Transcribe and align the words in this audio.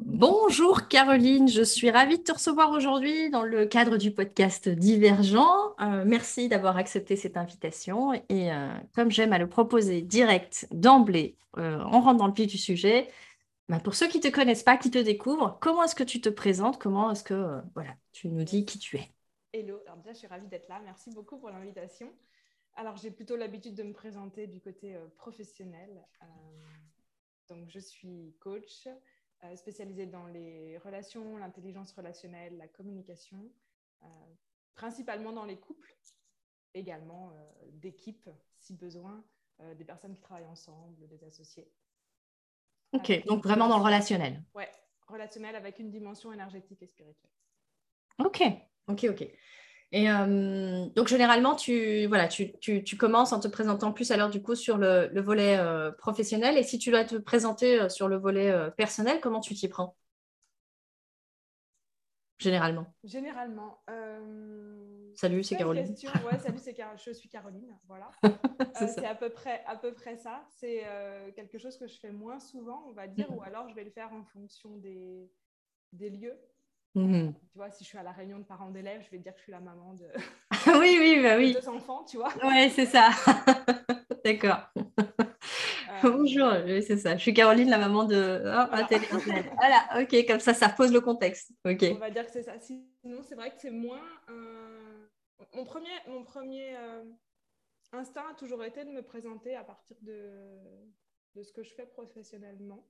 Bonjour 0.00 0.86
Caroline, 0.86 1.48
je 1.48 1.62
suis 1.62 1.90
ravie 1.90 2.18
de 2.18 2.22
te 2.22 2.30
recevoir 2.30 2.70
aujourd'hui 2.70 3.30
dans 3.30 3.42
le 3.42 3.66
cadre 3.66 3.96
du 3.96 4.12
podcast 4.12 4.68
Divergent. 4.68 5.74
Euh, 5.80 6.04
merci 6.06 6.48
d'avoir 6.48 6.76
accepté 6.76 7.16
cette 7.16 7.36
invitation 7.36 8.12
et 8.12 8.52
euh, 8.52 8.68
comme 8.94 9.10
j'aime 9.10 9.32
à 9.32 9.38
le 9.38 9.48
proposer 9.48 10.00
direct 10.02 10.68
d'emblée, 10.70 11.36
euh, 11.56 11.82
on 11.90 12.00
rentre 12.00 12.18
dans 12.18 12.28
le 12.28 12.32
vif 12.32 12.46
du 12.46 12.58
sujet. 12.58 13.08
Bah, 13.68 13.80
pour 13.80 13.96
ceux 13.96 14.06
qui 14.06 14.18
ne 14.18 14.22
te 14.22 14.28
connaissent 14.28 14.62
pas, 14.62 14.76
qui 14.76 14.92
te 14.92 14.98
découvrent, 14.98 15.58
comment 15.60 15.82
est-ce 15.82 15.96
que 15.96 16.04
tu 16.04 16.20
te 16.20 16.28
présentes? 16.28 16.78
Comment 16.78 17.10
est-ce 17.10 17.24
que 17.24 17.60
voilà, 17.74 17.90
tu 18.12 18.28
nous 18.28 18.44
dis 18.44 18.64
qui 18.64 18.78
tu 18.78 18.98
es? 18.98 19.08
Hello, 19.52 19.80
déjà 19.96 20.12
je 20.12 20.18
suis 20.18 20.28
ravie 20.28 20.46
d'être 20.46 20.68
là, 20.68 20.80
merci 20.84 21.10
beaucoup 21.10 21.38
pour 21.38 21.50
l'invitation. 21.50 22.08
Alors 22.76 22.96
j'ai 22.96 23.10
plutôt 23.10 23.34
l'habitude 23.34 23.74
de 23.74 23.82
me 23.82 23.92
présenter 23.92 24.46
du 24.46 24.60
côté 24.60 24.96
professionnel. 25.16 25.90
donc 27.48 27.68
je 27.68 27.80
suis 27.80 28.36
coach, 28.38 28.86
spécialisée 29.54 30.06
dans 30.06 30.26
les 30.26 30.78
relations, 30.78 31.36
l'intelligence 31.38 31.92
relationnelle, 31.92 32.56
la 32.56 32.68
communication, 32.68 33.50
euh, 34.02 34.06
principalement 34.74 35.32
dans 35.32 35.44
les 35.44 35.58
couples, 35.58 35.94
également 36.74 37.30
euh, 37.30 37.70
d'équipes 37.72 38.28
si 38.58 38.74
besoin, 38.74 39.24
des 39.76 39.84
personnes 39.84 40.14
qui 40.14 40.20
travaillent 40.20 40.46
ensemble, 40.46 41.08
des 41.08 41.24
associés. 41.24 41.68
Ok, 42.92 43.24
donc 43.26 43.42
vraiment 43.42 43.66
dans 43.66 43.78
le 43.78 43.84
relationnel. 43.84 44.40
Ouais, 44.54 44.70
relationnel 45.08 45.56
avec 45.56 45.80
une 45.80 45.90
dimension 45.90 46.32
énergétique 46.32 46.80
et 46.80 46.86
spirituelle. 46.86 47.32
Ok, 48.18 48.42
ok, 48.86 49.06
ok. 49.10 49.28
Et 49.90 50.10
euh, 50.10 50.86
donc, 50.94 51.08
généralement, 51.08 51.56
tu, 51.56 52.06
voilà, 52.06 52.28
tu, 52.28 52.52
tu, 52.58 52.84
tu, 52.84 52.96
commences 52.96 53.32
en 53.32 53.40
te 53.40 53.48
présentant 53.48 53.92
plus 53.92 54.10
alors 54.10 54.28
du 54.28 54.42
coup 54.42 54.54
sur 54.54 54.76
le, 54.76 55.08
le 55.12 55.20
volet 55.22 55.56
euh, 55.56 55.90
professionnel. 55.92 56.58
Et 56.58 56.62
si 56.62 56.78
tu 56.78 56.90
dois 56.90 57.04
te 57.04 57.16
présenter 57.16 57.80
euh, 57.80 57.88
sur 57.88 58.06
le 58.06 58.16
volet 58.16 58.54
personnel, 58.76 59.20
comment 59.20 59.40
tu 59.40 59.54
t'y 59.54 59.68
prends? 59.68 59.96
Généralement. 62.38 62.86
Généralement. 63.02 63.82
Salut, 65.14 65.42
c'est 65.42 65.56
Caroline. 65.56 65.88
Ouais, 66.24 66.38
salut, 66.38 66.58
c'est 66.58 66.74
Car... 66.74 66.96
je 66.96 67.10
suis 67.10 67.28
Caroline. 67.28 67.76
Voilà. 67.88 68.10
c'est 68.74 69.06
à 69.06 69.14
peu 69.14 69.30
près, 69.30 69.64
à 69.66 69.74
peu 69.74 69.92
près 69.94 70.16
ça. 70.18 70.44
C'est 70.50 70.84
quelque 71.34 71.58
chose 71.58 71.78
que 71.78 71.88
je 71.88 71.98
fais 71.98 72.12
moins 72.12 72.38
souvent, 72.38 72.84
on 72.88 72.92
va 72.92 73.08
dire, 73.08 73.28
mhm. 73.30 73.38
ou 73.38 73.42
alors 73.42 73.68
je 73.70 73.74
vais 73.74 73.84
le 73.84 73.90
faire 73.90 74.12
en 74.12 74.22
fonction 74.22 74.76
des, 74.76 75.32
des 75.92 76.10
lieux. 76.10 76.38
Mhm. 76.98 77.34
Tu 77.52 77.58
vois, 77.58 77.70
si 77.70 77.84
je 77.84 77.88
suis 77.88 77.98
à 77.98 78.02
la 78.02 78.12
réunion 78.12 78.38
de 78.38 78.44
parents 78.44 78.70
d'élèves, 78.70 79.02
je 79.04 79.10
vais 79.10 79.18
dire 79.18 79.32
que 79.32 79.38
je 79.38 79.44
suis 79.44 79.52
la 79.52 79.60
maman 79.60 79.94
de, 79.94 80.06
oui, 80.78 80.96
oui, 80.98 81.22
bah 81.22 81.36
oui. 81.36 81.54
deux 81.54 81.68
enfants, 81.68 82.04
tu 82.04 82.16
vois. 82.16 82.32
Oui, 82.42 82.70
c'est 82.70 82.86
ça. 82.86 83.10
D'accord. 84.24 84.68
Euh, 84.76 86.10
Bonjour, 86.10 86.52
oui, 86.64 86.82
c'est 86.82 86.98
ça. 86.98 87.16
Je 87.16 87.22
suis 87.22 87.34
Caroline, 87.34 87.70
la 87.70 87.78
maman 87.78 88.04
de 88.04 88.42
oh, 88.44 89.56
voilà. 89.56 90.00
ok, 90.00 90.26
comme 90.26 90.40
ça, 90.40 90.54
ça 90.54 90.68
pose 90.68 90.92
le 90.92 91.00
contexte. 91.00 91.52
Ok. 91.64 91.84
On 91.90 91.98
va 91.98 92.10
dire 92.10 92.26
que 92.26 92.32
c'est 92.32 92.42
ça. 92.42 92.58
Sinon, 92.60 93.22
c'est 93.22 93.34
vrai 93.34 93.50
que 93.50 93.56
c'est 93.58 93.70
moins. 93.70 94.02
Mon 95.54 95.64
premier, 95.64 95.90
mon 96.08 96.24
premier 96.24 96.76
euh, 96.76 97.04
instinct 97.92 98.24
a 98.30 98.34
toujours 98.34 98.62
été 98.64 98.84
de 98.84 98.90
me 98.90 99.02
présenter 99.02 99.56
à 99.56 99.64
partir 99.64 99.96
de, 100.02 100.30
de 101.34 101.42
ce 101.42 101.52
que 101.52 101.62
je 101.62 101.74
fais 101.74 101.86
professionnellement. 101.86 102.84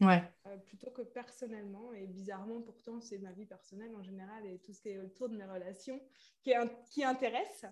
Ouais. 0.00 0.22
Euh, 0.46 0.56
plutôt 0.56 0.90
que 0.90 1.02
personnellement. 1.02 1.92
Et 1.92 2.06
bizarrement, 2.06 2.60
pourtant, 2.60 3.00
c'est 3.00 3.18
ma 3.18 3.32
vie 3.32 3.46
personnelle 3.46 3.94
en 3.96 4.02
général 4.02 4.46
et 4.46 4.58
tout 4.58 4.72
ce 4.72 4.80
qui 4.80 4.88
est 4.90 4.98
autour 4.98 5.28
de 5.28 5.36
mes 5.36 5.44
relations 5.44 6.00
qui, 6.42 6.52
qui 6.90 7.04
intéresse. 7.04 7.64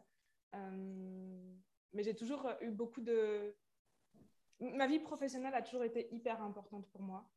Euh, 0.55 1.55
mais 1.93 2.03
j'ai 2.03 2.15
toujours 2.15 2.49
eu 2.61 2.71
beaucoup 2.71 3.01
de... 3.01 3.55
Ma 4.61 4.87
vie 4.87 5.01
professionnelle 5.01 5.55
a 5.55 5.63
toujours 5.63 5.85
été 5.85 6.09
hyper 6.13 6.41
importante 6.43 6.87
pour 6.93 7.03
moi. 7.03 7.29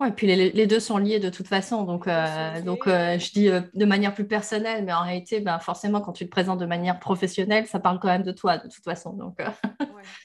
Ouais, 0.00 0.08
et 0.08 0.12
puis 0.12 0.26
les, 0.26 0.50
les, 0.50 0.66
deux 0.66 0.80
sont 0.80 0.96
liés 0.96 1.20
de 1.20 1.28
toute 1.28 1.46
façon. 1.46 1.84
Donc, 1.84 2.08
euh, 2.08 2.62
donc 2.62 2.86
je 2.86 3.32
dis 3.32 3.48
de 3.48 3.84
manière 3.84 4.14
plus 4.14 4.26
personnelle, 4.26 4.84
mais 4.84 4.92
en 4.92 5.02
réalité, 5.02 5.40
ben, 5.40 5.58
forcément, 5.60 6.00
quand 6.00 6.12
tu 6.12 6.24
te 6.24 6.30
présentes 6.30 6.58
de 6.58 6.66
manière 6.66 6.98
professionnelle, 6.98 7.66
ça 7.66 7.78
parle 7.78 8.00
quand 8.00 8.08
même 8.08 8.22
de 8.22 8.32
toi, 8.32 8.58
de 8.58 8.68
toute 8.68 8.82
façon. 8.82 9.12
Donc, 9.12 9.40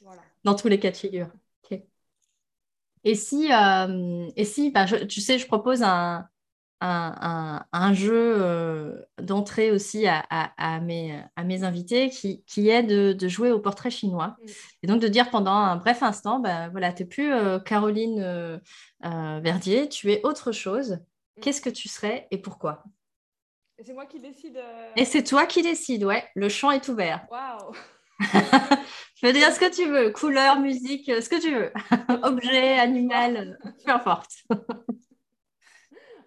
voilà. 0.02 0.22
dans 0.44 0.56
tous 0.56 0.70
les 0.70 0.80
cas 0.80 0.92
de 0.92 0.98
figure. 0.98 1.28
Et 3.04 3.16
si, 3.16 3.52
euh, 3.52 4.28
et 4.36 4.46
si 4.46 4.72
bah, 4.72 4.86
tu 4.86 5.22
sais, 5.22 5.40
je 5.40 5.48
propose 5.48 5.84
un, 5.84 6.28
un, 6.82 7.66
un, 7.72 7.94
jeu 7.94 8.14
euh, 8.14 9.02
d'entrée 9.22 9.72
aussi 9.72 10.08
à, 10.08 10.24
à, 10.30 10.80
mes, 10.80 11.22
à 11.36 11.44
mes 11.44 11.64
invités 11.64 12.10
qui, 12.10 12.44
qui 12.46 12.70
est 12.70 12.84
de, 12.84 13.14
de, 13.14 13.28
jouer 13.28 13.52
au 13.52 13.60
portrait 13.60 13.92
chinois. 13.92 14.38
Et 14.84 14.88
donc 14.88 15.02
de 15.02 15.08
dire 15.08 15.30
pendant 15.30 15.54
un 15.54 15.78
bref 15.78 16.04
instant, 16.04 16.40
bah, 16.40 16.70
voilà, 16.70 16.94
tu 16.94 17.04
n'es 17.04 17.10
plus 17.10 17.34
euh, 17.34 17.60
Caroline 17.60 18.60
Verdier, 19.02 19.90
tu 19.90 20.12
es 20.12 20.22
autre 20.26 20.52
chose. 20.52 21.00
Qu'est-ce 21.42 21.62
que 21.62 21.70
tu 21.70 21.88
serais 21.88 22.28
et 22.32 22.38
pourquoi? 22.38 22.84
Et 23.78 23.84
c'est 23.86 23.94
moi 23.94 24.06
qui 24.06 24.20
décide. 24.20 24.60
Et 24.98 25.06
c'est 25.06 25.24
toi 25.24 25.46
qui 25.46 25.62
décides, 25.62 26.04
ouais. 26.04 26.26
Le 26.36 26.50
champ 26.50 26.72
est 26.72 26.90
ouvert. 26.90 27.26
Waouh 27.32 27.74
Je 29.16 29.28
veux 29.28 29.34
dire 29.34 29.52
ce 29.52 29.60
que 29.60 29.74
tu 29.74 29.86
veux, 29.86 30.12
couleur, 30.12 30.60
musique, 30.60 31.06
ce 31.06 31.30
que 31.30 31.42
tu 31.42 31.54
veux, 31.54 31.74
objet, 32.24 32.80
animal, 32.80 33.60
peu 33.84 33.92
importe. 33.92 34.32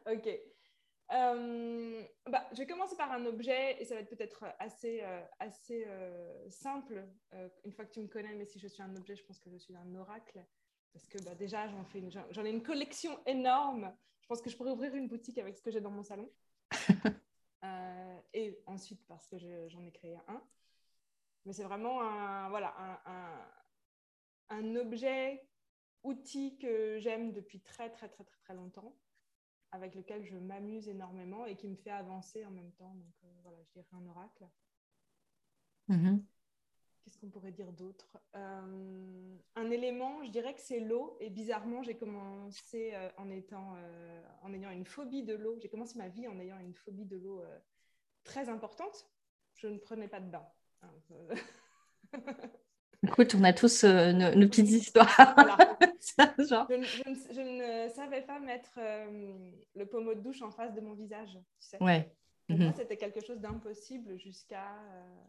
ok. 0.07 0.29
Euh, 1.13 2.03
bah, 2.31 2.47
je 2.53 2.59
vais 2.59 2.67
commencer 2.67 2.97
par 2.97 3.13
un 3.13 3.27
objet 3.27 3.81
et 3.81 3.85
ça 3.85 3.95
va 3.95 4.01
être 4.01 4.09
peut-être 4.09 4.47
assez, 4.59 5.03
euh, 5.03 5.23
assez 5.41 5.85
euh, 5.87 6.49
simple 6.49 7.05
une 7.65 7.73
fois 7.73 7.85
que 7.85 7.93
tu 7.93 8.01
me 8.01 8.09
connais, 8.09 8.35
mais 8.35 8.47
si 8.47 8.59
je 8.59 8.67
suis 8.67 8.83
un 8.83 8.95
objet, 8.97 9.15
je 9.15 9.25
pense 9.25 9.39
que 9.39 9.51
je 9.51 9.59
suis 9.59 9.75
un 9.77 9.95
oracle 9.95 10.43
parce 10.93 11.07
que 11.09 11.19
bah, 11.23 11.35
déjà 11.35 11.69
j'en, 11.69 11.85
fais 11.85 12.03
j'en 12.31 12.45
ai 12.45 12.51
une 12.51 12.63
collection 12.63 13.19
énorme. 13.27 13.93
Je 14.23 14.27
pense 14.27 14.41
que 14.41 14.49
je 14.49 14.57
pourrais 14.57 14.71
ouvrir 14.71 14.95
une 14.95 15.09
boutique 15.09 15.39
avec 15.39 15.57
ce 15.57 15.63
que 15.63 15.71
j'ai 15.71 15.81
dans 15.81 15.91
mon 15.91 16.03
salon. 16.03 16.31
et 18.35 18.59
ensuite 18.67 19.05
parce 19.07 19.27
que 19.27 19.37
j'en 19.69 19.85
ai 19.85 19.93
créé 19.93 20.17
un. 20.29 20.43
Mais 21.45 21.53
c'est 21.53 21.65
vraiment 21.65 22.03
un, 22.03 22.49
voilà, 22.51 22.75
un, 23.07 24.57
un, 24.57 24.77
objet, 24.77 25.45
outil 26.03 26.57
que 26.59 26.99
j'aime 26.99 27.33
depuis 27.33 27.61
très, 27.61 27.91
très, 27.91 28.09
très, 28.09 28.25
très, 28.25 28.39
très 28.39 28.55
longtemps, 28.55 28.97
avec 29.73 29.95
lequel 29.95 30.25
je 30.25 30.37
m'amuse 30.37 30.89
énormément 30.89 31.47
et 31.47 31.57
qui 31.57 31.69
me 31.69 31.77
fait 31.77 31.91
avancer 31.91 32.45
en 32.45 32.51
même 32.51 32.73
temps. 32.73 32.95
Donc 32.95 33.15
euh, 33.25 33.29
voilà, 33.43 33.59
je 33.65 33.73
dirais 33.73 33.87
un 33.93 34.07
oracle. 34.07 34.47
Mm-hmm. 35.89 36.23
Qu'est-ce 37.03 37.19
qu'on 37.19 37.31
pourrait 37.31 37.51
dire 37.53 37.73
d'autre? 37.73 38.19
Euh, 38.37 39.37
Un 39.57 39.71
élément, 39.71 40.23
je 40.23 40.31
dirais 40.31 40.55
que 40.55 40.61
c'est 40.61 40.79
l'eau. 40.79 41.17
Et 41.19 41.31
bizarrement, 41.31 41.83
j'ai 41.83 41.97
commencé 41.97 42.95
euh, 42.95 43.11
en, 43.17 43.29
étant, 43.31 43.75
en 44.43 44.53
ayant 44.55 44.71
une 44.71 44.85
phobie 44.85 45.25
de 45.25 45.35
l'eau. 45.35 45.59
J'ai 45.61 45.69
commencé 45.69 45.99
ma 45.99 46.09
vie 46.09 46.29
en 46.29 46.39
ayant 46.39 46.59
une 46.59 46.75
phobie 46.75 47.07
de 47.07 47.17
l'eau 47.17 47.43
très 48.23 48.49
importante. 48.49 49.11
Je 49.55 49.67
ne 49.67 49.79
prenais 49.79 50.07
pas 50.07 50.21
de 50.21 50.31
bain. 50.31 50.47
Écoute, 53.05 53.35
on 53.35 53.43
a 53.43 53.53
tous 53.53 53.85
euh, 53.85 54.13
nos, 54.13 54.49
petites 54.49 54.71
histoires. 54.71 55.09
Je, 56.19 57.41
ne 57.41 57.89
savais 57.89 58.23
pas 58.23 58.39
mettre 58.39 58.73
euh, 58.79 59.51
le 59.75 59.87
pommeau 59.87 60.15
de 60.15 60.21
douche 60.21 60.43
en 60.43 60.51
face 60.51 60.75
de 60.75 60.81
mon 60.81 60.95
visage. 60.95 61.39
Ouais. 61.81 62.15
Mhm. 62.49 62.73
c'était 62.77 62.97
quelque 62.97 63.25
chose 63.25 63.39
d'impossible 63.39 64.19
jusqu'à 64.19 64.75
euh, 64.75 65.25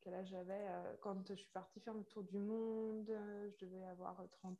quel 0.00 0.14
âge 0.14 0.28
j'avais 0.30 0.66
quand 1.00 1.28
je 1.28 1.34
suis 1.34 1.50
partie 1.52 1.80
faire 1.80 1.94
le 1.94 2.02
tour 2.04 2.24
du 2.24 2.38
monde. 2.38 3.06
je 3.08 3.64
devais 3.64 3.84
avoir 3.84 4.22
30, 4.40 4.58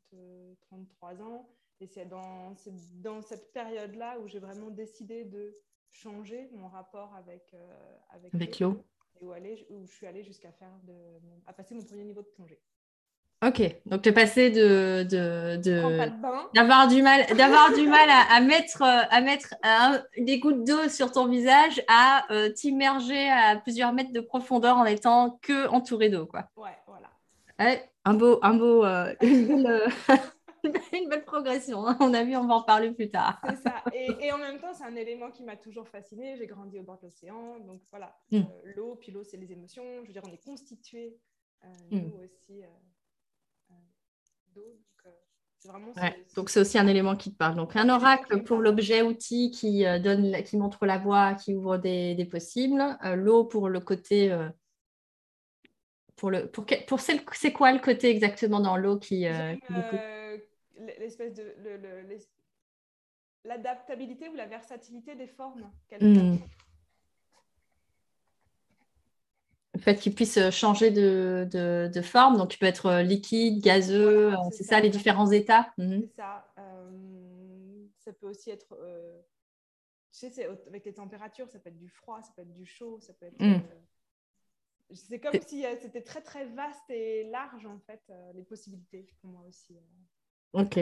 33 0.60 1.22
ans. 1.22 1.48
Et 1.80 1.86
c'est 1.86 2.06
dans, 2.06 2.54
dans 3.02 3.22
cette 3.22 3.52
période-là 3.52 4.18
où 4.20 4.28
j'ai 4.28 4.38
vraiment 4.38 4.70
décidé 4.70 5.24
de 5.24 5.52
changer 5.90 6.48
mon 6.52 6.68
rapport 6.68 7.14
avec, 7.16 7.54
avec, 8.10 8.34
avec 8.34 8.60
l'eau 8.60 8.84
où, 9.20 9.32
aller, 9.32 9.66
où 9.70 9.86
je 9.86 9.92
suis 9.92 10.06
allée 10.06 10.24
jusqu'à 10.24 10.52
faire 10.52 10.72
de, 10.84 10.92
à 11.46 11.52
passer 11.52 11.74
mon 11.74 11.82
premier 11.82 12.04
niveau 12.04 12.22
de 12.22 12.28
plongée. 12.28 12.60
Ok, 13.44 13.60
donc 13.86 14.02
tu 14.02 14.10
es 14.10 14.12
passé 14.12 14.50
de, 14.50 15.02
de, 15.02 15.56
d'avoir 16.54 16.86
du 16.86 17.02
mal, 17.02 17.26
d'avoir 17.36 17.72
du 17.72 17.88
mal 17.88 18.08
à, 18.08 18.40
mettre, 18.40 18.82
à 18.82 19.20
mettre 19.20 19.56
des 20.16 20.38
gouttes 20.38 20.62
d'eau 20.62 20.88
sur 20.88 21.10
ton 21.10 21.26
visage 21.26 21.82
à 21.88 22.24
euh, 22.32 22.50
t'immerger 22.50 23.28
à 23.28 23.56
plusieurs 23.56 23.92
mètres 23.92 24.12
de 24.12 24.20
profondeur 24.20 24.76
en 24.76 24.84
étant 24.84 25.40
que 25.42 25.66
entouré 25.70 26.08
d'eau, 26.08 26.26
quoi. 26.26 26.44
Ouais, 26.56 26.70
voilà. 26.86 27.80
un 28.04 28.14
beau, 28.14 28.38
un 28.42 28.54
beau, 28.54 28.84
euh, 28.84 29.12
euh, 29.24 29.88
une 30.92 31.08
belle 31.08 31.24
progression. 31.24 31.86
Hein. 31.86 31.96
On 32.00 32.14
a 32.14 32.24
vu, 32.24 32.36
on 32.36 32.46
va 32.46 32.54
en 32.54 32.62
parler 32.62 32.90
plus 32.90 33.10
tard. 33.10 33.40
C'est 33.48 33.56
ça. 33.56 33.82
Et, 33.92 34.32
en 34.32 34.38
même 34.38 34.58
temps, 34.60 34.72
c'est 34.72 34.84
un 34.84 34.94
élément 34.94 35.30
qui 35.30 35.42
m'a 35.42 35.56
toujours 35.56 35.88
fascinée. 35.88 36.36
J'ai 36.36 36.46
grandi 36.46 36.78
au 36.78 36.82
bord 36.82 36.98
de 36.98 37.06
l'océan. 37.06 37.58
Donc 37.60 37.80
voilà, 37.90 38.16
mm. 38.30 38.38
euh, 38.38 38.72
l'eau, 38.76 38.96
puis 39.00 39.12
l'eau, 39.12 39.24
c'est 39.24 39.36
les 39.36 39.52
émotions. 39.52 39.82
Je 40.02 40.06
veux 40.06 40.12
dire, 40.12 40.22
on 40.26 40.32
est 40.32 40.44
constitué, 40.44 41.16
euh, 41.64 41.68
mm. 41.90 41.98
nous 41.98 42.24
aussi, 42.24 42.62
euh, 42.62 43.74
d'eau. 44.54 44.78
Donc 46.34 46.50
c'est 46.50 46.58
aussi 46.58 46.76
un 46.76 46.88
élément 46.88 47.14
qui 47.14 47.30
te 47.30 47.36
parle. 47.36 47.54
Donc 47.54 47.76
un 47.76 47.88
oracle 47.88 48.42
pour 48.42 48.58
l'objet 48.58 49.02
outil 49.02 49.52
qui 49.52 49.84
donne, 50.00 50.42
qui 50.42 50.56
montre 50.56 50.86
la 50.86 50.98
voie, 50.98 51.34
qui 51.34 51.54
ouvre 51.54 51.76
des, 51.76 52.28
possibles. 52.28 52.82
L'eau 53.14 53.44
pour 53.44 53.68
le 53.68 53.78
côté 53.78 54.36
pour 56.16 56.32
le 56.32 56.48
pour, 56.50 56.66
pour 56.88 56.98
c'est 56.98 57.52
quoi 57.52 57.72
le 57.72 57.78
côté 57.78 58.10
exactement 58.10 58.58
dans 58.58 58.76
l'eau 58.76 58.98
qui, 58.98 59.24
l'espèce 60.98 61.34
de 61.34 61.54
le, 61.58 62.18
l'adaptabilité 63.44 64.28
ou 64.28 64.34
la 64.34 64.46
versatilité 64.46 65.14
des 65.14 65.26
formes 65.26 65.70
hmm. 66.00 66.36
Le 69.74 69.80
fait 69.80 69.96
qu'il 69.96 70.14
puisse 70.14 70.38
changer 70.50 70.90
de, 70.90 72.00
forme, 72.02 72.36
donc 72.36 72.54
il 72.54 72.58
peut 72.58 72.66
être 72.66 73.00
liquide, 73.00 73.62
gazeux, 73.62 74.32
c'est 74.52 74.64
ça, 74.64 74.80
les 74.80 74.90
différents 74.90 75.30
états. 75.30 75.72
Mhm. 75.78 76.02
C'est 76.02 76.16
ça. 76.16 76.52
ça 77.98 78.12
peut 78.12 78.28
aussi 78.28 78.50
être 78.50 78.76
tu 80.12 80.30
sais, 80.30 80.46
avec 80.66 80.84
les 80.84 80.94
températures, 80.94 81.48
ça 81.48 81.58
peut 81.58 81.70
être 81.70 81.78
du 81.78 81.88
froid, 81.88 82.22
ça 82.22 82.32
peut 82.36 82.42
être 82.42 82.52
du 82.52 82.66
chaud, 82.66 83.00
ça 83.00 83.14
peut 83.14 83.26
être. 83.26 83.40
Hmm. 83.40 83.54
Euh, 83.54 84.94
c'est 84.94 85.20
comme 85.20 85.40
si 85.46 85.64
euh, 85.64 85.74
c'était 85.80 86.02
très 86.02 86.20
très 86.20 86.44
vaste 86.46 86.90
et 86.90 87.24
large 87.24 87.64
en 87.64 87.78
fait, 87.80 88.02
euh, 88.10 88.32
les 88.34 88.42
possibilités 88.42 89.06
pour 89.20 89.30
moi 89.30 89.42
aussi. 89.48 89.74
Ok. 90.52 90.78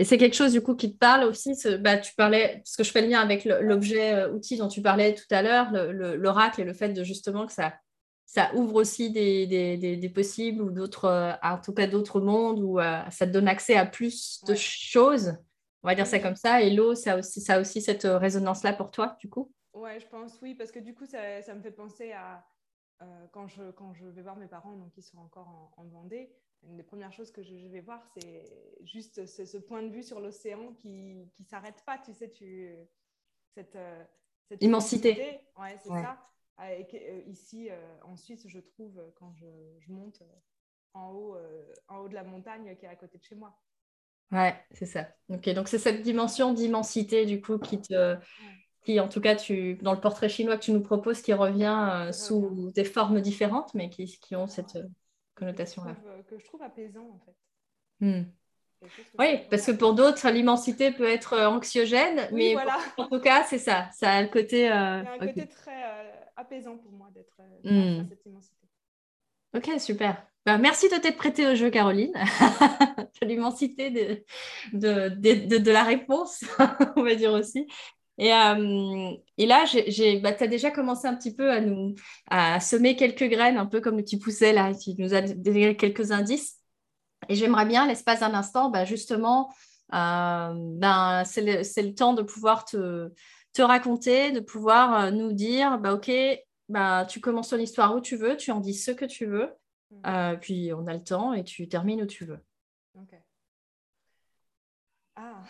Et 0.00 0.04
c'est 0.04 0.16
quelque 0.16 0.36
chose 0.36 0.52
du 0.52 0.60
coup 0.60 0.76
qui 0.76 0.92
te 0.92 0.98
parle 0.98 1.24
aussi. 1.24 1.54
Bah, 1.80 1.96
tu 1.96 2.14
parlais, 2.14 2.58
parce 2.58 2.76
que 2.76 2.84
je 2.84 2.92
fais 2.92 3.02
le 3.02 3.08
lien 3.08 3.20
avec 3.20 3.44
l'objet 3.44 4.26
outil 4.26 4.56
dont 4.56 4.68
tu 4.68 4.80
parlais 4.80 5.14
tout 5.14 5.26
à 5.30 5.42
l'heure, 5.42 5.70
l'oracle 5.72 6.60
et 6.60 6.64
le 6.64 6.72
fait 6.72 6.90
de 6.90 7.02
justement 7.02 7.46
que 7.46 7.52
ça, 7.52 7.74
ça 8.24 8.54
ouvre 8.54 8.76
aussi 8.76 9.10
des, 9.10 9.46
des, 9.48 9.96
des, 9.96 10.08
possibles 10.08 10.62
ou 10.62 10.70
d'autres, 10.70 11.36
en 11.42 11.58
tout 11.58 11.72
cas 11.72 11.88
d'autres 11.88 12.20
mondes 12.20 12.60
où 12.60 12.78
ça 13.10 13.26
te 13.26 13.32
donne 13.32 13.48
accès 13.48 13.74
à 13.74 13.86
plus 13.86 14.40
de 14.46 14.54
choses. 14.54 15.34
On 15.82 15.88
va 15.88 15.94
dire 15.94 16.06
ça 16.06 16.18
comme 16.18 16.36
ça. 16.36 16.62
Et 16.62 16.70
l'eau, 16.70 16.94
ça 16.94 17.12
a 17.12 17.18
aussi, 17.18 17.40
ça 17.40 17.60
aussi 17.60 17.80
cette 17.80 18.04
euh, 18.04 18.18
résonance-là 18.18 18.72
pour 18.72 18.90
toi, 18.90 19.16
du 19.20 19.28
coup? 19.28 19.52
Ouais, 19.72 20.00
je 20.00 20.06
pense 20.08 20.38
oui, 20.42 20.54
parce 20.54 20.72
que 20.72 20.80
du 20.80 20.94
coup, 20.94 21.06
ça, 21.06 21.40
ça 21.42 21.54
me 21.54 21.62
fait 21.62 21.70
penser 21.70 22.12
à 22.12 22.44
euh, 23.02 23.26
quand, 23.32 23.46
je, 23.46 23.70
quand 23.70 23.94
je 23.94 24.06
vais 24.06 24.22
voir 24.22 24.36
mes 24.36 24.48
parents, 24.48 24.76
donc 24.76 24.96
ils 24.96 25.02
sont 25.02 25.18
encore 25.18 25.72
en, 25.76 25.84
Vendée. 25.84 26.30
Une 26.64 26.76
des 26.76 26.82
premières 26.82 27.12
choses 27.12 27.30
que 27.30 27.42
je, 27.42 27.54
vais 27.68 27.80
voir, 27.80 28.04
c'est 28.14 28.44
juste 28.82 29.26
ce, 29.26 29.58
point 29.58 29.82
de 29.82 29.90
vue 29.90 30.02
sur 30.02 30.20
l'océan 30.20 30.72
qui 30.74 31.14
ne 31.14 31.44
s'arrête 31.44 31.82
pas. 31.86 31.98
Tu 31.98 32.12
sais, 32.12 32.30
tu, 32.30 32.74
cette, 33.54 33.76
euh, 33.76 34.04
cette 34.48 34.62
immensité. 34.62 35.40
Ouais, 35.56 35.76
c'est 35.82 35.88
ça. 35.88 36.18
Et, 36.68 37.22
ici, 37.28 37.68
en 38.02 38.16
Suisse, 38.16 38.46
je 38.48 38.58
trouve, 38.58 39.00
quand 39.14 39.32
je, 39.34 39.46
je 39.78 39.92
monte 39.92 40.22
en 40.94 41.12
haut, 41.12 41.36
en 41.86 41.98
haut 41.98 42.08
de 42.08 42.14
la 42.14 42.24
montagne 42.24 42.74
qui 42.76 42.84
est 42.84 42.88
à 42.88 42.96
côté 42.96 43.18
de 43.18 43.22
chez 43.22 43.36
moi. 43.36 43.56
Ouais, 44.30 44.54
c'est 44.72 44.86
ça. 44.86 45.08
Ok, 45.30 45.48
donc 45.50 45.68
c'est 45.68 45.78
cette 45.78 46.02
dimension 46.02 46.52
d'immensité 46.52 47.24
du 47.24 47.40
coup 47.40 47.58
qui 47.58 47.80
te, 47.80 48.16
qui 48.84 49.00
en 49.00 49.08
tout 49.08 49.20
cas 49.20 49.36
tu, 49.36 49.76
dans 49.76 49.92
le 49.92 50.00
portrait 50.00 50.28
chinois 50.28 50.58
que 50.58 50.64
tu 50.64 50.72
nous 50.72 50.82
proposes, 50.82 51.22
qui 51.22 51.32
revient 51.32 51.90
euh, 51.92 52.12
sous 52.12 52.70
des 52.74 52.84
formes 52.84 53.20
différentes, 53.20 53.72
mais 53.74 53.88
qui, 53.88 54.06
qui 54.06 54.36
ont 54.36 54.46
cette 54.46 54.76
euh, 54.76 54.86
connotation-là. 55.38 55.94
Euh, 56.06 56.22
que 56.22 56.38
je 56.38 56.44
trouve 56.44 56.62
apaisant 56.62 57.08
en 57.08 57.20
fait. 57.24 58.06
Hmm. 58.06 58.24
Oui, 59.18 59.40
parce 59.50 59.66
que 59.66 59.72
pour 59.72 59.94
d'autres, 59.94 60.28
l'immensité 60.30 60.92
peut 60.92 61.08
être 61.08 61.36
anxiogène, 61.36 62.28
mais 62.32 62.54
en 62.96 63.08
tout 63.08 63.20
cas, 63.20 63.42
c'est 63.42 63.58
ça. 63.58 63.88
Ça 63.92 64.12
a 64.12 64.22
le 64.22 64.28
côté. 64.28 64.68
A 64.68 64.98
un 64.98 65.18
côté 65.18 65.48
très 65.48 65.82
apaisant 66.36 66.76
pour 66.76 66.92
moi 66.92 67.08
d'être 67.12 67.40
hmm. 67.64 68.08
cette 68.08 68.24
immensité. 68.24 68.54
Ok, 69.56 69.80
super. 69.80 70.24
Bah, 70.46 70.58
merci 70.58 70.88
de 70.88 70.94
t'être 70.96 71.16
prêtée 71.16 71.46
au 71.46 71.54
jeu, 71.54 71.70
Caroline. 71.70 72.12
l'immensité 73.22 73.90
de, 73.90 74.24
de, 74.72 75.08
de, 75.08 75.58
de, 75.58 75.70
la 75.70 75.82
réponse, 75.82 76.44
on 76.96 77.02
va 77.02 77.14
dire 77.14 77.32
aussi. 77.32 77.66
Et, 78.18 78.32
euh, 78.32 79.12
et 79.36 79.46
là, 79.46 79.64
bah, 80.22 80.32
tu 80.32 80.44
as 80.44 80.48
déjà 80.48 80.70
commencé 80.70 81.06
un 81.06 81.14
petit 81.14 81.34
peu 81.34 81.50
à 81.50 81.60
nous 81.60 81.94
à 82.30 82.58
semer 82.60 82.96
quelques 82.96 83.28
graines, 83.28 83.56
un 83.56 83.66
peu 83.66 83.80
comme 83.80 84.02
tu 84.04 84.18
poussais 84.18 84.52
là, 84.52 84.74
tu 84.74 84.90
nous 84.98 85.14
as 85.14 85.22
donné 85.22 85.76
quelques 85.76 86.10
indices. 86.10 86.56
Et 87.28 87.34
j'aimerais 87.34 87.66
bien, 87.66 87.86
l'espace 87.86 88.20
d'un 88.20 88.34
instant, 88.34 88.70
bah, 88.70 88.84
justement, 88.84 89.50
euh, 89.94 90.52
ben, 90.54 91.22
c'est 91.24 91.42
le, 91.42 91.82
le, 91.88 91.94
temps 91.94 92.14
de 92.14 92.22
pouvoir 92.22 92.64
te, 92.64 93.10
te 93.52 93.62
raconter, 93.62 94.32
de 94.32 94.40
pouvoir 94.40 95.04
euh, 95.04 95.10
nous 95.10 95.32
dire, 95.32 95.78
bah, 95.78 95.94
OK, 95.94 96.10
bah, 96.68 97.06
tu 97.06 97.20
commences 97.20 97.48
ton 97.48 97.58
histoire 97.58 97.94
où 97.96 98.00
tu 98.00 98.16
veux, 98.16 98.36
tu 98.36 98.50
en 98.50 98.60
dis 98.60 98.74
ce 98.74 98.90
que 98.90 99.04
tu 99.04 99.26
veux. 99.26 99.50
Mm. 99.90 99.96
Euh, 100.06 100.36
puis 100.36 100.72
on 100.72 100.86
a 100.86 100.94
le 100.94 101.02
temps 101.02 101.32
et 101.32 101.44
tu 101.44 101.68
termines 101.68 102.02
où 102.02 102.06
tu 102.06 102.24
veux. 102.24 102.40
Ok. 102.94 103.14
Ah, 105.20 105.42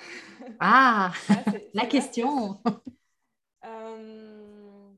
ah, 0.61 1.13
la 1.75 1.85
question. 1.85 2.59
Euh, 3.65 4.95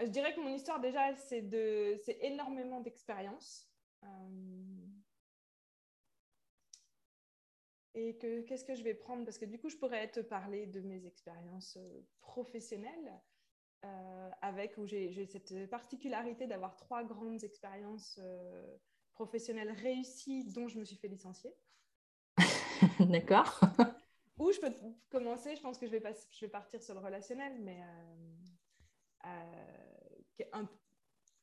je 0.00 0.06
dirais 0.06 0.32
que 0.32 0.40
mon 0.40 0.54
histoire 0.54 0.78
déjà, 0.78 1.16
c'est 1.16 1.42
de... 1.42 2.00
énormément 2.22 2.80
d'expérience. 2.80 3.68
Euh, 4.04 4.86
et 7.94 8.16
que 8.18 8.42
qu'est-ce 8.42 8.64
que 8.64 8.76
je 8.76 8.84
vais 8.84 8.94
prendre? 8.94 9.24
Parce 9.24 9.38
que 9.38 9.46
du 9.46 9.58
coup, 9.58 9.68
je 9.68 9.78
pourrais 9.78 10.08
te 10.12 10.20
parler 10.20 10.66
de 10.66 10.80
mes 10.82 11.04
expériences 11.04 11.76
professionnelles 12.20 13.20
euh, 13.84 14.30
avec 14.42 14.78
où 14.78 14.86
j'ai 14.86 15.26
cette 15.26 15.68
particularité 15.70 16.46
d'avoir 16.46 16.76
trois 16.76 17.02
grandes 17.02 17.42
expériences 17.42 18.20
professionnelles 19.12 19.72
réussies 19.72 20.44
dont 20.52 20.68
je 20.68 20.78
me 20.78 20.84
suis 20.84 20.96
fait 20.96 21.08
licencier. 21.08 21.52
D'accord. 23.00 23.60
Où 24.38 24.50
je 24.52 24.60
peux 24.60 24.72
commencer, 25.10 25.54
je 25.56 25.60
pense 25.60 25.78
que 25.78 25.86
je 25.86 25.92
vais, 25.92 26.00
pas, 26.00 26.12
je 26.32 26.40
vais 26.40 26.50
partir 26.50 26.82
sur 26.82 26.94
le 26.94 27.00
relationnel, 27.00 27.52
mais 27.60 27.80
euh, 29.26 29.28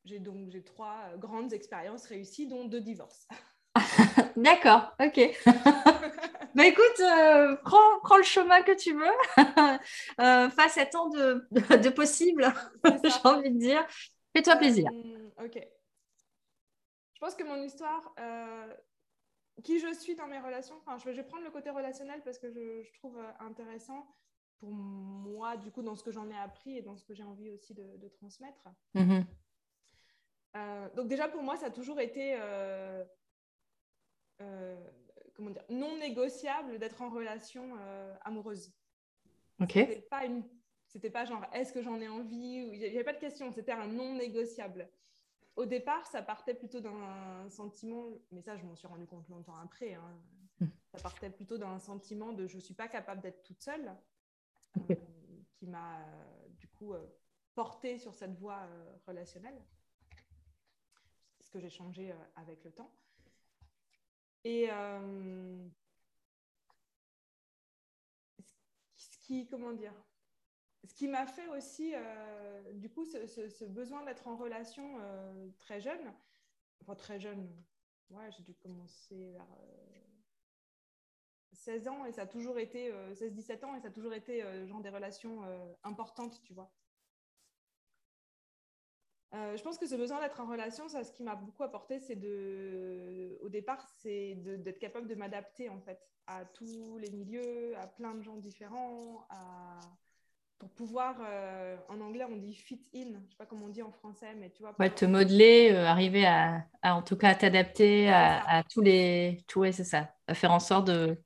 j'ai 0.03 0.19
donc 0.19 0.49
j'ai 0.49 0.63
trois 0.63 1.15
grandes 1.17 1.53
expériences 1.53 2.05
réussies, 2.05 2.47
dont 2.47 2.65
deux 2.65 2.81
divorces. 2.81 3.27
D'accord, 4.35 4.93
ok. 4.99 5.43
bah 6.55 6.65
écoute, 6.65 6.99
euh, 6.99 7.55
prends, 7.63 7.99
prends, 8.03 8.17
le 8.17 8.23
chemin 8.23 8.61
que 8.63 8.75
tu 8.75 8.93
veux, 8.93 9.05
euh, 10.19 10.49
face 10.49 10.77
à 10.77 10.85
tant 10.85 11.09
de, 11.09 11.47
de, 11.51 11.89
possibles, 11.89 12.53
j'ai 12.83 13.11
envie 13.23 13.51
de 13.51 13.59
dire. 13.59 13.85
Fais-toi 14.35 14.57
plaisir. 14.57 14.89
Euh, 14.93 15.45
ok. 15.45 15.67
Je 17.13 17.19
pense 17.19 17.35
que 17.35 17.43
mon 17.43 17.61
histoire, 17.63 18.13
qui 19.61 19.79
je 19.79 19.93
suis 19.93 20.15
dans 20.15 20.27
mes 20.27 20.39
relations, 20.39 20.75
enfin, 20.77 20.97
je 20.97 21.09
vais 21.09 21.23
prendre 21.23 21.43
le 21.43 21.51
côté 21.51 21.69
relationnel 21.69 22.21
parce 22.23 22.39
que 22.39 22.49
je, 22.49 22.83
je 22.83 22.93
trouve 22.93 23.19
intéressant 23.39 24.07
pour 24.59 24.69
moi, 24.69 25.57
du 25.57 25.71
coup, 25.71 25.81
dans 25.81 25.95
ce 25.95 26.03
que 26.03 26.11
j'en 26.11 26.29
ai 26.29 26.37
appris 26.37 26.77
et 26.77 26.81
dans 26.81 26.95
ce 26.95 27.03
que 27.03 27.13
j'ai 27.13 27.23
envie 27.23 27.49
aussi 27.49 27.73
de, 27.73 27.97
de 27.97 28.07
transmettre. 28.07 28.67
Mm-hmm. 28.95 29.25
donc 30.95 31.07
déjà, 31.07 31.27
pour 31.27 31.41
moi, 31.41 31.57
ça 31.57 31.67
a 31.67 31.71
toujours 31.71 31.99
été 31.99 32.37
euh, 34.41 34.75
comment 35.35 35.49
dire, 35.49 35.63
non 35.69 35.97
négociable 35.97 36.77
d'être 36.77 37.01
en 37.01 37.09
relation 37.09 37.75
euh, 37.79 38.13
amoureuse. 38.21 38.73
Ok. 39.59 39.71
C'était 39.73 40.01
pas 40.01 40.25
une, 40.25 40.43
c'était 40.87 41.09
pas 41.09 41.25
genre 41.25 41.45
est-ce 41.53 41.71
que 41.73 41.81
j'en 41.81 41.99
ai 42.01 42.07
envie 42.07 42.69
Il 42.73 42.79
n'y 42.79 42.85
avait 42.85 43.03
pas 43.03 43.13
de 43.13 43.19
question, 43.19 43.51
c'était 43.51 43.71
un 43.71 43.87
non 43.87 44.15
négociable. 44.15 44.89
Au 45.55 45.65
départ, 45.65 46.05
ça 46.07 46.21
partait 46.21 46.53
plutôt 46.53 46.79
d'un 46.79 47.49
sentiment, 47.49 48.07
mais 48.31 48.41
ça 48.41 48.55
je 48.57 48.63
m'en 48.63 48.75
suis 48.75 48.87
rendu 48.87 49.05
compte 49.05 49.27
longtemps 49.29 49.57
après. 49.57 49.93
Hein. 49.93 50.21
Hmm. 50.59 50.67
Ça 50.93 50.99
partait 50.99 51.29
plutôt 51.29 51.57
d'un 51.57 51.79
sentiment 51.79 52.31
de 52.33 52.47
je 52.47 52.57
suis 52.57 52.73
pas 52.73 52.87
capable 52.87 53.21
d'être 53.21 53.43
toute 53.43 53.61
seule, 53.61 53.95
euh, 54.89 54.95
qui 55.53 55.67
m'a 55.67 56.05
du 56.57 56.67
coup 56.67 56.93
porté 57.53 57.97
sur 57.97 58.15
cette 58.15 58.35
voie 58.37 58.67
relationnelle, 59.05 59.61
ce 61.41 61.49
que 61.49 61.59
j'ai 61.59 61.69
changé 61.69 62.13
avec 62.35 62.63
le 62.63 62.71
temps. 62.71 62.91
Et 64.43 64.67
euh, 64.71 65.67
ce 68.95 69.17
qui, 69.19 69.47
comment 69.47 69.73
dire, 69.73 69.93
ce 70.83 70.93
qui 70.93 71.07
m'a 71.07 71.25
fait 71.25 71.47
aussi, 71.47 71.93
euh, 71.95 72.73
du 72.73 72.89
coup, 72.89 73.05
ce, 73.05 73.65
besoin 73.65 74.03
d'être 74.03 74.27
en 74.27 74.35
relation 74.35 74.97
euh, 74.99 75.49
très 75.59 75.79
jeune, 75.79 76.13
enfin 76.81 76.95
très 76.95 77.19
jeune, 77.19 77.47
ouais, 78.09 78.31
j'ai 78.31 78.43
dû 78.43 78.53
commencer 78.55 79.31
vers 79.31 79.47
16 81.53 81.87
ans 81.87 82.05
et 82.05 82.11
ça 82.11 82.23
a 82.23 82.27
toujours 82.27 82.57
été, 82.57 82.91
16-17 83.13 83.65
ans 83.65 83.75
et 83.75 83.81
ça 83.81 83.89
a 83.89 83.91
toujours 83.91 84.13
été 84.13 84.43
genre 84.65 84.81
des 84.81 84.89
relations 84.89 85.41
importantes, 85.83 86.41
tu 86.43 86.53
vois. 86.53 86.73
Euh, 89.33 89.55
je 89.55 89.63
pense 89.63 89.77
que 89.77 89.87
ce 89.87 89.95
besoin 89.95 90.19
d'être 90.19 90.41
en 90.41 90.45
relation, 90.45 90.89
ça, 90.89 91.03
ce 91.05 91.11
qui 91.13 91.23
m'a 91.23 91.35
beaucoup 91.35 91.63
apporté, 91.63 91.99
c'est 91.99 92.17
de, 92.17 93.37
au 93.41 93.47
départ, 93.47 93.87
c'est 94.01 94.35
d'être 94.35 94.79
capable 94.79 95.07
de 95.07 95.15
m'adapter 95.15 95.69
en 95.69 95.79
fait 95.79 96.05
à 96.27 96.43
tous 96.43 96.97
les 96.97 97.09
milieux, 97.11 97.77
à 97.77 97.87
plein 97.87 98.13
de 98.13 98.21
gens 98.21 98.35
différents, 98.35 99.25
pour 100.61 100.69
pouvoir, 100.69 101.15
euh, 101.27 101.75
en 101.89 101.99
anglais 102.01 102.23
on 102.29 102.35
dit 102.37 102.53
fit 102.53 102.79
in, 102.93 103.07
je 103.25 103.31
sais 103.31 103.35
pas 103.35 103.47
comment 103.47 103.65
on 103.65 103.69
dit 103.69 103.81
en 103.81 103.91
français, 103.91 104.35
mais 104.37 104.51
tu 104.51 104.61
vois. 104.61 104.75
Ouais, 104.77 104.91
te 104.91 105.05
modeler, 105.05 105.71
euh, 105.71 105.87
arriver 105.87 106.27
à, 106.27 106.67
en 106.83 107.01
tout 107.01 107.15
cas, 107.15 107.33
t'adapter 107.33 108.09
à, 108.09 108.61
tous 108.71 108.81
les, 108.81 109.39
tout, 109.47 109.61
ouais, 109.61 109.71
c'est 109.71 109.83
ça, 109.83 110.13
à 110.27 110.35
faire 110.35 110.51
en 110.51 110.59
sorte 110.59 110.85
de, 110.85 111.17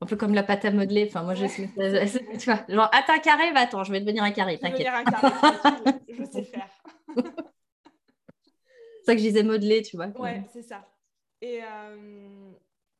un 0.00 0.06
peu 0.06 0.14
comme 0.14 0.34
la 0.34 0.44
pâte 0.44 0.64
à 0.66 0.70
modeler. 0.70 1.06
Enfin, 1.08 1.24
moi, 1.24 1.34
je 1.34 1.46
sais, 1.48 1.68
tu 2.38 2.44
vois, 2.44 2.64
genre, 2.68 2.88
à 2.92 3.02
ta 3.02 3.18
carré, 3.18 3.50
va, 3.50 3.60
attends, 3.62 3.82
je 3.82 3.90
vais 3.90 4.00
devenir 4.00 4.22
un 4.22 4.30
carré, 4.30 4.56
t'inquiète. 4.60 4.86
un 4.86 5.02
carré, 5.02 5.98
je 6.08 6.24
sais 6.24 6.42
faire. 6.44 6.70
c'est 7.16 7.22
ça 9.04 9.12
que 9.14 9.18
je 9.18 9.24
disais 9.24 9.42
modeler, 9.42 9.82
tu 9.82 9.96
vois. 9.96 10.10
Ouais, 10.16 10.44
c'est 10.52 10.62
ça. 10.62 10.88
Et 11.40 11.58
euh, 11.60 12.52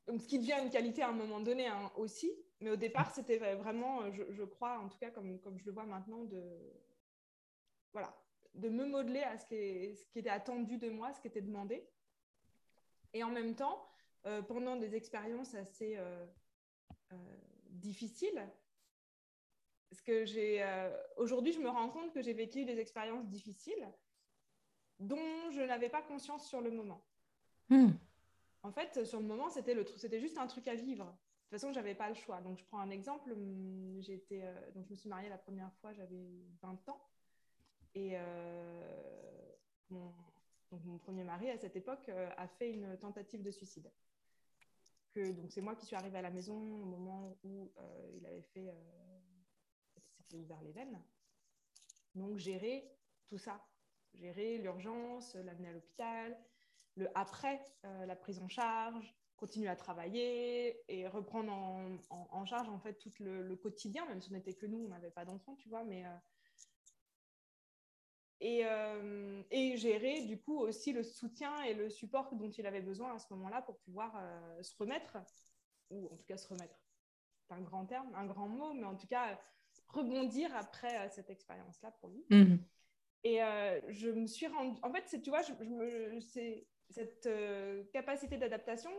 donc, 0.09 0.21
ce 0.21 0.27
qui 0.27 0.41
devient 0.41 0.57
une 0.65 0.71
qualité 0.71 1.03
à 1.03 1.11
un 1.11 1.13
moment 1.13 1.39
donné 1.39 1.69
hein, 1.69 1.93
aussi, 1.97 2.33
mais 2.64 2.71
au 2.71 2.76
départ, 2.76 3.11
c'était 3.14 3.37
vraiment, 3.56 4.11
je, 4.11 4.42
crois, 4.42 4.78
en 4.78 4.88
tout 4.88 4.97
cas, 4.97 5.11
comme, 5.11 5.38
comme 5.40 5.59
je 5.59 5.66
le 5.66 5.73
vois 5.73 5.85
maintenant, 5.85 6.25
de, 6.25 6.42
voilà, 7.92 8.16
de 8.54 8.71
me 8.71 8.87
modeler 8.87 9.21
à 9.21 9.37
ce 9.37 9.44
qui, 9.44 9.94
ce 9.94 10.06
qui 10.06 10.21
était 10.21 10.30
attendu 10.30 10.78
de 10.78 10.88
moi, 10.88 11.12
ce 11.12 11.21
qui 11.21 11.26
était 11.26 11.42
demandé. 11.42 11.87
Et 13.12 13.23
en 13.23 13.28
même 13.28 13.54
temps, 13.54 13.87
euh, 14.25 14.40
pendant 14.40 14.76
des 14.76 14.94
expériences 14.94 15.54
assez 15.54 15.97
euh, 15.99 16.25
euh, 17.12 17.16
difficiles, 17.68 18.42
parce 19.90 20.00
que 20.00 20.25
j'ai 20.25 20.64
aujourd'hui, 21.18 21.52
je 21.52 21.61
me 21.61 21.68
rends 21.68 21.90
compte 21.90 22.14
que 22.14 22.23
j'ai 22.23 22.33
vécu 22.33 22.64
des 22.64 22.80
expériences 22.80 23.28
difficiles 23.28 23.87
dont 24.99 25.50
je 25.50 25.61
n'avais 25.61 25.90
pas 25.90 26.00
conscience 26.00 26.49
sur 26.49 26.62
le 26.62 26.71
moment. 26.71 27.04
Hmm. 27.68 27.90
En 28.62 28.73
fait, 28.73 29.04
sur 29.04 29.21
le 29.21 29.26
moment, 29.26 29.50
c'était 29.50 29.75
le 29.75 29.85
c'était 29.99 30.18
juste 30.18 30.38
un 30.38 30.47
truc 30.47 30.66
à 30.66 30.75
vivre. 30.75 31.14
De 31.45 31.57
toute 31.57 31.61
façon, 31.61 31.73
j'avais 31.73 31.95
pas 31.95 32.09
le 32.09 32.15
choix. 32.15 32.41
Donc, 32.41 32.59
je 32.59 32.65
prends 32.65 32.81
un 32.81 32.91
exemple. 32.91 33.33
Hum, 33.33 33.97
j'étais, 34.01 34.43
donc, 34.75 34.87
je 34.87 34.91
me 34.91 34.97
suis 34.97 35.09
mariée 35.09 35.29
la 35.29 35.39
première 35.39 35.73
fois, 35.75 35.93
j'avais 35.93 36.25
20 36.63 36.89
ans. 36.89 37.01
Et 37.95 38.17
mon, 39.91 40.13
mon, 40.73 40.99
premier 40.99 41.23
mari, 41.23 41.51
à 41.51 41.57
cette 41.57 41.77
époque, 41.77 42.09
a 42.09 42.49
fait 42.49 42.73
une 42.73 42.97
tentative 42.99 43.43
de 43.43 43.51
suicide 43.51 43.89
donc 45.15 45.53
c'est 45.53 45.61
moi 45.61 45.77
qui 45.77 45.87
suis 45.87 45.97
arrivée 45.97 46.19
à 46.19 46.23
la 46.23 46.31
maison 46.31 46.57
au 46.57 46.85
moment 46.85 47.37
où 47.45 47.73
euh, 47.79 48.11
il 48.17 48.27
avait 48.27 48.43
fait, 48.43 48.69
euh, 48.69 50.01
s'était 50.17 50.37
ouvert 50.37 50.61
les 50.63 50.73
veines. 50.73 51.01
Donc 52.15 52.39
gérer 52.39 52.91
tout 53.29 53.39
ça, 53.39 53.65
gérer 54.15 54.59
l'urgence, 54.59 55.35
l'amener 55.37 55.69
à 55.69 55.73
l'hôpital, 55.73 56.37
le 56.97 57.09
après, 57.17 57.65
euh, 57.85 58.07
la 58.07 58.17
prise 58.17 58.41
en 58.41 58.49
charge, 58.49 59.15
continuer 59.45 59.69
à 59.69 59.77
travailler 59.77 60.81
et 60.89 61.07
reprendre 61.07 61.53
en, 61.53 62.45
charge 62.47 62.71
en 62.71 62.79
fait 62.79 62.95
tout 62.95 63.13
le, 63.21 63.55
quotidien, 63.57 64.07
même 64.07 64.23
si 64.23 64.31
on 64.31 64.35
n'était 64.35 64.55
que 64.55 64.65
nous, 64.65 64.79
on 64.87 64.89
n'avait 64.89 65.11
pas 65.11 65.27
d'enfants, 65.27 65.55
tu 65.57 65.69
vois, 65.69 65.85
mais 65.85 66.03
euh, 68.43 69.43
et, 69.51 69.77
gérer 69.77 70.23
du 70.23 70.41
coup 70.41 70.59
aussi 70.59 70.93
le 70.93 71.03
soutien 71.03 71.63
et 71.63 71.75
le 71.75 71.91
support 71.91 72.35
dont 72.35 72.51
il 72.51 72.67
avait 72.67 72.81
besoin 72.81 73.15
à 73.15 73.19
ce 73.19 73.33
moment-là 73.35 73.61
pour 73.61 73.79
pouvoir 73.81 74.15
euh, 74.17 74.63
se 74.63 74.75
remettre, 74.79 75.19
ou 75.91 76.07
en 76.11 76.17
tout 76.17 76.25
cas 76.25 76.39
se 76.39 76.49
remettre. 76.49 76.81
C'est 77.47 77.55
un 77.55 77.61
grand 77.61 77.85
terme, 77.85 78.11
un 78.15 78.25
grand 78.25 78.49
mot, 78.49 78.73
mais 78.73 78.85
en 78.85 78.97
tout 78.97 79.07
cas 79.07 79.39
rebondir 79.89 80.55
après 80.57 80.99
euh, 80.99 81.09
cette 81.11 81.29
expérience-là 81.29 81.91
pour 82.01 82.09
lui. 82.09 82.25
Mhm. 82.31 82.65
Et 83.27 83.39
je 83.89 84.11
me 84.11 84.27
suis 84.27 84.47
rendue, 84.47 84.79
en 84.83 84.93
fait, 84.93 85.23
tu 85.23 85.31
vois, 85.31 85.41
je, 85.41 85.53
me... 85.65 86.21
cette 86.21 87.27
capacité 87.91 88.37
d'adaptation, 88.37 88.91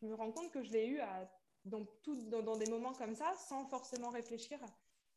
je 0.00 0.06
me 0.06 0.14
rends 0.14 0.32
compte 0.32 0.50
que 0.50 0.62
je 0.62 0.70
l'ai 0.72 0.86
eu 0.86 1.00
à... 1.00 1.30
dans, 1.64 1.84
tout, 2.02 2.16
dans, 2.28 2.56
des 2.56 2.70
moments 2.70 2.92
comme 2.92 3.14
ça, 3.14 3.34
sans 3.48 3.66
forcément 3.66 4.10
réfléchir. 4.10 4.58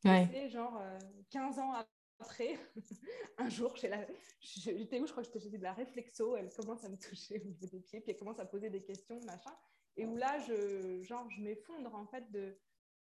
Ouais. 0.05 0.49
genre 0.49 0.81
15 1.29 1.59
ans 1.59 1.73
après, 2.19 2.57
un 3.37 3.49
jour, 3.49 3.75
j'étais 3.75 4.99
où? 4.99 5.07
Je 5.07 5.11
crois 5.11 5.23
que 5.23 5.39
j'étais 5.39 5.57
de 5.57 5.63
la 5.63 5.73
réflexo. 5.73 6.35
Elle 6.35 6.49
commence 6.53 6.83
à 6.83 6.89
me 6.89 6.97
toucher 6.97 7.41
au 7.41 7.47
niveau 7.47 7.65
des 7.67 7.79
pieds, 7.79 8.01
puis 8.01 8.11
elle 8.11 8.17
commence 8.17 8.39
à 8.39 8.45
poser 8.45 8.69
des 8.69 8.81
questions, 8.81 9.19
machin. 9.25 9.53
Et 9.97 10.05
où 10.05 10.15
là, 10.15 10.39
je, 10.39 11.03
genre, 11.03 11.29
je 11.29 11.41
m'effondre 11.41 11.93
en 11.93 12.05
fait 12.07 12.31
de 12.31 12.57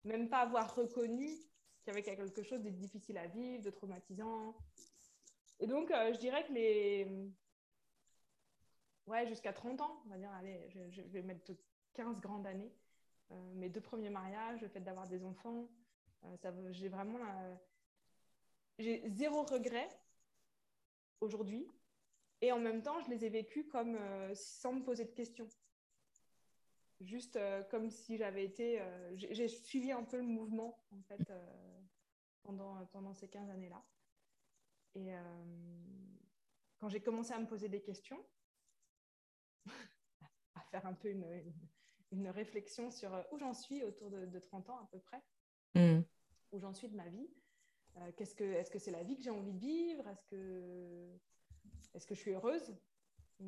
même 0.04 0.28
pas 0.28 0.38
avoir 0.38 0.74
reconnu 0.74 1.26
qu'il 1.26 1.88
y 1.88 1.90
avait 1.90 2.02
quelque 2.02 2.42
chose 2.42 2.62
de 2.62 2.70
difficile 2.70 3.18
à 3.18 3.26
vivre, 3.26 3.62
de 3.62 3.70
traumatisant. 3.70 4.56
Et 5.60 5.66
donc, 5.66 5.90
euh, 5.90 6.12
je 6.12 6.18
dirais 6.18 6.46
que 6.46 6.52
les. 6.52 7.06
Ouais, 9.06 9.26
jusqu'à 9.26 9.52
30 9.52 9.80
ans, 9.80 10.02
on 10.06 10.10
va 10.10 10.18
dire, 10.18 10.30
allez, 10.32 10.68
je, 10.68 11.00
vais 11.02 11.22
mettre 11.22 11.44
15 11.98 12.20
grandes 12.20 12.46
années. 12.46 12.72
Euh, 13.32 13.54
mes 13.54 13.68
deux 13.68 13.80
premiers 13.80 14.08
mariages, 14.08 14.60
le 14.60 14.68
fait 14.68 14.80
d'avoir 14.80 15.08
des 15.08 15.24
enfants, 15.24 15.68
euh, 16.24 16.70
j'ai 16.70 16.88
vraiment 16.88 17.18
j'ai 18.78 19.02
zéro 19.10 19.42
regret 19.42 19.88
aujourd'hui. 21.20 21.66
Et 22.40 22.52
en 22.52 22.60
même 22.60 22.82
temps, 22.82 23.00
je 23.00 23.10
les 23.10 23.24
ai 23.24 23.28
vécus 23.28 23.66
comme 23.68 23.96
euh, 23.96 24.32
sans 24.36 24.74
me 24.74 24.84
poser 24.84 25.06
de 25.06 25.10
questions. 25.10 25.48
Juste 27.00 27.38
comme 27.70 27.90
si 27.90 28.16
j'avais 28.16 28.44
été. 28.44 28.82
J'ai 29.14 29.46
suivi 29.46 29.92
un 29.92 30.02
peu 30.02 30.16
le 30.16 30.24
mouvement, 30.24 30.84
en 30.90 31.00
fait, 31.02 31.32
pendant, 32.42 32.84
pendant 32.86 33.14
ces 33.14 33.28
15 33.28 33.48
années-là. 33.50 33.84
Et 34.96 35.12
quand 36.80 36.88
j'ai 36.88 37.00
commencé 37.00 37.32
à 37.32 37.38
me 37.38 37.46
poser 37.46 37.68
des 37.68 37.82
questions, 37.82 38.20
à 40.56 40.60
faire 40.72 40.86
un 40.86 40.94
peu 40.94 41.10
une, 41.10 41.24
réflexion 42.30 42.90
sur 42.90 43.10
où 43.32 43.38
j'en 43.38 43.54
suis 43.54 43.82
autour 43.82 44.10
de, 44.10 44.38
30 44.38 44.70
ans 44.70 44.78
à 44.78 44.88
peu 44.90 44.98
près, 44.98 45.22
mm. 45.74 46.02
où 46.52 46.58
j'en 46.58 46.72
suis 46.72 46.88
de 46.88 46.96
ma 46.96 47.08
vie, 47.08 47.28
euh, 47.96 48.12
qu'est-ce 48.16 48.34
que, 48.34 48.44
est-ce 48.44 48.70
que 48.70 48.78
c'est 48.78 48.90
la 48.90 49.02
vie 49.02 49.16
que 49.16 49.22
j'ai 49.22 49.30
envie 49.30 49.52
de 49.52 49.58
vivre? 49.58 50.06
Est-ce 50.08 50.24
que, 50.24 51.18
est-ce 51.94 52.06
que 52.06 52.14
je 52.14 52.20
suis 52.20 52.32
heureuse? 52.32 52.74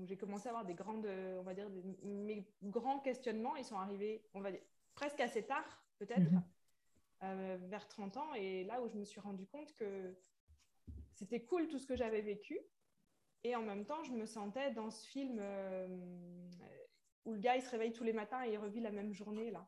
J'ai 0.04 0.16
commencé 0.16 0.46
à 0.46 0.50
avoir 0.50 0.64
des 0.64 0.74
grandes, 0.74 1.06
on 1.06 1.42
va 1.42 1.54
dire, 1.54 1.68
mes 2.02 2.48
grands 2.62 3.00
questionnements. 3.00 3.56
Ils 3.56 3.64
sont 3.64 3.78
arrivés, 3.78 4.24
on 4.34 4.40
va 4.40 4.52
dire, 4.52 4.60
presque 4.94 5.20
assez 5.20 5.44
tard, 5.44 5.82
peut-être, 5.98 6.30
mhm. 6.30 6.42
euh, 7.24 7.58
vers 7.62 7.88
30 7.88 8.16
ans. 8.16 8.34
Et 8.34 8.64
là 8.64 8.82
où 8.82 8.88
je 8.88 8.96
me 8.96 9.04
suis 9.04 9.20
rendu 9.20 9.46
compte 9.46 9.74
que 9.74 10.14
c'était 11.12 11.42
cool 11.44 11.68
tout 11.68 11.78
ce 11.78 11.86
que 11.86 11.96
j'avais 11.96 12.20
vécu. 12.20 12.58
Et 13.42 13.56
en 13.56 13.62
même 13.62 13.84
temps, 13.84 14.02
je 14.04 14.12
me 14.12 14.26
sentais 14.26 14.70
dans 14.72 14.90
ce 14.90 15.06
film 15.06 15.38
euh, 15.40 15.88
où 17.24 17.32
le 17.34 17.38
gars, 17.38 17.56
il 17.56 17.62
se 17.62 17.70
réveille 17.70 17.92
tous 17.92 18.04
les 18.04 18.12
matins 18.12 18.44
et 18.44 18.52
il 18.52 18.58
revit 18.58 18.80
la 18.80 18.90
même 18.90 19.12
journée, 19.12 19.50
là. 19.50 19.66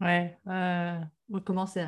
Ouais, 0.00 0.38
euh, 0.46 0.98
comment 1.44 1.66
c'est 1.66 1.86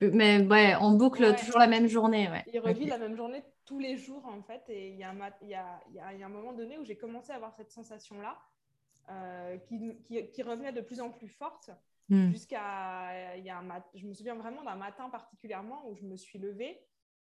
mais 0.00 0.44
ouais, 0.46 0.74
on 0.80 0.92
boucle 0.92 1.34
toujours 1.36 1.58
la 1.58 1.66
même 1.66 1.86
journée. 1.86 2.28
Ouais. 2.28 2.44
Il 2.52 2.60
revit 2.60 2.86
la 2.86 2.98
même 2.98 3.16
journée 3.16 3.42
tous 3.64 3.78
les 3.78 3.96
jours, 3.96 4.26
en 4.26 4.42
fait. 4.42 4.62
Et 4.68 4.90
il 4.90 4.96
y 4.96 5.04
a 5.04 5.10
un, 5.10 5.30
il 5.40 5.48
y 5.48 5.54
a, 5.54 5.80
il 5.88 6.18
y 6.18 6.22
a 6.22 6.26
un 6.26 6.30
moment 6.30 6.52
donné 6.52 6.76
où 6.76 6.84
j'ai 6.84 6.96
commencé 6.96 7.32
à 7.32 7.36
avoir 7.36 7.54
cette 7.54 7.70
sensation-là 7.70 8.38
euh, 9.08 9.56
qui, 9.58 9.96
qui, 10.04 10.30
qui, 10.30 10.42
revenait 10.42 10.72
de 10.72 10.80
plus 10.80 11.00
en 11.00 11.10
plus 11.10 11.28
forte. 11.28 11.70
Hmm. 12.08 12.30
Jusqu'à. 12.30 13.36
Il 13.36 13.44
y 13.44 13.50
a 13.50 13.58
un 13.58 13.84
je 13.94 14.06
me 14.06 14.12
souviens 14.12 14.34
vraiment 14.34 14.62
d'un 14.62 14.76
matin 14.76 15.08
particulièrement 15.08 15.88
où 15.88 15.94
je 15.94 16.04
me 16.04 16.16
suis 16.16 16.38
levée. 16.38 16.80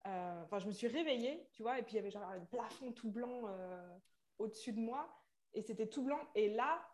Euh, 0.06 0.42
enfin, 0.44 0.58
je 0.58 0.66
me 0.66 0.72
suis 0.72 0.88
réveillée, 0.88 1.46
tu 1.52 1.62
vois, 1.62 1.78
et 1.78 1.82
puis 1.82 1.94
il 1.94 1.96
y 1.96 1.98
avait 1.98 2.10
genre 2.10 2.28
un 2.28 2.40
plafond 2.40 2.92
tout 2.92 3.10
blanc 3.10 3.42
euh, 3.46 3.96
au-dessus 4.38 4.72
de 4.72 4.80
moi. 4.80 5.08
Et 5.54 5.62
c'était 5.62 5.88
tout 5.88 6.02
blanc. 6.02 6.20
Et 6.34 6.48
là, 6.50 6.86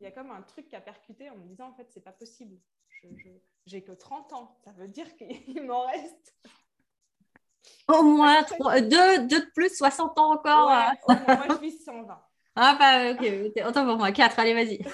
il 0.00 0.04
y 0.04 0.06
a 0.06 0.10
comme 0.10 0.30
un 0.30 0.42
truc 0.42 0.68
qui 0.68 0.76
a 0.76 0.80
percuté 0.80 1.30
en 1.30 1.36
me 1.36 1.46
disant, 1.46 1.68
en 1.68 1.74
fait, 1.74 1.88
c'est 1.90 2.04
pas 2.04 2.12
possible. 2.12 2.58
je, 2.90 3.08
j'ai 3.66 3.82
que 3.82 3.92
30 3.92 4.32
ans. 4.32 4.58
Ça 4.64 4.72
veut 4.72 4.88
dire 4.88 5.14
qu'il 5.16 5.62
m'en 5.64 5.86
reste. 5.86 6.34
Au 7.88 8.02
moins 8.02 8.42
3, 8.42 8.80
2, 8.80 8.88
de 8.88 9.52
plus, 9.54 9.76
60 9.76 10.18
ans 10.18 10.32
encore. 10.32 10.70
moi, 11.08 11.46
je 11.48 11.54
suis 11.56 11.72
120. 11.72 12.22
Ah, 12.54 12.76
bah, 12.78 13.12
ok, 13.12 13.66
autant 13.66 13.86
pour 13.86 13.96
moi. 13.96 14.12
4, 14.12 14.38
allez, 14.38 14.54
vas-y. 14.54 14.78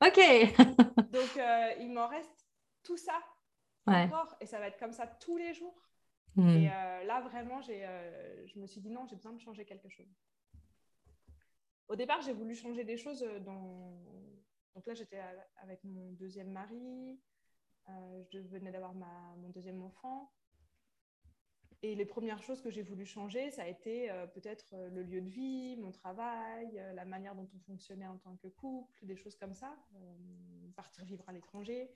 ok. 0.00 1.10
Donc, 1.10 1.36
euh, 1.36 1.72
il 1.80 1.92
m'en 1.92 2.06
reste 2.06 2.46
tout 2.82 2.96
ça 2.96 3.18
encore. 3.86 4.36
Et 4.40 4.46
ça 4.46 4.58
va 4.58 4.68
être 4.68 4.78
comme 4.78 4.92
ça 4.92 5.06
tous 5.06 5.36
les 5.36 5.54
jours. 5.54 5.74
Hmm. 6.36 6.48
Et 6.48 6.70
euh, 6.70 7.04
là, 7.04 7.20
vraiment, 7.20 7.60
euh, 7.68 8.46
je 8.46 8.58
me 8.58 8.66
suis 8.66 8.80
dit 8.80 8.90
non, 8.90 9.06
j'ai 9.06 9.16
besoin 9.16 9.32
de 9.32 9.40
changer 9.40 9.64
quelque 9.64 9.88
chose. 9.88 10.12
Au 11.88 11.96
départ, 11.96 12.22
j'ai 12.22 12.32
voulu 12.32 12.54
changer 12.54 12.84
des 12.84 12.96
choses 12.96 13.24
dans, 13.44 13.94
donc 14.74 14.86
là, 14.86 14.94
j'étais 14.94 15.20
avec 15.58 15.82
mon 15.84 16.12
deuxième 16.12 16.50
mari, 16.50 17.20
euh, 17.88 18.22
je 18.32 18.38
venais 18.38 18.72
d'avoir 18.72 18.94
mon 18.94 19.48
deuxième 19.50 19.82
enfant. 19.82 20.32
Et 21.82 21.94
les 21.94 22.06
premières 22.06 22.42
choses 22.42 22.62
que 22.62 22.70
j'ai 22.70 22.82
voulu 22.82 23.04
changer, 23.04 23.50
ça 23.50 23.64
a 23.64 23.68
été 23.68 24.10
euh, 24.10 24.26
peut-être 24.26 24.72
euh, 24.72 24.88
le 24.88 25.02
lieu 25.02 25.20
de 25.20 25.28
vie, 25.28 25.76
mon 25.76 25.92
travail, 25.92 26.82
la 26.94 27.04
manière 27.04 27.34
dont 27.34 27.48
on 27.54 27.58
fonctionnait 27.60 28.06
en 28.06 28.16
tant 28.16 28.36
que 28.36 28.48
couple, 28.48 29.04
des 29.04 29.16
choses 29.16 29.36
comme 29.36 29.52
ça, 29.52 29.76
partir 30.74 31.04
vivre 31.04 31.28
à 31.28 31.32
l'étranger. 31.32 31.90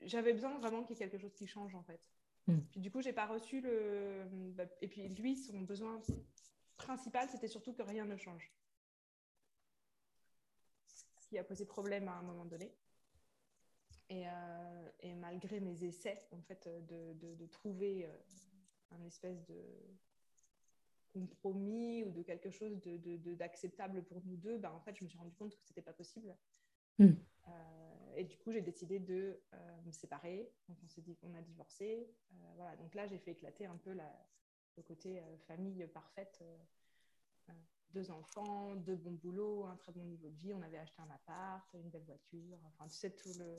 J'avais 0.00 0.32
besoin 0.32 0.58
vraiment 0.58 0.82
qu'il 0.82 0.96
y 0.96 0.98
ait 0.98 1.08
quelque 1.08 1.20
chose 1.20 1.34
qui 1.34 1.46
change 1.46 1.74
en 1.74 1.82
fait. 1.82 2.10
Hmm. 2.48 2.60
Puis 2.70 2.80
du 2.80 2.90
coup, 2.90 3.02
j'ai 3.02 3.12
pas 3.12 3.26
reçu 3.26 3.60
le. 3.60 4.24
Bah, 4.54 4.64
et 4.80 4.88
puis 4.88 5.06
lui, 5.10 5.36
son 5.36 5.60
besoin 5.60 6.00
principal, 6.76 7.28
c'était 7.28 7.46
surtout 7.46 7.72
que 7.72 7.82
rien 7.82 8.04
ne 8.04 8.16
change 8.16 8.52
qui 11.32 11.38
a 11.38 11.44
posé 11.44 11.64
problème 11.64 12.08
à 12.08 12.12
un 12.12 12.22
moment 12.22 12.44
donné. 12.44 12.70
Et, 14.10 14.24
euh, 14.26 14.88
et 15.00 15.14
malgré 15.14 15.60
mes 15.60 15.82
essais, 15.82 16.28
en 16.30 16.42
fait, 16.42 16.68
de, 16.68 17.14
de, 17.14 17.46
trouver 17.46 18.04
euh, 18.04 18.12
un 18.90 19.02
espèce 19.04 19.42
de 19.46 19.64
compromis 21.14 22.04
ou 22.04 22.10
de 22.10 22.20
quelque 22.20 22.50
chose 22.50 22.78
d'acceptable 23.38 24.04
pour 24.04 24.22
nous 24.26 24.36
deux, 24.36 24.58
ben, 24.58 24.72
en 24.72 24.80
fait, 24.80 24.94
je 24.94 25.04
me 25.04 25.08
suis 25.08 25.16
rendu 25.16 25.34
compte 25.34 25.56
que 25.56 25.64
c'était 25.64 25.80
pas 25.80 25.94
possible. 25.94 26.36
Hmm. 26.98 27.12
Euh, 27.48 28.14
et 28.16 28.24
du 28.24 28.36
coup, 28.36 28.52
j'ai 28.52 28.60
décidé 28.60 28.98
de 28.98 29.40
me 29.86 29.90
séparer. 29.90 30.52
Donc, 30.68 30.76
on 30.84 30.88
s'est 30.88 31.00
dit 31.00 31.16
qu'on 31.16 31.32
a 31.32 31.40
divorcé. 31.40 32.10
voilà. 32.56 32.76
Donc 32.76 32.94
là, 32.94 33.06
j'ai 33.06 33.16
fait 33.16 33.30
éclater 33.30 33.64
un 33.64 33.78
peu 33.78 33.94
la, 33.94 34.12
le 34.76 34.82
côté 34.82 35.22
famille 35.46 35.86
parfaite 35.86 36.44
deux 37.92 38.10
enfants, 38.10 38.74
deux 38.76 38.96
bons 38.96 39.18
boulots, 39.22 39.66
un 39.66 39.76
très 39.76 39.92
bon 39.92 40.02
niveau 40.04 40.28
de 40.28 40.36
vie. 40.40 40.52
On 40.54 40.62
avait 40.62 40.78
acheté 40.78 41.00
un 41.00 41.14
appart, 41.14 41.64
une 41.74 41.90
belle 41.90 42.04
voiture. 42.04 42.58
Enfin, 42.66 42.88
tu 42.88 42.96
sais, 42.96 43.10
tout 43.10 43.30
le. 43.38 43.58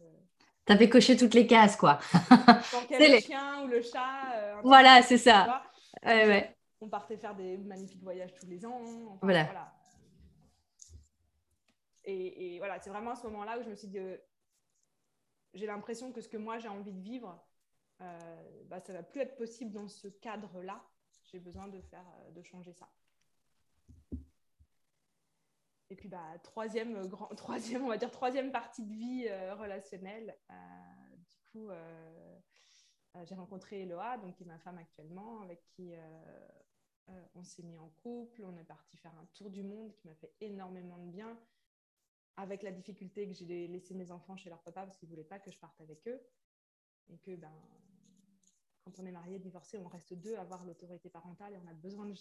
T'avais 0.65 0.89
coché 0.89 1.17
toutes 1.17 1.33
les 1.33 1.45
cases, 1.45 1.75
quoi. 1.75 1.99
c'est 2.89 3.09
le 3.09 3.19
chien 3.19 3.63
ou 3.63 3.67
le 3.67 3.81
chat. 3.81 4.33
Euh, 4.35 4.61
voilà, 4.63 5.01
c'est 5.01 5.17
ça. 5.17 5.63
Ouais, 6.03 6.55
On 6.81 6.89
partait 6.89 7.17
faire 7.17 7.35
des 7.35 7.57
magnifiques 7.57 8.01
voyages 8.01 8.33
tous 8.35 8.47
les 8.47 8.65
ans. 8.65 9.17
voilà. 9.21 9.73
Et, 12.05 12.55
et, 12.55 12.57
voilà, 12.59 12.79
c'est 12.79 12.89
vraiment 12.89 13.11
à 13.11 13.15
ce 13.15 13.23
moment-là 13.27 13.57
où 13.59 13.63
je 13.63 13.69
me 13.69 13.75
suis 13.75 13.87
dit, 13.87 13.99
euh, 13.99 14.17
j'ai 15.53 15.65
l'impression 15.65 16.11
que 16.11 16.19
ce 16.19 16.27
que 16.27 16.35
moi 16.35 16.59
j'ai 16.59 16.67
envie 16.67 16.91
de 16.91 16.99
vivre, 16.99 17.41
euh, 18.01 18.19
bah, 18.65 18.81
ça 18.81 18.91
va 18.91 19.03
plus 19.03 19.21
être 19.21 19.37
possible 19.37 19.71
dans 19.71 19.87
ce 19.87 20.09
cadre-là. 20.09 20.83
J'ai 21.31 21.39
besoin 21.39 21.69
de 21.69 21.79
faire, 21.79 22.05
de 22.35 22.41
changer 22.41 22.73
ça. 22.73 22.89
Et 25.93 25.95
puis, 25.95 26.09
bah, 26.09 26.39
troisième, 26.41 26.95
euh, 26.95 27.05
grand, 27.05 27.27
troisième, 27.35 27.83
on 27.83 27.87
va 27.87 27.97
dire, 27.97 28.09
troisième 28.09 28.51
partie 28.51 28.81
de 28.81 28.91
vie 28.91 29.27
euh, 29.29 29.53
relationnelle. 29.53 30.35
Euh, 30.49 31.15
du 31.29 31.37
coup, 31.51 31.69
j'ai 33.25 33.35
rencontré 33.35 33.83
Eloa, 33.83 34.17
donc, 34.17 34.33
qui 34.33 34.41
est 34.41 34.47
ma 34.47 34.57
femme 34.57 34.79
actuellement, 34.79 35.41
avec 35.41 35.63
qui 35.67 35.93
on 37.35 37.43
s'est 37.43 37.61
mis 37.61 37.77
en 37.77 37.89
couple. 37.89 38.43
On 38.43 38.57
est 38.57 38.63
parti 38.63 38.97
faire 38.97 39.13
un 39.19 39.25
tour 39.35 39.51
du 39.51 39.61
monde 39.61 39.93
qui 39.93 40.07
m'a 40.07 40.15
fait 40.15 40.33
énormément 40.41 40.97
de 40.97 41.11
bien, 41.11 41.39
avec 42.37 42.63
la 42.63 42.71
difficulté 42.71 43.27
que 43.27 43.35
j'ai 43.35 43.67
laissé 43.67 43.93
mes 43.93 44.09
enfants 44.09 44.35
chez 44.35 44.49
leur 44.49 44.63
papa 44.63 44.83
parce 44.83 44.97
qu'ils 44.97 45.09
ne 45.09 45.13
voulaient 45.13 45.27
pas 45.27 45.37
que 45.37 45.51
je 45.51 45.59
parte 45.59 45.79
avec 45.79 46.07
eux. 46.07 46.19
Et 47.09 47.19
que, 47.19 47.35
ben, 47.35 47.53
quand 48.83 48.99
on 48.99 49.05
est 49.05 49.11
marié, 49.11 49.37
divorcé, 49.37 49.77
on 49.77 49.87
reste 49.87 50.15
deux 50.15 50.35
à 50.37 50.41
avoir 50.41 50.65
l'autorité 50.65 51.11
parentale 51.11 51.53
et 51.53 51.57
on 51.63 51.67
a 51.67 51.73
besoin 51.73 52.11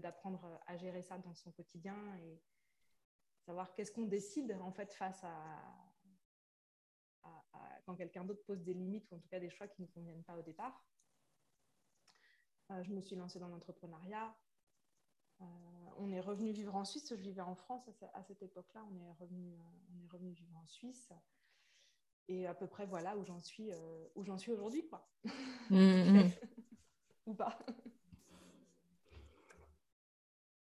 d'apprendre 0.00 0.62
à 0.66 0.78
gérer 0.78 1.02
ça 1.02 1.18
dans 1.18 1.34
son 1.34 1.52
quotidien 1.52 2.16
et, 2.22 2.40
savoir 3.48 3.72
qu'est-ce 3.72 3.90
qu'on 3.90 4.04
décide 4.04 4.54
en 4.60 4.70
fait 4.70 4.92
face 4.92 5.24
à, 5.24 5.32
quand 7.86 7.94
quelqu'un 7.94 8.22
d'autre 8.22 8.44
pose 8.44 8.62
des 8.62 8.74
limites 8.74 9.10
ou 9.10 9.14
en 9.14 9.18
tout 9.18 9.28
cas 9.28 9.40
des 9.40 9.48
choix 9.48 9.66
qui 9.66 9.80
ne 9.80 9.86
conviennent 9.86 10.22
pas 10.22 10.36
au 10.36 10.42
départ. 10.42 10.84
Euh, 12.70 12.82
je 12.82 12.92
me 12.92 13.00
suis 13.00 13.16
lancée 13.16 13.38
dans 13.38 13.48
l'entrepreneuriat. 13.48 14.36
Euh, 15.40 15.44
on 15.96 16.12
est 16.12 16.20
revenu 16.20 16.52
vivre 16.52 16.76
en 16.76 16.84
Suisse. 16.84 17.08
Je 17.08 17.22
vivais 17.22 17.40
en 17.40 17.54
France 17.54 17.88
à, 18.12 18.22
cette 18.22 18.42
époque-là. 18.42 18.84
On 18.92 19.00
est 19.00 19.12
revenu, 19.12 19.54
euh, 19.54 19.94
on 19.94 20.04
est 20.04 20.08
revenu 20.12 20.32
vivre 20.32 20.54
en 20.62 20.66
Suisse. 20.66 21.08
Et 22.28 22.46
à 22.46 22.52
peu 22.52 22.66
près 22.66 22.84
voilà 22.84 23.16
où 23.16 23.24
j'en 23.24 23.40
suis, 23.40 23.70
où 24.14 24.22
j'en 24.22 24.36
suis 24.36 24.52
aujourd'hui, 24.52 24.86
quoi. 24.86 25.08
Mmh, 25.70 25.78
mmh. 25.78 26.30
ou 27.26 27.34
pas. 27.34 27.58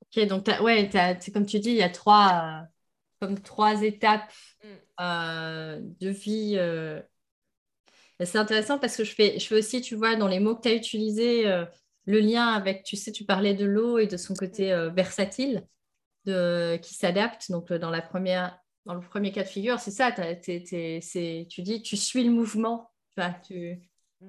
Ok, 0.02 0.26
donc 0.26 0.48
ouais, 0.64 0.90
c'est 1.22 1.32
comme 1.32 1.46
tu 1.46 1.60
dis, 1.60 1.70
il 1.70 1.78
y 1.78 1.84
a 1.84 1.90
trois, 1.90 2.68
comme 3.22 3.40
trois 3.40 3.84
étapes 3.84 4.32
mm. 4.64 4.68
euh, 5.02 5.80
de 6.00 6.10
vie. 6.10 6.56
Euh. 6.58 7.02
C'est 8.24 8.38
intéressant 8.38 8.78
parce 8.78 8.98
que 8.98 9.04
je 9.04 9.16
fais, 9.16 9.40
je 9.40 9.48
fais 9.48 9.56
aussi, 9.56 9.82
tu 9.82 9.96
vois, 9.96 10.16
dans 10.16 10.28
les 10.28 10.40
mots 10.40 10.56
que 10.56 10.62
tu 10.62 10.70
as 10.70 10.74
utilisés, 10.74 11.48
euh, 11.48 11.66
le 12.06 12.20
lien 12.20 12.48
avec, 12.48 12.84
tu 12.84 12.96
sais, 12.96 13.12
tu 13.12 13.26
parlais 13.26 13.54
de 13.54 13.66
l'eau 13.66 13.98
et 13.98 14.08
de 14.08 14.18
son 14.18 14.34
côté 14.34 14.76
mm. 14.76 14.90
versatile 14.90 15.66
de, 16.26 16.78
qui 16.78 16.94
s'adapte. 16.94 17.50
Donc, 17.50 17.72
dans, 17.72 17.90
la 17.90 18.02
première, 18.02 18.60
dans 18.86 18.94
le 18.94 19.02
premier 19.02 19.32
cas 19.32 19.44
de 19.44 19.48
figure, 19.48 19.80
c'est 19.80 19.92
ça, 19.92 20.12
tu 20.12 21.62
dis, 21.62 21.82
tu 21.82 21.98
suis 21.98 22.24
le 22.24 22.32
mouvement. 22.32 22.92
Tu 23.16 23.22
tu, 23.48 23.82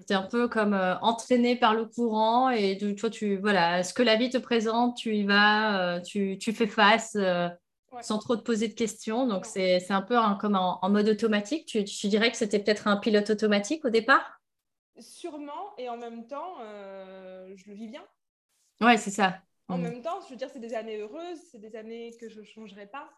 c'est 0.06 0.14
un 0.14 0.22
peu 0.22 0.48
comme 0.48 0.74
euh, 0.74 0.98
entraîné 1.00 1.56
par 1.56 1.74
le 1.74 1.84
courant 1.84 2.50
et 2.50 2.78
toi, 2.96 3.10
tu, 3.10 3.36
voilà, 3.36 3.82
ce 3.82 3.92
que 3.92 4.02
la 4.02 4.16
vie 4.16 4.30
te 4.30 4.38
présente, 4.38 4.96
tu 4.96 5.14
y 5.14 5.24
vas, 5.24 5.96
euh, 5.96 6.00
tu, 6.00 6.38
tu, 6.38 6.52
fais 6.52 6.66
face 6.66 7.16
euh, 7.94 8.02
sans 8.02 8.18
trop 8.18 8.36
te 8.36 8.42
poser 8.42 8.68
de 8.68 8.74
questions. 8.74 9.26
Donc, 9.26 9.46
c'est 9.46 9.90
un 9.90 10.02
peu 10.02 10.16
comme 10.40 10.56
en, 10.56 10.88
mode 10.90 11.08
automatique. 11.08 11.66
Tu, 11.66 11.84
tu 11.84 12.08
dirais 12.08 12.30
que 12.30 12.36
c'était 12.36 12.58
peut-être 12.58 12.86
un 12.86 12.96
pilote 12.96 13.30
automatique 13.30 13.84
au 13.84 13.90
départ? 13.90 14.40
Sûrement, 14.98 15.76
et 15.78 15.88
en 15.88 15.96
même 15.96 16.26
temps, 16.26 16.56
je 16.60 17.68
le 17.68 17.74
vis 17.74 17.88
bien. 17.88 18.04
Ouais, 18.80 18.96
c'est 18.96 19.10
ça. 19.10 19.40
En 19.68 19.78
mm. 19.78 19.82
même 19.82 20.02
temps, 20.02 20.20
je 20.24 20.30
veux 20.30 20.36
dire, 20.36 20.50
c'est 20.52 20.60
des 20.60 20.74
années 20.74 20.98
heureuses, 20.98 21.38
c'est 21.50 21.60
des 21.60 21.76
années 21.76 22.16
que 22.20 22.28
je 22.28 22.40
ne 22.40 22.44
changerai 22.44 22.86
pas. 22.86 23.08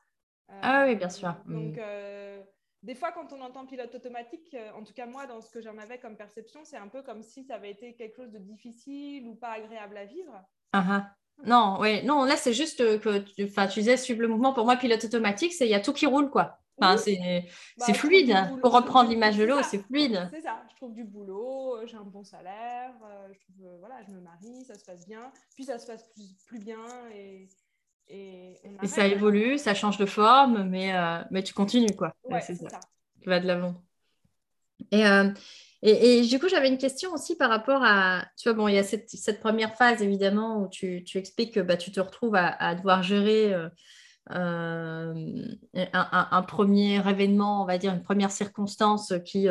ah 0.62 0.84
oui, 0.86 0.94
bien 0.94 1.08
sûr. 1.08 1.34
Donc, 1.46 1.76
mm 1.76 2.42
des 2.84 2.94
fois, 2.94 3.12
quand 3.12 3.32
on 3.32 3.40
entend 3.40 3.64
pilote 3.64 3.94
automatique, 3.94 4.52
euh, 4.52 4.70
en 4.72 4.84
tout 4.84 4.92
cas 4.92 5.06
moi, 5.06 5.26
dans 5.26 5.40
ce 5.40 5.50
que 5.50 5.62
j'en 5.62 5.78
avais 5.78 5.98
comme 5.98 6.16
perception, 6.16 6.60
c'est 6.64 6.76
un 6.76 6.88
peu 6.88 7.02
comme 7.02 7.22
si 7.22 7.42
ça 7.42 7.54
avait 7.54 7.70
été 7.70 7.94
quelque 7.94 8.16
chose 8.16 8.30
de 8.30 8.38
difficile 8.38 9.26
ou 9.26 9.34
pas 9.34 9.52
agréable 9.52 9.96
à 9.96 10.04
vivre. 10.04 10.44
Ah. 10.72 11.10
Non, 11.46 11.78
ouais, 11.80 12.02
non, 12.02 12.24
là 12.24 12.36
c'est 12.36 12.52
juste 12.52 12.78
que 12.98 13.18
tu, 13.18 13.50
tu 13.50 13.80
disais 13.80 13.96
suivre 13.96 14.22
le 14.22 14.28
mouvement. 14.28 14.52
Pour 14.52 14.64
moi, 14.64 14.76
pilote 14.76 15.04
automatique, 15.04 15.52
c'est 15.52 15.66
il 15.66 15.70
y 15.70 15.74
a 15.74 15.80
tout 15.80 15.92
qui 15.92 16.06
roule, 16.06 16.30
quoi. 16.30 16.58
Enfin, 16.78 16.96
c'est 16.96 17.46
bah, 17.78 17.92
fluide. 17.94 18.34
Pour 18.60 18.72
reprendre 18.72 19.10
l'image 19.10 19.36
de 19.36 19.44
l'eau, 19.44 19.62
c'est 19.62 19.78
fluide. 19.78 20.28
C'est 20.32 20.40
ça. 20.40 20.62
Je 20.70 20.76
trouve 20.76 20.92
du 20.92 21.04
boulot, 21.04 21.76
euh, 21.76 21.86
j'ai 21.86 21.96
un 21.96 22.02
bon 22.02 22.24
salaire, 22.24 22.92
euh, 23.04 23.28
je 23.32 23.38
trouve, 23.40 23.78
voilà, 23.78 23.96
je 24.06 24.12
me 24.12 24.20
marie, 24.20 24.64
ça 24.64 24.74
se 24.74 24.84
passe 24.84 25.06
bien. 25.06 25.30
Puis 25.54 25.64
ça 25.64 25.78
se 25.78 25.86
passe 25.86 26.08
plus, 26.14 26.34
plus 26.46 26.58
bien 26.58 26.80
et, 27.14 27.48
et, 28.08 28.56
ça 28.84 29.06
évolue, 29.06 29.58
ça 29.58 29.74
change 29.74 29.98
de 29.98 30.06
forme, 30.06 30.64
mais, 30.64 30.94
euh, 30.94 31.22
mais 31.30 31.42
tu 31.42 31.54
continues, 31.54 31.94
quoi. 31.96 32.14
c'est 32.40 32.54
ça. 32.54 32.80
Tu 33.20 33.28
vas 33.28 33.40
de 33.40 33.46
l'avant. 33.46 33.74
Et, 34.90 35.06
euh, 35.06 35.30
et, 35.86 36.18
et, 36.18 36.22
du 36.26 36.38
coup, 36.38 36.48
j'avais 36.48 36.68
une 36.68 36.78
question 36.78 37.12
aussi 37.12 37.36
par 37.36 37.50
rapport 37.50 37.82
à, 37.84 38.24
tu 38.36 38.48
vois, 38.48 38.56
bon, 38.56 38.68
il 38.68 38.74
y 38.74 38.78
a 38.78 38.82
cette, 38.82 39.10
cette 39.10 39.40
première 39.40 39.76
phase, 39.76 40.02
évidemment, 40.02 40.62
où 40.62 40.68
tu, 40.68 41.04
tu 41.04 41.18
expliques 41.18 41.54
que 41.54 41.60
bah, 41.60 41.76
tu 41.76 41.92
te 41.92 42.00
retrouves 42.00 42.34
à, 42.34 42.46
à 42.46 42.74
devoir 42.74 43.02
gérer 43.02 43.54
euh, 43.54 43.68
un, 44.30 45.14
un, 45.92 46.42
premier 46.42 47.06
événement, 47.08 47.62
on 47.62 47.66
va 47.66 47.78
dire, 47.78 47.92
une 47.92 48.02
première 48.02 48.30
circonstance 48.30 49.12
qui, 49.24 49.46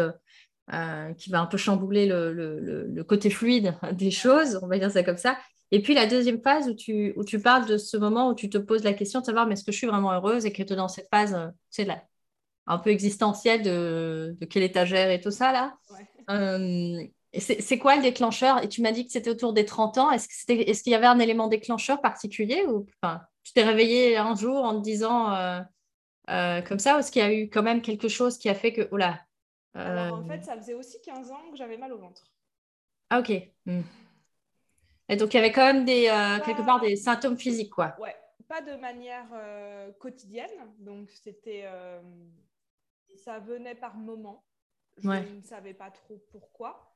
qui 1.18 1.30
va 1.30 1.42
un 1.42 1.46
peu 1.46 1.58
chambouler 1.58 2.08
le, 2.08 2.34
le, 2.34 2.60
le, 2.60 3.04
côté 3.04 3.30
fluide 3.30 3.76
des 3.92 4.12
choses, 4.12 4.60
on 4.64 4.68
va 4.68 4.80
dire 4.80 4.92
ça 4.92 5.04
comme 5.04 5.18
ça. 5.18 5.38
Et 5.74 5.82
puis 5.82 5.96
la 5.96 6.06
deuxième 6.06 6.40
phase 6.40 6.70
où 6.70 6.76
tu, 6.76 7.14
où 7.16 7.24
tu 7.24 7.40
parles 7.40 7.66
de 7.66 7.78
ce 7.78 7.98
moment 7.98 8.30
où 8.30 8.36
tu 8.36 8.48
te 8.48 8.60
poses 8.60 8.84
la 8.84 8.94
question 8.94 9.22
de 9.22 9.26
savoir 9.26 9.48
mais 9.48 9.54
est-ce 9.54 9.64
que 9.64 9.72
je 9.72 9.78
suis 9.78 9.88
vraiment 9.88 10.14
heureuse 10.14 10.46
et 10.46 10.54
que 10.54 10.62
dans 10.72 10.88
cette 10.88 11.08
phase, 11.10 11.36
c'est 11.72 11.90
euh, 11.90 11.94
un 12.68 12.78
peu 12.78 12.90
existentielle 12.90 13.62
de, 13.62 14.36
de, 14.40 14.46
quelle 14.46 14.64
étagère 14.64 15.12
et 15.12 15.20
tout 15.20 15.32
ça 15.32 15.52
là. 15.52 15.78
Euh, 16.30 17.04
c'est 17.40 17.80
quoi 17.80 17.96
le 17.96 18.04
déclencheur? 18.04 18.64
Et 18.64 18.70
tu 18.70 18.82
m'as 18.82 18.92
dit 18.92 19.06
que 19.06 19.12
c'était 19.12 19.30
autour 19.30 19.54
des 19.54 19.66
30 19.66 19.98
ans. 19.98 20.12
Est-ce 20.12 20.28
qu'il 20.28 20.62
est 20.62 20.84
qu'il 20.84 20.92
y 20.92 20.96
avait 20.96 21.08
un 21.08 21.18
élément 21.18 21.48
déclencheur 21.48 22.00
particulier 22.00 22.64
ou 22.68 22.86
enfin, 23.02 23.22
tu 23.44 23.54
t'es 23.54 23.64
réveillé 23.64 24.18
un 24.18 24.36
jour 24.36 24.64
en 24.64 24.78
te 24.80 24.84
disant 24.84 25.34
euh, 25.34 26.62
comme 26.62 26.80
ça 26.80 26.96
ou 26.96 27.00
est-ce 27.00 27.12
qu'il 27.12 27.24
y 27.24 27.26
a 27.26 27.34
eu 27.34 27.50
quand 27.50 27.64
même 27.64 27.82
quelque 27.82 28.08
chose 28.08 28.38
qui 28.38 28.50
a 28.50 28.54
fait 28.54 28.72
que... 28.72 28.88
Oh 28.92 28.98
là, 28.98 29.20
Alors 29.74 30.20
en 30.20 30.28
fait, 30.28 30.44
ça 30.44 30.56
faisait 30.56 30.76
aussi 30.76 31.02
15 31.02 31.32
ans 31.32 31.42
que 31.52 31.58
j'avais 31.58 31.78
mal 31.78 31.92
au 31.92 31.98
ventre. 31.98 32.24
Ah 33.10 33.20
ok. 33.20 33.32
Hmm. 33.66 33.82
Et 35.10 35.16
donc, 35.16 35.34
il 35.34 35.38
y 35.38 35.40
avait 35.40 35.52
quand 35.52 35.66
même 35.66 35.86
des, 35.86 36.08
euh, 36.08 36.40
quelque 36.44 36.66
part 36.66 36.80
des 36.80 36.96
symptômes 36.96 37.38
physiques, 37.38 37.72
quoi. 37.72 37.96
Ouais, 38.00 38.16
pas 38.48 38.62
de 38.62 38.76
manière 38.76 39.28
euh, 39.34 39.92
quotidienne. 40.00 40.50
Donc, 40.80 41.12
c'était. 41.12 41.64
Euh, 41.66 42.02
ça 43.16 43.40
venait 43.40 43.76
par 43.76 43.96
moment. 43.96 44.46
Je 44.98 45.08
ne 45.08 45.42
savais 45.42 45.74
pas 45.74 45.92
trop 45.92 46.18
pourquoi. 46.32 46.96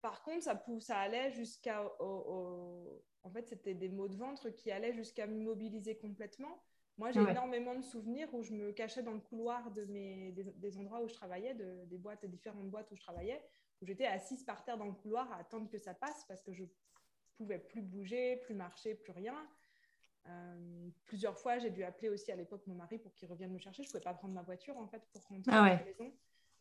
par 0.00 0.22
contre, 0.22 0.42
ça, 0.42 0.64
ça 0.80 0.98
allait 0.98 1.30
jusqu'à. 1.32 1.82
En 2.00 3.30
fait, 3.30 3.46
c'était 3.46 3.74
des 3.74 3.88
maux 3.88 4.08
de 4.08 4.16
ventre 4.16 4.50
qui 4.50 4.70
allaient 4.70 4.92
jusqu'à 4.92 5.26
m'immobiliser 5.26 5.96
complètement. 5.96 6.62
Moi, 6.98 7.10
j'ai 7.10 7.20
énormément 7.20 7.74
de 7.74 7.82
souvenirs 7.82 8.28
où 8.34 8.42
je 8.42 8.52
me 8.52 8.70
cachais 8.72 9.02
dans 9.02 9.14
le 9.14 9.20
couloir 9.20 9.70
de 9.70 9.84
mes, 9.86 10.32
des, 10.32 10.76
endroits 10.76 11.00
où 11.00 11.08
je 11.08 11.14
travaillais, 11.14 11.54
de, 11.54 11.84
des 11.86 11.98
boîtes, 11.98 12.26
différentes 12.26 12.68
boîtes 12.68 12.90
où 12.90 12.96
je 12.96 13.00
travaillais 13.00 13.42
où 13.82 13.86
j'étais 13.86 14.06
assise 14.06 14.44
par 14.44 14.64
terre 14.64 14.78
dans 14.78 14.86
le 14.86 14.92
couloir 14.92 15.30
à 15.32 15.38
attendre 15.38 15.68
que 15.68 15.76
ça 15.76 15.92
passe 15.92 16.24
parce 16.28 16.40
que 16.40 16.52
je 16.52 16.64
pouvais 17.36 17.58
plus 17.58 17.82
bouger, 17.82 18.36
plus 18.36 18.54
marcher, 18.54 18.94
plus 18.94 19.12
rien. 19.12 19.36
Euh, 20.28 20.88
plusieurs 21.06 21.38
fois, 21.38 21.58
j'ai 21.58 21.70
dû 21.70 21.82
appeler 21.82 22.08
aussi 22.08 22.30
à 22.30 22.36
l'époque 22.36 22.62
mon 22.66 22.74
mari 22.74 22.98
pour 22.98 23.12
qu'il 23.14 23.28
revienne 23.28 23.52
me 23.52 23.58
chercher. 23.58 23.82
Je 23.82 23.88
ne 23.88 23.92
pouvais 23.92 24.04
pas 24.04 24.14
prendre 24.14 24.34
ma 24.34 24.42
voiture 24.42 24.76
en 24.78 24.86
fait 24.86 25.02
pour 25.12 25.22
rentrer 25.22 25.52
ah 25.52 25.64
à 25.64 25.68
la 25.70 25.84
maison. 25.84 26.12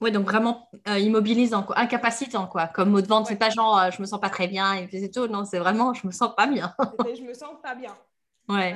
Oui, 0.02 0.12
donc 0.12 0.26
vraiment 0.26 0.68
euh, 0.88 0.98
immobilisant, 0.98 1.62
quoi, 1.62 1.78
incapacitant, 1.78 2.48
quoi. 2.48 2.68
Comme 2.68 2.90
mot 2.90 3.02
de 3.02 3.08
vente, 3.08 3.28
c'est 3.28 3.36
pas 3.36 3.52
genre 3.52 3.78
euh, 3.78 3.92
je 3.92 4.02
me 4.02 4.08
sens 4.08 4.20
pas 4.20 4.30
très 4.30 4.48
bien 4.48 4.74
et 4.74 4.88
puis 4.88 5.00
c'est 5.00 5.12
tout. 5.12 5.28
Non, 5.28 5.46
c'est 5.46 5.60
vraiment 5.60 5.94
je 5.94 6.08
me 6.08 6.12
sens 6.12 6.36
pas 6.36 6.48
bien. 6.48 6.74
je 7.16 7.22
me 7.22 7.34
sens 7.34 7.56
pas 7.62 7.76
bien. 7.76 7.96
Ouais, 8.50 8.76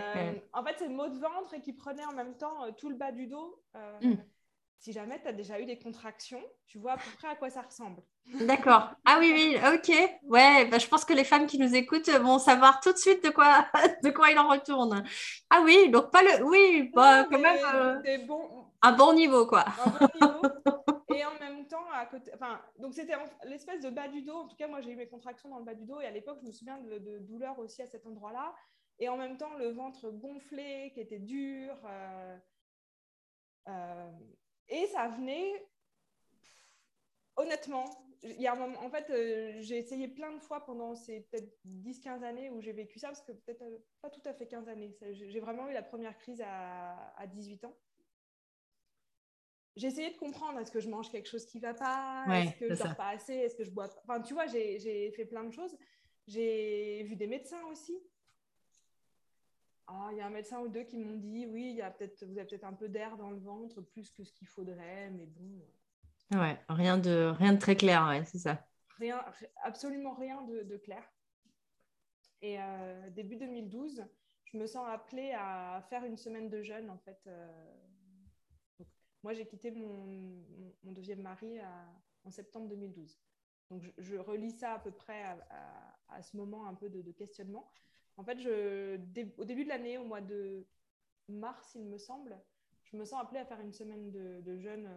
En 0.54 0.64
fait, 0.64 0.76
c'est 0.78 0.88
mot 0.88 1.10
de 1.10 1.18
ventre 1.18 1.60
qui 1.62 1.74
prenait 1.74 2.06
en 2.06 2.14
même 2.14 2.36
temps 2.36 2.72
tout 2.78 2.90
le 2.90 2.96
bas 2.96 3.12
du 3.12 3.28
dos. 3.28 3.60
Hmm 4.02 4.16
si 4.80 4.92
jamais 4.92 5.20
tu 5.22 5.28
as 5.28 5.34
déjà 5.34 5.60
eu 5.60 5.66
des 5.66 5.80
contractions, 5.80 6.44
tu 6.68 6.78
vois 6.78 6.94
à 6.94 6.98
peu 6.98 7.10
près 7.18 7.28
à 7.28 7.36
quoi 7.36 7.50
ça 7.50 7.62
ressemble. 7.62 8.02
D'accord. 8.42 8.92
Ah 9.06 9.18
oui, 9.20 9.32
oui, 9.34 9.58
ok. 9.74 10.20
Ouais, 10.24 10.66
bah, 10.66 10.78
je 10.78 10.88
pense 10.88 11.06
que 11.06 11.14
les 11.14 11.24
femmes 11.24 11.48
qui 11.48 11.58
nous 11.58 11.76
écoutent 11.76 12.10
vont 12.10 12.40
savoir 12.40 12.80
tout 12.82 12.92
de 12.92 12.98
suite 12.98 13.24
de 13.24 13.30
quoi, 13.30 13.68
de 14.04 14.10
quoi 14.10 14.32
il 14.32 14.40
en 14.40 14.48
retourne. 14.48 15.04
Ah 15.50 15.62
oui, 15.64 15.90
donc 15.90 16.12
pas 16.12 16.24
le. 16.24 16.44
Oui, 16.44 16.92
bah, 16.94 17.26
quand 17.26 17.40
même. 17.40 17.58
Euh, 17.74 18.18
bon... 18.26 18.66
Un 18.82 18.92
bon 18.92 19.14
niveau, 19.14 19.48
quoi. 19.48 19.66
Un 19.86 19.90
bon 19.90 20.08
niveau. 20.22 20.42
et 21.16 21.26
en 21.26 21.40
même 21.40 21.66
temps, 21.68 21.86
à 21.92 22.06
côté. 22.06 22.32
Enfin, 22.36 22.62
donc 22.78 22.94
c'était 22.94 23.16
l'espèce 23.46 23.82
de 23.82 23.90
bas 23.90 24.08
du 24.08 24.22
dos. 24.22 24.36
En 24.36 24.48
tout 24.48 24.56
cas, 24.56 24.68
moi, 24.68 24.82
j'ai 24.82 24.92
eu 24.92 24.96
mes 24.96 25.08
contractions 25.08 25.50
dans 25.50 25.60
le 25.60 25.66
bas 25.66 25.74
du 25.74 25.86
dos. 25.86 26.00
Et 26.02 26.06
à 26.06 26.12
l'époque, 26.12 26.38
je 26.42 26.48
me 26.48 26.52
souviens 26.52 26.78
de, 26.80 27.00
de 27.00 27.20
douleurs 27.20 27.58
aussi 27.60 27.82
à 27.82 27.88
cet 27.88 28.06
endroit-là. 28.06 28.54
et 29.00 29.10
en 29.10 29.18
même 29.18 29.38
temps 29.38 29.54
le 29.58 29.70
ventre 29.70 30.10
gonflé, 30.12 30.92
qui 30.94 31.00
était 31.00 31.20
dur. 31.20 31.76
Et 34.70 34.88
ça 34.88 35.08
venait, 35.08 35.68
honnêtement, 37.36 37.86
il 38.24 38.42
y 38.42 38.48
a 38.48 38.54
un 38.54 38.56
moment, 38.56 38.80
en 38.80 38.90
fait, 38.90 39.06
j'ai 39.62 39.78
essayé 39.78 40.08
plein 40.08 40.32
de 40.34 40.40
fois 40.40 40.66
pendant 40.66 40.96
ces 40.96 41.22
peut-être 41.22 41.56
10-15 41.66 42.24
années 42.24 42.50
où 42.50 42.60
j'ai 42.62 42.72
vécu 42.72 42.98
ça, 42.98 43.10
parce 43.10 43.22
que 43.22 43.34
peut-être 43.34 43.64
pas 44.02 44.10
tout 44.10 44.22
à 44.26 44.34
fait 44.34 44.48
15 44.48 44.68
années. 44.68 44.96
J'ai 45.12 45.40
vraiment 45.40 45.70
eu 45.70 45.74
la 45.74 45.84
première 45.84 46.18
crise 46.18 46.42
à, 46.42 47.14
à 47.18 47.28
18 47.28 47.66
ans 47.66 47.78
j'ai 49.76 49.88
essayé 49.88 50.12
de 50.12 50.18
comprendre 50.18 50.60
est-ce 50.60 50.72
que 50.72 50.80
je 50.80 50.90
mange 50.90 51.10
quelque 51.10 51.28
chose 51.28 51.46
qui 51.46 51.60
va 51.60 51.74
pas, 51.74 52.26
est-ce 52.30 52.56
que 52.56 52.74
je 52.74 52.82
dors 52.82 52.96
pas 52.96 53.10
assez, 53.10 53.34
est-ce 53.34 53.56
que 53.56 53.64
je 53.64 53.72
bois. 53.72 53.90
Enfin, 54.04 54.22
tu 54.22 54.34
vois, 54.34 54.48
j'ai 54.48 55.12
fait 55.12 55.26
plein 55.26 55.44
de 55.44 55.52
choses. 55.52 55.78
J'ai 56.28 57.04
vu 57.04 57.16
des 57.16 57.28
médecins 57.28 57.64
aussi. 57.68 57.98
Ah, 59.88 60.10
il 60.12 60.18
y 60.18 60.22
a 60.22 60.26
un 60.26 60.32
médecin 60.32 60.60
ou 60.60 60.68
deux 60.68 60.84
qui 60.84 60.98
m'ont 60.98 61.18
dit 61.18 61.46
oui, 61.46 61.70
il 61.70 61.76
y 61.76 61.82
a 61.82 61.92
peut-être, 61.92 62.24
vous 62.26 62.38
avez 62.38 62.48
peut-être 62.48 62.64
un 62.64 62.74
peu 62.74 62.90
d'air 62.90 63.18
dans 63.18 63.30
le 63.30 63.38
ventre, 63.38 63.82
plus 63.82 64.12
que 64.12 64.24
ce 64.24 64.34
qu'il 64.34 64.48
faudrait, 64.48 65.12
mais 65.12 65.26
bon. 65.26 65.62
Ouais, 66.32 66.60
rien 66.70 66.98
de, 66.98 67.32
rien 67.38 67.54
de 67.54 67.60
très 67.60 67.76
clair, 67.76 68.08
ouais, 68.08 68.26
c'est 68.26 68.40
ça. 68.40 68.66
Rien, 68.98 69.24
absolument 69.64 70.16
rien 70.16 70.42
de, 70.44 70.78
clair. 70.78 71.04
Et 72.42 72.60
euh, 72.60 73.10
début 73.12 73.36
2012, 73.36 74.06
je 74.46 74.58
me 74.58 74.66
sens 74.66 74.88
appelée 74.88 75.34
à 75.38 75.84
faire 75.90 76.04
une 76.04 76.18
semaine 76.18 76.50
de 76.50 76.64
jeûne, 76.64 76.90
en 76.90 76.98
fait. 76.98 77.20
Euh, 77.28 77.48
moi, 79.24 79.34
j'ai 79.34 79.46
quitté 79.46 79.72
mon, 79.72 80.44
deuxième 80.84 81.22
mari 81.22 81.60
en 82.24 82.32
septembre 82.32 82.70
2012. 82.70 83.20
Donc, 83.70 83.84
je, 83.98 84.16
relis 84.16 84.52
ça 84.52 84.74
à 84.74 84.80
peu 84.80 84.92
près 84.92 85.24
à, 86.10 86.22
ce 86.22 86.38
moment 86.38 86.68
un 86.68 86.76
peu 86.76 86.90
de, 86.90 87.12
questionnement. 87.12 87.72
En 88.18 88.24
fait, 88.24 88.40
je, 88.40 88.96
au 89.38 89.46
début 89.46 89.64
de 89.64 89.70
l'année, 89.70 89.98
au 89.98 90.06
mois 90.06 90.22
de 90.22 90.66
mars, 91.28 91.74
il 91.76 91.86
me 91.86 91.98
semble, 91.98 92.38
je 92.84 92.98
me 92.98 93.06
sens 93.06 93.22
appelée 93.22 93.40
à 93.40 93.46
faire 93.46 93.60
une 93.60 93.74
semaine 93.74 94.12
de, 94.12 94.58
jeûne 94.58 94.90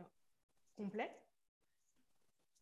complet, 0.76 1.10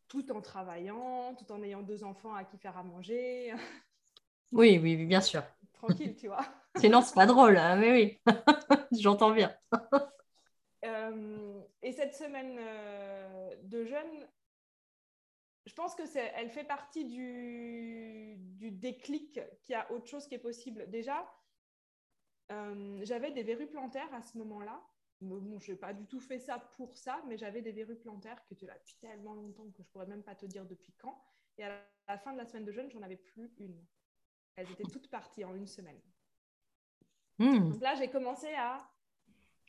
tout 0.08 0.30
en 0.32 0.40
travaillant, 0.40 1.34
tout 1.34 1.50
en 1.52 1.62
ayant 1.62 1.82
deux 1.82 2.04
enfants 2.04 2.34
à 2.34 2.44
qui 2.44 2.58
faire 2.58 2.76
à 2.76 2.82
manger. 2.82 3.54
Oui, 4.52 4.78
oui, 4.80 5.04
bien 5.04 5.20
sûr. 5.20 5.42
Tranquille, 5.72 6.14
tu 6.14 6.28
vois. 6.28 6.46
Sinon, 6.76 7.02
c'est 7.02 7.16
pas 7.16 7.26
drôle, 7.26 7.56
hein, 7.56 7.74
mais 7.74 7.90
oui, 7.90 8.20
j'entends 8.92 9.32
bien. 9.32 9.52
Euh, 10.84 11.60
et 11.82 11.90
cette 11.90 12.14
semaine 12.14 12.56
euh, 12.60 13.54
de 13.64 13.84
jeûne, 13.84 14.28
je 15.66 15.74
pense 15.74 15.94
que 15.94 16.06
c'est, 16.06 16.32
elle 16.36 16.48
fait 16.48 16.64
partie 16.64 17.04
du, 17.04 18.36
du 18.38 18.70
déclic 18.70 19.40
qu'il 19.62 19.72
y 19.72 19.74
a 19.74 19.90
autre 19.92 20.06
chose 20.06 20.26
qui 20.26 20.34
est 20.34 20.40
possible. 20.40 20.88
Déjà, 20.88 21.28
euh, 22.52 23.00
j'avais 23.02 23.32
des 23.32 23.42
verrues 23.42 23.66
plantaires 23.66 24.12
à 24.14 24.22
ce 24.22 24.38
moment-là. 24.38 24.80
Bon, 25.20 25.58
je 25.58 25.72
n'ai 25.72 25.78
pas 25.78 25.92
du 25.92 26.06
tout 26.06 26.20
fait 26.20 26.38
ça 26.38 26.58
pour 26.76 26.96
ça, 26.96 27.20
mais 27.26 27.36
j'avais 27.36 27.62
des 27.62 27.72
verrues 27.72 27.96
plantaires 27.96 28.44
que 28.46 28.54
tu 28.54 28.66
là 28.66 28.74
depuis 28.78 28.96
tellement 29.00 29.34
longtemps 29.34 29.68
que 29.70 29.82
je 29.82 29.88
pourrais 29.88 30.06
même 30.06 30.22
pas 30.22 30.34
te 30.34 30.46
dire 30.46 30.64
depuis 30.66 30.92
quand. 30.98 31.20
Et 31.58 31.64
à 31.64 31.84
la 32.06 32.18
fin 32.18 32.32
de 32.32 32.38
la 32.38 32.44
semaine 32.44 32.64
de 32.64 32.72
jeûne, 32.72 32.90
j'en 32.90 33.02
avais 33.02 33.16
plus 33.16 33.52
une. 33.58 33.82
Elles 34.56 34.70
étaient 34.70 34.84
toutes 34.84 35.10
parties 35.10 35.44
en 35.44 35.54
une 35.54 35.66
semaine. 35.66 36.00
Hmm. 37.38 37.70
Donc 37.70 37.80
là, 37.80 37.94
j'ai 37.94 38.08
commencé 38.08 38.48
à 38.54 38.88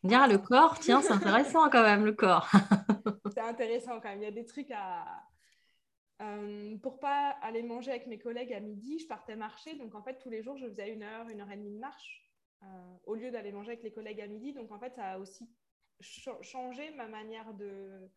Dire 0.03 0.27
le 0.27 0.37
corps, 0.37 0.77
tiens, 0.79 1.01
c'est 1.01 1.11
intéressant 1.11 1.69
quand 1.69 1.81
même, 1.81 2.05
le 2.05 2.13
corps. 2.13 2.49
c'est 3.33 3.41
intéressant 3.41 3.99
quand 3.99 4.09
même. 4.09 4.21
Il 4.21 4.25
y 4.25 4.27
a 4.27 4.31
des 4.31 4.45
trucs 4.45 4.71
à. 4.71 5.23
Euh, 6.21 6.75
pour 6.77 6.99
pas 6.99 7.35
aller 7.43 7.61
manger 7.61 7.91
avec 7.91 8.07
mes 8.07 8.17
collègues 8.17 8.53
à 8.53 8.59
midi, 8.59 8.99
je 8.99 9.07
partais 9.07 9.35
marcher. 9.35 9.75
Donc 9.75 9.93
en 9.93 10.01
fait, 10.01 10.17
tous 10.19 10.29
les 10.29 10.41
jours, 10.41 10.57
je 10.57 10.67
faisais 10.67 10.91
une 10.91 11.03
heure, 11.03 11.29
une 11.29 11.41
heure 11.41 11.51
et 11.51 11.57
demie 11.57 11.71
de 11.71 11.79
marche 11.79 12.23
euh, 12.63 12.65
au 13.05 13.15
lieu 13.15 13.29
d'aller 13.29 13.51
manger 13.51 13.71
avec 13.71 13.83
les 13.83 13.91
collègues 13.91 14.21
à 14.21 14.27
midi. 14.27 14.53
Donc 14.53 14.71
en 14.71 14.79
fait, 14.79 14.95
ça 14.95 15.11
a 15.11 15.19
aussi 15.19 15.47
changé 16.41 16.89
ma 16.95 17.07
manière 17.07 17.53
de. 17.53 18.09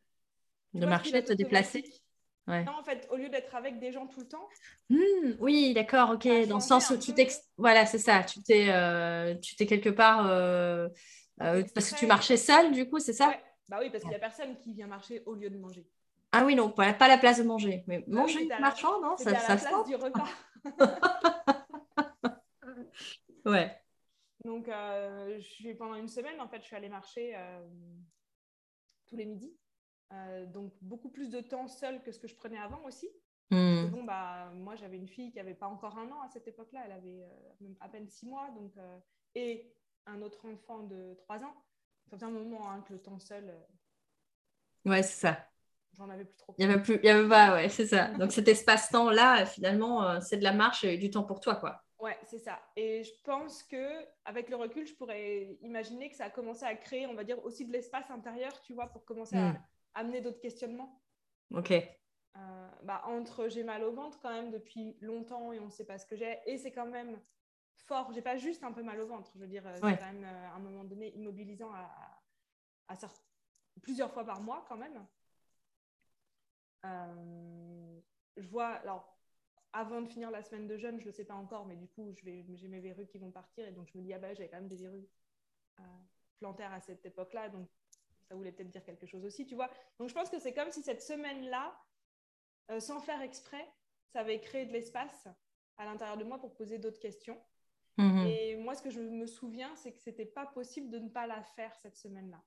de 0.74 0.86
marcher, 0.86 1.20
de 1.20 1.26
te 1.26 1.32
déplacer. 1.34 1.84
Non, 2.46 2.72
en 2.80 2.82
fait, 2.82 3.06
au 3.10 3.16
lieu 3.16 3.28
d'être 3.28 3.54
avec 3.54 3.78
des 3.78 3.92
gens 3.92 4.06
tout 4.08 4.20
le 4.20 4.26
temps. 4.26 4.48
Hmm, 4.88 5.36
oui, 5.38 5.72
d'accord, 5.72 6.10
ok. 6.10 6.26
Dans 6.48 6.56
le 6.56 6.62
sens 6.62 6.90
où 6.90 6.96
tu 6.96 7.12
t'es. 7.12 7.28
Voilà, 7.56 7.86
c'est 7.86 7.98
ça. 7.98 8.24
Tu 8.24 8.42
t'es, 8.42 8.70
euh, 8.70 9.34
tu 9.36 9.54
t'es 9.54 9.66
quelque 9.66 9.90
part 9.90 10.26
euh, 10.26 10.88
parce 11.38 11.92
que 11.92 11.98
tu 11.98 12.06
marchais 12.06 12.36
seule, 12.36 12.72
du 12.72 12.88
coup, 12.88 12.98
c'est 12.98 13.12
ça? 13.12 13.36
Bah 13.68 13.78
oui, 13.80 13.90
parce 13.90 14.02
qu'il 14.02 14.10
n'y 14.10 14.16
a 14.16 14.20
personne 14.20 14.56
qui 14.56 14.72
vient 14.72 14.88
marcher 14.88 15.22
au 15.26 15.34
lieu 15.34 15.48
de 15.48 15.56
manger. 15.56 15.86
Ah 16.32 16.44
oui, 16.44 16.54
non, 16.54 16.70
pas 16.70 16.92
la 16.92 17.18
place 17.18 17.38
de 17.38 17.42
manger. 17.44 17.84
Mais 17.86 18.00
bah 18.00 18.20
manger 18.20 18.46
marchant, 18.60 19.00
non 19.00 19.16
Ça, 19.16 19.34
ça 19.34 19.54
la 19.54 19.60
place 19.60 19.86
du 19.86 19.96
repas. 19.96 20.28
ouais. 23.46 23.76
Donc, 24.44 24.68
euh, 24.68 25.36
je 25.38 25.46
suis, 25.46 25.74
pendant 25.74 25.94
une 25.94 26.08
semaine, 26.08 26.40
en 26.40 26.48
fait, 26.48 26.60
je 26.60 26.66
suis 26.66 26.76
allée 26.76 26.88
marcher 26.88 27.34
euh, 27.36 27.60
tous 29.06 29.16
les 29.16 29.26
midis. 29.26 29.56
donc, 30.46 30.72
beaucoup 30.80 31.10
plus 31.10 31.30
de 31.30 31.40
temps 31.40 31.68
seule 31.68 32.02
que 32.02 32.12
ce 32.12 32.18
que 32.18 32.28
je 32.28 32.34
prenais 32.36 32.58
avant 32.58 32.82
aussi. 32.84 33.08
Hmm. 33.50 33.86
Bon, 33.86 34.04
bah, 34.04 34.50
moi, 34.54 34.76
j'avais 34.76 34.96
une 34.96 35.08
fille 35.08 35.32
qui 35.32 35.38
n'avait 35.38 35.54
pas 35.54 35.66
encore 35.66 35.98
un 35.98 36.10
an 36.12 36.20
à 36.22 36.28
cette 36.28 36.46
époque-là. 36.46 36.82
Elle 36.86 36.92
avait 36.92 37.24
à 37.80 37.88
peine 37.88 38.08
six 38.08 38.26
mois. 38.26 38.50
Donc, 38.50 38.72
et 39.34 39.74
un 40.06 40.22
autre 40.22 40.46
enfant 40.46 40.80
de 40.80 41.14
3 41.18 41.44
ans, 41.44 41.54
ça 42.08 42.18
fait 42.18 42.24
un 42.24 42.30
moment 42.30 42.70
hein, 42.70 42.82
que 42.86 42.92
le 42.92 43.00
temps 43.00 43.18
seul. 43.18 43.48
Euh, 43.48 44.90
ouais, 44.90 45.02
c'est 45.02 45.26
ça. 45.26 45.49
J'en 45.96 46.09
avais 46.09 46.24
plus 46.24 46.37
trop. 46.37 46.55
Il 46.59 46.66
n'y 46.66 46.72
avait 46.72 46.83
plus, 46.83 46.98
il 47.03 47.07
y 47.07 47.09
avait 47.09 47.29
pas, 47.29 47.55
ouais, 47.55 47.68
c'est 47.68 47.87
ça. 47.87 48.09
Donc 48.12 48.33
cet 48.33 48.48
espace-temps-là, 48.48 49.44
finalement, 49.46 50.05
euh, 50.05 50.20
c'est 50.20 50.37
de 50.37 50.44
la 50.44 50.53
marche 50.53 50.85
et 50.85 50.96
du 50.96 51.11
temps 51.11 51.24
pour 51.24 51.40
toi, 51.40 51.57
quoi. 51.57 51.83
Ouais, 51.98 52.16
c'est 52.24 52.38
ça. 52.38 52.59
Et 52.76 53.05
je 53.05 53.12
pense 53.24 53.62
que 53.62 54.07
avec 54.24 54.48
le 54.48 54.57
recul, 54.57 54.87
je 54.87 54.94
pourrais 54.94 55.59
imaginer 55.61 56.09
que 56.09 56.16
ça 56.16 56.26
a 56.26 56.31
commencé 56.31 56.64
à 56.64 56.74
créer, 56.74 57.07
on 57.07 57.14
va 57.14 57.24
dire, 57.24 57.44
aussi 57.44 57.66
de 57.66 57.72
l'espace 57.72 58.11
intérieur, 58.11 58.59
tu 58.62 58.72
vois, 58.72 58.87
pour 58.87 59.05
commencer 59.05 59.37
à 59.37 59.53
hmm. 59.53 59.62
amener 59.94 60.20
d'autres 60.22 60.40
questionnements. 60.40 61.03
Ok. 61.53 61.72
Euh, 61.72 62.68
bah, 62.85 63.03
entre 63.07 63.48
j'ai 63.48 63.64
mal 63.64 63.83
au 63.83 63.92
ventre 63.92 64.18
quand 64.22 64.31
même 64.31 64.50
depuis 64.50 64.96
longtemps 65.00 65.53
et 65.53 65.59
on 65.59 65.66
ne 65.66 65.70
sait 65.70 65.85
pas 65.85 65.98
ce 65.98 66.07
que 66.07 66.16
j'ai, 66.16 66.38
et 66.46 66.57
c'est 66.57 66.72
quand 66.72 66.87
même 66.87 67.20
fort. 67.74 68.12
J'ai 68.14 68.22
pas 68.22 68.37
juste 68.37 68.62
un 68.64 68.72
peu 68.72 68.83
mal 68.83 69.00
au 69.00 69.07
ventre. 69.07 69.31
Je 69.35 69.40
veux 69.40 69.48
dire, 69.48 69.64
c'est 69.74 69.81
quand 69.81 69.88
même 69.88 70.24
euh, 70.24 70.48
à 70.53 70.57
un 70.57 70.61
moment 70.61 70.85
donné 70.85 71.14
immobilisant 71.16 71.70
à, 71.72 71.90
à, 72.88 72.96
plusieurs 73.83 74.12
fois 74.12 74.24
par 74.24 74.40
mois 74.40 74.64
quand 74.68 74.76
même. 74.76 75.05
Euh, 76.84 78.00
je 78.36 78.48
vois, 78.48 78.68
alors, 78.68 79.18
avant 79.72 80.02
de 80.02 80.08
finir 80.08 80.30
la 80.30 80.42
semaine 80.42 80.66
de 80.66 80.76
jeûne, 80.76 80.98
je 80.98 81.04
ne 81.04 81.10
le 81.10 81.12
sais 81.12 81.24
pas 81.24 81.34
encore, 81.34 81.66
mais 81.66 81.76
du 81.76 81.88
coup, 81.88 82.12
j'ai 82.14 82.68
mes 82.68 82.80
verrues 82.80 83.06
qui 83.06 83.18
vont 83.18 83.30
partir 83.30 83.66
et 83.66 83.72
donc 83.72 83.88
je 83.92 83.98
me 83.98 84.02
dis, 84.02 84.12
ah 84.12 84.18
bah, 84.18 84.34
j'avais 84.34 84.48
quand 84.48 84.56
même 84.56 84.68
des 84.68 84.76
verrues 84.76 85.08
euh, 85.78 85.82
plantaires 86.38 86.72
à 86.72 86.80
cette 86.80 87.04
époque-là, 87.04 87.48
donc 87.48 87.68
ça 88.28 88.34
voulait 88.34 88.52
peut-être 88.52 88.70
dire 88.70 88.84
quelque 88.84 89.06
chose 89.06 89.24
aussi, 89.24 89.46
tu 89.46 89.54
vois. 89.54 89.70
Donc 89.98 90.08
je 90.08 90.14
pense 90.14 90.30
que 90.30 90.38
c'est 90.38 90.54
comme 90.54 90.70
si 90.70 90.82
cette 90.82 91.02
semaine-là, 91.02 91.76
sans 92.78 93.00
faire 93.00 93.20
exprès, 93.20 93.66
ça 94.12 94.20
avait 94.20 94.40
créé 94.40 94.66
de 94.66 94.72
l'espace 94.72 95.28
à 95.76 95.84
l'intérieur 95.84 96.16
de 96.16 96.24
moi 96.24 96.38
pour 96.38 96.54
poser 96.54 96.78
d'autres 96.78 97.00
questions. 97.00 97.40
Mhm. 97.96 98.26
Et 98.26 98.56
moi, 98.56 98.74
ce 98.74 98.82
que 98.82 98.90
je 98.90 99.00
me 99.00 99.26
souviens, 99.26 99.74
c'est 99.76 99.92
que 99.92 99.98
c'était 99.98 100.26
pas 100.26 100.46
possible 100.46 100.90
de 100.90 100.98
ne 100.98 101.08
pas 101.08 101.26
la 101.26 101.42
faire 101.42 101.74
cette 101.76 101.96
semaine-là. 101.96 102.42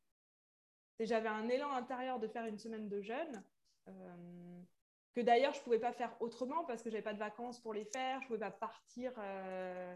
J'avais 0.99 1.29
un 1.29 1.49
élan 1.49 1.71
intérieur 1.71 2.19
de 2.19 2.27
faire 2.27 2.45
une 2.45 2.57
semaine 2.57 2.87
de 2.87 3.01
jeûne, 3.01 3.35
euh, 3.35 3.41
que 3.85 5.21
d'ailleurs, 5.21 5.53
je 5.53 5.59
ne 5.59 5.63
pouvais 5.63 5.79
pas 5.79 5.93
faire 5.93 6.15
autrement 6.19 6.63
parce 6.65 6.81
que 6.81 6.89
je 6.89 6.95
n'avais 6.95 7.03
pas 7.03 7.13
de 7.13 7.19
vacances 7.19 7.59
pour 7.59 7.73
les 7.73 7.85
faire. 7.85 8.19
Je 8.21 8.25
ne 8.25 8.27
pouvais 8.27 8.39
pas 8.39 8.51
partir, 8.51 9.11
euh, 9.17 9.95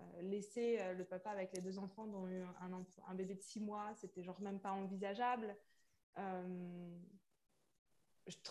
euh, 0.00 0.22
laisser 0.22 0.78
le 0.96 1.04
papa 1.04 1.30
avec 1.30 1.52
les 1.52 1.60
deux 1.60 1.78
enfants, 1.78 2.06
dont 2.06 2.26
un, 2.26 2.84
un 3.08 3.14
bébé 3.14 3.34
de 3.34 3.42
six 3.42 3.60
mois. 3.60 3.92
C'était 3.96 4.22
genre 4.22 4.40
même 4.40 4.60
pas 4.60 4.72
envisageable. 4.72 5.56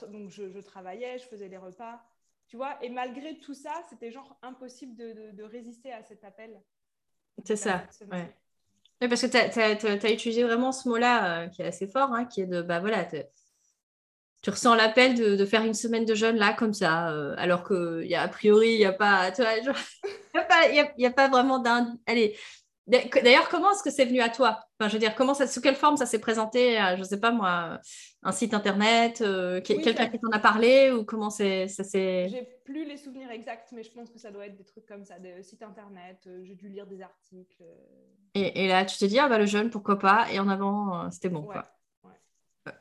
donc, 0.09 0.29
je, 0.29 0.59
travaillais, 0.59 1.17
je 1.19 1.25
faisais 1.25 1.47
les 1.47 1.57
repas. 1.57 2.03
Tu 2.47 2.57
vois, 2.57 2.77
et 2.83 2.89
malgré 2.89 3.37
tout 3.39 3.53
ça, 3.53 3.73
c'était 3.89 4.11
genre 4.11 4.37
impossible 4.41 4.95
de, 4.95 5.43
résister 5.43 5.91
à 5.91 6.03
cet 6.03 6.23
appel. 6.23 6.61
C'est 7.43 7.55
ça, 7.55 7.83
ouais. 8.11 8.31
parce 8.99 9.21
que 9.21 9.27
tu 9.27 10.05
as, 10.05 10.11
utilisé 10.11 10.43
vraiment 10.43 10.71
ce 10.71 10.87
mot-là 10.87 11.45
euh, 11.45 11.47
qui 11.47 11.63
est 11.63 11.65
assez 11.65 11.87
fort, 11.87 12.13
hein, 12.13 12.25
qui 12.25 12.41
est 12.41 12.45
de, 12.45 12.61
bah 12.61 12.79
voilà, 12.79 13.07
tu 14.43 14.49
ressens 14.49 14.75
l'appel 14.75 15.15
de, 15.15 15.45
faire 15.45 15.63
une 15.63 15.73
semaine 15.73 16.05
de 16.05 16.13
jeûne 16.13 16.35
là, 16.35 16.53
comme 16.53 16.73
ça, 16.73 17.09
euh, 17.11 17.33
alors 17.37 17.67
qu'il 17.67 18.05
y 18.05 18.13
a 18.13 18.21
a 18.21 18.27
priori, 18.27 18.73
il 18.73 18.77
n'y 18.77 18.85
a 18.85 18.93
pas, 18.93 19.31
tu 19.31 19.41
vois, 19.41 19.57
n'y 19.59 20.79
a, 21.05 21.07
a, 21.07 21.11
pas 21.11 21.29
vraiment 21.29 21.59
d'un. 21.59 21.97
Allez, 22.05 22.35
D'ailleurs, 22.85 23.47
comment 23.47 23.71
est-ce 23.71 23.81
que 23.81 23.89
c'est 23.89 24.03
venu 24.03 24.19
à 24.19 24.27
toi? 24.27 24.59
Enfin, 24.77 24.89
Je 24.89 24.93
veux 24.93 24.99
dire, 24.99 25.15
comment 25.15 25.33
ça, 25.33 25.47
sous 25.47 25.61
quelle 25.61 25.75
forme 25.75 25.95
ça 25.95 26.05
s'est 26.05 26.19
présenté 26.19 26.75
Je 26.95 26.99
ne 26.99 27.03
sais 27.05 27.19
pas 27.19 27.31
moi, 27.31 27.79
un 28.23 28.31
site 28.33 28.53
internet, 28.53 29.21
euh, 29.21 29.61
quelqu'un 29.61 30.09
qui 30.09 30.19
t'en 30.19 30.31
a 30.31 30.39
parlé 30.39 30.91
ou 30.91 31.05
comment 31.05 31.29
c'est, 31.29 31.69
ça 31.69 31.85
s'est. 31.85 32.27
J'ai 32.27 32.45
plus 32.65 32.83
les 32.83 32.97
souvenirs 32.97 33.31
exacts, 33.31 33.71
mais 33.71 33.83
je 33.83 33.91
pense 33.91 34.09
que 34.09 34.19
ça 34.19 34.31
doit 34.31 34.47
être 34.47 34.57
des 34.57 34.65
trucs 34.65 34.85
comme 34.85 35.05
ça, 35.05 35.17
des 35.17 35.41
sites 35.43 35.63
internet. 35.63 36.17
Euh, 36.27 36.41
j'ai 36.43 36.55
dû 36.55 36.67
lire 36.67 36.85
des 36.85 37.01
articles. 37.01 37.63
Et, 38.35 38.67
là, 38.67 38.83
tu 38.83 38.97
te 38.97 39.05
dis, 39.05 39.19
ah 39.19 39.29
bah 39.29 39.37
le 39.37 39.45
jeune, 39.45 39.69
pourquoi 39.69 39.97
pas 39.97 40.27
Et 40.33 40.39
en 40.39 40.49
avant, 40.49 41.09
c'était 41.11 41.29
bon. 41.29 41.43
Quoi. 41.43 41.65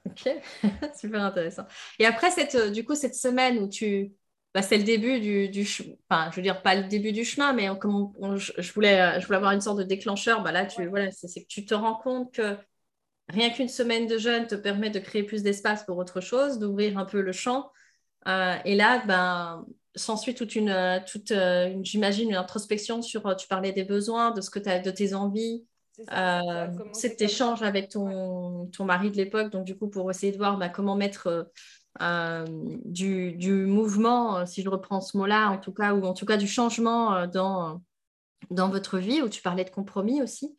Ok, 0.07 0.29
super 0.99 1.23
intéressant. 1.23 1.65
Et 1.99 2.07
après, 2.07 2.31
cette, 2.31 2.57
du 2.73 2.85
coup, 2.85 2.95
cette 2.95 3.15
semaine 3.15 3.59
où 3.59 3.69
tu 3.69 4.13
bah, 4.55 4.61
c'est 4.61 4.77
le 4.77 4.85
début 4.85 5.19
du, 5.19 5.49
du 5.49 5.67
enfin, 6.11 6.31
je 6.31 6.37
veux 6.37 6.43
dire, 6.43 6.61
pas 6.63 6.75
le 6.75 6.85
début 6.87 7.13
du 7.13 7.25
chemin, 7.25 7.55
mais 7.55 7.69
comme 7.79 8.13
je, 8.37 8.73
voulais, 8.73 9.19
je 9.19 9.27
voulais 9.27 9.37
avoir 9.39 9.53
une 9.53 9.63
sorte 9.63 9.79
de 9.79 9.83
déclencheur. 9.83 10.43
Bah 10.43 10.53
là, 10.53 10.67
tu, 10.67 10.87
voilà, 10.87 11.11
c'est 11.11 11.43
que 11.43 11.47
tu 11.49 11.65
te 11.65 11.75
rends 11.75 11.95
compte 11.95 12.35
que 12.35 12.57
rien 13.29 13.51
qu'une 13.51 13.69
semaine 13.69 14.07
de 14.07 14.19
jeûne 14.19 14.47
te 14.47 14.55
permet 14.55 14.91
de 14.91 14.99
créer 14.99 15.23
plus 15.23 15.43
d'espace 15.43 15.85
pour 15.85 15.97
autre 15.99 16.21
chose, 16.21 16.59
d'ouvrir 16.59 16.99
un 16.99 17.07
peu 17.07 17.23
le 17.23 17.33
champ. 17.33 17.73
Euh, 18.29 18.57
et 18.67 18.77
là, 18.77 19.03
ben, 19.07 19.65
s'ensuit 19.95 20.35
toute 20.35 20.55
une, 20.55 21.03
toute, 21.07 21.31
une 21.33 21.85
j'imagine, 21.85 22.31
une 22.31 22.37
introspection 22.37 23.01
sur, 23.01 23.35
tu 23.37 23.49
parlais 23.49 23.73
des 23.73 23.85
besoins, 23.85 24.33
de 24.33 24.43
ce 24.43 24.51
que 24.51 24.59
as, 24.69 24.81
de 24.81 24.91
tes 24.91 25.15
envies, 25.15 25.67
euh, 26.13 26.67
cet 26.93 27.21
échange 27.21 27.63
avec 27.63 27.91
ton, 27.91 28.67
ton 28.67 28.85
mari 28.85 29.11
de 29.11 29.17
l'époque, 29.17 29.51
donc 29.51 29.65
du 29.65 29.77
coup, 29.77 29.89
pour 29.89 30.11
essayer 30.11 30.33
de 30.33 30.39
voir 30.39 30.57
bah, 30.57 30.69
comment 30.69 30.97
mettre 30.97 31.51
euh, 32.01 32.47
du, 32.85 33.33
du, 33.33 33.53
mouvement, 33.67 34.47
si 34.47 34.63
je 34.63 34.69
reprends 34.69 35.01
ce 35.01 35.17
mot-là, 35.17 35.51
en 35.51 35.59
tout 35.59 35.73
cas, 35.73 35.93
ou 35.93 36.05
en 36.05 36.15
tout 36.15 36.27
cas 36.27 36.37
du 36.37 36.47
changement 36.47 37.27
dans, 37.27 37.83
dans 38.51 38.69
votre 38.69 38.99
vie, 38.99 39.23
où 39.23 39.29
tu 39.29 39.43
parlais 39.43 39.65
de 39.65 39.71
compromis 39.71 40.23
aussi. 40.23 40.57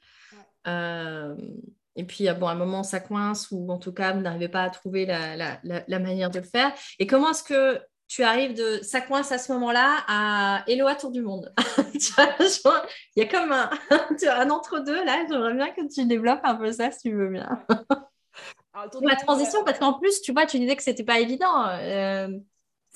et 0.68 2.04
puis, 2.06 2.28
bon, 2.40 2.48
à 2.48 2.52
un 2.52 2.56
moment, 2.56 2.84
ça 2.84 3.00
coince, 3.00 3.50
ou 3.52 3.72
en 3.72 3.80
tout 3.80 3.94
cas, 3.94 4.14
vous 4.14 4.22
n'arrivez 4.22 4.50
pas 4.50 4.64
à 4.64 4.70
trouver 4.70 5.06
la, 5.06 5.36
la, 5.36 5.60
la, 5.64 6.00
manière 6.00 6.30
de 6.30 6.40
le 6.40 6.46
faire. 6.46 6.72
Et 7.00 7.08
comment 7.08 7.32
est-ce 7.32 7.44
que 7.44 7.82
tu 8.14 8.22
arrives 8.22 8.54
de 8.54 8.80
ça 8.84 9.02
coince 9.02 9.32
à 9.32 9.40
ce 9.40 9.52
moment-là 9.54 10.04
à 10.08 10.64
Hello 10.68 10.86
à 10.86 10.94
Tour 10.94 11.10
du 11.10 11.24
Monde. 11.24 11.52
Il 11.96 12.80
y 13.16 13.22
a 13.22 13.26
comme 13.26 13.52
un, 13.52 13.72
un 14.30 14.50
entre-deux 14.52 15.04
là. 15.04 15.26
J'aimerais 15.28 15.56
bien 15.56 15.72
que 15.72 15.92
tu 15.92 16.06
développes 16.06 16.42
un 16.44 16.54
peu 16.54 16.72
ça 16.72 16.92
si 16.92 17.10
tu 17.10 17.16
veux 17.16 17.30
bien. 17.30 17.66
la 19.02 19.16
transition, 19.16 19.64
parce 19.64 19.80
qu'en 19.80 19.94
plus, 19.94 20.22
tu 20.22 20.32
vois, 20.32 20.46
tu 20.46 20.60
disais 20.60 20.76
que 20.76 20.84
c'était 20.84 21.04
pas 21.04 21.20
évident. 21.20 21.68
Euh, 21.70 22.28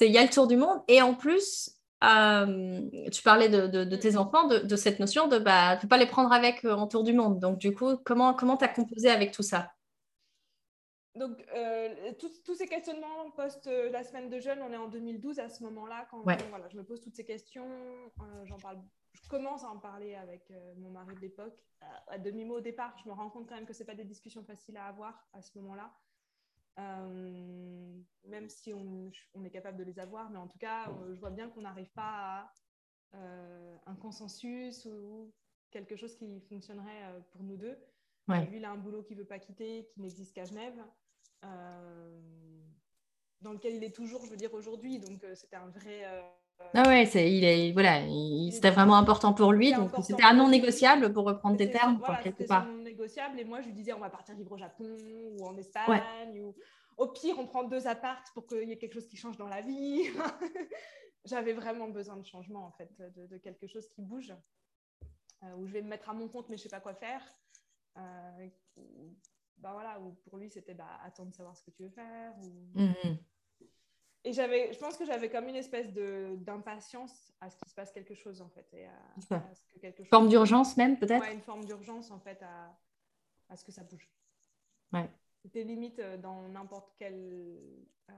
il 0.01 0.11
y 0.11 0.19
a 0.19 0.21
le 0.21 0.29
Tour 0.29 0.45
du 0.45 0.55
Monde 0.55 0.83
et 0.87 1.01
en 1.01 1.15
plus, 1.15 1.71
euh, 2.03 2.79
tu 3.11 3.23
parlais 3.23 3.49
de, 3.49 3.65
de, 3.65 3.95
tes 3.95 4.11
mm. 4.11 4.17
enfants, 4.17 4.45
de, 4.45 4.59
de, 4.59 4.75
cette 4.75 4.99
notion 4.99 5.27
de 5.27 5.37
ne 5.37 5.43
bah, 5.43 5.79
pas 5.89 5.97
les 5.97 6.05
prendre 6.05 6.31
avec 6.31 6.63
euh, 6.63 6.75
en 6.75 6.85
Tour 6.85 7.03
du 7.03 7.13
Monde. 7.13 7.39
Donc, 7.39 7.57
du 7.57 7.73
coup, 7.73 7.97
comment 8.05 8.35
tu 8.35 8.63
as 8.63 8.67
composé 8.67 9.09
avec 9.09 9.31
tout 9.31 9.41
ça? 9.41 9.71
Donc, 11.17 11.43
euh, 11.53 12.13
tous 12.19 12.55
ces 12.55 12.67
questionnements 12.67 13.31
post 13.31 13.67
euh, 13.67 13.89
la 13.91 14.03
semaine 14.03 14.29
de 14.29 14.39
jeûne, 14.39 14.59
on 14.61 14.71
est 14.71 14.77
en 14.77 14.87
2012 14.87 15.39
à 15.39 15.49
ce 15.49 15.63
moment-là, 15.63 16.07
quand 16.09 16.21
voilà, 16.21 16.69
je 16.69 16.77
me 16.77 16.83
pose 16.83 17.01
toutes 17.01 17.15
ces 17.15 17.25
questions, 17.25 17.67
euh, 17.67 18.45
j'en 18.45 18.57
parle, 18.57 18.79
je 19.13 19.27
commence 19.27 19.63
à 19.63 19.69
en 19.69 19.77
parler 19.77 20.15
avec 20.15 20.51
mon 20.77 20.91
mari 20.91 21.15
de 21.15 21.21
l'époque, 21.21 21.57
à 22.07 22.17
demi-mot 22.17 22.57
au 22.57 22.61
départ, 22.61 22.95
je 23.03 23.09
me 23.09 23.13
rends 23.13 23.29
compte 23.29 23.47
quand 23.47 23.55
même 23.55 23.65
que 23.65 23.73
ce 23.73 23.83
pas 23.83 23.95
des 23.95 24.05
discussions 24.05 24.43
faciles 24.43 24.77
à 24.77 24.85
avoir 24.85 25.27
à 25.33 25.41
ce 25.41 25.57
moment-là, 25.59 25.91
même 26.77 28.49
si 28.49 28.73
on, 28.73 29.11
on, 29.33 29.43
est 29.43 29.49
capable 29.49 29.77
de 29.77 29.83
les 29.83 29.99
avoir, 29.99 30.29
mais 30.29 30.37
en 30.37 30.47
tout 30.47 30.59
cas, 30.59 30.91
je 31.09 31.19
vois 31.19 31.31
bien 31.31 31.49
qu'on 31.49 31.61
n'arrive 31.61 31.91
pas 31.93 32.51
à 33.13 33.19
un 33.87 33.95
consensus 33.95 34.85
ou 34.85 35.33
quelque 35.71 35.95
chose 35.95 36.15
qui 36.15 36.41
fonctionnerait 36.41 37.21
pour 37.31 37.43
nous 37.43 37.57
deux. 37.57 37.77
Lui, 38.27 38.57
il 38.57 38.65
a 38.65 38.71
un 38.71 38.77
boulot 38.77 39.03
qu'il 39.03 39.17
ne 39.17 39.21
veut 39.21 39.27
pas 39.27 39.39
quitter, 39.39 39.87
qui 39.93 40.01
n'existe 40.01 40.35
qu'à 40.35 40.43
Genève. 40.43 40.77
Euh, 41.45 42.19
dans 43.41 43.53
lequel 43.53 43.75
il 43.75 43.83
est 43.83 43.95
toujours, 43.95 44.25
je 44.25 44.31
veux 44.31 44.37
dire, 44.37 44.53
aujourd'hui. 44.53 44.99
Donc, 44.99 45.23
euh, 45.23 45.35
c'était 45.35 45.55
un 45.55 45.69
vrai. 45.69 46.05
Euh, 46.05 46.21
ah 46.73 46.87
ouais, 46.87 47.05
c'est, 47.05 47.31
il 47.31 47.43
est, 47.43 47.71
voilà, 47.71 48.01
c'était 48.51 48.71
vraiment 48.71 48.95
important 48.97 49.33
pour 49.33 49.53
lui. 49.53 49.73
Donc, 49.73 49.91
c'était 50.01 50.23
un 50.23 50.33
non 50.33 50.49
négociable 50.49 51.13
pour 51.13 51.25
reprendre 51.25 51.55
tes 51.55 51.69
termes, 51.69 51.97
voilà, 51.99 52.21
quelque 52.23 52.43
part. 52.45 52.65
non 52.65 52.81
négociable. 52.81 53.39
Et 53.39 53.45
moi, 53.45 53.61
je 53.61 53.67
lui 53.67 53.73
disais, 53.73 53.93
on 53.93 53.99
va 53.99 54.09
partir 54.09 54.35
vivre 54.35 54.51
au 54.51 54.57
Japon 54.57 54.97
ou 55.37 55.45
en 55.45 55.55
Espagne. 55.55 56.41
Ou... 56.41 56.55
Au 56.97 57.07
pire, 57.09 57.35
on 57.37 57.45
prend 57.45 57.63
deux 57.63 57.85
apparts 57.85 58.23
pour 58.33 58.47
qu'il 58.47 58.67
y 58.67 58.71
ait 58.71 58.77
quelque 58.77 58.95
chose 58.95 59.07
qui 59.07 59.17
change 59.17 59.37
dans 59.37 59.47
la 59.47 59.61
vie. 59.61 60.01
J'avais 61.25 61.53
vraiment 61.53 61.89
besoin 61.89 62.17
de 62.17 62.25
changement, 62.25 62.65
en 62.65 62.71
fait, 62.71 62.89
de, 62.97 63.37
quelque 63.37 63.67
chose 63.67 63.87
qui 63.89 64.01
bouge, 64.01 64.33
où 65.57 65.67
je 65.67 65.73
vais 65.73 65.83
me 65.83 65.89
mettre 65.89 66.09
à 66.09 66.13
mon 66.13 66.27
compte, 66.27 66.49
mais 66.49 66.57
je 66.57 66.61
ne 66.61 66.63
sais 66.63 66.75
pas 66.75 66.79
quoi 66.79 66.95
faire 66.95 67.21
bah 69.59 69.71
voilà, 69.73 69.99
ou 69.99 70.11
pour 70.29 70.37
lui, 70.37 70.49
c'était 70.49 70.73
bah, 70.73 70.99
attendre 71.03 71.31
de 71.31 71.35
savoir 71.35 71.55
ce 71.55 71.63
que 71.63 71.71
tu 71.71 71.83
veux 71.83 71.89
faire. 71.89 72.33
Mhm. 72.75 73.17
Et 74.23 74.33
j'avais, 74.33 74.73
je 74.73 74.79
pense 74.79 74.97
que 74.97 75.05
j'avais 75.05 75.29
comme 75.29 75.47
une 75.47 75.55
espèce 75.55 75.91
de, 75.93 76.35
d'impatience 76.39 77.31
à 77.39 77.49
ce 77.49 77.55
qu'il 77.55 77.69
se 77.69 77.75
passe 77.75 77.91
quelque 77.91 78.13
chose, 78.13 78.41
en 78.41 78.49
fait. 78.49 78.67
Et 78.73 78.85
à, 78.85 79.41
quelque 79.79 80.03
chose... 80.03 80.09
Forme 80.09 80.27
d'urgence 80.27 80.75
même, 80.75 80.99
peut-être? 80.99 81.21
Ouais, 81.21 81.33
une 81.33 81.41
forme 81.41 81.63
d'urgence, 81.63 82.11
en 82.11 82.19
fait, 82.19 82.41
à, 82.43 82.77
à 83.49 83.55
ce 83.55 83.63
que 83.63 83.71
ça 83.71 83.83
bouge. 83.83 84.09
Ouais. 84.91 85.09
C'était 85.41 85.63
limite 85.63 85.99
euh, 85.99 86.17
dans 86.17 86.47
n'importe 86.49 86.93
quel... 86.97 87.15
Euh, 88.09 88.13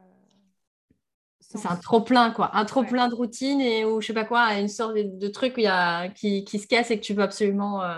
c'est 1.42 1.66
un 1.68 1.78
trop 1.78 2.02
plein 2.02 2.32
quoi, 2.32 2.56
un 2.56 2.66
trop 2.66 2.84
plein 2.84 3.08
de 3.08 3.16
routine 3.16 3.62
et 3.62 3.86
ou 3.86 4.02
je 4.02 4.08
sais 4.08 4.14
pas 4.14 4.26
quoi, 4.26 4.60
une 4.60 4.68
sorte 4.68 4.96
de, 4.96 5.28
truc 5.30 5.56
où 5.58 5.62
y 5.62 5.68
a, 5.68 6.10
qui, 6.10 6.44
qui, 6.44 6.60
se 6.60 6.68
casse 6.68 6.92
et 6.92 7.00
que 7.00 7.04
tu 7.04 7.16
peux 7.16 7.22
absolument 7.22 7.82
euh, 7.82 7.98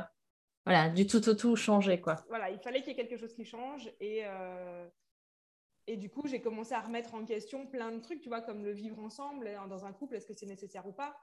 voilà, 0.65 0.89
du 0.89 1.07
tout 1.07 1.27
au 1.27 1.33
tout 1.33 1.55
changer, 1.55 1.99
quoi. 1.99 2.17
Voilà, 2.29 2.49
il 2.49 2.59
fallait 2.59 2.79
qu'il 2.81 2.89
y 2.89 2.91
ait 2.91 2.95
quelque 2.95 3.17
chose 3.17 3.33
qui 3.33 3.45
change. 3.45 3.91
Et, 3.99 4.21
euh, 4.25 4.87
et 5.87 5.97
du 5.97 6.09
coup, 6.09 6.27
j'ai 6.27 6.41
commencé 6.41 6.73
à 6.73 6.79
remettre 6.79 7.13
en 7.15 7.25
question 7.25 7.65
plein 7.65 7.91
de 7.91 7.99
trucs, 7.99 8.21
tu 8.21 8.29
vois, 8.29 8.41
comme 8.41 8.63
le 8.63 8.71
vivre 8.71 8.99
ensemble 8.99 9.49
dans 9.69 9.85
un 9.85 9.91
couple, 9.91 10.15
est-ce 10.15 10.27
que 10.27 10.33
c'est 10.33 10.45
nécessaire 10.45 10.87
ou 10.87 10.91
pas? 10.91 11.15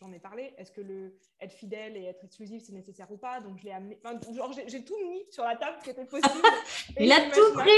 J'en 0.00 0.12
ai 0.12 0.18
parlé. 0.18 0.52
Est-ce 0.58 0.70
que 0.70 0.82
le 0.82 1.16
être 1.40 1.54
fidèle 1.54 1.96
et 1.96 2.04
être 2.04 2.22
exclusif, 2.24 2.62
c'est 2.66 2.72
nécessaire 2.72 3.10
ou 3.10 3.16
pas? 3.16 3.40
Donc, 3.40 3.58
je 3.58 3.64
l'ai 3.64 3.72
amené. 3.72 3.98
genre, 4.34 4.52
j'ai 4.52 4.84
tout 4.84 4.98
mis 5.08 5.24
sur 5.30 5.44
la 5.44 5.56
table 5.56 5.78
qui 5.82 5.90
était 5.90 6.04
possible. 6.04 6.28
il 7.00 7.10
a 7.10 7.30
tout 7.30 7.52
pris 7.54 7.70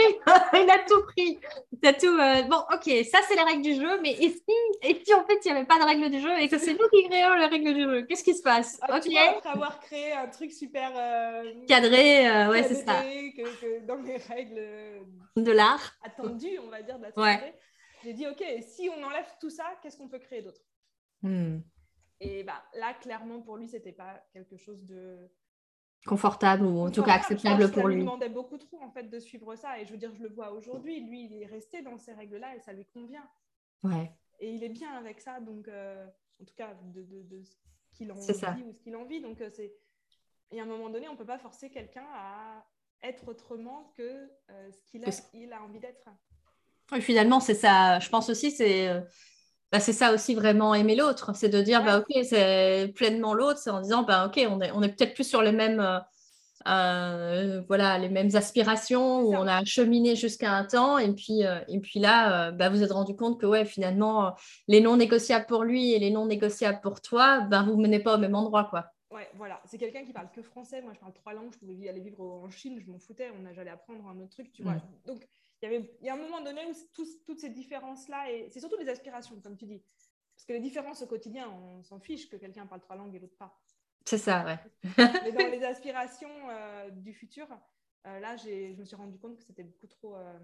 Il 0.55 0.71
a 0.71 0.79
tout 0.88 1.03
pris 1.07 1.38
tout. 1.92 2.07
Euh, 2.07 2.42
bon, 2.42 2.59
ok, 2.73 3.05
ça, 3.11 3.21
c'est 3.27 3.37
les 3.37 3.42
règles 3.42 3.62
du 3.62 3.75
jeu, 3.75 4.01
mais 4.03 4.12
et 4.12 4.31
si, 4.31 4.42
et 4.83 5.03
si 5.05 5.14
en 5.14 5.25
fait, 5.25 5.38
il 5.44 5.53
n'y 5.53 5.57
avait 5.57 5.66
pas 5.66 5.79
de 5.79 5.85
règles 5.85 6.11
du 6.11 6.21
jeu 6.21 6.38
et 6.38 6.49
que 6.49 6.59
c'est 6.59 6.73
nous 6.73 6.88
qui 6.92 7.09
créons 7.09 7.35
les 7.35 7.47
règles 7.47 7.75
du 7.75 7.83
jeu? 7.83 8.03
Qu'est-ce 8.03 8.25
qui 8.25 8.35
se 8.35 8.42
passe? 8.42 8.79
Ah, 8.83 8.94
après 8.94 9.49
avoir 9.49 9.81
créé 9.81 10.12
un 10.12 10.27
truc 10.29 10.53
super. 10.53 10.92
Euh, 10.97 11.53
cadré, 11.66 12.29
euh, 12.29 12.51
ouais, 12.51 12.62
c'est 12.64 12.75
ça. 12.75 13.03
Que, 13.03 13.87
dans 13.87 13.97
les 13.97 14.16
règles. 14.16 14.61
De 15.37 15.53
l'art. 15.53 15.97
Attendues, 16.09 16.59
on 16.61 16.68
va 16.68 16.83
dire, 16.83 16.99
de 16.99 17.05
la 17.05 17.18
ouais. 17.18 17.55
J'ai 18.03 18.12
dit, 18.12 18.27
ok, 18.27 18.42
si 18.61 18.88
on 18.88 19.03
enlève 19.03 19.27
tout 19.40 19.51
ça, 19.51 19.64
qu'est-ce 19.83 19.97
qu'on 19.99 20.09
peut 20.09 20.18
créer 20.18 20.42
d'autre? 20.42 20.62
Hmm. 21.23 21.59
Et 22.21 22.44
bah, 22.44 22.62
là, 22.75 22.94
clairement, 22.94 23.40
pour 23.42 23.57
lui, 23.57 23.68
c'était 23.68 23.92
pas 23.92 24.25
quelque 24.33 24.57
chose 24.57 24.85
de 24.85 25.31
confortable 26.07 26.64
ou 26.64 26.79
en 26.79 26.90
tout 26.90 27.03
cas 27.03 27.14
acceptable 27.14 27.71
pour 27.73 27.88
lui. 27.88 27.94
Ça 27.94 27.99
lui 27.99 28.05
demandait 28.05 28.29
beaucoup 28.29 28.57
trop 28.57 28.81
en 28.81 28.90
fait 28.90 29.05
de 29.05 29.18
suivre 29.18 29.57
ça 29.57 29.81
et 29.81 29.85
je 29.85 29.90
veux 29.90 29.99
dire, 29.99 30.14
je 30.14 30.23
le 30.23 30.29
vois 30.29 30.53
aujourd'hui. 30.53 31.01
Lui, 31.01 31.25
il 31.25 31.42
est 31.42 31.47
resté 31.47 31.83
dans 31.83 31.99
ces 31.99 32.12
règles-là 32.12 32.55
et 32.57 32.61
ça 32.61 32.73
lui 32.73 32.87
convient. 32.87 33.29
Ouais. 33.83 34.12
Et 34.40 34.53
il 34.53 34.62
est 34.62 34.68
bien 34.68 34.92
avec 34.92 35.21
ça, 35.21 35.40
donc 35.40 35.66
euh, 35.68 36.07
en 36.40 36.44
tout 36.44 36.55
cas 36.55 36.75
de, 36.94 37.03
de, 37.03 37.23
de 37.23 37.42
ce 37.42 37.57
qu'il 37.92 38.12
en 38.12 38.14
vit 38.14 38.64
ou 38.64 38.73
ce 38.73 38.81
qu'il 38.81 38.97
en 38.97 39.05
vit. 39.05 39.21
Donc 39.21 39.40
euh, 39.40 39.51
c'est 39.51 39.75
et 40.51 40.61
à 40.61 40.62
un 40.62 40.66
moment 40.66 40.88
donné, 40.88 41.09
on 41.09 41.16
peut 41.16 41.27
pas 41.27 41.38
forcer 41.38 41.68
quelqu'un 41.68 42.07
à 42.14 42.64
être 43.02 43.28
autrement 43.28 43.92
que 43.96 44.02
euh, 44.02 44.70
ce 44.72 44.90
qu'il 44.90 45.04
a, 45.04 45.11
il 45.34 45.52
a 45.52 45.62
envie 45.62 45.80
d'être. 45.80 46.08
finalement, 47.00 47.40
c'est 47.40 47.54
ça. 47.54 47.98
Je 47.98 48.08
pense 48.08 48.28
aussi, 48.28 48.50
c'est 48.50 48.90
bah, 49.70 49.80
c'est 49.80 49.92
ça 49.92 50.14
aussi 50.14 50.34
vraiment 50.34 50.74
aimer 50.74 50.96
l'autre, 50.96 51.32
c'est 51.34 51.50
de 51.50 51.61
dire 51.61 51.84
bah 51.84 51.98
ok 51.98 52.24
c'est 52.24 52.90
pleinement 52.94 53.34
l'autre, 53.34 53.58
c'est 53.58 53.70
en 53.70 53.82
disant 53.82 54.02
bah 54.02 54.26
ok 54.26 54.40
on 54.50 54.61
est, 54.62 54.70
on 54.72 54.82
est 54.82 54.88
peut-être 54.88 55.12
plus 55.14 55.28
sur 55.28 55.42
les 55.42 55.52
mêmes 55.52 55.80
euh, 55.80 55.98
euh, 56.68 57.62
voilà 57.68 57.98
les 57.98 58.08
mêmes 58.08 58.30
aspirations 58.34 59.20
où 59.20 59.34
on 59.34 59.46
a 59.46 59.64
cheminé 59.66 60.16
jusqu'à 60.16 60.52
un 60.54 60.64
temps 60.64 60.98
et 60.98 61.12
puis 61.12 61.44
euh, 61.44 61.61
et 61.68 61.80
puis 61.80 62.00
là 62.00 62.50
bah, 62.52 62.70
vous 62.70 62.82
êtes 62.82 62.92
rendu 62.92 63.14
compte 63.14 63.40
que 63.40 63.46
ouais 63.46 63.66
finalement 63.66 64.34
les 64.68 64.80
non 64.80 64.96
négociables 64.96 65.46
pour 65.46 65.64
lui 65.64 65.92
et 65.92 65.98
les 65.98 66.11
non 66.11 66.26
négociables 66.26 66.80
pour 66.82 67.02
toi 67.02 67.40
bah 67.42 67.62
vous 67.62 67.76
menez 67.76 68.00
pas 68.00 68.14
au 68.14 68.18
même 68.18 68.34
endroit 68.34 68.64
quoi. 68.64 68.87
Ouais, 69.11 69.29
voilà, 69.35 69.62
c'est 69.64 69.79
quelqu'un 69.79 70.05
qui 70.05 70.12
parle 70.12 70.31
que 70.31 70.42
français. 70.42 70.83
Moi, 70.83 70.92
je 70.92 71.01
parle 71.01 71.14
trois 71.14 71.33
langues. 71.33 71.53
Je 71.53 71.59
pouvais 71.59 71.88
aller 71.88 72.01
vivre 72.01 72.21
en 72.21 72.51
Chine, 72.51 72.79
je 72.79 72.90
m'en 72.90 72.99
foutais. 72.99 73.31
On 73.40 73.47
a, 73.47 73.53
j'allais 73.53 73.71
apprendre 73.71 74.07
un 74.07 74.18
autre 74.21 74.31
truc, 74.31 74.53
tu 74.53 74.62
vois. 74.62 74.75
Mm. 74.75 74.83
Donc, 75.07 75.29
il 75.62 75.64
y, 75.71 75.75
avait, 75.75 75.90
il 76.01 76.07
y 76.07 76.11
a 76.11 76.14
un 76.14 76.18
moment 76.18 76.40
donné 76.40 76.66
où 76.66 76.73
toutes 77.25 77.40
ces 77.40 77.49
différences-là, 77.49 78.31
et 78.31 78.49
c'est 78.51 78.61
surtout 78.61 78.77
des 78.77 78.88
aspirations, 78.88 79.40
comme 79.40 79.57
tu 79.57 79.66
dis. 79.66 79.83
Parce 80.35 80.47
que 80.47 80.53
les 80.53 80.61
différences 80.61 81.03
au 81.03 81.07
quotidien, 81.07 81.51
on 81.51 81.83
s'en 81.83 81.99
fiche 81.99 82.29
que 82.29 82.37
quelqu'un 82.37 82.66
parle 82.66 82.81
trois 82.81 82.94
langues 82.94 83.14
et 83.14 83.18
l'autre 83.18 83.37
pas. 83.37 83.59
C'est 84.05 84.18
ça, 84.18 84.44
ouais. 84.44 84.59
Mais 85.25 85.33
dans 85.33 85.51
les 85.51 85.64
aspirations 85.64 86.31
euh, 86.49 86.90
du 86.90 87.12
futur, 87.12 87.49
euh, 88.07 88.21
là, 88.21 88.37
je 88.37 88.77
me 88.79 88.85
suis 88.85 88.97
rendu 88.97 89.18
compte 89.18 89.37
que 89.37 89.42
c'était 89.42 89.64
beaucoup 89.64 89.88
trop 89.88 90.16
euh, 90.16 90.38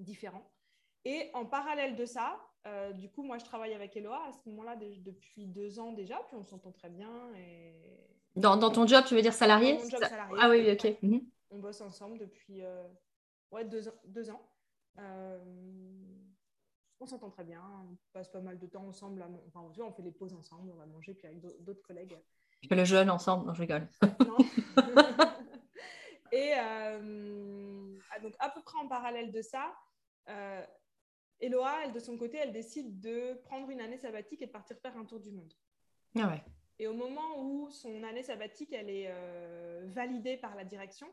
différent. 0.00 0.50
Et 1.04 1.30
en 1.34 1.46
parallèle 1.46 1.94
de 1.94 2.04
ça, 2.04 2.38
du 2.94 3.08
coup, 3.08 3.22
moi, 3.22 3.38
je 3.38 3.44
travaille 3.44 3.74
avec 3.74 3.96
Eloa 3.96 4.20
à 4.28 4.32
ce 4.32 4.48
moment-là 4.48 4.76
depuis 4.76 5.46
deux 5.46 5.78
ans 5.78 5.92
déjà, 5.92 6.16
puis 6.28 6.36
on 6.36 6.44
s'entend 6.44 6.72
très 6.72 6.90
bien. 6.90 7.10
Et... 7.36 7.74
Dans, 8.36 8.56
dans, 8.56 8.70
ton 8.70 8.86
job, 8.86 9.04
tu 9.06 9.14
veux 9.14 9.22
dire 9.22 9.32
salarié, 9.32 9.74
dans 9.74 9.82
mon 9.82 9.90
job 9.90 10.02
salarié 10.02 10.36
Ah 10.40 10.50
oui, 10.50 10.70
ok. 10.70 10.96
Mhm. 11.02 11.22
On 11.50 11.58
bosse 11.58 11.80
ensemble 11.80 12.18
depuis 12.18 12.62
ouais, 13.52 13.64
deux, 13.64 13.82
deux 14.06 14.30
ans. 14.30 14.42
Euh, 14.98 15.38
on 17.00 17.06
s'entend 17.06 17.30
très 17.30 17.44
bien, 17.44 17.62
on 17.90 17.96
passe 18.12 18.28
pas 18.28 18.40
mal 18.40 18.58
de 18.58 18.66
temps 18.66 18.86
ensemble. 18.86 19.24
Enfin, 19.48 19.66
on 19.78 19.92
fait 19.92 20.02
les 20.02 20.12
pauses 20.12 20.34
ensemble, 20.34 20.70
on 20.72 20.76
va 20.76 20.86
manger, 20.86 21.14
puis 21.14 21.26
avec 21.26 21.40
d'autres 21.40 21.82
collègues. 21.82 22.18
Je 22.62 22.68
fais 22.68 22.76
le 22.76 22.84
jeûne 22.84 23.08
ensemble, 23.08 23.46
non, 23.46 23.54
je 23.54 23.60
rigole. 23.60 23.88
Et 26.32 26.52
euh, 26.56 27.98
ah, 28.10 28.20
donc, 28.20 28.34
à 28.38 28.50
peu 28.50 28.60
près 28.62 28.78
en 28.78 28.86
parallèle 28.86 29.32
de 29.32 29.40
ça, 29.40 29.74
euh, 30.28 30.64
Eloa, 31.40 31.84
elle, 31.84 31.92
de 31.92 31.98
son 31.98 32.16
côté, 32.16 32.38
elle 32.38 32.52
décide 32.52 33.00
de 33.00 33.34
prendre 33.44 33.70
une 33.70 33.80
année 33.80 33.98
sabbatique 33.98 34.42
et 34.42 34.46
de 34.46 34.50
partir 34.50 34.76
faire 34.78 34.96
un 34.96 35.04
tour 35.04 35.20
du 35.20 35.30
monde. 35.30 35.52
Ah 36.16 36.28
ouais. 36.28 36.42
Et 36.78 36.86
au 36.86 36.94
moment 36.94 37.38
où 37.38 37.70
son 37.70 38.02
année 38.04 38.22
sabbatique, 38.22 38.72
elle 38.72 38.90
est 38.90 39.06
euh, 39.08 39.84
validée 39.88 40.36
par 40.36 40.54
la 40.54 40.64
direction 40.64 41.08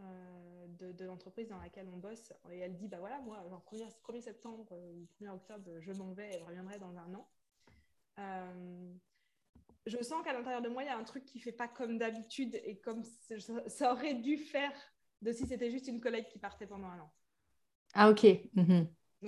euh, 0.00 0.66
de, 0.78 1.04
l'entreprise 1.04 1.48
dans 1.48 1.58
laquelle 1.58 1.88
on 1.92 1.96
bosse, 1.96 2.32
et 2.50 2.58
elle 2.58 2.74
dit, 2.74 2.88
bah 2.88 2.98
voilà, 2.98 3.18
moi, 3.20 3.42
genre 3.48 3.64
1er, 4.06 4.20
septembre 4.20 4.70
ou 4.72 5.06
1er 5.22 5.30
octobre, 5.30 5.70
je 5.80 5.92
m'en 5.92 6.12
vais 6.12 6.34
et 6.34 6.38
je 6.38 6.44
reviendrai 6.44 6.78
dans 6.78 6.96
un 6.96 7.14
an. 7.14 7.28
je 9.86 10.02
sens 10.02 10.22
qu'à 10.24 10.32
l'intérieur 10.32 10.62
de 10.62 10.68
moi, 10.68 10.82
il 10.82 10.86
y 10.86 10.90
a 10.90 10.98
un 10.98 11.04
truc 11.04 11.24
qui 11.24 11.38
fait 11.38 11.52
pas 11.52 11.68
comme 11.68 11.98
d'habitude 11.98 12.54
et 12.64 12.78
comme 12.78 13.02
ça 13.66 13.92
aurait 13.92 14.14
dû 14.14 14.36
faire 14.36 14.72
de 15.22 15.32
si 15.32 15.46
c'était 15.46 15.70
juste 15.70 15.88
une 15.88 16.00
collègue 16.00 16.28
qui 16.28 16.38
partait 16.38 16.66
pendant 16.66 16.88
un 16.88 17.00
an. 17.00 17.12
Ah 17.94 18.10
ok. 18.10 18.26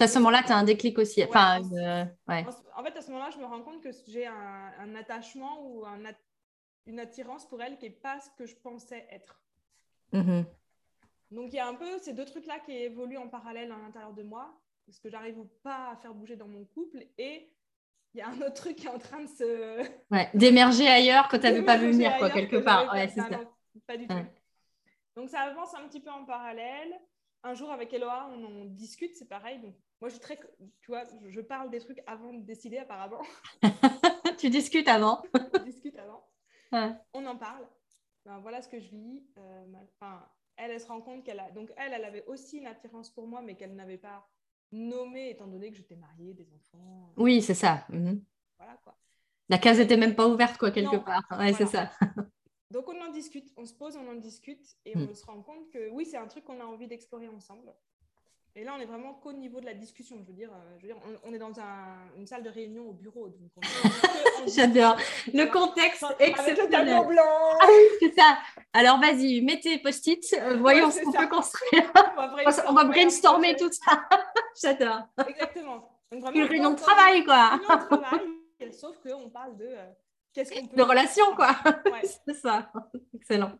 À 0.01 0.07
ce 0.07 0.19
moment-là, 0.19 0.43
tu 0.45 0.53
as 0.53 0.57
un 0.57 0.65
déclic 0.65 0.99
aussi. 0.99 1.23
enfin, 1.25 1.61
euh, 1.73 2.05
ouais. 2.29 2.45
En 2.77 2.83
fait, 2.83 2.97
à 2.97 3.03
ce 3.03 3.11
moment-là, 3.11 3.31
je 3.31 3.39
me 3.39 3.45
rends 3.45 3.63
compte 3.63 3.83
que 3.83 3.91
j'ai 4.09 4.27
un, 4.27 4.95
attachement 4.97 5.61
ou 5.63 5.85
un 5.85 6.01
une 6.87 6.99
attirance 6.99 7.47
pour 7.47 7.63
elle 7.63 7.79
qui 7.79 7.85
n'est 7.85 7.91
pas 7.91 8.19
ce 8.21 8.29
que 8.37 8.47
je 8.47 8.57
pensais 8.57 9.07
être. 9.11 9.41
Mhm. 10.13 10.45
Donc, 11.31 11.53
il 11.53 11.57
y 11.57 11.61
a 11.61 11.69
un 11.69 11.75
peu 11.75 11.99
ces 11.99 12.13
deux 12.13 12.25
trucs-là 12.25 12.59
qui 12.61 12.73
évoluent 12.73 13.19
en 13.19 13.29
parallèle 13.29 13.71
à 13.71 13.77
l'intérieur 13.77 14.13
de 14.13 14.23
moi, 14.23 14.53
parce 14.87 14.99
que 14.99 15.09
j'arrive 15.09 15.45
pas 15.63 15.91
à 15.93 15.97
faire 15.97 16.13
bouger 16.13 16.37
dans 16.37 16.49
mon 16.49 16.65
couple. 16.65 17.07
Et 17.19 17.53
il 18.15 18.19
y 18.19 18.21
a 18.21 18.29
un 18.29 18.41
autre 18.43 18.55
truc 18.55 18.77
qui 18.77 18.87
est 18.87 18.91
en 18.91 18.99
train 18.99 19.23
de 19.23 19.29
se... 19.29 19.83
Ouais, 20.11 20.29
d'émerger 20.35 20.89
ailleurs 20.89 21.29
que 21.29 21.37
tu 21.37 21.43
n'avais 21.43 21.65
pas 21.65 21.77
vu 21.77 21.93
venir, 21.93 22.17
quoi, 22.19 22.31
quelque 22.31 22.57
part. 22.57 22.93
Ouais, 22.93 23.09
c'est 23.09 23.21
ça. 23.21 23.41
pas 23.87 23.97
du 23.97 24.07
tout. 24.07 24.15
Donc, 25.15 25.29
ça 25.29 25.41
avance 25.41 25.75
un 25.75 25.87
petit 25.87 26.01
peu 26.01 26.11
en 26.11 26.25
parallèle 26.25 26.99
un 27.45 27.55
jour 27.55 27.71
avec 27.71 27.93
Eloa, 27.93 28.31
on 28.33 28.45
en 28.45 28.65
discute, 28.67 29.17
c'est 29.17 29.29
pareil. 29.29 29.61
Donc, 29.61 29.75
moi, 30.01 30.09
je 30.09 30.15
suis 30.15 30.21
très, 30.21 30.39
tu 30.81 30.91
vois, 30.91 31.05
je 31.27 31.41
parle 31.41 31.71
des 31.71 31.81
trucs 31.81 32.03
avant 32.07 32.33
de 32.33 32.43
décider, 32.45 32.79
apparemment. 32.79 33.23
tu 34.39 34.51
discutes 34.51 34.89
avant. 34.89 35.23
on 35.55 35.65
discute 35.65 35.97
avant. 35.99 36.29
On 37.13 37.27
en 37.27 37.37
parle. 37.37 37.67
Ben, 38.25 38.39
voilà 38.39 38.63
ce 38.63 38.69
que 38.69 38.81
je 38.81 38.91
lis. 38.91 39.27
Euh, 39.39 39.65
elle, 40.57 40.71
elle 40.71 40.81
se 40.81 40.87
rend 40.87 41.01
compte 41.01 41.25
qu'elle 41.25 41.41
a. 41.41 41.51
Donc, 41.51 41.73
elle, 41.77 41.93
elle 41.93 42.05
avait 42.05 42.25
aussi 42.27 42.59
une 42.59 42.67
attirance 42.67 43.11
pour 43.11 43.27
moi, 43.27 43.43
mais 43.43 43.57
qu'elle 43.57 43.75
n'avait 43.75 43.99
pas 43.99 44.29
nommé, 44.71 45.31
étant 45.31 45.47
donné 45.47 45.71
que 45.71 45.77
j'étais 45.77 45.97
mariée, 45.97 46.35
des 46.35 46.49
enfants. 46.53 47.13
Oui, 47.17 47.43
c'est 47.43 47.55
ça. 47.55 47.85
Mhm. 47.89 48.23
Voilà 48.59 48.77
quoi. 48.85 48.97
La 49.49 49.59
case 49.59 49.79
n'était 49.79 49.97
même 49.97 50.15
pas 50.15 50.29
ouverte, 50.29 50.57
quoi, 50.57 50.71
quelque 50.71 50.97
part. 50.97 51.25
Ouais, 51.39 51.53
c'est 51.53 51.67
ça. 51.67 51.91
Donc 52.73 52.89
on 52.89 52.99
en 53.03 53.11
discute, 53.11 53.53
on 53.59 53.67
se 53.67 53.75
pose, 53.75 53.97
on 53.97 54.11
en 54.11 54.15
discute 54.15 54.67
et 54.87 54.97
hmm. 54.97 55.09
on 55.11 55.15
se 55.15 55.27
rend 55.27 55.43
compte 55.43 55.69
que 55.71 55.91
oui, 55.91 56.07
c'est 56.07 56.17
un 56.17 56.27
truc 56.27 56.45
qu'on 56.45 56.59
a 56.59 56.65
envie 56.65 56.87
d'explorer 56.87 57.29
ensemble. 57.29 57.71
Et 58.55 58.65
là, 58.65 58.75
on 58.77 58.81
est 58.81 58.87
vraiment 58.87 59.13
qu'au 59.15 59.33
niveau 59.33 59.61
de 59.61 59.67
la 59.67 59.75
discussion. 59.75 60.17
Je 60.23 60.27
veux 60.27 60.33
dire, 60.33 60.51
euh, 60.51 60.79
je 60.79 60.87
veux 60.87 60.93
dire 60.93 61.03
on, 61.25 61.33
est 61.35 61.39
dans 61.39 61.53
une 62.17 62.27
salle 62.27 62.43
de 62.43 62.49
réunion 62.49 62.89
au 62.89 62.93
bureau. 62.93 63.29
J'adore. 64.47 64.97
Le 65.33 65.45
contexte 65.51 66.05
exceptionnel. 66.19 67.07
blanc. 67.07 67.59
Ah 67.61 67.67
c'est 68.01 68.15
ça. 68.15 68.39
Alors, 68.73 68.99
vas-y, 69.01 69.43
mettez 69.43 69.79
post-it. 69.79 70.35
Euh, 70.39 70.57
voyons 70.57 70.91
ce 70.91 71.01
qu'on 71.01 71.13
peut 71.13 71.29
construire. 71.29 71.93
on 72.69 72.73
va 72.73 72.85
brainstormer, 72.85 73.55
tout 73.57 73.71
ça. 73.71 74.03
J'adore. 74.63 75.09
Exactement. 75.29 75.99
une 76.11 76.45
réunion 76.45 76.71
de 76.71 76.77
travail, 76.77 77.25
quoi. 77.25 77.53
Une 77.53 77.69
réunion 77.69 77.77
de 77.77 77.97
travail, 77.97 78.73
sauf 78.73 78.97
qu'on 78.99 79.29
parle 79.29 79.57
de... 79.59 79.67
Euh, 79.67 79.93
de 80.35 80.83
relations, 80.83 81.35
quoi. 81.35 81.55
c'est 82.27 82.35
ça. 82.35 82.73
Excellent. 83.15 83.59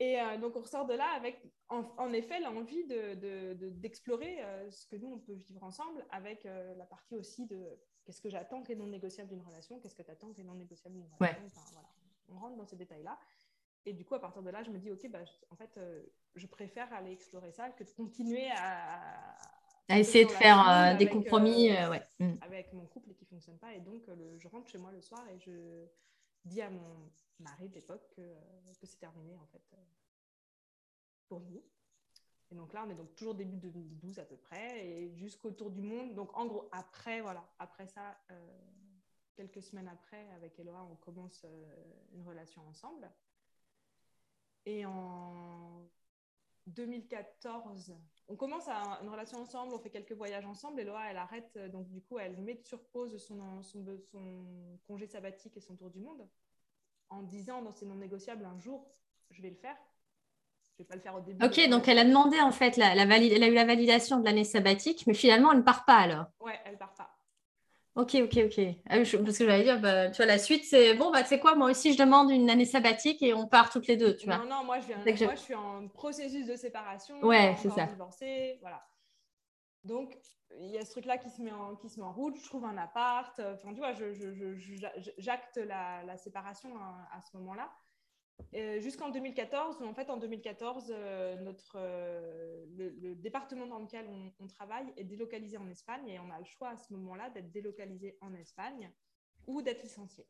Et 0.00 0.20
euh, 0.20 0.36
donc, 0.38 0.56
on 0.56 0.60
ressort 0.60 0.86
de 0.86 0.94
là 0.94 1.08
avec, 1.14 1.40
en, 1.68 2.12
effet, 2.12 2.40
l'envie 2.40 2.84
d'explorer 2.86 4.36
de, 4.36 4.40
de, 4.40 4.44
euh, 4.44 4.70
ce 4.70 4.86
que 4.86 4.96
nous, 4.96 5.12
on 5.12 5.18
peut 5.18 5.34
vivre 5.34 5.62
ensemble, 5.62 6.04
avec 6.10 6.46
euh, 6.46 6.74
la 6.74 6.84
partie 6.84 7.16
aussi 7.16 7.46
de 7.46 7.64
qu'est-ce 8.04 8.20
que 8.20 8.28
j'attends 8.28 8.62
qui 8.62 8.72
est 8.72 8.76
non 8.76 8.86
négociable 8.86 9.30
d'une 9.30 9.42
relation, 9.42 9.78
qu'est-ce 9.78 9.94
que 9.94 10.02
tu 10.02 10.10
attends 10.10 10.32
qui 10.32 10.40
est 10.40 10.44
non 10.44 10.54
négociable 10.54 10.96
d'une 10.96 11.08
relation. 11.18 11.48
voilà. 11.72 11.88
On 12.28 12.38
rentre 12.38 12.56
dans 12.56 12.66
ces 12.66 12.76
détails-là. 12.76 13.18
Et 13.86 13.92
du 13.92 14.04
coup, 14.04 14.14
à 14.14 14.20
partir 14.20 14.42
de 14.42 14.50
là, 14.50 14.62
je 14.62 14.70
me 14.70 14.78
dis, 14.78 14.90
OK, 14.90 15.06
bah, 15.10 15.20
en 15.50 15.56
fait, 15.56 15.78
je 16.34 16.46
préfère 16.46 16.92
aller 16.92 17.12
explorer 17.12 17.52
ça 17.52 17.68
que 17.68 17.84
de 17.84 17.90
continuer 17.90 18.50
à, 18.56 19.36
à 19.88 19.98
essayer 19.98 20.24
de 20.24 20.30
faire 20.30 20.68
euh, 20.68 20.94
des 20.96 21.08
compromis 21.08 21.70
euh, 21.70 21.90
ouais. 21.90 22.02
Mm. 22.18 22.34
avec 22.40 22.72
mon 22.72 22.86
couple 22.86 23.12
qui 23.14 23.24
ne 23.24 23.28
fonctionne 23.28 23.58
pas. 23.58 23.74
Et 23.74 23.80
donc, 23.80 24.08
euh, 24.08 24.36
je 24.38 24.48
rentre 24.48 24.70
chez 24.70 24.78
moi 24.78 24.90
le 24.92 25.00
soir 25.00 25.22
et 25.28 25.38
je 25.38 25.86
dis 26.44 26.62
à 26.62 26.70
mon 26.70 27.10
mari 27.38 27.68
de 27.68 27.74
l'époque 27.74 28.08
que, 28.16 28.22
que 28.80 28.86
c'est 28.86 28.98
terminé, 28.98 29.36
en 29.36 29.46
fait, 29.46 29.62
pour 31.28 31.40
nous. 31.40 31.62
Et 32.50 32.54
donc 32.54 32.72
là, 32.72 32.84
on 32.86 32.90
est 32.90 32.94
donc 32.94 33.14
toujours 33.14 33.34
début 33.34 33.56
2012 33.56 34.18
à 34.18 34.24
peu 34.24 34.36
près, 34.36 34.86
et 34.86 35.14
jusqu'au 35.16 35.50
tour 35.50 35.70
du 35.70 35.82
monde. 35.82 36.14
Donc, 36.14 36.36
en 36.36 36.46
gros, 36.46 36.68
après, 36.72 37.20
voilà, 37.20 37.44
après 37.58 37.88
ça, 37.88 38.16
quelques 39.34 39.62
semaines 39.62 39.88
après, 39.88 40.30
avec 40.36 40.58
Eloa, 40.60 40.86
on 40.90 40.94
commence 40.96 41.44
une 42.12 42.22
relation 42.22 42.62
ensemble. 42.68 43.10
Et 44.66 44.86
en 44.86 45.88
2014, 46.66 47.94
on 48.28 48.36
commence 48.36 48.68
à 48.68 49.00
une 49.02 49.08
relation 49.08 49.38
ensemble, 49.38 49.74
on 49.74 49.78
fait 49.78 49.90
quelques 49.90 50.12
voyages 50.12 50.46
ensemble, 50.46 50.80
et 50.80 50.84
Loa, 50.84 51.10
elle 51.10 51.18
arrête, 51.18 51.50
euh, 51.56 51.68
donc 51.68 51.88
du 51.90 52.00
coup, 52.00 52.18
elle 52.18 52.36
met 52.38 52.60
sur 52.64 52.80
pause 52.86 53.16
son, 53.18 53.62
son, 53.62 53.84
congé 54.86 55.06
sabbatique 55.06 55.56
et 55.56 55.60
son 55.60 55.76
tour 55.76 55.90
du 55.90 56.00
monde, 56.00 56.26
en 57.10 57.22
disant, 57.22 57.62
dans 57.62 57.70
c'est 57.70 57.86
non 57.86 57.96
négociable, 57.96 58.44
un 58.44 58.58
jour, 58.58 58.86
je 59.30 59.42
vais 59.42 59.50
le 59.50 59.56
faire. 59.56 59.76
Je 60.76 60.82
vais 60.82 60.88
pas 60.88 60.96
le 60.96 61.02
faire 61.02 61.14
au 61.14 61.20
début. 61.20 61.44
Ok, 61.44 61.68
donc 61.68 61.86
elle 61.86 62.00
a 62.00 62.04
demandé 62.04 62.40
en 62.40 62.50
fait, 62.50 62.76
la, 62.76 62.94
elle 62.94 63.12
a 63.12 63.48
eu 63.48 63.54
la 63.54 63.64
validation 63.64 64.18
de 64.18 64.24
l'année 64.24 64.42
sabbatique, 64.42 65.06
mais 65.06 65.14
finalement, 65.14 65.52
elle 65.52 65.58
ne 65.58 65.62
part 65.62 65.84
pas 65.84 65.98
alors. 65.98 66.26
Ouais, 66.40 66.58
elle 66.64 66.76
part 66.76 66.94
pas. 66.94 67.14
Ok, 67.96 68.16
ok, 68.16 68.38
ok. 68.46 68.60
Ah 68.88 68.96
parce 68.96 69.38
que 69.38 69.46
j'allais 69.46 69.62
dire, 69.62 69.80
bah, 69.80 70.10
tu 70.10 70.16
vois, 70.16 70.26
la 70.26 70.38
suite, 70.38 70.64
c'est 70.64 70.94
bon, 70.94 71.12
bah, 71.12 71.22
tu 71.22 71.28
sais 71.28 71.38
quoi, 71.38 71.54
moi 71.54 71.70
aussi, 71.70 71.92
je 71.92 71.98
demande 71.98 72.30
une 72.30 72.50
année 72.50 72.64
sabbatique 72.64 73.22
et 73.22 73.34
on 73.34 73.46
part 73.46 73.70
toutes 73.70 73.86
les 73.86 73.96
deux, 73.96 74.16
tu 74.16 74.26
vois. 74.26 74.38
Non, 74.38 74.46
non, 74.46 74.64
moi, 74.64 74.80
je, 74.80 74.86
viens, 74.86 74.96
moi 75.26 75.34
je... 75.36 75.40
suis 75.40 75.54
en 75.54 75.86
processus 75.88 76.46
de 76.46 76.56
séparation. 76.56 77.20
Ouais, 77.22 77.54
c'est 77.58 77.70
ça. 77.70 77.86
Divorcée, 77.86 78.58
voilà. 78.60 78.84
Donc, 79.84 80.18
il 80.58 80.70
y 80.70 80.78
a 80.78 80.84
ce 80.84 80.90
truc-là 80.90 81.18
qui, 81.18 81.30
se 81.30 81.40
met 81.40 81.52
en, 81.52 81.76
qui 81.76 81.88
se 81.88 82.00
met 82.00 82.06
en 82.06 82.12
route, 82.12 82.36
je 82.36 82.44
trouve 82.44 82.64
un 82.64 82.76
appart. 82.78 83.38
Enfin, 83.38 83.72
tu 83.72 83.78
vois, 83.78 83.92
j'acte 85.18 85.56
la, 85.58 86.02
la, 86.02 86.16
séparation 86.16 86.76
à, 86.76 87.16
à 87.16 87.20
ce 87.20 87.36
moment-là. 87.36 87.70
Euh, 88.54 88.80
jusqu'en 88.80 89.10
2014, 89.10 89.80
où 89.80 89.84
en 89.84 89.94
fait 89.94 90.10
en 90.10 90.16
2014, 90.16 90.86
euh, 90.90 91.36
notre, 91.36 91.76
euh, 91.76 92.64
le, 92.76 93.14
département 93.16 93.66
dans 93.66 93.80
lequel 93.80 94.08
on, 94.38 94.46
travaille 94.46 94.92
est 94.96 95.04
délocalisé 95.04 95.56
en 95.56 95.68
Espagne 95.68 96.08
et 96.08 96.20
on 96.20 96.30
a 96.30 96.38
le 96.38 96.44
choix 96.44 96.70
à 96.70 96.76
ce 96.76 96.92
moment-là 96.92 97.30
d'être 97.30 97.50
délocalisé 97.50 98.16
en 98.20 98.32
Espagne 98.34 98.92
ou 99.46 99.60
d'être 99.62 99.82
licencié. 99.82 100.26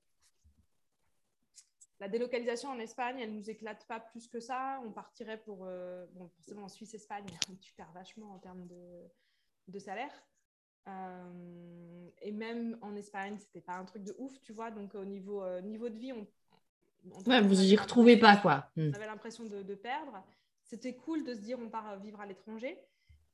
La 2.00 2.08
délocalisation 2.08 2.70
en 2.70 2.78
Espagne, 2.78 3.20
elle 3.20 3.32
ne 3.32 3.38
nous 3.38 3.50
éclate 3.50 3.86
pas 3.86 4.00
plus 4.00 4.26
que 4.26 4.40
ça. 4.40 4.80
On 4.84 4.92
partirait 4.92 5.40
pour, 5.42 5.66
bon, 6.12 6.28
forcément 6.28 6.64
en 6.64 6.68
Suisse-Espagne, 6.68 7.26
tu 7.60 7.72
perds 7.74 7.92
vachement 7.92 8.32
en 8.32 8.38
termes 8.38 8.66
de, 8.66 9.10
de 9.68 9.78
salaire. 9.78 10.12
et 10.86 12.32
même 12.32 12.78
en 12.80 12.96
Espagne, 12.96 13.38
c'était 13.38 13.60
pas 13.60 13.74
un 13.74 13.84
truc 13.84 14.02
de 14.02 14.14
ouf, 14.18 14.40
tu 14.42 14.52
vois. 14.52 14.70
Donc 14.70 14.94
au 14.94 15.04
niveau, 15.04 15.44
niveau 15.60 15.88
de 15.88 15.98
vie, 15.98 16.12
on, 16.12 16.26
Ouais, 17.26 17.40
vous 17.40 17.62
y 17.62 17.76
retrouvez 17.76 18.16
pas, 18.16 18.36
quoi. 18.36 18.70
On 18.76 18.88
hmm. 18.88 18.94
avait 18.94 19.06
l'impression 19.06 19.44
de, 19.44 19.74
perdre. 19.74 20.24
C'était 20.62 20.94
cool 20.94 21.24
de 21.24 21.34
se 21.34 21.40
dire 21.40 21.58
on 21.60 21.68
part 21.68 21.98
vivre 22.00 22.20
à 22.20 22.26
l'étranger. 22.26 22.78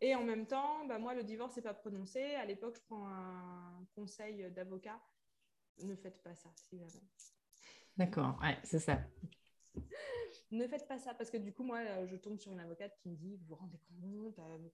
Et 0.00 0.14
en 0.14 0.24
même 0.24 0.46
temps, 0.46 0.84
bah, 0.86 0.98
moi, 0.98 1.14
le 1.14 1.22
divorce 1.22 1.56
n'est 1.56 1.62
pas 1.62 1.74
prononcé. 1.74 2.34
À 2.36 2.44
l'époque, 2.44 2.76
je 2.76 2.80
prends 2.86 3.06
un 3.06 3.86
conseil 3.94 4.50
d'avocat. 4.50 4.98
Ne 5.82 5.94
faites 5.94 6.22
pas 6.22 6.34
ça, 6.34 6.50
si 6.54 6.78
jamais. 6.78 7.04
D'accord, 7.96 8.38
ouais, 8.42 8.58
c'est 8.64 8.78
ça. 8.78 8.98
ne 10.50 10.66
faites 10.66 10.88
pas 10.88 10.98
ça, 10.98 11.14
parce 11.14 11.30
que 11.30 11.36
du 11.36 11.52
coup, 11.52 11.62
moi, 11.62 12.06
je 12.06 12.16
tombe 12.16 12.38
sur 12.38 12.52
une 12.52 12.60
avocate 12.60 12.96
qui 13.02 13.08
me 13.08 13.16
dit, 13.16 13.36
vous 13.36 13.46
vous 13.48 13.54
rendez 13.54 13.78
compte, 13.78 14.38
euh, 14.38 14.68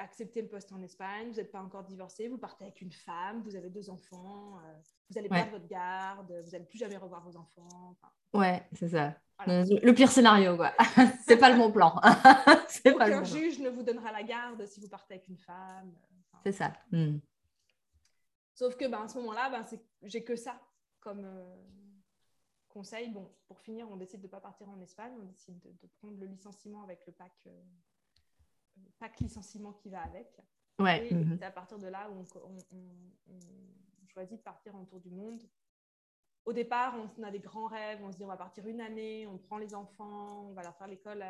acceptez 0.00 0.42
le 0.42 0.48
poste 0.48 0.72
en 0.72 0.82
Espagne, 0.82 1.30
vous 1.30 1.36
n'êtes 1.36 1.52
pas 1.52 1.60
encore 1.60 1.84
divorcé, 1.84 2.28
vous 2.28 2.38
partez 2.38 2.64
avec 2.64 2.80
une 2.80 2.92
femme, 2.92 3.42
vous 3.42 3.54
avez 3.54 3.70
deux 3.70 3.90
enfants, 3.90 4.58
euh, 4.58 4.80
vous 5.10 5.18
allez 5.18 5.28
perdre 5.28 5.52
votre 5.52 5.66
garde, 5.66 6.32
vous 6.44 6.50
n'allez 6.50 6.64
plus 6.64 6.78
jamais 6.78 6.96
revoir 6.96 7.22
vos 7.22 7.36
enfants. 7.36 7.96
ouais, 8.32 8.66
c'est 8.72 8.88
ça. 8.88 9.14
Le 9.46 9.92
pire 9.92 10.10
scénario, 10.10 10.56
quoi. 10.56 10.72
c'est 11.26 11.36
pas 11.36 11.50
le 11.50 11.56
bon 11.56 11.70
plan. 11.70 11.94
c'est 12.68 12.92
Aucun 12.94 13.20
pas 13.20 13.24
juge 13.24 13.58
ne 13.60 13.70
vous 13.70 13.82
donnera 13.82 14.12
la 14.12 14.22
garde 14.22 14.66
si 14.66 14.80
vous 14.80 14.88
partez 14.88 15.14
avec 15.14 15.28
une 15.28 15.38
femme. 15.38 15.94
c'est 16.44 16.52
ça. 16.52 16.72
Hmm. 16.90 17.18
Sauf 18.54 18.76
que 18.76 18.86
ben, 18.86 19.02
à 19.02 19.08
ce 19.08 19.16
moment-là, 19.18 19.48
ben, 19.48 19.64
j'ai 20.02 20.22
que 20.22 20.36
ça 20.36 20.60
comme 21.00 21.24
euh, 21.24 21.56
conseil. 22.68 23.08
Bon, 23.08 23.30
pour 23.46 23.60
finir, 23.60 23.88
on 23.90 23.96
décide 23.96 24.20
de 24.20 24.26
ne 24.26 24.30
pas 24.30 24.40
partir 24.40 24.68
en 24.68 24.78
Espagne, 24.80 25.12
on 25.18 25.24
décide 25.24 25.58
de, 25.60 25.86
prendre 25.98 26.18
le 26.18 26.26
licenciement 26.26 26.82
avec 26.82 27.06
le 27.06 27.12
pack. 27.12 27.32
Euh, 27.46 27.62
pack 28.98 29.18
licenciement 29.20 29.72
qui 29.72 29.88
va 29.88 30.02
avec. 30.02 30.28
Ouais. 30.78 31.06
Et 31.06 31.14
mhm. 31.14 31.36
c'est 31.38 31.44
à 31.44 31.50
partir 31.50 31.78
de 31.78 31.86
là 31.86 32.08
où 32.10 32.18
on, 32.18 32.24
choisit 34.06 34.38
de 34.38 34.42
partir 34.42 34.74
en 34.74 34.84
tour 34.84 35.00
du 35.00 35.10
monde. 35.10 35.42
Au 36.44 36.52
départ, 36.52 36.94
on 37.18 37.22
a 37.22 37.30
des 37.30 37.38
grands 37.38 37.66
rêves, 37.66 38.00
on 38.02 38.10
se 38.10 38.16
dit 38.16 38.24
on 38.24 38.28
va 38.28 38.36
partir 38.36 38.66
une 38.66 38.80
année, 38.80 39.26
on 39.26 39.38
prend 39.38 39.58
les 39.58 39.74
enfants, 39.74 40.46
on 40.48 40.52
va 40.52 40.62
leur 40.62 40.76
faire 40.76 40.88
l'école. 40.88 41.22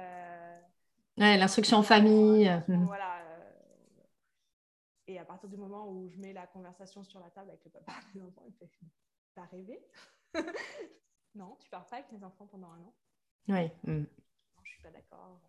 Ouais, 1.19 1.37
l'instruction 1.37 1.79
en 1.79 1.83
famille. 1.83 2.49
Mhm. 2.69 2.87
Voilà. 2.87 3.21
Et 5.07 5.19
à 5.19 5.25
partir 5.25 5.49
du 5.49 5.57
moment 5.57 5.91
où 5.91 6.09
je 6.09 6.17
mets 6.19 6.33
la 6.33 6.47
conversation 6.47 7.03
sur 7.03 7.19
la 7.19 7.31
table 7.31 7.51
avec 7.51 7.65
le 7.65 7.71
papa 7.71 7.93
des 8.15 8.23
enfants, 8.23 8.45
il 8.47 8.55
fait 8.55 8.71
T'as 9.35 9.45
rêvé 9.47 9.81
Non, 11.35 11.57
tu 11.61 11.69
pars 11.69 11.87
pas 11.87 11.97
avec 11.97 12.13
mes 12.13 12.23
enfants 12.25 12.47
pendant 12.47 12.71
un 12.71 12.81
an. 12.83 12.95
Oui. 13.49 13.71
Mm. 13.85 13.99
Non, 13.99 14.07
je 14.65 14.71
suis 14.71 14.83
pas 14.83 14.91
d'accord. 14.91 15.41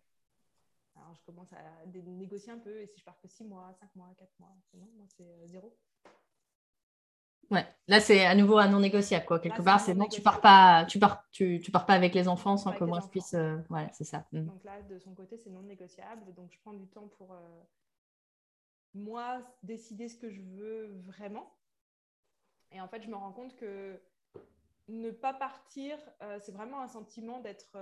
Alors, 0.96 1.14
je 1.14 1.22
commence 1.24 1.52
à 1.52 1.86
négocier 1.86 2.52
un 2.52 2.58
peu. 2.58 2.80
Et 2.80 2.86
si 2.86 3.00
je 3.00 3.04
pars 3.04 3.18
que 3.20 3.28
6 3.28 3.44
mois, 3.44 3.72
5 3.80 3.94
mois, 3.96 4.14
4 4.18 4.30
mois, 4.38 4.54
non, 4.74 4.88
moi, 4.96 5.06
c'est 5.08 5.24
euh, 5.24 5.46
zéro. 5.46 5.76
Ouais, 7.52 7.66
là 7.86 8.00
c'est 8.00 8.24
à 8.24 8.34
nouveau 8.34 8.56
un 8.56 8.68
non 8.68 8.80
négociable 8.80 9.26
quoi. 9.26 9.38
Quelque 9.38 9.60
part, 9.60 9.78
c'est 9.78 9.94
non, 9.94 10.06
tu 10.06 10.22
pars 10.22 10.40
pas, 10.40 10.86
tu 10.86 10.98
pars, 10.98 11.22
tu, 11.30 11.60
tu, 11.60 11.70
pars 11.70 11.84
pas 11.84 11.92
avec 11.92 12.14
les 12.14 12.26
enfants 12.26 12.56
sans 12.56 12.72
que 12.72 12.84
moi 12.84 13.00
je 13.00 13.08
puisse. 13.08 13.34
Euh, 13.34 13.58
voilà, 13.68 13.90
c'est 13.92 14.04
ça. 14.04 14.24
Mm. 14.32 14.46
Donc 14.46 14.64
là, 14.64 14.80
de 14.82 14.98
son 14.98 15.14
côté, 15.14 15.36
c'est 15.36 15.50
non 15.50 15.60
négociable. 15.60 16.32
Donc 16.34 16.50
je 16.50 16.58
prends 16.60 16.72
du 16.72 16.86
temps 16.86 17.08
pour 17.18 17.34
euh, 17.34 17.60
moi 18.94 19.42
décider 19.62 20.08
ce 20.08 20.16
que 20.16 20.30
je 20.30 20.40
veux 20.40 20.98
vraiment. 21.04 21.54
Et 22.70 22.80
en 22.80 22.88
fait, 22.88 23.02
je 23.02 23.08
me 23.08 23.16
rends 23.16 23.32
compte 23.32 23.54
que 23.56 24.00
ne 24.88 25.10
pas 25.10 25.34
partir, 25.34 25.98
euh, 26.22 26.38
c'est 26.40 26.52
vraiment 26.52 26.80
un 26.80 26.88
sentiment 26.88 27.40
d'être 27.40 27.76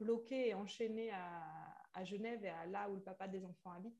bloqué 0.00 0.48
et 0.48 0.54
enchaîné 0.54 1.10
à, 1.12 1.81
à 1.94 2.04
Genève 2.04 2.44
et 2.44 2.48
à 2.48 2.66
là 2.66 2.88
où 2.90 2.94
le 2.94 3.00
papa 3.00 3.28
des 3.28 3.44
enfants 3.44 3.72
habite. 3.72 3.98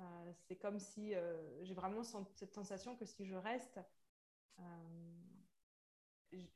Euh, 0.00 0.32
c'est 0.48 0.56
comme 0.56 0.78
si 0.78 1.14
euh, 1.14 1.36
j'ai 1.64 1.74
vraiment 1.74 2.02
cette 2.02 2.52
sensation 2.52 2.96
que 2.96 3.04
si 3.04 3.26
je 3.26 3.34
reste, 3.34 3.80
euh, 4.58 4.62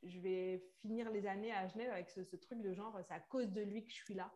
je 0.03 0.19
vais 0.19 0.63
finir 0.81 1.09
les 1.11 1.27
années 1.27 1.53
à 1.53 1.67
Genève 1.67 1.91
avec 1.91 2.09
ce, 2.09 2.21
truc 2.35 2.61
de 2.61 2.73
genre, 2.73 2.97
c'est 3.07 3.13
à 3.13 3.19
cause 3.19 3.51
de 3.51 3.61
lui 3.61 3.83
que 3.85 3.91
je 3.91 4.03
suis 4.03 4.13
là. 4.15 4.31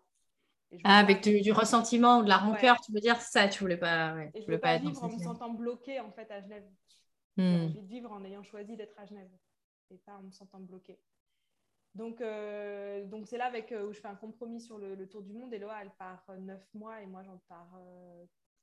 Ah, 0.86 1.00
avec 1.00 1.22
du, 1.22 1.52
ressentiment 1.52 2.20
ou 2.20 2.24
de 2.24 2.30
la 2.30 2.38
rancœur, 2.38 2.80
tu 2.80 2.94
veux 2.94 3.02
dire 3.02 3.20
ça, 3.20 3.50
tu 3.50 3.60
voulais 3.60 3.76
pas, 3.76 4.16
je 4.34 4.46
voulais 4.46 4.58
pas, 4.58 4.78
vivre 4.78 5.04
en 5.04 5.10
me 5.10 5.20
sentant 5.20 5.50
bloquée 5.50 6.00
en 6.00 6.12
fait 6.12 6.32
à 6.32 6.40
Genève. 6.40 6.64
J'ai 7.36 7.44
hmm. 7.44 7.64
envie 7.66 7.82
de 7.82 7.88
vivre 7.88 8.12
en 8.12 8.24
ayant 8.24 8.44
choisi 8.44 8.78
d'être 8.78 8.98
à 8.98 9.06
Genève 9.06 9.30
et 9.90 9.98
pas 9.98 10.14
en 10.14 10.24
me 10.24 10.32
sentant 10.32 10.60
bloquée. 10.62 10.98
Donc, 11.94 12.24
donc 13.10 13.28
c'est 13.28 13.38
là 13.38 13.46
avec, 13.46 13.72
où 13.72 13.92
je 13.92 14.00
fais 14.00 14.08
un 14.08 14.16
compromis 14.16 14.62
sur 14.62 14.78
le, 14.78 15.08
tour 15.08 15.22
du 15.22 15.34
monde. 15.34 15.54
Eloa, 15.54 15.82
elle 15.82 15.92
part 15.92 16.24
neuf 16.40 16.66
mois 16.74 17.02
et 17.02 17.06
moi, 17.06 17.22
j'en 17.24 17.38
pars 17.50 17.78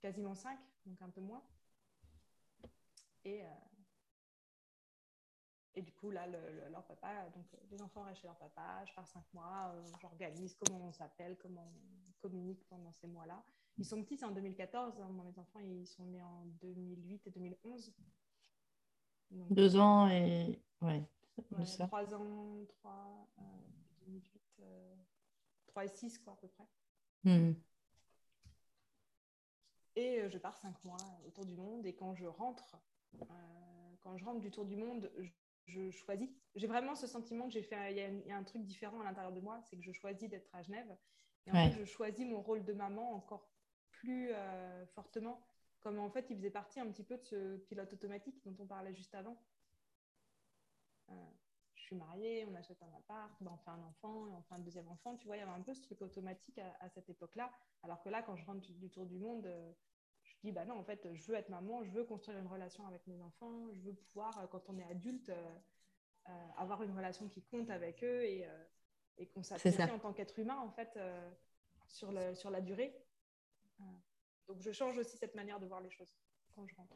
quasiment 0.01 0.35
5, 0.35 0.59
donc 0.87 1.03
un 1.03 1.11
peu 1.11 1.21
moins. 1.21 1.43
Et, 3.25 3.43
euh, 3.43 3.47
et 5.75 5.83
du 5.83 5.93
coup, 5.93 6.11
là, 6.11 6.27
leur 6.27 6.85
papa, 6.85 7.29
donc 7.35 7.47
les 7.71 7.83
enfants 7.83 8.03
restent 8.03 8.21
chez 8.21 8.27
leur 8.27 8.39
papa, 8.39 8.85
je 8.87 8.93
pars 8.95 9.07
5 9.07 9.23
mois, 9.35 9.73
euh, 9.75 9.83
j'organise 10.01 10.55
comment 10.55 10.89
on 10.89 10.93
s'appelle, 10.93 11.37
comment 11.37 11.73
on 11.73 12.13
communique 12.21 12.65
pendant 12.69 12.93
ces 12.93 13.07
mois-là. 13.07 13.43
Ils 13.77 13.85
sont 13.85 14.03
petits, 14.03 14.17
c'est 14.17 14.25
en 14.25 14.33
2014. 14.33 15.01
Hein, 15.01 15.09
mes 15.25 15.39
enfants, 15.39 15.61
ils 15.61 15.87
sont 15.87 16.05
nés 16.05 16.23
en 16.23 16.47
2008 16.61 17.27
et 17.27 17.31
2011. 17.31 17.93
Deux 19.31 19.77
ans 19.77 20.09
et. 20.09 20.59
Ouais. 20.81 21.05
Trois 21.43 22.15
ans, 22.15 22.65
trois, 22.69 23.29
euh, 23.39 23.43
2008, 24.07 24.43
euh, 24.61 25.83
et 25.83 25.89
six, 25.89 26.19
quoi, 26.19 26.33
à 26.33 26.37
peu 26.37 26.49
près. 26.49 26.65
Mmh. 27.25 27.53
Et 29.97 30.21
euh, 30.21 30.29
je 30.29 30.39
pars 30.39 30.57
cinq 30.57 30.83
mois 30.85 30.97
autour 31.27 31.45
du 31.45 31.57
monde. 31.57 31.87
Et 31.87 31.95
quand 31.95 32.15
je 32.15 32.27
rentre, 32.27 32.77
euh, 33.21 33.25
quand 34.01 34.17
je 34.17 34.25
rentre 34.25 34.41
du 34.41 34.51
tour 34.51 34.65
du 34.65 34.77
monde, 34.77 35.11
je, 35.67 35.91
choisis. 35.91 36.31
J'ai 36.55 36.67
vraiment 36.67 36.95
ce 36.95 37.07
sentiment 37.07 37.47
que 37.47 37.53
j'ai 37.53 37.63
fait. 37.63 37.93
Il 37.93 38.27
y, 38.27 38.33
a 38.33 38.37
un 38.37 38.43
truc 38.43 38.65
différent 38.65 39.01
à 39.01 39.05
l'intérieur 39.05 39.33
de 39.33 39.41
moi, 39.41 39.61
c'est 39.65 39.77
que 39.77 39.83
je 39.83 39.93
choisis 39.93 40.29
d'être 40.29 40.49
à 40.55 40.63
Genève. 40.63 40.97
Et 41.47 41.51
en 41.51 41.55
fait, 41.55 41.79
je 41.79 41.85
choisis 41.85 42.27
mon 42.27 42.41
rôle 42.41 42.65
de 42.65 42.73
maman 42.73 43.13
encore 43.15 43.51
plus 43.91 44.31
fortement. 44.95 45.47
Comme 45.81 45.99
en 45.99 46.11
fait, 46.11 46.27
il 46.31 46.37
faisait 46.37 46.51
partie 46.51 46.81
un 46.81 46.87
petit 46.91 47.05
peu 47.05 47.19
de 47.19 47.23
ce 47.23 47.57
pilote 47.59 47.93
automatique 47.93 48.43
dont 48.47 48.57
on 48.59 48.67
parlait 48.67 48.95
juste 48.95 49.15
avant. 49.15 49.39
Je 51.75 51.83
suis 51.83 51.97
mariée, 51.97 52.47
on 52.51 52.55
achète 52.55 52.83
un 52.83 52.97
appart, 52.99 53.33
ben, 53.41 53.53
on 53.55 53.57
fait 53.59 53.71
un 53.71 53.83
enfant, 53.83 54.27
et 54.29 54.33
on 54.33 54.43
fait 54.43 54.55
un 54.55 54.59
deuxième 54.59 54.89
enfant. 54.89 55.17
Tu 55.17 55.27
vois, 55.27 55.37
il 55.37 55.41
y 55.41 55.43
avait 55.43 55.53
un 55.53 55.63
peu 55.63 55.75
ce 55.75 55.83
truc 55.83 56.03
automatique 56.03 56.59
à, 56.59 56.89
cette 56.91 57.09
époque-là. 57.09 57.51
Alors 57.83 58.03
que 58.03 58.09
là, 58.09 58.23
quand 58.23 58.37
je 58.37 58.45
rentre 58.45 58.61
du, 58.61 58.91
tour 58.91 59.07
du 59.07 59.19
monde, 59.19 59.49
dis, 60.45 60.53
bah 60.53 60.65
non, 60.65 60.79
en 60.79 60.85
fait, 60.85 61.09
je 61.15 61.23
veux 61.27 61.35
être 61.35 61.49
maman, 61.49 61.83
je 61.85 61.91
veux 61.91 62.05
construire 62.05 62.39
une 62.39 62.47
relation 62.47 62.87
avec 62.87 63.07
mes 63.07 63.21
enfants, 63.21 63.69
je 63.75 63.81
veux 63.81 63.95
pouvoir, 63.95 64.39
euh, 64.39 64.47
quand 64.47 64.69
on 64.69 64.79
est 64.79 64.91
adulte, 64.91 65.29
euh, 65.31 65.55
euh, 66.29 66.33
avoir 66.57 66.83
une 66.83 66.95
relation 66.95 67.29
qui 67.29 67.43
compte 67.43 67.71
avec 67.71 68.05
eux 68.05 68.23
et, 68.25 68.47
et 69.17 69.27
qu'on 69.27 69.43
s'apprécie 69.43 69.83
en 69.83 69.99
tant 69.99 70.13
qu'être 70.13 70.39
humain, 70.39 70.59
en 70.59 70.71
fait, 70.71 70.99
sur, 71.89 72.13
le, 72.13 72.35
sur 72.35 72.51
la 72.51 72.61
durée. 72.61 72.95
donc, 74.47 74.61
je 74.61 74.71
change 74.73 74.99
aussi 74.99 75.17
cette 75.17 75.35
manière 75.35 75.59
de 75.59 75.67
voir 75.67 75.81
les 75.81 75.91
choses 75.91 76.15
quand 76.55 76.67
je 76.67 76.75
rentre. 76.75 76.95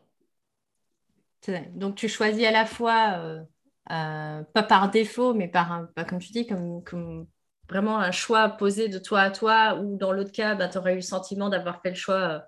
Donc, 1.75 1.97
tu 1.97 2.09
choisis 2.09 2.45
à 2.45 2.53
la 2.53 2.67
fois, 2.67 3.47
pas 3.89 4.63
par 4.69 4.91
défaut, 4.91 5.35
mais 5.35 5.49
par, 5.49 5.73
un, 5.73 5.89
comme 6.09 6.19
tu 6.19 6.33
dis, 6.33 6.47
comme, 6.47 7.27
vraiment 7.69 7.99
un 7.99 8.11
choix 8.11 8.49
posé 8.49 8.89
de 8.89 8.99
toi 8.99 9.21
à 9.21 9.31
toi, 9.31 9.79
ou 9.81 9.97
dans 9.97 10.13
l'autre 10.13 10.33
cas, 10.33 10.55
bah, 10.55 10.69
tu 10.69 10.79
aurais 10.79 10.93
eu 10.93 10.97
le 10.97 11.03
sentiment 11.03 11.49
d'avoir 11.49 11.81
fait 11.81 11.91
le 11.91 11.97
choix 11.97 12.45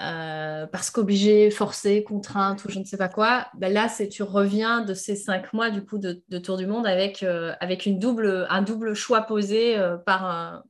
euh, 0.00 0.66
parce 0.66 0.90
qu'obligé, 0.90 1.50
forcé, 1.50 2.02
contrainte 2.02 2.64
ou 2.64 2.68
je 2.68 2.80
ne 2.80 2.84
sais 2.84 2.96
pas 2.96 3.08
quoi, 3.08 3.46
ben 3.54 3.72
là, 3.72 3.88
c'est 3.88 4.08
tu 4.08 4.24
reviens 4.24 4.80
de 4.80 4.94
ces 4.94 5.14
cinq 5.14 5.52
mois 5.52 5.70
du 5.70 5.84
coup 5.84 5.98
de, 5.98 6.20
tour 6.38 6.56
du 6.56 6.66
monde 6.66 6.88
avec, 6.88 7.22
euh, 7.22 7.54
avec 7.60 7.86
une 7.86 8.00
double, 8.00 8.46
un 8.50 8.62
double 8.62 8.94
choix 8.94 9.22
posé 9.22 9.78
euh, 9.78 9.96
par, 9.96 10.64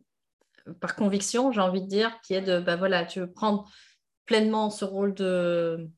par 0.81 0.97
conviction, 0.97 1.51
j'ai 1.51 1.63
envie 1.63 1.81
de 1.81 1.89
dire, 1.89 2.21
qui 2.23 2.35
est 2.35 2.43
de, 2.43 2.61
ben 2.61 2.77
voilà, 2.77 3.07
tu 3.07 3.21
veux 3.21 3.31
prendre 3.31 3.67
pleinement 4.27 4.69
ce 4.69 4.85
rôle 4.85 5.15
de, 5.15 5.89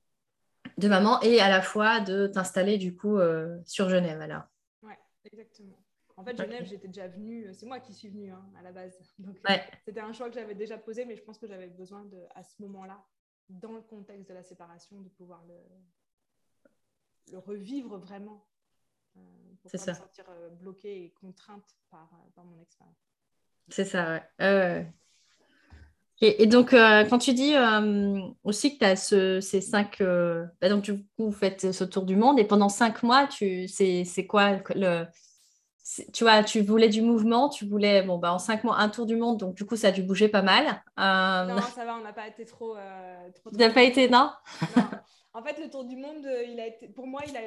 de 0.79 0.89
maman 0.89 1.20
et 1.20 1.41
à 1.41 1.51
la 1.51 1.61
fois 1.61 2.01
de 2.01 2.26
t'installer 2.26 2.79
du 2.79 2.97
coup 2.97 3.18
sur 3.66 3.91
Genève 3.91 4.20
alors. 4.20 4.45
Ouais, 4.83 4.99
exactement. 5.24 5.79
En 6.16 6.24
fait, 6.24 6.37
Genève, 6.37 6.64
j'étais 6.64 6.89
déjà 6.89 7.07
venue, 7.07 7.47
c'est 7.53 7.66
moi 7.66 7.79
qui 7.79 7.93
suis 7.93 8.09
venue 8.09 8.31
hein, 8.31 8.45
à 8.59 8.62
la 8.62 8.72
base. 8.72 8.99
Donc, 9.18 9.37
c'était 9.85 10.01
un 10.01 10.12
choix 10.12 10.29
que 10.29 10.35
j'avais 10.35 10.55
déjà 10.55 10.79
posé, 10.79 11.05
mais 11.05 11.14
je 11.14 11.22
pense 11.22 11.39
que 11.39 11.47
j'avais 11.47 11.68
besoin 11.68 12.05
de, 12.07 12.18
à 12.35 12.43
ce 12.43 12.55
moment-là, 12.62 13.05
dans 13.49 13.72
le 13.72 13.83
contexte 13.83 14.29
de 14.29 14.35
la 14.35 14.43
séparation, 14.43 15.01
de 15.01 15.09
pouvoir 15.11 15.45
le, 15.47 15.55
le 17.33 17.39
revivre 17.39 17.99
vraiment. 17.99 18.45
Euh, 19.16 19.20
pour 19.62 19.70
pas 19.70 19.79
me 19.79 19.95
sentir 19.95 20.24
euh, 20.29 20.51
bloquée 20.51 21.05
et 21.05 21.11
contrainte 21.11 21.76
par, 21.91 22.09
euh, 22.12 22.31
par 22.35 22.45
mon 22.45 22.61
expérience. 22.61 22.97
C'est 23.68 23.85
ça, 23.85 24.22
ouais. 24.39 24.93
Et, 26.21 26.47
donc, 26.47 26.71
quand 26.71 27.19
tu 27.19 27.33
dis 27.33 27.55
aussi 28.43 28.75
que 28.75 28.79
tu 28.81 28.85
as 28.85 28.97
ce, 28.97 29.41
ces 29.41 29.61
cinq. 29.61 29.99
Bah 30.01 30.69
donc, 30.69 30.83
du 30.83 30.97
coup, 30.97 31.27
vous 31.27 31.33
faites 31.33 31.73
ce 31.73 31.85
tour 31.85 32.05
du 32.05 32.16
monde 32.16 32.41
et 32.41 32.45
pendant 32.45 32.69
cinq 32.69 33.05
mois, 33.05 33.29
c'est 33.31 34.27
quoi 34.27 34.59
le, 34.75 35.07
tu 36.12 36.25
vois, 36.25 36.45
tu 36.45 36.61
voulais 36.61 36.89
du 36.89 37.03
mouvement, 37.03 37.49
tu 37.49 37.64
voulais, 37.64 38.03
bon, 38.03 38.19
bah, 38.19 38.33
en 38.33 38.39
cinq 38.39 38.64
mois, 38.64 38.79
un 38.79 38.89
tour 38.89 39.07
du 39.07 39.16
monde, 39.16 39.39
donc 39.39 39.55
du 39.55 39.64
coup, 39.64 39.77
ça 39.77 39.89
a 39.89 39.91
dû 39.91 40.03
bouger 40.03 40.29
pas 40.29 40.43
mal. 40.43 40.66
Euh, 40.99 41.55
non, 41.55 41.62
ça 41.62 41.85
va, 41.85 41.97
on 41.97 42.03
n'a 42.03 42.12
pas 42.12 42.29
été 42.29 42.45
trop. 42.45 42.77
Euh, 42.77 43.31
trop, 43.35 43.51
trop... 43.51 43.71
pas 43.71 43.83
été, 43.83 44.09
non, 44.09 44.31
En 45.33 45.43
fait, 45.43 45.59
le 45.61 45.71
tour 45.71 45.85
du 45.85 45.97
monde, 45.97 46.27
euh, 46.27 46.45
il 46.45 46.61
a 46.61 46.66
été, 46.66 46.89
pour 46.89 47.07
moi, 47.07 47.23
il 47.27 47.37
a. 47.37 47.41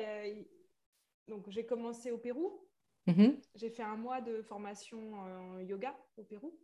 Donc, 1.28 1.46
j'ai 1.50 1.66
commencé 1.66 2.12
au 2.12 2.18
Pérou. 2.18 2.60
Mm-hmm. 3.08 3.36
J'ai 3.56 3.70
fait 3.70 3.84
un 3.84 3.96
mois 3.96 4.22
de 4.22 4.42
formation 4.42 5.00
en 5.14 5.60
yoga 5.60 5.96
au 6.18 6.24
Pérou. 6.24 6.58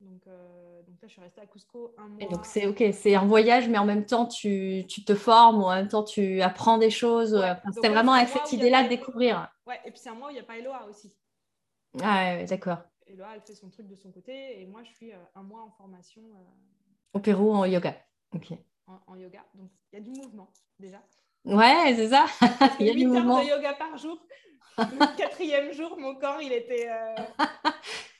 Donc, 0.00 0.24
donc 0.24 1.00
là, 1.00 1.08
je 1.08 1.12
suis 1.12 1.20
restée 1.20 1.40
à 1.40 1.46
Cusco 1.46 1.94
un 1.96 2.08
mois. 2.08 2.22
Et 2.22 2.26
donc, 2.26 2.44
c'est 2.44 2.66
OK, 2.66 2.82
c'est 2.92 3.14
un 3.14 3.24
voyage, 3.24 3.68
mais 3.68 3.78
en 3.78 3.86
même 3.86 4.04
temps, 4.04 4.26
tu, 4.26 4.84
tu, 4.88 5.04
te 5.04 5.14
formes, 5.14 5.62
ou 5.62 5.64
en 5.64 5.74
même 5.74 5.88
temps, 5.88 6.04
tu 6.04 6.42
apprends 6.42 6.78
des 6.78 6.90
choses. 6.90 7.42
C'était 7.72 7.88
vraiment 7.88 8.12
avec 8.12 8.28
cette 8.28 8.52
idée-là 8.52 8.84
de 8.84 8.88
découvrir. 8.88 9.48
Ouais, 9.66 9.80
et 9.84 9.90
puis 9.90 9.98
c'est 9.98 10.10
un 10.10 10.14
mois 10.14 10.28
où 10.28 10.30
il 10.30 10.34
n'y 10.34 10.40
a 10.40 10.44
pas 10.44 10.58
Eloa 10.58 10.86
aussi. 10.88 11.14
Ah 12.02 12.34
ouais, 12.34 12.44
d'accord. 12.44 12.78
Là, 13.16 13.28
elle 13.34 13.40
fait 13.42 13.54
son 13.54 13.70
truc 13.70 13.86
de 13.86 13.94
son 13.94 14.10
côté 14.10 14.60
et 14.60 14.66
moi, 14.66 14.82
je 14.82 14.90
suis 14.90 15.12
euh, 15.12 15.16
un 15.34 15.42
mois 15.42 15.62
en 15.62 15.70
formation. 15.70 16.22
Euh, 16.22 17.14
Au 17.14 17.20
Pérou, 17.20 17.52
en 17.52 17.64
yoga. 17.64 17.94
Ok. 18.34 18.52
En, 18.86 19.14
yoga. 19.16 19.44
Donc, 19.54 19.70
il 19.92 19.96
y 19.96 19.98
a 19.98 20.04
du 20.04 20.10
mouvement 20.10 20.50
déjà. 20.78 21.00
Ouais, 21.44 21.94
c'est 21.94 22.08
ça. 22.08 22.26
il 22.80 22.86
y 22.86 22.90
a 22.90 22.94
du 22.94 23.06
mouvement. 23.06 23.40
de 23.40 23.48
yoga 23.48 23.74
par 23.74 23.96
jour. 23.96 24.18
Le 24.78 25.16
quatrième 25.16 25.72
jour, 25.72 25.96
mon 25.98 26.16
corps, 26.16 26.42
il 26.42 26.52
était. 26.52 26.88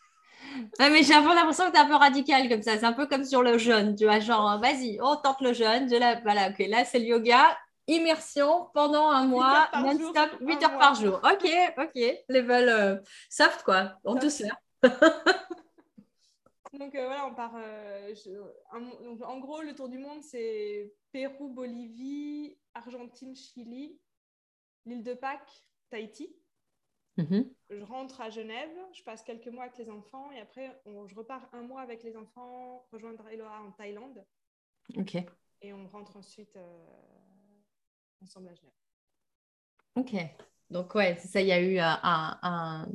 Euh... 0.55 0.91
mais 0.91 1.03
j'ai 1.03 1.15
un 1.15 1.23
peu 1.23 1.35
l'impression 1.35 1.67
que 1.67 1.73
tu 1.73 1.77
es 1.77 1.81
un 1.81 1.87
peu 1.87 1.95
radical 1.95 2.49
comme 2.49 2.63
ça. 2.63 2.79
C'est 2.79 2.85
un 2.85 2.93
peu 2.93 3.07
comme 3.07 3.25
sur 3.25 3.43
le 3.43 3.59
jeûne. 3.59 3.95
Tu 3.97 4.05
vois, 4.05 4.21
genre, 4.21 4.59
vas-y, 4.61 4.99
on 5.03 5.17
tente 5.17 5.41
le 5.41 5.53
jeûne. 5.53 5.89
La... 5.89 6.21
Voilà, 6.21 6.49
ok, 6.49 6.67
là, 6.69 6.85
c'est 6.85 6.99
le 6.99 7.07
yoga 7.07 7.57
immersion 7.87 8.69
pendant 8.73 9.11
un 9.11 9.27
mois, 9.27 9.69
non-stop, 9.75 10.39
8 10.41 10.63
heures 10.63 10.79
par 10.79 10.95
jour. 10.95 11.21
Ok, 11.23 11.49
ok, 11.79 12.25
level 12.29 12.69
euh, 12.69 12.97
soft 13.29 13.63
quoi, 13.63 13.99
en 14.05 14.15
douceur. 14.15 14.57
donc 16.73 16.95
euh, 16.95 17.07
voilà, 17.07 17.27
on 17.27 17.35
part. 17.35 17.55
Euh, 17.57 18.15
en 19.25 19.39
gros, 19.39 19.63
le 19.63 19.75
tour 19.75 19.89
du 19.89 19.99
monde, 19.99 20.23
c'est 20.23 20.93
Pérou, 21.13 21.49
Bolivie, 21.49 22.57
Argentine, 22.75 23.35
Chili, 23.37 23.99
l'île 24.87 25.03
de 25.03 25.15
Pâques, 25.15 25.65
Tahiti. 25.91 26.35
Mm-hmm. 27.19 27.49
Je 27.71 27.85
rentre 27.85 28.21
à 28.21 28.31
Genève, 28.31 28.71
je 28.93 29.03
passe 29.03 29.23
quelques 29.23 29.49
mois 29.49 29.65
avec 29.65 29.79
les 29.79 29.89
enfants 29.89 30.31
et 30.33 30.41
après, 30.41 30.81
je 31.07 31.15
repars 31.15 31.49
un 31.53 31.63
mois 31.63 31.81
avec 31.81 32.03
les 32.03 32.17
enfants, 32.17 32.87
rejoindre 32.93 33.27
Eloa 33.29 33.61
en 33.63 33.71
Thaïlande. 33.73 34.25
Ok. 34.97 35.17
et 35.63 35.73
on 35.73 35.87
rentre 35.89 36.17
ensuite 36.17 36.59
ensemble 38.23 38.49
à 38.49 38.55
Genève. 38.55 38.73
Ok. 39.97 40.15
Donc, 40.71 40.95
ouais, 40.95 41.17
c'est 41.21 41.29
ça, 41.29 41.41
il 41.41 41.47
y 41.47 41.53
a 41.53 41.61
eu 41.61 41.79
un, 41.79 42.01
un, 42.03 42.87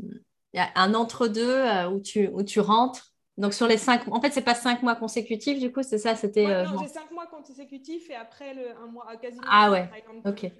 un 0.53 0.93
entre-deux 0.93 1.87
où, 1.87 1.99
tu, 1.99 2.27
où 2.27 2.43
tu 2.43 2.59
rentres. 2.59 3.13
Donc, 3.37 3.53
sur 3.53 3.67
les 3.67 3.77
cinq 3.77 4.07
en 4.09 4.19
fait, 4.19 4.31
c'est 4.31 4.43
pas 4.43 4.55
cinq 4.55 4.83
mois 4.83 4.95
consécutifs, 4.95 5.59
du 5.59 5.71
coup, 5.71 5.81
c'est 5.81 5.97
ça 5.97 6.15
c'était, 6.15 6.65
Non, 6.65 6.77
j'ai 6.79 6.89
cinq 6.89 7.09
mois 7.11 7.27
consécutifs 7.27 8.09
et 8.09 8.15
après 8.15 8.53
le, 8.53 8.75
un 8.77 8.87
mois, 8.87 9.15
quasiment. 9.17 9.45
Ah 9.49 9.71
ouais, 9.71 9.89
ok. 10.25 10.51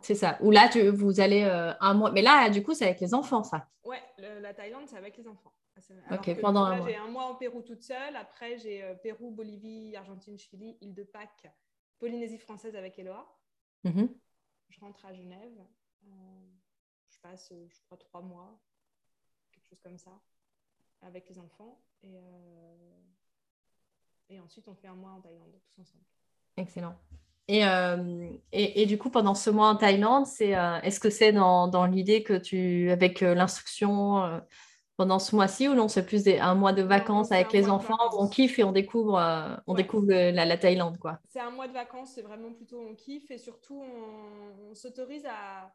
C'est 0.00 0.14
ça. 0.14 0.38
Ou 0.40 0.50
là, 0.50 0.68
tu, 0.68 0.88
vous 0.88 1.20
allez 1.20 1.42
un 1.42 1.94
mois. 1.94 2.12
Mais 2.12 2.22
là, 2.22 2.48
du 2.50 2.62
coup, 2.62 2.74
c'est 2.74 2.84
avec 2.84 3.00
les 3.00 3.14
enfants, 3.14 3.42
ça. 3.42 3.68
Ouais, 3.84 4.02
la 4.18 4.54
Thaïlande, 4.54 4.86
c'est 4.86 4.96
avec 4.96 5.16
les 5.16 5.26
enfants. 5.28 5.52
ok, 6.10 6.40
pendant 6.40 6.64
un 6.64 6.76
mois. 6.76 6.88
J'ai 6.88 6.96
un 6.96 7.08
mois 7.08 7.24
en 7.24 7.34
Pérou 7.34 7.62
toute 7.62 7.82
seule. 7.82 8.16
Après, 8.16 8.58
j'ai 8.58 8.84
Pérou, 9.02 9.30
Bolivie, 9.30 9.96
Argentine, 9.96 10.38
Chili, 10.38 10.76
île 10.80 10.94
de 10.94 11.04
Pâques, 11.04 11.50
Polynésie 11.98 12.38
française 12.38 12.76
avec 12.76 12.98
Eloa. 12.98 13.26
Mm 13.84 14.06
Je 14.70 14.80
rentre 14.80 15.04
à 15.06 15.12
Genève. 15.12 15.58
Euh, 16.06 16.10
je 17.08 17.18
passe, 17.20 17.52
je 17.52 17.80
crois, 17.82 17.96
trois 17.98 18.20
mois, 18.20 18.60
quelque 19.52 19.66
chose 19.66 19.80
comme 19.80 19.98
ça, 19.98 20.20
avec 21.02 21.28
les 21.28 21.38
enfants. 21.38 21.80
Et, 22.02 22.16
euh, 22.16 23.00
et 24.28 24.40
ensuite, 24.40 24.68
on 24.68 24.74
fait 24.74 24.88
un 24.88 24.94
mois 24.94 25.12
en 25.12 25.20
Thaïlande, 25.20 25.54
tous 25.66 25.80
ensemble. 25.80 26.04
Excellent. 26.56 26.96
Et, 27.46 27.66
euh, 27.66 28.28
et, 28.52 28.82
et, 28.82 28.86
du 28.86 28.96
coup, 28.96 29.10
pendant 29.10 29.34
ce 29.34 29.50
mois 29.50 29.68
en 29.68 29.76
Thaïlande, 29.76 30.26
c'est, 30.26 30.54
est-ce 30.82 30.98
que 30.98 31.10
c'est 31.10 31.32
dans, 31.32 31.68
dans 31.68 31.84
l'idée 31.84 32.22
que 32.22 32.34
tu, 32.34 32.90
avec 32.90 33.20
l'instruction 33.20 34.40
pendant 34.96 35.18
ce 35.18 35.34
mois-ci, 35.34 35.68
ou 35.68 35.74
non, 35.74 35.88
c'est 35.88 36.06
plus 36.06 36.22
des, 36.22 36.38
un 36.38 36.54
mois 36.54 36.72
de 36.72 36.82
vacances 36.82 37.32
avec 37.32 37.52
les 37.52 37.68
enfants, 37.68 37.98
on 38.16 38.28
kiffe 38.28 38.58
et 38.58 38.64
on 38.64 38.72
découvre, 38.72 39.20
on 39.66 39.74
découvre 39.74 40.06
la, 40.06 40.44
la, 40.46 40.56
Thaïlande, 40.56 40.98
quoi? 40.98 41.18
C'est 41.28 41.40
un 41.40 41.50
mois 41.50 41.68
de 41.68 41.72
vacances, 41.72 42.12
c'est 42.14 42.22
vraiment 42.22 42.52
plutôt 42.52 42.80
on 42.80 42.94
kiffe 42.94 43.30
et 43.30 43.38
surtout 43.38 43.82
on 43.82 44.74
s'autorise 44.74 45.26
à, 45.26 45.70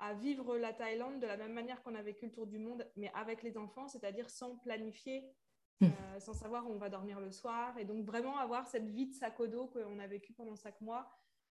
à 0.00 0.14
vivre 0.14 0.56
la 0.56 0.72
Thaïlande 0.72 1.20
de 1.20 1.26
la 1.26 1.36
même 1.36 1.52
manière 1.52 1.82
qu'on 1.82 1.94
a 1.94 2.02
vécu 2.02 2.24
le 2.26 2.32
tour 2.32 2.46
du 2.46 2.58
monde, 2.58 2.86
mais 2.96 3.12
avec 3.14 3.42
les 3.42 3.58
enfants, 3.58 3.86
c'est-à-dire 3.86 4.30
sans 4.30 4.56
planifier, 4.56 5.24
hmm. 5.80 5.86
euh, 5.86 6.20
sans 6.20 6.34
savoir 6.34 6.68
où 6.68 6.72
on 6.72 6.78
va 6.78 6.88
dormir 6.88 7.20
le 7.20 7.30
soir. 7.30 7.76
Et 7.78 7.84
donc 7.84 8.04
vraiment 8.04 8.38
avoir 8.38 8.66
cette 8.66 8.88
vie 8.88 9.06
de 9.06 9.14
sac 9.14 9.38
au 9.40 9.46
dos 9.46 9.66
qu'on 9.66 9.98
a 9.98 10.06
vécu 10.06 10.32
pendant 10.32 10.56
cinq 10.56 10.80
mois. 10.80 11.10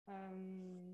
Euh, 0.08 0.92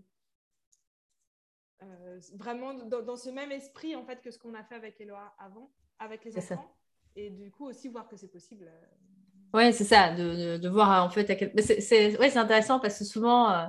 euh, 1.83 2.21
vraiment 2.35 2.75
dans, 2.75 3.17
ce 3.17 3.29
même 3.29 3.51
esprit 3.51 3.97
en 3.97 4.05
fait 4.05 4.23
que 4.23 4.31
ce 4.31 4.39
qu'on 4.39 4.55
a 4.55 4.63
fait 4.63 4.77
avec 4.77 5.01
Eloa 5.01 5.35
avant, 5.39 5.71
avec 5.99 6.25
les 6.25 6.37
enfants. 6.39 6.77
Et 7.17 7.31
du 7.31 7.51
coup 7.51 7.67
aussi 7.67 7.89
voir 7.89 8.09
que 8.09 8.17
c'est 8.17 8.31
possible. 8.31 8.71
Ouais, 9.53 9.73
c'est 9.73 9.85
ça, 9.85 10.15
de, 10.15 10.57
de, 10.57 10.69
voir 10.69 11.05
en 11.05 11.11
fait 11.11 11.29
à 11.29 11.35
quel... 11.35 11.53
C'est 11.61 12.19
ouais, 12.19 12.39
intéressant 12.39 12.81
parce 12.81 12.99
que 12.99 13.05
souvent, 13.05 13.69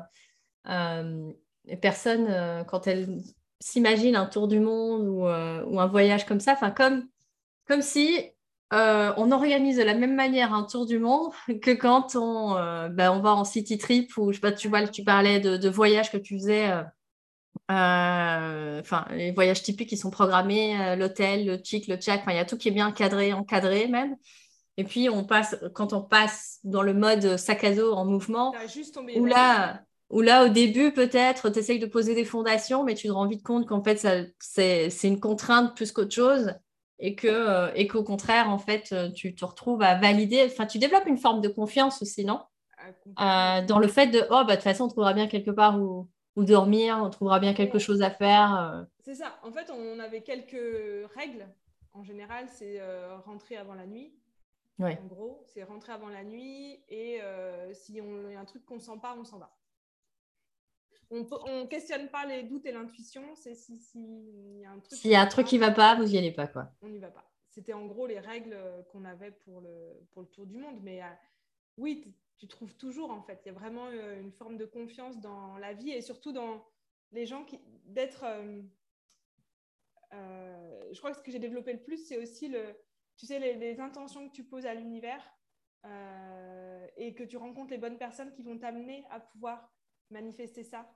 les 0.65 1.77
personnes, 1.77 2.65
quand 2.67 2.87
elles 2.87 3.21
s'imagine 3.63 4.17
un 4.17 4.25
tour 4.25 4.49
du 4.49 4.59
monde 4.59 5.07
ou, 5.07 5.25
euh, 5.25 5.63
ou, 5.65 5.79
un 5.79 5.87
voyage 5.87 6.25
comme 6.25 6.41
ça, 6.41 6.51
enfin 6.51 6.69
comme, 6.69 7.07
comme 7.65 7.81
si 7.81 8.19
euh, 8.73 9.13
on 9.17 9.31
organise 9.31 9.77
de 9.77 9.83
la 9.83 9.93
même 9.93 10.15
manière 10.15 10.53
un 10.53 10.63
tour 10.63 10.85
du 10.85 10.99
monde 10.99 11.31
que 11.61 11.71
quand 11.71 12.15
on, 12.15 12.57
euh, 12.57 12.89
ben, 12.89 13.11
on 13.11 13.21
va 13.21 13.33
en 13.33 13.45
city 13.45 13.77
trip 13.77 14.17
ou 14.17 14.31
je 14.31 14.35
sais 14.35 14.41
pas, 14.41 14.51
tu 14.51 14.67
vois, 14.67 14.87
tu 14.87 15.03
parlais 15.03 15.39
de, 15.39 15.57
de 15.57 15.69
voyages 15.69 16.11
que 16.11 16.17
tu 16.17 16.35
faisais, 16.37 16.71
enfin 17.69 19.05
les 19.11 19.31
voyages 19.31 19.63
typiques 19.63 19.89
qui 19.89 19.97
sont 19.97 20.11
programmés, 20.11 20.95
l'hôtel, 20.97 21.45
le 21.45 21.59
chic, 21.63 21.87
le 21.87 21.95
tchac, 21.97 22.23
il 22.27 22.35
y 22.35 22.39
a 22.39 22.45
tout 22.45 22.57
qui 22.57 22.69
est 22.69 22.71
bien 22.71 22.91
cadré, 22.91 23.33
encadré 23.33 23.87
même. 23.87 24.15
Et 24.77 24.83
puis 24.83 25.09
on 25.09 25.23
passe, 25.23 25.55
quand 25.73 25.93
on 25.93 26.01
passe 26.01 26.59
dans 26.63 26.81
le 26.81 26.93
mode 26.93 27.37
sac 27.37 27.63
à 27.63 27.73
dos 27.73 27.93
en 27.93 28.05
mouvement, 28.05 28.53
où 29.15 29.25
là, 29.25 29.83
où 30.09 30.21
là, 30.21 30.45
au 30.45 30.49
début, 30.49 30.91
peut-être, 30.91 31.49
tu 31.49 31.59
essayes 31.59 31.79
de 31.79 31.87
poser 31.87 32.13
des 32.13 32.25
fondations, 32.25 32.83
mais 32.83 32.93
tu 32.93 33.07
te 33.07 33.11
rends 33.11 33.27
vite 33.27 33.43
compte 33.43 33.67
qu'en 33.67 33.83
fait, 33.83 33.97
c'est 34.39 35.07
une 35.07 35.19
contrainte 35.19 35.75
plus 35.75 35.91
qu'autre 35.91 36.13
chose 36.13 36.53
et 37.03 37.15
que 37.15 37.27
euh, 37.27 37.69
et 37.75 37.85
qu'au 37.85 38.01
contraire, 38.01 38.49
en 38.49 38.57
fait, 38.57 38.93
euh, 38.93 39.11
tu 39.11 39.35
te 39.35 39.43
retrouves 39.43 39.81
à 39.81 39.95
valider, 39.95 40.45
enfin, 40.45 40.65
tu 40.65 40.79
développes 40.79 41.05
une 41.05 41.17
forme 41.17 41.41
de 41.41 41.49
confiance 41.49 42.01
aussi, 42.01 42.23
non? 42.23 42.41
Euh, 43.19 43.61
Dans 43.65 43.77
le 43.77 43.89
fait 43.89 44.07
de, 44.07 44.21
oh, 44.29 44.43
bah, 44.45 44.45
de 44.45 44.51
toute 44.53 44.63
façon, 44.63 44.85
on 44.85 44.87
trouvera 44.87 45.13
bien 45.13 45.27
quelque 45.27 45.51
part 45.51 45.79
où, 45.81 46.09
où 46.37 46.45
dormir, 46.45 47.01
on 47.03 47.09
trouvera 47.09 47.41
bien 47.41 47.53
quelque 47.53 47.77
chose 47.77 48.01
à 48.01 48.09
faire. 48.09 48.85
C'est 49.01 49.15
ça. 49.15 49.37
En 49.43 49.51
fait, 49.51 49.69
on 49.69 49.99
avait 49.99 50.21
quelques 50.21 51.11
règles. 51.15 51.45
En 51.91 52.03
général, 52.03 52.45
c'est 52.47 52.81
rentrer 53.25 53.57
avant 53.57 53.75
la 53.75 53.85
nuit. 53.85 54.13
En 54.79 55.05
gros, 55.05 55.43
c'est 55.45 55.63
rentrer 55.63 55.91
avant 55.91 56.09
la 56.09 56.23
nuit 56.23 56.79
et 56.89 57.19
si 57.73 58.01
on 58.01 58.29
y 58.29 58.35
a 58.35 58.39
un 58.39 58.45
truc 58.45 58.65
qu'on 58.65 58.79
sent 58.79 58.99
pas, 59.01 59.15
on 59.19 59.25
s'en 59.25 59.39
va 59.39 59.53
on 61.13 61.59
ne 61.61 61.65
questionne 61.65 62.09
pas 62.09 62.25
les 62.25 62.43
doutes 62.43 62.65
et 62.65 62.71
l'intuition. 62.71 63.23
C'est 63.35 63.55
si, 63.55 63.77
si 63.79 63.99
y 64.59 64.65
a 64.65 64.71
un 64.71 64.79
truc. 64.79 64.99
S'il 64.99 65.11
y 65.11 65.15
a 65.15 65.21
un 65.21 65.27
truc 65.27 65.47
qui 65.47 65.55
ne 65.55 65.61
va 65.61 65.71
pas, 65.71 65.95
vous 65.95 66.05
n'y 66.05 66.17
allez 66.17 66.31
pas. 66.31 66.47
quoi. 66.47 66.71
On 66.81 66.89
n'y 66.89 66.99
va 66.99 67.09
pas. 67.09 67.29
C'était 67.49 67.73
en 67.73 67.85
gros 67.85 68.07
les 68.07 68.19
règles 68.19 68.57
qu'on 68.91 69.05
avait 69.05 69.31
pour 69.31 69.61
le, 69.61 69.93
pour 70.11 70.23
le 70.23 70.27
tour 70.27 70.47
du 70.47 70.57
monde. 70.57 70.79
Mais 70.81 71.03
euh, 71.03 71.07
oui, 71.77 72.15
tu 72.37 72.47
trouves 72.47 72.75
toujours 72.75 73.11
en 73.11 73.21
fait. 73.21 73.41
Il 73.45 73.49
y 73.49 73.51
a 73.51 73.53
vraiment 73.53 73.85
euh, 73.87 74.19
une 74.19 74.31
forme 74.31 74.57
de 74.57 74.65
confiance 74.65 75.19
dans 75.19 75.57
la 75.57 75.73
vie 75.73 75.91
et 75.91 76.01
surtout 76.01 76.31
dans 76.31 76.65
les 77.11 77.25
gens 77.25 77.43
qui. 77.43 77.59
d'être. 77.85 78.25
Euh, 80.13 80.89
je 80.91 80.97
crois 80.97 81.11
que 81.11 81.17
ce 81.17 81.23
que 81.23 81.31
j'ai 81.31 81.39
développé 81.39 81.73
le 81.73 81.81
plus, 81.83 82.07
c'est 82.07 82.17
aussi 82.17 82.47
le, 82.47 82.75
tu 83.17 83.25
sais, 83.25 83.39
les, 83.39 83.55
les, 83.55 83.79
intentions 83.79 84.27
que 84.29 84.33
tu 84.33 84.43
poses 84.43 84.65
à 84.65 84.73
l'univers 84.73 85.21
et 86.95 87.13
que 87.13 87.23
tu 87.23 87.35
rencontres 87.35 87.71
les 87.71 87.77
bonnes 87.77 87.97
personnes 87.97 88.31
qui 88.31 88.41
vont 88.41 88.57
t'amener 88.57 89.03
à 89.09 89.19
pouvoir 89.19 89.73
manifester 90.09 90.63
ça. 90.63 90.89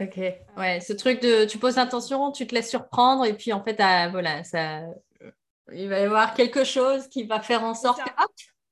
Ok, 0.00 0.16
ouais, 0.58 0.80
ce 0.80 0.92
truc 0.92 1.22
de 1.22 1.46
tu 1.46 1.58
poses 1.58 1.76
l'intention, 1.76 2.30
tu 2.30 2.46
te 2.46 2.54
laisses 2.54 2.68
surprendre 2.68 3.24
et 3.24 3.32
puis 3.32 3.52
en 3.52 3.62
fait, 3.62 3.76
ah, 3.80 4.08
voilà, 4.10 4.44
ça, 4.44 4.82
il 5.72 5.88
va 5.88 6.00
y 6.00 6.02
avoir 6.02 6.34
quelque 6.34 6.64
chose 6.64 7.08
qui 7.08 7.24
va 7.24 7.40
faire 7.40 7.64
en 7.64 7.74
sorte 7.74 8.02
que 8.02 8.10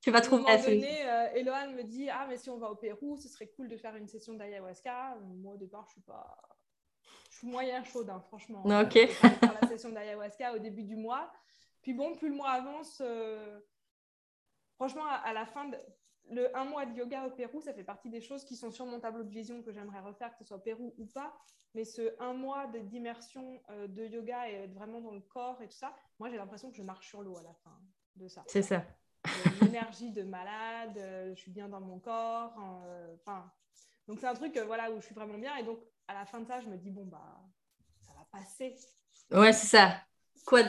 tu 0.01 0.11
vas 0.11 0.21
trouver 0.21 0.45
la 0.47 0.59
solution. 0.59 0.89
Euh, 0.89 1.73
me 1.73 1.83
dit 1.83 2.09
Ah, 2.11 2.27
mais 2.29 2.37
si 2.37 2.51
on 2.51 2.59
va 2.59 2.71
au 2.71 2.77
Pérou, 2.77 3.17
ce 3.17 3.29
serait 3.29 3.49
cool 3.49 3.69
de 3.69 3.77
faire 3.77 3.97
une 3.97 4.07
session 4.07 4.35
d'ayahuasca. 4.35 5.17
Moi, 5.43 5.55
au 5.55 5.57
départ, 5.57 5.85
je 5.87 5.93
suis 5.93 6.01
pas. 6.03 6.39
Je 7.31 7.39
suis 7.39 7.47
moyen 7.49 7.83
chaude, 7.85 8.11
hein, 8.11 8.23
franchement. 8.29 8.63
Ok. 8.65 9.09
Faire 9.09 9.59
la 9.61 9.69
session 9.69 9.91
d'ayahuasca 9.91 10.55
au 10.55 10.59
début 10.59 10.85
du 10.85 10.97
mois. 10.97 11.33
Puis 11.83 11.93
bon, 11.93 12.15
plus 12.15 12.29
le 12.29 12.37
mois 12.37 12.51
avance, 12.51 13.03
euh, 13.05 13.61
franchement, 14.77 15.05
à, 15.07 15.33
la 15.33 15.47
fin, 15.47 15.67
de 15.67 15.77
le 16.31 16.57
un 16.57 16.65
mois 16.65 16.87
de 16.87 16.97
yoga 16.97 17.27
au 17.27 17.31
Pérou, 17.31 17.61
ça 17.61 17.73
fait 17.73 17.85
partie 17.85 18.09
des 18.09 18.21
choses 18.21 18.45
qui 18.45 18.57
sont 18.57 18.71
sur 18.71 18.87
mon 18.87 19.01
tableau 19.01 19.23
de 19.23 19.31
vision 19.31 19.63
que 19.63 19.73
j'aimerais 19.73 20.01
refaire, 20.01 20.33
que 20.33 20.39
ce 20.39 20.45
soit 20.45 20.57
au 20.57 20.61
Pérou 20.61 20.95
ou 20.99 21.07
pas. 21.07 21.35
Mais 21.75 21.85
ce 21.85 22.15
un 22.21 22.33
mois 22.35 22.67
d'immersion 22.67 23.61
euh, 23.71 23.89
de 23.89 24.07
yoga 24.07 24.49
et 24.49 24.55
être 24.55 24.75
vraiment 24.75 25.01
dans 25.01 25.13
le 25.13 25.21
corps 25.21 25.61
et 25.61 25.69
tout 25.69 25.77
ça, 25.77 25.95
moi 26.19 26.31
j'ai 26.31 26.37
l'impression 26.37 26.71
que 26.71 26.77
je 26.77 26.83
marche 26.83 27.09
sur 27.09 27.23
l'eau 27.23 27.37
à 27.37 27.43
la 27.43 27.53
fin 27.53 27.77
de 28.17 28.29
ça. 28.29 28.45
C'est 28.47 28.63
ça. 28.63 28.85
Une 29.61 29.69
énergie 29.69 30.11
de 30.11 30.23
malade, 30.23 30.97
euh, 30.99 31.35
je 31.35 31.41
suis 31.41 31.51
bien 31.51 31.69
dans 31.69 31.81
mon 31.81 31.99
corps. 31.99 32.55
Euh, 32.87 33.17
enfin, 33.21 33.51
donc 34.07 34.21
c'est 34.21 34.27
un 34.27 34.35
truc 34.35 34.57
voilà 34.67 34.91
où 34.93 35.01
je 35.01 35.07
suis 35.07 35.15
vraiment 35.15 35.39
bien. 35.39 35.57
Et 35.57 35.65
donc 35.65 35.81
à 36.07 36.15
la 36.15 36.25
fin 36.25 36.41
de 36.41 36.47
ça, 36.47 36.61
je 36.61 36.69
me 36.69 36.77
dis 36.77 36.91
bon 36.91 37.07
bah 37.07 37.41
ça 38.01 38.13
va 38.13 38.25
passer. 38.31 38.77
Ouais, 39.31 39.53
c'est 39.53 39.67
ça 39.67 39.97
quoi, 40.47 40.61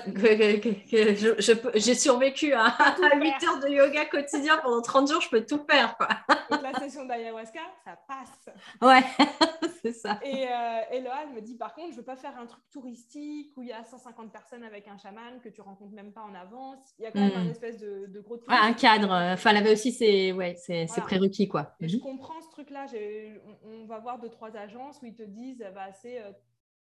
j'ai 1.76 1.95
survécu 1.95 2.53
à, 2.53 2.76
8 3.15 3.43
heures 3.43 3.59
de 3.59 3.69
yoga 3.69 4.05
quotidien 4.05 4.57
pendant 4.63 4.82
30 4.82 5.11
jours, 5.11 5.21
je 5.21 5.30
peux 5.30 5.45
tout 5.45 5.61
faire. 5.69 5.97
Quoi. 5.97 6.07
Donc 6.49 6.61
la 6.61 6.73
session 6.80 7.05
d'ayahuasca, 7.05 7.59
ça 7.84 7.97
passe. 8.07 8.55
Ouais, 8.82 9.03
c'est 9.82 9.93
ça. 9.93 10.19
Et, 10.23 10.47
euh, 10.47 10.82
et 10.91 10.97
elle 10.97 11.34
me 11.34 11.41
dit, 11.41 11.55
par 11.55 11.73
contre, 11.73 11.88
je 11.88 11.93
ne 11.93 11.97
veux 11.97 12.05
pas 12.05 12.15
faire 12.15 12.38
un 12.38 12.45
truc 12.45 12.63
touristique 12.71 13.51
où 13.57 13.63
il 13.63 13.69
y 13.69 13.73
a 13.73 13.84
150 13.84 14.32
personnes 14.32 14.63
avec 14.63 14.88
un 14.88 14.97
chaman 14.97 15.39
que 15.43 15.49
tu 15.49 15.61
rencontres 15.61 15.93
même 15.93 16.13
pas 16.13 16.21
en 16.21 16.34
avance. 16.34 16.93
Il 16.99 17.03
y 17.03 17.05
a 17.05 17.11
quand 17.11 17.19
même 17.19 17.34
hmm. 17.34 17.47
un 17.47 17.49
espèce 17.49 17.80
de, 17.80 18.05
de 18.07 18.19
gros... 18.19 18.39
un 18.47 18.73
cadre. 18.73 19.11
Enfin, 19.11 19.51
elle 19.51 19.57
avait 19.57 19.73
aussi 19.73 19.91
ses, 19.91 20.32
ouais, 20.32 20.55
ses, 20.55 20.88
prérequis. 21.01 21.47
Quoi. 21.47 21.76
Et 21.80 21.88
je 21.88 21.97
mhm. 21.97 22.03
comprends 22.03 22.41
ce 22.41 22.49
truc-là. 22.51 22.86
On, 23.63 23.69
on, 23.69 23.86
va 23.86 23.99
voir 23.99 24.19
deux, 24.19 24.30
trois 24.30 24.55
agences 24.55 24.99
où 25.01 25.05
ils 25.05 25.15
te 25.15 25.23
disent, 25.23 25.65
bah, 25.73 25.91
c'est 26.01 26.21
euh, 26.21 26.32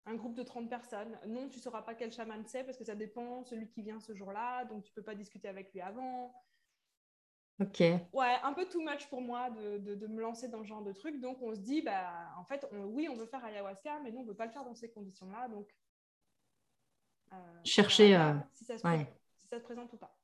un 0.06 0.14
groupe 0.14 0.34
de 0.34 0.42
30 0.42 0.68
personnes. 0.68 1.18
Non, 1.26 1.48
tu 1.48 1.58
ne 1.58 1.62
sauras 1.62 1.82
pas 1.82 1.94
quel 1.94 2.12
chaman 2.12 2.42
c'est 2.46 2.64
parce 2.64 2.76
que 2.76 2.84
ça 2.84 2.94
dépend 2.94 3.44
celui 3.44 3.68
qui 3.68 3.82
vient 3.82 4.00
ce 4.00 4.14
jour-là, 4.14 4.64
donc 4.64 4.84
tu 4.84 4.90
ne 4.90 4.94
peux 4.94 5.02
pas 5.02 5.14
discuter 5.14 5.48
avec 5.48 5.72
lui 5.72 5.80
avant. 5.80 6.34
Ok. 7.60 7.80
Ouais, 7.80 8.36
un 8.42 8.54
peu 8.54 8.66
too 8.66 8.80
much 8.80 9.06
pour 9.08 9.20
moi 9.20 9.50
de, 9.50 9.78
de, 9.78 10.06
me 10.06 10.22
lancer 10.22 10.48
dans 10.48 10.62
ce 10.62 10.68
genre 10.68 10.82
de 10.82 10.92
truc. 10.92 11.20
Donc 11.20 11.42
on 11.42 11.54
se 11.54 11.60
dit, 11.60 11.82
bah, 11.82 12.30
en 12.38 12.44
fait, 12.44 12.66
oui, 12.72 13.08
on 13.10 13.16
veut 13.16 13.26
faire 13.26 13.44
ayahuasca, 13.44 14.00
mais 14.02 14.10
non, 14.10 14.20
on 14.20 14.22
ne 14.22 14.28
veut 14.28 14.36
pas 14.36 14.46
le 14.46 14.52
faire 14.52 14.64
dans 14.64 14.74
ces 14.74 14.90
conditions-là. 14.90 15.48
Donc, 15.48 15.68
euh, 17.32 17.36
chercher 17.64 18.16
euh, 18.16 18.32
si, 18.54 18.64
ça 18.64 18.78
se 18.78 18.88
si, 19.36 19.46
ça 19.46 19.58
se 19.58 19.64
présente 19.64 19.92
ou 19.92 19.98
pas. 19.98 20.16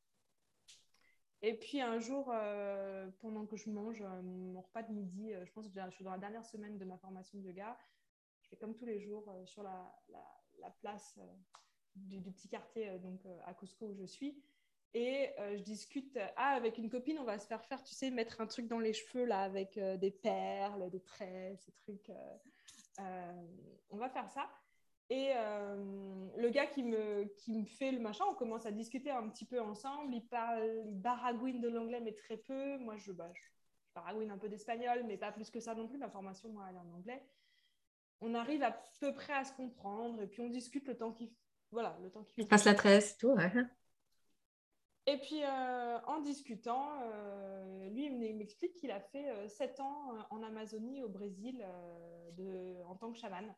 Et 1.42 1.54
puis 1.58 1.82
un 1.82 2.00
jour, 2.00 2.32
euh, 2.32 3.06
pendant 3.20 3.44
que 3.44 3.56
je 3.56 3.68
mange 3.68 4.02
mon 4.02 4.62
repas 4.62 4.82
de 4.82 4.92
midi, 4.92 5.32
je 5.44 5.52
pense 5.52 5.68
que 5.68 5.72
je 5.74 5.90
suis 5.90 6.04
dans 6.04 6.12
la 6.12 6.18
dernière 6.18 6.44
semaine 6.44 6.78
de 6.78 6.84
ma 6.86 6.96
formation 6.96 7.38
de 7.38 7.44
yoga, 7.44 7.76
comme 8.54 8.74
tous 8.74 8.86
les 8.86 9.00
jours 9.00 9.28
euh, 9.28 9.44
sur 9.46 9.62
la, 9.62 9.92
la, 10.60 10.70
place 10.80 11.18
euh, 11.18 11.26
du, 11.96 12.20
petit 12.30 12.48
quartier 12.48 12.88
euh, 12.88 12.98
donc, 12.98 13.20
à 13.44 13.54
Cusco 13.54 13.86
où 13.86 13.94
je 13.94 14.04
suis. 14.04 14.40
et 14.94 15.30
je 15.38 15.62
discute 15.62 16.18
ah, 16.36 16.54
avec 16.54 16.78
une 16.78 16.88
copine, 16.88 17.18
on 17.18 17.24
va 17.24 17.38
se 17.38 17.46
faire 17.46 17.64
faire, 17.64 17.82
tu 17.82 17.94
sais, 17.94 18.10
mettre 18.10 18.40
un 18.40 18.46
truc 18.46 18.68
dans 18.68 18.78
les 18.78 18.92
cheveux 18.92 19.24
là 19.24 19.40
avec 19.40 19.78
des 19.78 20.10
perles, 20.10 20.90
des 20.90 21.00
traits, 21.00 21.58
ces 21.60 21.72
trucs. 21.72 22.10
on 22.98 23.96
va 23.96 24.08
faire 24.08 24.30
ça. 24.30 24.48
Et 25.10 25.32
le 26.36 26.48
gars 26.48 26.66
qui 26.66 26.82
me, 26.82 27.24
qui 27.36 27.52
me 27.52 27.66
fait 27.66 27.92
le 27.92 28.00
machin, 28.00 28.24
on 28.30 28.34
commence 28.34 28.64
à 28.64 28.70
discuter 28.70 29.10
un 29.10 29.28
petit 29.28 29.44
peu 29.44 29.60
ensemble. 29.60 30.14
Il 30.14 30.26
parle, 30.26 30.64
il 30.86 30.98
baragouine 30.98 31.60
de 31.60 31.68
l'anglais, 31.68 32.00
mais 32.00 32.14
très 32.14 32.38
peu. 32.38 32.78
Moi, 32.78 32.96
je, 32.96 33.12
bah, 33.12 33.30
je, 33.34 33.42
baragouine 33.94 34.30
un 34.30 34.38
peu 34.38 34.48
d'espagnol, 34.48 35.04
mais 35.04 35.18
pas 35.18 35.32
plus 35.32 35.50
que 35.50 35.60
ça 35.60 35.74
non 35.74 35.88
plus. 35.88 35.98
Ma 35.98 36.08
formation, 36.08 36.48
moi, 36.48 36.66
elle 36.70 36.76
est 36.76 36.78
en 36.78 36.90
anglais. 36.96 37.22
On 38.20 38.34
arrive 38.34 38.62
à 38.62 38.72
peu 39.00 39.14
près 39.14 39.34
à 39.34 39.44
se 39.44 39.52
comprendre 39.52 40.22
et 40.22 40.26
puis 40.26 40.40
on 40.40 40.48
discute 40.48 40.86
le 40.88 40.96
temps 40.96 41.12
qu'il 41.12 41.30
voilà, 41.72 41.98
le 42.02 42.10
temps 42.10 42.22
qu'il 42.22 42.46
passe 42.46 42.64
la 42.64 42.74
tresse, 42.74 43.16
tout. 43.18 43.32
Ouais. 43.32 43.52
Et 45.08 45.18
puis, 45.18 45.42
euh, 45.44 45.98
en 46.06 46.20
discutant, 46.20 47.00
euh, 47.02 47.88
lui, 47.90 48.06
il 48.06 48.36
m'explique 48.36 48.74
qu'il 48.74 48.90
a 48.90 49.00
fait 49.00 49.30
euh, 49.30 49.48
sept 49.48 49.78
ans 49.78 50.14
en 50.30 50.42
Amazonie, 50.42 51.02
au 51.02 51.08
Brésil, 51.08 51.64
de, 52.32 52.82
en 52.86 52.96
tant 52.96 53.12
que 53.12 53.18
chaman. 53.18 53.54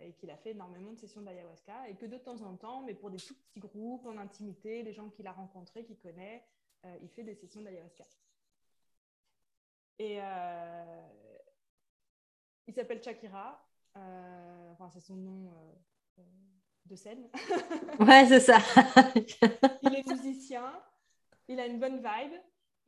et 0.00 0.12
qu'il 0.12 0.30
a 0.30 0.36
fait 0.36 0.50
énormément 0.50 0.92
de 0.92 0.98
sessions 0.98 1.22
d'ayahuasca. 1.22 1.88
Et 1.88 1.96
que 1.96 2.06
de 2.06 2.18
temps 2.18 2.40
en 2.42 2.56
temps, 2.56 2.82
mais 2.82 2.94
pour 2.94 3.10
des 3.10 3.18
tout 3.18 3.34
petits 3.34 3.60
groupes, 3.60 4.06
en 4.06 4.16
intimité, 4.16 4.82
les 4.82 4.92
gens 4.92 5.08
qu'il 5.08 5.26
a 5.26 5.32
rencontrés, 5.32 5.84
qu'il 5.84 5.98
connaît, 5.98 6.44
il 7.02 7.08
fait 7.08 7.24
des 7.24 7.34
sessions 7.34 7.62
d'ayahuasca. 7.62 8.06
Et 9.98 10.20
il 12.66 12.74
s'appelle 12.74 13.02
Chakira. 13.02 13.66
enfin, 13.94 14.88
c'est 14.90 15.00
son 15.00 15.16
nom 15.16 15.52
de 16.86 16.96
scène. 16.96 17.28
ouais, 18.00 18.26
c'est 18.26 18.40
ça. 18.40 18.58
il 19.82 19.94
est 19.94 20.06
musicien, 20.06 20.72
il 21.48 21.60
a 21.60 21.66
une 21.66 21.78
bonne 21.78 21.98
vibe. 21.98 22.32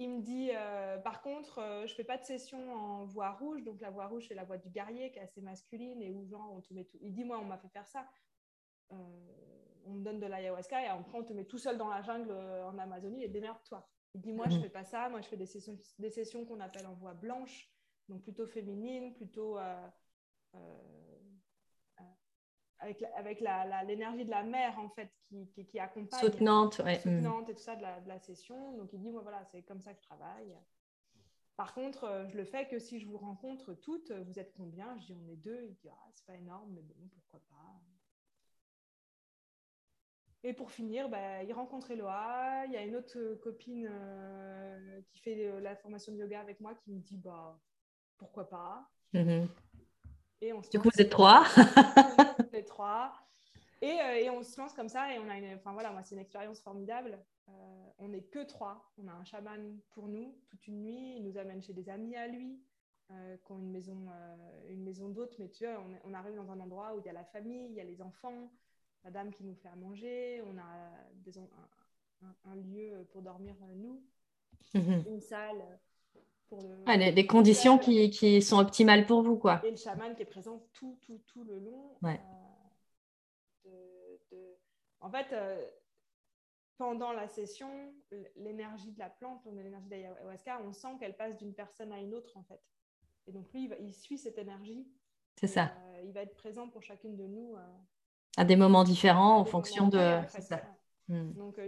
Il 0.01 0.11
me 0.11 0.20
dit, 0.20 0.51
euh, 0.55 0.97
par 0.99 1.22
contre, 1.22 1.59
euh, 1.59 1.87
je 1.87 1.95
fais 1.95 2.05
pas 2.05 2.18
de 2.18 2.24
session 2.24 2.72
en 2.72 3.05
voix 3.05 3.33
rouge. 3.33 3.64
Donc, 3.64 3.81
la 3.81 3.91
voix 3.91 4.07
rouge, 4.07 4.26
c'est 4.29 4.35
la 4.35 4.45
voix 4.45 4.57
du 4.57 4.68
guerrier 4.68 5.11
qui 5.11 5.18
est 5.18 5.22
assez 5.22 5.41
masculine 5.41 6.01
et 6.01 6.11
où, 6.12 6.24
genre, 6.24 6.53
on 6.53 6.61
te 6.61 6.72
met 6.72 6.85
tout. 6.85 6.99
Il 7.01 7.12
dit, 7.12 7.24
moi, 7.24 7.39
on 7.41 7.45
m'a 7.45 7.59
fait 7.59 7.68
faire 7.68 7.87
ça. 7.89 8.07
Euh, 8.93 8.97
on 9.87 9.95
me 9.95 10.05
donne 10.05 10.20
de 10.20 10.26
l'ayahuasca 10.26 10.81
et 10.83 10.87
après, 10.87 11.18
on 11.18 11.24
te 11.24 11.33
met 11.33 11.45
tout 11.45 11.59
seul 11.59 11.79
dans 11.79 11.89
la 11.89 12.03
jungle 12.03 12.31
en 12.31 12.79
Amazonie 12.79 13.24
et 13.24 13.29
démerde-toi. 13.29 13.89
Il 14.14 14.20
dit, 14.20 14.33
moi, 14.33 14.47
je 14.47 14.53
je 14.53 14.57
mhm. 14.59 14.62
fais 14.62 14.70
pas 14.70 14.85
ça. 14.85 15.09
Moi, 15.09 15.20
je 15.20 15.26
fais 15.26 15.37
des 15.37 15.47
sessions, 15.47 15.76
des 15.99 16.11
sessions 16.11 16.45
qu'on 16.45 16.61
appelle 16.61 16.87
en 16.87 16.95
voix 16.95 17.14
blanche, 17.14 17.68
donc 18.09 18.23
plutôt 18.23 18.47
féminine, 18.47 19.15
plutôt 19.15 19.59
avec, 22.81 23.03
avec 23.17 23.41
l'énergie 23.87 24.25
de 24.25 24.31
la 24.31 24.43
mère 24.43 24.79
en 24.79 24.89
fait 24.89 25.11
qui, 25.29 25.49
qui, 25.67 25.79
accompagne. 25.79 26.21
Soutenante, 26.21 26.81
ouais. 26.85 26.99
Soutenante 26.99 27.49
et 27.49 27.55
tout 27.55 27.63
ça 27.63 27.77
de 27.77 27.83
la, 27.83 28.01
de 28.01 28.09
la, 28.09 28.19
session. 28.19 28.77
Donc 28.77 28.93
il 28.93 29.01
dit, 29.01 29.11
moi 29.11 29.23
voilà, 29.23 29.45
c'est 29.47 29.63
comme 29.63 29.81
ça 29.81 29.93
que 29.93 30.01
je 30.01 30.07
travaille. 30.07 30.55
Par 31.57 31.75
contre, 31.75 32.05
euh, 32.05 32.29
je 32.29 32.37
le 32.37 32.45
fais 32.45 32.69
que 32.69 32.79
si 32.79 33.01
je 33.01 33.07
vous 33.09 33.19
rencontre 33.19 33.75
toutes, 33.75 34.13
vous 34.13 34.39
êtes 34.39 34.53
combien? 34.57 34.97
Je 35.01 35.07
dis, 35.07 35.15
on 35.15 35.29
est 35.29 35.37
deux. 35.37 35.65
Il 35.65 35.75
dit, 35.75 35.89
ah, 35.91 36.09
c'est 36.15 36.25
pas 36.25 36.37
énorme, 36.37 36.73
mais 36.73 36.83
bon, 36.83 36.95
pourquoi 37.13 37.41
pas. 37.51 37.81
Et 40.45 40.53
pour 40.53 40.71
finir, 40.71 41.09
bah, 41.09 41.43
il 41.43 41.53
rencontre 41.53 41.91
Eloa. 41.91 42.65
Il 42.67 42.73
y 42.73 42.77
a 42.77 42.85
une 42.85 42.95
autre 42.95 43.35
copine 43.43 43.89
euh, 43.91 45.01
qui 45.09 45.19
fait 45.19 45.61
la 45.61 45.75
formation 45.75 46.13
de 46.13 46.19
yoga 46.19 46.41
avec 46.41 46.61
moi 46.61 46.77
qui 46.77 46.93
me 46.93 47.01
dit, 47.01 47.17
bah, 47.17 47.59
pourquoi 48.19 48.49
pas. 48.49 48.89
Mm-hmm. 49.14 49.49
Et 50.41 50.53
on 50.53 50.61
du 50.61 50.79
coup, 50.79 50.91
vous 50.93 51.01
êtes 51.01 51.11
trois. 51.11 51.45
les 52.53 52.64
trois. 52.64 53.12
Et, 53.81 54.01
euh, 54.01 54.14
et, 54.16 54.31
on 54.31 54.43
se 54.43 54.61
lance 54.61 54.73
comme 54.75 54.89
ça 54.89 55.12
et 55.14 55.19
on 55.19 55.29
a 55.29 55.39
une, 55.39 55.55
enfin 55.55 55.73
voilà, 55.73 55.91
moi 55.91 56.03
c'est 56.03 56.14
une 56.14 56.21
expérience 56.21 56.61
formidable. 56.61 57.19
Euh, 57.49 57.87
on 57.99 58.09
n'est 58.09 58.23
que 58.23 58.45
trois. 58.45 58.93
On 58.99 59.09
a 59.09 59.12
un 59.12 59.25
chaman 59.25 59.79
pour 59.91 60.09
nous 60.09 60.37
toute 60.49 60.66
une 60.66 60.83
nuit. 60.83 61.16
Il 61.16 61.25
nous 61.25 61.39
amène 61.39 61.62
chez 61.62 61.73
des 61.73 61.89
amis 61.89 62.16
à 62.16 62.27
lui 62.27 62.61
euh, 63.11 63.37
qui 63.37 63.53
ont 63.53 63.59
une 63.59 63.71
maison, 63.71 64.07
une 64.69 64.83
maison 64.83 65.09
d'hôtes. 65.09 65.37
Mais 65.39 65.49
tu 65.49 65.64
vois, 65.64 65.83
on, 66.05 66.14
arrive 66.14 66.35
dans 66.37 66.51
un 66.51 66.61
endroit 66.61 66.95
où 66.95 67.01
il 67.01 67.07
y 67.07 67.09
a 67.09 67.12
la 67.12 67.25
famille, 67.25 67.66
il 67.71 67.75
y 67.75 67.81
a 67.81 67.85
les 67.85 68.03
enfants, 68.03 68.53
la 69.05 69.11
dame 69.11 69.33
qui 69.33 69.45
nous 69.45 69.55
fait 69.55 69.69
à 69.69 69.77
manger. 69.77 70.43
On 70.47 70.59
a 70.59 70.91
des, 71.25 71.39
un, 71.39 72.57
lieu 72.57 73.07
pour 73.12 73.23
dormir 73.23 73.55
nous, 73.77 74.03
mhm. 74.75 75.05
une 75.07 75.21
salle 75.21 75.79
des, 77.13 77.27
conditions 77.27 77.79
qui, 77.79 78.11
qui, 78.11 78.43
sont 78.43 78.59
optimales 78.59 79.07
pour 79.07 79.23
vous. 79.23 79.37
Quoi. 79.37 79.61
Et 79.65 79.71
le 79.71 79.77
chaman 79.77 80.15
qui 80.15 80.23
est 80.23 80.27
présent 80.27 80.63
tout, 80.73 80.99
tout, 81.03 81.21
tout 81.27 81.45
le 81.45 81.59
long. 81.59 81.97
Ouais. 82.03 82.21
Euh, 83.67 84.55
en 85.01 85.11
fait, 85.11 85.27
euh, 85.33 85.65
pendant 86.77 87.13
la 87.13 87.29
session, 87.29 87.69
l'énergie 88.37 88.93
de 88.93 88.99
la 88.99 89.11
plante, 89.11 89.43
l'énergie 89.47 89.89
d'ayahuasca, 89.89 90.61
on 90.65 90.73
sent 90.73 90.97
qu'elle 90.99 91.17
passe 91.17 91.37
d'une 91.37 91.55
personne 91.55 91.93
à 91.93 91.99
une 91.99 92.15
autre, 92.15 92.37
en 92.37 92.45
fait. 92.45 92.61
Et 93.27 93.33
donc, 93.33 93.53
lui, 93.53 93.71
il, 93.81 93.95
suit 93.95 94.19
cette 94.19 94.39
énergie. 94.39 94.87
C'est 95.37 95.47
ça. 95.47 95.73
Euh, 95.85 96.03
il 96.05 96.13
va 96.13 96.23
être 96.23 96.35
présent 96.37 96.69
pour 96.69 96.83
chacune 96.83 97.17
de 97.17 97.27
nous. 97.27 97.57
à 98.37 98.45
des 98.45 98.57
moments 98.57 98.85
différents, 98.85 99.39
en 99.39 99.45
fonction 99.45 99.89
de... 99.89 100.21
Ça. 100.29 100.63
Hmm. 101.09 101.33
Donc, 101.33 101.59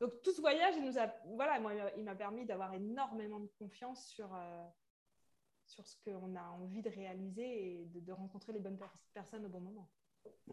donc 0.00 0.12
tout 0.22 0.32
ce 0.32 0.40
voyage, 0.40 0.74
il 0.76 0.84
nous 0.84 0.98
a, 0.98 1.06
voilà, 1.34 1.58
moi, 1.58 1.72
il 1.96 2.04
m'a 2.04 2.14
permis 2.14 2.44
d'avoir 2.44 2.74
énormément 2.74 3.40
de 3.40 3.48
confiance 3.58 4.06
sur, 4.08 4.26
euh, 4.34 4.64
sur 5.66 5.86
ce 5.86 5.96
qu'on 6.04 6.34
a 6.36 6.42
envie 6.60 6.82
de 6.82 6.90
réaliser 6.90 7.42
et 7.42 7.88
de, 7.94 8.12
rencontrer 8.12 8.52
les 8.52 8.58
bonnes 8.58 8.78
personnes 9.14 9.46
au 9.46 9.48
bon 9.48 9.60
moment. 9.60 9.88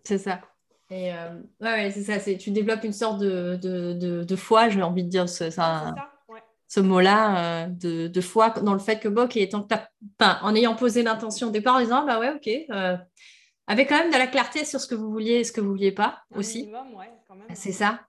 C'est 0.04 0.18
ça. 0.18 0.42
Et 0.90 1.14
euh, 1.14 1.42
ouais, 1.60 1.92
c'est 1.92 2.04
ça. 2.04 2.20
Tu 2.36 2.52
développes 2.52 2.84
une 2.84 2.94
sorte 2.94 3.20
de, 3.20 3.58
de, 3.62 4.24
de, 4.24 4.36
foi, 4.36 4.70
j'ai 4.70 4.82
envie 4.82 5.04
de 5.04 5.10
dire, 5.10 5.28
ce, 5.28 5.50
ça, 5.50 5.94
ce 6.68 6.80
mot-là, 6.80 7.66
euh, 7.66 8.08
de, 8.08 8.22
foi 8.22 8.52
dans 8.52 8.74
le 8.74 8.80
fait 8.80 9.00
que 9.00 9.10
Bok, 9.10 9.36
étant, 9.36 9.68
en 10.20 10.56
ayant 10.56 10.76
posé 10.76 11.04
l'intention 11.04 11.48
au 11.48 11.52
départ, 11.52 11.76
en 11.76 11.80
disant, 11.82 12.06
bah 12.06 12.20
ouais, 12.20 12.34
ok, 12.34 12.50
avec 13.68 13.90
quand 13.90 13.98
même 13.98 14.12
de 14.12 14.18
la 14.18 14.28
clarté 14.28 14.64
sur 14.64 14.80
ce 14.80 14.88
que 14.88 14.96
vous 14.96 15.12
vouliez 15.12 15.36
et 15.36 15.44
ce 15.44 15.52
que 15.52 15.62
vous 15.62 15.70
vouliez 15.70 15.92
pas 15.92 16.24
aussi. 16.34 16.70
C'est 17.54 17.72
ça. 17.72 18.00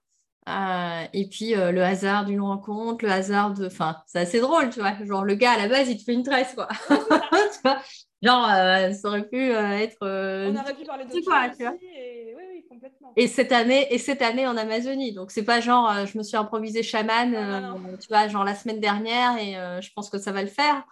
Euh, 0.47 1.05
et 1.13 1.27
puis 1.27 1.55
euh, 1.55 1.71
le 1.71 1.81
hasard 1.83 2.25
d'une 2.25 2.41
rencontre, 2.41 3.03
le 3.03 3.11
hasard 3.11 3.53
de. 3.53 3.65
Enfin, 3.65 3.97
c'est 4.05 4.19
assez 4.19 4.39
drôle, 4.39 4.69
tu 4.69 4.79
vois. 4.79 4.93
Genre, 5.03 5.25
le 5.25 5.35
gars 5.35 5.53
à 5.53 5.57
la 5.57 5.67
base, 5.67 5.89
il 5.89 5.97
te 5.97 6.03
fait 6.03 6.13
une 6.13 6.23
tresse, 6.23 6.53
quoi. 6.53 6.67
Genre, 8.21 8.49
euh, 8.49 8.91
ça 8.91 9.07
aurait 9.07 9.27
pu 9.27 9.51
être. 9.51 9.97
On 10.01 10.55
aurait 10.55 10.75
pu 10.75 10.85
parler 10.85 11.05
de 11.05 11.25
quoi, 11.25 11.49
tu 11.49 11.63
vois. 11.63 11.75
Et... 11.81 12.33
Oui, 12.35 12.43
oui, 12.53 12.65
complètement. 12.69 13.11
Et 13.15 13.27
cette 13.27 13.51
année, 13.51 13.87
et 13.91 13.97
cette 13.97 14.21
année 14.21 14.47
en 14.47 14.55
Amazonie. 14.55 15.13
Donc, 15.13 15.31
c'est 15.31 15.43
pas 15.43 15.61
genre, 15.61 16.05
je 16.05 16.17
me 16.17 16.23
suis 16.23 16.37
improvisé 16.37 16.83
chaman, 16.83 17.31
tu 17.99 18.07
vois, 18.07 18.27
genre 18.27 18.43
la 18.43 18.55
semaine 18.55 18.79
dernière 18.79 19.37
et 19.37 19.53
je 19.81 19.89
pense 19.95 20.09
que 20.09 20.17
ça 20.17 20.31
va 20.31 20.41
le 20.41 20.47
faire. 20.47 20.83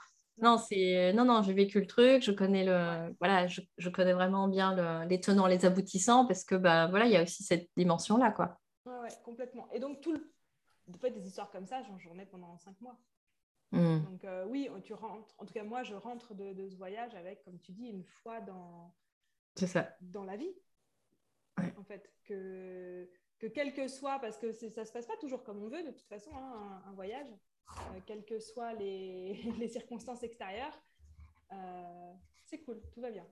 Non, 0.41 0.57
c'est 0.57 1.13
non, 1.13 1.25
non, 1.25 1.43
j'ai 1.43 1.53
vécu 1.53 1.79
le 1.79 1.85
truc, 1.85 2.23
je 2.23 2.31
connais 2.31 2.65
le, 2.65 3.15
voilà, 3.19 3.45
je, 3.47 3.61
je 3.77 3.89
connais 3.89 4.13
vraiment 4.13 4.47
bien 4.47 4.75
le, 4.75 5.07
les 5.07 5.19
tenants, 5.19 5.45
les 5.45 5.63
aboutissants, 5.63 6.25
parce 6.25 6.43
que 6.43 6.55
bah 6.55 6.87
voilà, 6.87 7.05
il 7.05 7.11
y 7.11 7.17
a 7.17 7.21
aussi 7.21 7.43
cette 7.43 7.69
dimension 7.77 8.17
là, 8.17 8.31
quoi. 8.31 8.57
Ouais, 8.85 9.09
complètement. 9.23 9.69
Et 9.71 9.79
donc, 9.79 10.01
tout 10.01 10.13
le... 10.13 10.33
en 10.93 10.97
fait, 10.97 11.11
des 11.11 11.25
histoires 11.25 11.51
comme 11.51 11.65
ça, 11.65 11.81
j'en 11.81 12.17
ai 12.17 12.25
pendant 12.25 12.57
cinq 12.57 12.79
mois. 12.81 12.99
Hmm. 13.71 14.03
Donc, 14.03 14.23
euh, 14.23 14.45
oui, 14.45 14.69
tu 14.83 14.93
rentres, 14.93 15.33
en 15.39 15.45
tout 15.45 15.53
cas, 15.53 15.63
moi, 15.63 15.83
je 15.83 15.95
rentre 15.95 16.33
de, 16.35 16.67
ce 16.67 16.75
voyage 16.75 17.15
avec, 17.15 17.43
comme 17.43 17.59
tu 17.59 17.71
dis, 17.71 17.87
une 17.87 18.03
foi 18.03 18.39
dans, 18.41 18.93
ça. 19.55 19.95
dans 20.01 20.23
la 20.23 20.37
vie. 20.37 20.53
En 21.77 21.83
fait, 21.83 22.11
que, 22.23 23.09
que 23.39 23.47
quel 23.47 23.73
que 23.73 23.87
soit, 23.87 24.19
parce 24.19 24.37
que 24.37 24.51
ça 24.53 24.85
se 24.85 24.91
passe 24.91 25.05
pas 25.05 25.17
toujours 25.17 25.43
comme 25.43 25.63
on 25.63 25.69
veut, 25.69 25.83
de 25.83 25.91
toute 25.91 26.07
façon, 26.07 26.31
hein, 26.35 26.83
un, 26.85 26.93
voyage, 26.93 27.27
euh, 27.69 27.99
quelles 28.05 28.25
que 28.25 28.39
soient 28.39 28.73
les, 28.73 29.33
les 29.59 29.67
circonstances 29.67 30.23
extérieures, 30.23 30.79
euh, 31.51 32.13
c'est 32.45 32.59
cool, 32.59 32.81
tout 32.91 33.01
va 33.01 33.11
bien. 33.11 33.25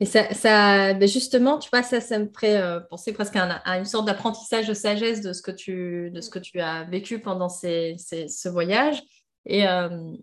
Et 0.00 0.06
ça, 0.06 0.32
ça 0.32 0.94
ben 0.94 1.06
justement, 1.06 1.58
tu 1.58 1.68
vois, 1.70 1.82
ça, 1.82 2.00
ça 2.00 2.18
me 2.18 2.26
ferait 2.26 2.56
euh, 2.56 2.80
penser 2.80 3.12
presque 3.12 3.36
à, 3.36 3.78
une 3.78 3.84
sorte 3.84 4.06
d'apprentissage 4.06 4.66
de 4.66 4.72
sagesse 4.72 5.20
de 5.20 5.34
ce 5.34 5.42
que 5.42 5.50
tu, 5.50 6.10
de 6.10 6.22
ce 6.22 6.30
que 6.30 6.38
tu 6.38 6.58
as 6.58 6.84
vécu 6.84 7.20
pendant 7.20 7.50
ces, 7.50 7.96
ce 7.98 8.48
voyage. 8.48 9.02
Et, 9.44 9.68
euh, 9.68 10.14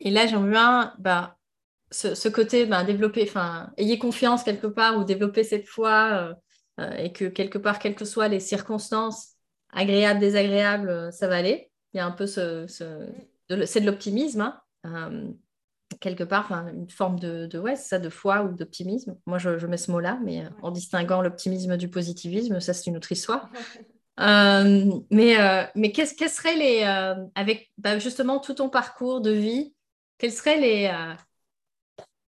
et 0.00 0.10
là, 0.10 0.26
j'aimerais 0.26 0.50
bien 0.50 0.94
bah, 0.98 1.38
ce, 1.92 2.16
ce, 2.16 2.28
côté 2.28 2.66
bah, 2.66 2.82
développer, 2.82 3.22
enfin, 3.22 3.72
ayez 3.76 3.96
confiance 3.96 4.42
quelque 4.42 4.66
part 4.66 4.98
ou 4.98 5.04
développer 5.04 5.44
cette 5.44 5.68
foi 5.68 6.34
euh, 6.80 6.96
et 6.98 7.12
que 7.12 7.26
quelque 7.26 7.58
part, 7.58 7.78
quelles 7.78 7.94
que 7.94 8.04
soient 8.04 8.28
les 8.28 8.40
circonstances, 8.40 9.34
agréables, 9.72 10.18
désagréables, 10.18 11.12
ça 11.12 11.28
va 11.28 11.36
aller. 11.36 11.70
Il 11.92 11.98
y 11.98 12.00
a 12.00 12.06
un 12.06 12.10
peu 12.10 12.26
ce, 12.26 12.66
ce 12.66 13.08
c'est 13.66 13.80
de 13.80 13.86
l'optimisme. 13.86 14.52
Hein 14.82 15.34
quelque 16.00 16.24
part, 16.24 16.52
une 16.52 16.88
forme 16.90 17.18
de, 17.18 17.46
de, 17.46 17.58
ouais, 17.58 17.76
ça, 17.76 17.98
de 17.98 18.08
foi 18.08 18.42
ou 18.42 18.54
d'optimisme. 18.54 19.16
Moi, 19.26 19.38
je, 19.38 19.66
mets 19.66 19.76
ce 19.76 19.90
mot-là, 19.90 20.18
mais 20.22 20.44
en 20.62 20.70
distinguant 20.70 21.22
l'optimisme 21.22 21.76
du 21.76 21.88
positivisme, 21.88 22.60
ça, 22.60 22.74
c'est 22.74 22.86
une 22.90 22.96
autre 22.96 23.12
histoire. 23.12 23.50
Euh, 24.20 24.92
mais 25.10 25.40
euh, 25.40 25.64
mais 25.74 25.90
qu'est-ce 25.90 26.14
quest 26.14 26.36
seraient 26.36 26.54
les, 26.54 26.84
euh, 26.84 27.16
avec 27.34 27.72
bah, 27.78 27.98
justement 27.98 28.38
tout 28.38 28.54
ton 28.54 28.68
parcours 28.68 29.20
de 29.20 29.32
vie, 29.32 29.74
quels 30.18 30.30
seraient 30.30 30.60
les, 30.60 30.88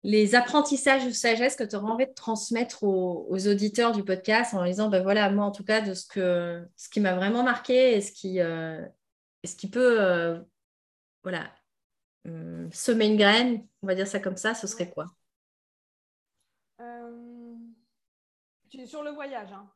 les 0.04 0.34
apprentissages 0.34 1.04
de 1.04 1.10
sagesse 1.10 1.56
que 1.56 1.64
tu 1.64 1.76
aurais 1.76 1.92
envie 1.92 2.06
de 2.06 2.12
transmettre 2.12 2.82
aux, 2.82 3.46
auditeurs 3.48 3.92
du 3.92 4.04
podcast 4.04 4.52
en 4.52 4.58
leur 4.58 4.66
disant, 4.66 4.88
ben 4.88 5.02
voilà, 5.02 5.30
moi 5.30 5.44
en 5.44 5.52
tout 5.52 5.64
cas, 5.64 5.80
de 5.80 5.94
ce, 5.94 6.06
que, 6.06 6.66
ce 6.76 6.88
qui 6.88 7.00
m'a 7.00 7.14
vraiment 7.14 7.42
marqué 7.44 7.96
et 7.96 8.00
ce 8.00 8.12
qui, 8.12 8.40
euh, 8.40 8.84
ce 9.44 9.54
qui 9.54 9.70
peut 9.70 10.00
euh, 10.00 10.40
voilà, 11.22 11.52
hum, 12.24 12.70
semer 12.72 13.06
une 13.06 13.16
graine, 13.16 13.66
on 13.82 13.86
va 13.86 13.94
dire 13.94 14.06
ça 14.06 14.20
comme 14.20 14.36
ça, 14.36 14.54
ce 14.54 14.66
serait 14.66 14.90
quoi? 14.90 15.06
Euh, 16.80 17.56
Sur 18.86 19.02
le 19.02 19.10
voyage. 19.10 19.52
Hein, 19.52 19.68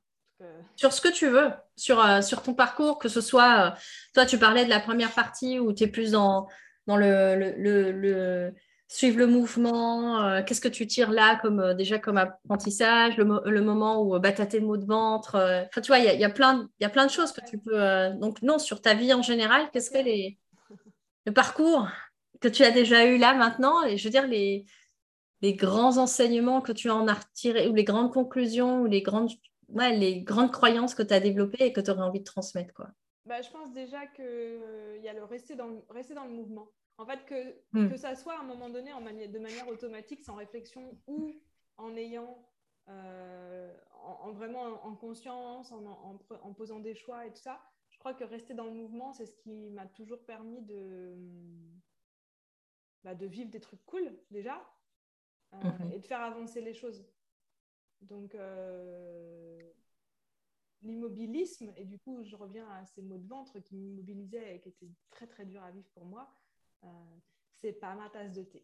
sur 0.74 0.92
ce 0.92 1.00
que 1.00 1.08
tu 1.08 1.28
veux, 1.28 1.50
sur, 1.76 2.22
sur 2.22 2.42
ton 2.42 2.52
parcours, 2.52 2.98
que 2.98 3.08
ce 3.08 3.22
soit, 3.22 3.74
toi 4.12 4.26
tu 4.26 4.38
parlais 4.38 4.66
de 4.66 4.70
la 4.70 4.80
première 4.80 5.12
partie 5.12 5.58
où 5.58 5.72
tu 5.72 5.84
es 5.84 5.86
plus 5.86 6.10
dans, 6.10 6.46
dans 6.86 6.98
le, 6.98 7.54
le 7.56 8.52
suivre 8.88 9.18
le 9.18 9.26
mouvement 9.26 10.22
euh, 10.22 10.42
Qu'est-ce 10.42 10.60
que 10.60 10.68
tu 10.68 10.86
tires 10.86 11.10
là 11.10 11.38
comme 11.42 11.60
euh, 11.60 11.74
déjà 11.74 11.98
comme 11.98 12.18
apprentissage 12.18 13.16
le, 13.16 13.60
moment 13.60 14.02
où 14.02 14.18
bah, 14.18 14.32
tu 14.32 14.42
as 14.42 14.46
tes 14.46 14.60
maux 14.60 14.76
de 14.76 14.86
ventre 14.86 15.34
euh, 15.34 15.64
Enfin, 15.68 15.80
tu 15.80 15.88
vois, 15.88 15.98
il 15.98 16.20
y 16.20 16.24
a, 16.24 16.30
plein, 16.30 16.68
y 16.80 16.84
a 16.84 16.88
plein 16.88 17.06
de 17.06 17.10
choses 17.10 17.32
que 17.32 17.44
tu 17.44 17.58
peux. 17.58 18.10
donc, 18.20 18.42
non, 18.42 18.58
sur 18.58 18.80
ta 18.80 18.94
vie 18.94 19.12
en 19.12 19.22
général, 19.22 19.68
qu'est-ce 19.72 19.90
que 19.90 19.98
les, 19.98 20.38
le 21.24 21.32
parcours? 21.32 21.88
Que 22.40 22.48
tu 22.48 22.62
as 22.62 22.70
déjà 22.70 23.06
eu 23.06 23.18
là 23.18 23.34
maintenant 23.34 23.82
Et 23.84 23.96
je 23.96 24.04
veux 24.04 24.10
dire, 24.10 24.26
les, 24.26 24.66
les 25.42 25.54
grands 25.54 25.98
enseignements 25.98 26.60
que 26.60 26.72
tu 26.72 26.90
en 26.90 27.06
as 27.08 27.14
retirés, 27.14 27.68
ou 27.68 27.74
les 27.74 27.84
grandes 27.84 28.12
conclusions, 28.12 28.82
ou 28.82 28.86
les 28.86 29.02
grandes, 29.02 29.30
ouais, 29.68 29.96
les 29.96 30.22
grandes 30.22 30.52
croyances 30.52 30.94
que 30.94 31.02
tu 31.02 31.14
as 31.14 31.20
développées 31.20 31.66
et 31.66 31.72
que 31.72 31.80
tu 31.80 31.90
aurais 31.90 32.02
envie 32.02 32.20
de 32.20 32.24
transmettre. 32.24 32.74
Quoi. 32.74 32.88
Bah, 33.26 33.42
je 33.42 33.50
pense 33.50 33.72
déjà 33.72 34.06
qu'il 34.06 35.00
y 35.02 35.08
a 35.08 35.12
le 35.12 35.24
rester 35.24 35.56
dans, 35.56 35.84
rester 35.90 36.14
dans 36.14 36.24
le 36.24 36.32
mouvement. 36.32 36.68
En 36.98 37.04
fait, 37.04 37.24
que, 37.26 37.56
hmm. 37.72 37.90
que 37.90 37.96
ça 37.96 38.14
soit 38.14 38.34
à 38.34 38.40
un 38.40 38.44
moment 38.44 38.70
donné 38.70 38.92
en 38.92 39.00
de 39.00 39.38
manière 39.38 39.68
automatique, 39.68 40.24
sans 40.24 40.36
réflexion, 40.36 40.98
ou 41.06 41.34
en 41.76 41.94
ayant 41.96 42.38
euh, 42.88 43.76
en, 44.02 44.32
vraiment 44.32 44.84
en 44.84 44.94
conscience, 44.94 45.72
en, 45.72 45.84
en, 46.30 46.52
posant 46.54 46.78
des 46.78 46.94
choix 46.94 47.26
et 47.26 47.30
tout 47.30 47.42
ça, 47.42 47.60
je 47.90 47.98
crois 47.98 48.14
que 48.14 48.24
rester 48.24 48.54
dans 48.54 48.64
le 48.64 48.72
mouvement, 48.72 49.12
c'est 49.12 49.26
ce 49.26 49.34
qui 49.42 49.70
m'a 49.70 49.86
toujours 49.86 50.24
permis 50.24 50.62
de, 50.62 51.16
bah, 53.04 53.14
de 53.14 53.26
vivre 53.26 53.50
des 53.50 53.60
trucs 53.60 53.84
cool 53.86 54.16
déjà 54.30 54.60
euh, 55.54 55.58
mhm. 55.58 55.92
et 55.92 55.98
de 55.98 56.06
faire 56.06 56.20
avancer 56.20 56.60
les 56.60 56.74
choses. 56.74 57.04
Donc, 58.00 58.34
euh, 58.34 59.60
l'immobilisme, 60.82 61.72
et 61.76 61.84
du 61.84 61.98
coup, 61.98 62.22
je 62.24 62.36
reviens 62.36 62.68
à 62.70 62.84
ces 62.84 63.02
mots 63.02 63.18
de 63.18 63.26
ventre 63.26 63.58
qui 63.60 63.76
m'immobilisaient 63.76 64.56
et 64.56 64.60
qui 64.60 64.68
étaient 64.68 64.90
très 65.10 65.26
très 65.26 65.46
durs 65.46 65.62
à 65.62 65.70
vivre 65.70 65.88
pour 65.94 66.04
moi. 66.04 66.28
Euh, 66.84 66.88
c'est 67.54 67.72
pas 67.72 67.94
ma 67.94 68.10
tasse 68.10 68.32
de 68.32 68.42
thé. 68.42 68.62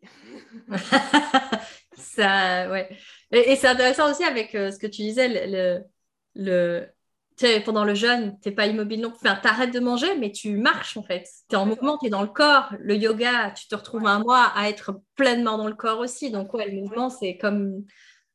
ça, 1.96 2.70
ouais. 2.70 2.94
Et, 3.30 3.56
c'est 3.56 3.68
intéressant 3.68 4.10
aussi 4.10 4.22
avec 4.22 4.50
ce 4.50 4.78
que 4.78 4.86
tu 4.86 5.02
disais, 5.02 5.46
le, 5.46 5.82
le, 6.34 6.86
sais, 7.46 7.60
pendant 7.60 7.84
le 7.84 7.94
jeûne, 7.94 8.38
tu 8.40 8.48
n'es 8.48 8.54
pas 8.54 8.66
immobile 8.66 9.00
non 9.00 9.10
plus. 9.10 9.18
Enfin, 9.22 9.38
tu 9.40 9.48
arrêtes 9.48 9.72
de 9.72 9.80
manger, 9.80 10.16
mais 10.18 10.32
tu 10.32 10.56
marches 10.56 10.96
en 10.96 11.02
fait. 11.02 11.28
Tu 11.48 11.54
es 11.54 11.58
en 11.58 11.66
mouvement, 11.66 11.98
tu 11.98 12.06
es 12.06 12.10
dans 12.10 12.22
le 12.22 12.28
corps. 12.28 12.74
Le 12.78 12.96
yoga, 12.96 13.50
tu 13.52 13.68
te 13.68 13.74
retrouves 13.74 14.06
un 14.06 14.20
mois 14.20 14.52
à 14.54 14.68
être 14.68 15.00
pleinement 15.14 15.58
dans 15.58 15.68
le 15.68 15.74
corps 15.74 15.98
aussi. 15.98 16.30
Donc, 16.30 16.52
ouais, 16.54 16.68
le 16.68 16.80
mouvement, 16.80 17.10
c'est 17.10 17.36
comme 17.38 17.84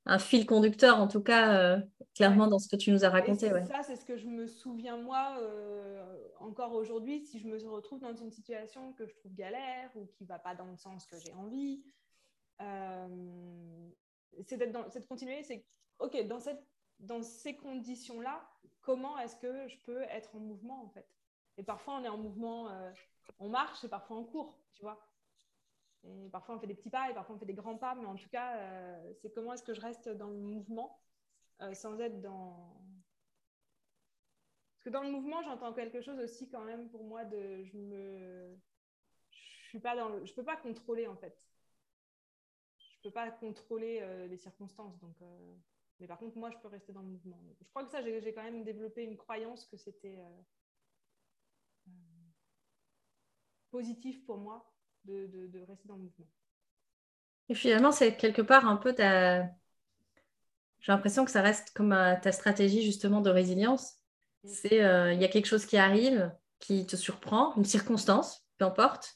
un 0.06 0.20
fil 0.20 0.46
conducteur, 0.46 1.00
en 1.00 1.08
tout 1.08 1.22
cas, 1.22 1.58
euh, 1.58 1.78
clairement, 2.16 2.48
dans 2.48 2.60
ce 2.60 2.70
que 2.70 2.78
tu 2.78 2.92
nous 2.92 3.04
as 3.04 3.10
raconté. 3.10 3.52
Ouais. 3.52 3.66
Ça, 3.66 3.84
c'est 3.84 3.98
ce 3.98 4.06
que 4.06 4.16
je 4.16 4.28
me 4.28 4.48
souviens, 4.48 4.98
moi, 4.98 5.38
encore 6.40 6.74
aujourd'hui, 6.74 7.26
si 7.26 7.40
je 7.40 7.48
me 7.48 7.58
retrouve 7.70 8.00
dans 8.00 8.16
une 8.16 8.32
situation 8.32 8.94
que 8.94 9.06
je 9.06 9.14
trouve 9.16 9.34
galère 9.34 9.90
ou 9.96 10.06
qui 10.18 10.24
ne 10.24 10.30
va 10.30 10.40
pas 10.40 10.56
dans 10.56 10.66
le 10.66 10.78
sens 10.78 11.06
que 11.06 11.18
j'ai 11.20 11.34
envie, 11.34 11.84
euh, 12.62 13.08
c'est 14.46 14.58
de 14.58 15.06
continuer, 15.08 15.44
c'est 15.44 15.66
OK, 16.00 16.28
dans, 16.28 16.40
cette, 16.40 16.64
dans 17.00 17.22
ces 17.22 17.56
conditions-là, 17.56 18.50
comment 18.82 19.18
est-ce 19.20 19.36
que 19.36 19.68
je 19.68 19.78
peux 19.86 20.02
être 20.04 20.36
en 20.36 20.40
mouvement 20.40 20.84
en 20.84 20.90
fait? 20.90 21.08
Et 21.58 21.64
parfois, 21.64 21.96
on 21.96 22.04
est 22.04 22.10
en 22.10 22.18
mouvement, 22.18 22.70
euh, 22.70 22.92
on 23.40 23.50
marche 23.50 23.84
et 23.84 23.90
parfois 23.90 24.18
on 24.18 24.24
court, 24.24 24.60
tu 24.74 24.84
vois. 24.84 25.00
Et 26.04 26.30
parfois, 26.30 26.56
on 26.56 26.60
fait 26.60 26.68
des 26.68 26.76
petits 26.76 26.92
pas 26.92 27.10
et 27.10 27.14
parfois, 27.14 27.36
on 27.36 27.40
fait 27.40 27.46
des 27.46 27.54
grands 27.54 27.78
pas, 27.78 27.96
mais 27.96 28.06
en 28.06 28.16
tout 28.16 28.30
cas, 28.30 28.58
euh, 28.58 29.14
c'est 29.16 29.32
comment 29.34 29.54
est-ce 29.54 29.64
que 29.64 29.74
je 29.74 29.82
reste 29.82 30.10
dans 30.10 30.30
le 30.30 30.38
mouvement 30.38 31.02
sans 31.74 32.00
être 32.00 32.22
dans 32.22 32.78
dans 34.90 35.04
le 35.04 35.12
mouvement, 35.12 35.42
j'entends 35.44 35.74
quelque 35.74 36.02
chose 36.02 36.20
aussi 36.20 36.50
quand 36.50 36.64
même 36.64 36.90
pour 36.90 37.04
moi 37.04 37.26
de 37.26 37.64
je 37.64 37.78
me 37.78 38.58
je 39.74 40.34
peux 40.34 40.44
pas 40.44 40.56
contrôler 40.56 41.08
en 41.08 41.16
fait. 41.16 41.38
Je 42.80 43.02
peux 43.04 43.12
pas 43.12 43.30
contrôler 43.32 44.00
euh, 44.02 44.28
les 44.28 44.38
circonstances 44.38 44.98
donc 45.00 45.22
euh, 45.22 45.56
mais 46.00 46.08
par 46.08 46.18
contre 46.18 46.38
moi 46.38 46.50
je 46.52 46.58
peux 46.58 46.68
rester 46.68 46.94
dans 46.94 47.02
le 47.02 47.08
mouvement. 47.08 47.40
je 47.60 47.68
crois 47.70 47.84
que 47.84 47.92
ça 47.92 48.02
j'ai 48.02 48.34
quand 48.34 48.44
même 48.44 48.64
développé 48.64 49.04
une 49.04 49.18
croyance 49.18 49.66
que 49.66 49.78
c'était 49.78 50.20
euh, 50.20 51.92
positif 53.72 54.24
pour 54.26 54.38
moi 54.38 54.74
de, 55.06 55.28
de, 55.28 55.60
rester 55.62 55.88
dans 55.88 55.96
le 55.96 56.04
mouvement. 56.04 56.28
Et 57.48 57.56
finalement, 57.56 57.94
c'est 57.94 58.18
quelque 58.18 58.42
part 58.42 58.68
un 58.68 58.76
peu 58.76 58.94
ta. 58.94 59.44
J'ai 60.80 60.92
l'impression 60.92 61.24
que 61.24 61.32
ça 61.32 61.42
reste 61.42 61.72
comme 61.74 61.92
ta 62.22 62.32
stratégie 62.34 62.82
justement 62.82 63.22
de 63.22 63.30
résilience 63.30 64.02
c'est 64.48 64.84
euh, 64.84 65.14
il 65.14 65.22
y 65.22 65.26
a 65.26 65.28
quelque 65.28 65.46
chose 65.46 65.66
qui 65.66 65.78
arrive, 65.78 66.32
qui 66.60 66.86
te 66.86 66.96
surprend, 66.96 67.56
une 67.56 67.66
circonstance, 67.66 68.46
peu 68.58 68.66
importe. 68.66 69.16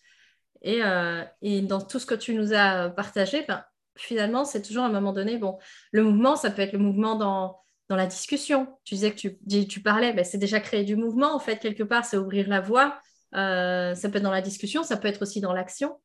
Et, 0.62 0.84
euh, 0.84 1.24
et 1.42 1.62
dans 1.62 1.82
tout 1.82 2.00
ce 2.00 2.06
que 2.06 2.16
tu 2.16 2.36
nous 2.36 2.54
as 2.54 2.90
partagé, 2.90 3.44
ben, 3.48 3.64
finalement, 3.96 4.46
c'est 4.46 4.62
toujours 4.62 4.84
à 4.84 4.88
un 4.88 4.92
moment 4.92 5.14
donné, 5.14 5.38
bon, 5.38 5.58
le 5.92 6.04
mouvement, 6.04 6.36
ça 6.36 6.52
peut 6.52 6.62
être 6.62 6.74
le 6.74 6.80
mouvement 6.80 7.16
dans, 7.16 7.60
dans 7.90 7.96
la 7.96 8.08
discussion. 8.08 8.68
Tu 8.84 8.96
disais 8.96 9.12
que 9.12 9.18
tu, 9.18 9.68
tu 9.68 9.82
parlais, 9.82 10.14
ben, 10.14 10.26
c'est 10.26 10.38
déjà 10.38 10.60
créer 10.60 10.84
du 10.84 10.96
mouvement, 10.96 11.36
en 11.36 11.40
fait, 11.40 11.58
quelque 11.58 11.84
part, 11.84 12.06
c'est 12.06 12.18
ouvrir 12.18 12.48
la 12.48 12.62
voie. 12.62 13.00
Euh, 13.36 13.96
ça 13.96 14.10
peut 14.10 14.18
être 14.18 14.24
dans 14.24 14.32
la 14.32 14.42
discussion, 14.42 14.84
ça 14.84 14.98
peut 14.98 15.08
être 15.08 15.22
aussi 15.22 15.42
dans 15.42 15.54
l'action. 15.54 16.00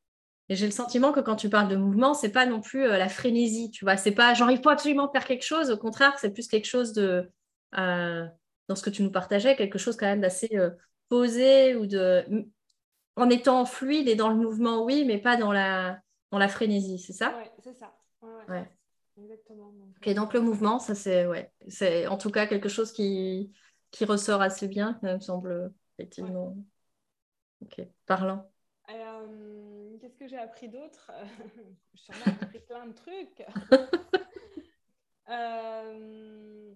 Et 0.49 0.55
j'ai 0.55 0.67
le 0.67 0.73
sentiment 0.73 1.13
que 1.13 1.21
quand 1.21 1.37
tu 1.37 1.49
parles 1.49 1.69
de 1.69 1.77
mouvement, 1.77 2.15
c'est 2.15 2.31
pas 2.31 2.47
non 2.47 2.61
plus 2.61 2.87
la 2.87 3.09
frénésie, 3.09 3.71
tu 3.73 3.85
vois. 3.85 3.97
C'est 3.97 4.13
pas 4.13 4.33
genre 4.35 4.51
il 4.51 4.63
faut 4.63 4.69
absolument 4.69 5.11
faire 5.11 5.25
quelque 5.25 5.45
chose. 5.45 5.71
Au 5.73 5.77
contraire, 5.77 6.17
c'est 6.21 6.33
plus 6.33 6.47
quelque 6.47 6.67
chose 6.67 6.93
de 6.93 7.29
dans 8.69 8.75
ce 8.75 8.83
que 8.83 8.91
tu 8.91 9.03
nous 9.03 9.11
partageais, 9.11 9.57
quelque 9.57 9.79
chose 9.79 9.97
quand 9.97 10.07
même 10.07 10.21
d'assez 10.21 10.51
euh, 10.55 10.71
posé 11.09 11.77
ou 11.77 11.87
de 11.87 12.25
en 13.17 13.31
étant 13.31 13.65
fluide 13.65 14.09
et 14.09 14.15
dans 14.15 14.29
le 14.29 14.37
mouvement, 14.37 14.85
oui, 14.85 15.05
mais 15.07 15.19
pas 15.19 15.37
dans 15.37 15.53
la, 15.53 15.99
dans 16.31 16.39
la 16.39 16.49
frénésie, 16.49 16.99
c'est 16.99 17.13
ça? 17.13 17.35
Oui, 17.37 17.49
c'est 17.63 17.75
ça. 17.75 17.95
Ouais, 18.49 18.69
Exactement. 19.19 19.73
Donc, 19.73 19.97
ok, 19.97 20.15
donc 20.15 20.35
le 20.35 20.41
mouvement, 20.41 20.79
ça 20.79 20.95
c'est 20.95 21.27
ouais, 21.27 21.51
c'est 21.69 22.07
en 22.07 22.19
tout 22.19 22.31
cas 22.31 22.47
quelque 22.47 22.69
chose 22.69 22.93
qui, 22.93 23.51
qui 23.91 24.05
ressort 24.05 24.43
assez 24.43 24.69
bien, 24.69 24.99
ça 25.01 25.15
me 25.15 25.21
semble 25.21 25.73
effectivement. 25.99 26.55
Ok, 27.63 27.81
parlant. 28.05 28.51
Euh, 28.91 29.97
qu'est-ce 29.99 30.17
que 30.17 30.29
j'ai 30.29 30.39
appris 30.39 30.69
d'autre? 30.69 31.11
J'ai 31.95 32.13
appris 32.31 32.61
plein 32.61 32.87
de 32.87 32.93
trucs. 32.93 33.43
euh, 35.31 36.75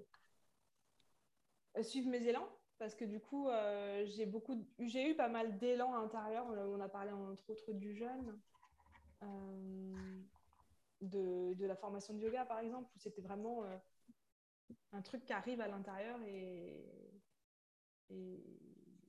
suivre 1.82 2.08
mes 2.08 2.26
élans 2.26 2.48
parce 2.78 2.94
que 2.94 3.04
du 3.04 3.20
coup, 3.20 3.48
euh, 3.48 4.06
j'ai 4.06 4.24
beaucoup, 4.24 4.66
j'ai 4.78 5.10
eu 5.10 5.14
pas 5.14 5.28
mal 5.28 5.58
d'élan 5.58 5.94
intérieur. 5.94 6.46
On 6.48 6.80
a 6.80 6.88
parlé 6.88 7.12
entre 7.12 7.50
autres 7.50 7.72
du 7.72 7.94
jeûne, 7.94 8.40
de, 11.00 11.54
de, 11.54 11.66
la 11.66 11.76
formation 11.76 12.14
de 12.14 12.20
yoga 12.20 12.44
par 12.44 12.60
exemple, 12.60 12.90
où 12.94 12.98
c'était 12.98 13.22
vraiment 13.22 13.64
un 14.92 15.02
truc 15.02 15.24
qui 15.24 15.32
arrive 15.32 15.60
à 15.60 15.68
l'intérieur 15.68 16.20
et, 16.22 16.84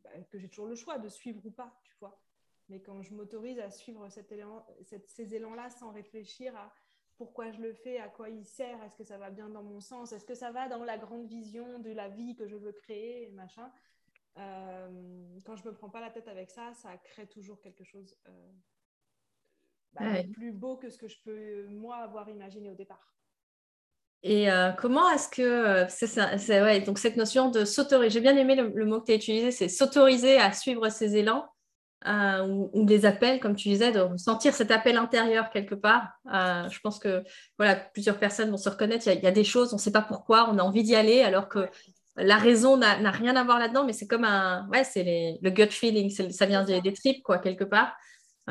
bah, 0.03 0.12
que 0.30 0.38
j'ai 0.38 0.49
toujours 0.49 0.68
le 0.68 0.76
choix 0.76 0.99
de 0.99 1.09
suivre 1.09 1.45
ou 1.45 1.51
pas, 1.51 1.80
tu 1.84 1.95
vois. 1.99 2.22
Mais 2.70 2.82
quand 2.82 3.01
je 3.01 3.14
m'autorise 3.14 3.59
à 3.59 3.70
suivre 3.70 4.07
ces 4.09 5.36
élans-là 5.36 5.70
sans 5.70 5.91
réfléchir 5.91 6.55
à 6.55 6.74
pourquoi 7.18 7.51
je 7.51 7.62
le 7.62 7.74
fais, 7.74 7.99
à 7.99 8.07
quoi 8.07 8.30
il 8.30 8.45
sert, 8.45 8.82
est-ce 8.84 8.95
que 8.95 9.03
ça 9.03 9.18
va 9.18 9.30
bien 9.30 9.49
dans 9.49 9.64
mon 9.64 9.80
sens, 9.80 10.12
est-ce 10.12 10.26
que 10.26 10.34
ça 10.34 10.51
va 10.51 10.68
dans 10.68 10.84
la 10.84 10.97
grande 10.97 11.28
vision 11.28 11.80
de 11.80 11.91
la 11.91 12.09
vie 12.09 12.36
que 12.36 12.47
je 12.47 12.55
veux 12.55 12.72
créer, 12.72 13.30
machin. 13.32 13.72
Euh, 14.38 15.39
quand 15.45 15.55
je 15.55 15.68
me 15.68 15.74
prends 15.74 15.89
pas 15.89 15.99
la 15.99 16.09
tête 16.09 16.28
avec 16.28 16.49
ça, 16.49 16.74
ça 16.74 16.97
crée 16.97 17.28
toujours 17.28 17.62
quelque 17.62 17.84
chose 17.84 18.16
euh, 18.28 18.51
bah, 20.00 20.24
plus 20.34 20.52
beau 20.52 20.78
que 20.78 20.89
ce 20.89 20.98
que 20.98 21.08
je 21.08 21.18
peux 21.24 21.68
moi 21.68 21.98
avoir 21.98 22.30
imaginé 22.30 22.70
au 22.70 22.76
départ. 22.76 23.12
Et 24.24 24.52
euh, 24.52 24.72
comment 24.72 25.10
est-ce 25.10 25.30
que 25.30 25.86
c'est 25.89 26.62
ouais, 26.62 26.82
donc 26.82 27.00
cette 27.00 27.18
notion 27.18 27.50
de 27.50 27.66
s'autoriser, 27.66 28.12
j'ai 28.12 28.22
bien 28.22 28.38
aimé 28.38 28.56
le, 28.56 28.86
mot 28.86 29.00
que 29.00 29.08
tu 29.08 29.12
as 29.14 29.16
utilisé, 29.16 29.52
c'est 29.52 29.68
s'autoriser 29.68 30.38
à 30.38 30.54
suivre 30.54 30.89
ses 30.89 31.18
élans 31.18 31.46
euh, 32.08 32.68
ou, 32.74 32.86
des 32.86 33.06
appels, 33.06 33.39
comme 33.39 33.56
tu 33.56 33.70
disais, 33.70 33.92
de 33.92 34.06
sentir 34.18 34.54
cet 34.54 34.70
appel 34.70 34.98
intérieur 34.98 35.50
quelque 35.50 35.74
part. 35.76 36.08
Euh, 36.32 36.70
je 36.70 36.80
pense 36.82 37.00
que 37.00 37.24
voilà, 37.58 37.76
plusieurs 37.76 38.20
personnes 38.20 38.52
vont 38.52 38.58
se 38.58 38.70
reconnaître. 38.70 39.08
Il 39.08 39.24
y, 39.24 39.28
a 39.28 39.32
des 39.32 39.44
choses, 39.44 39.74
on 39.74 39.78
ne 39.78 39.82
sait 39.82 39.92
pas 39.92 40.02
pourquoi, 40.02 40.50
on 40.52 40.58
a 40.60 40.64
envie 40.64 40.84
d'y 40.84 40.96
aller, 40.96 41.22
alors 41.22 41.50
que 41.50 41.68
la 42.16 42.38
raison 42.38 42.78
n'a 42.78 43.12
rien 43.12 43.36
à 43.36 43.44
voir 43.44 43.58
là-dedans, 43.58 43.86
mais 43.86 43.94
c'est 43.94 44.08
comme 44.08 44.26
un. 44.26 44.68
Ouais, 44.70 44.84
c'est 44.84 45.39
le 45.42 45.50
gut 45.50 45.70
feeling, 45.70 46.10
ça 46.10 46.46
vient 46.46 46.64
des, 46.64 46.94
tripes, 46.94 47.24
quoi, 47.24 47.39
quelque 47.39 47.64
part, 47.64 47.96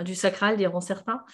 du 0.05 0.15
sacral, 0.15 0.57
diront 0.57 0.81
certains. 0.81 1.25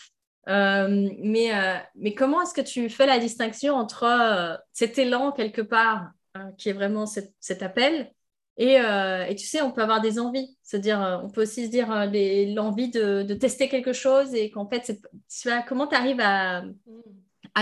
mais, 0.46 1.50
mais 1.94 2.14
comment 2.14 2.42
est-ce 2.42 2.54
que 2.54 2.60
tu 2.60 2.88
fais 2.88 3.06
la 3.06 3.18
distinction 3.18 3.74
entre 3.74 4.60
cet 4.72 4.98
élan 4.98 5.32
quelque 5.32 5.62
part, 5.62 6.10
hein, 6.34 6.52
qui 6.58 6.68
est 6.68 6.72
vraiment 6.72 7.06
cet, 7.06 7.62
appel, 7.62 8.10
et, 8.58 8.76
et, 8.76 9.34
tu 9.34 9.46
sais, 9.46 9.60
on 9.62 9.70
peut 9.70 9.82
avoir 9.82 10.00
des 10.00 10.18
envies. 10.18 10.56
C'est-à-dire, 10.62 11.20
on 11.22 11.28
peut 11.28 11.42
aussi 11.42 11.66
se 11.66 11.70
dire 11.70 11.88
l'envie 12.54 12.90
de, 12.90 13.34
tester 13.34 13.68
quelque 13.68 13.92
chose 13.92 14.34
et 14.34 14.50
qu'en 14.50 14.68
fait, 14.68 14.98
comment 15.68 15.86
tu 15.86 15.96
arrives 15.96 16.20
à, 16.20 16.62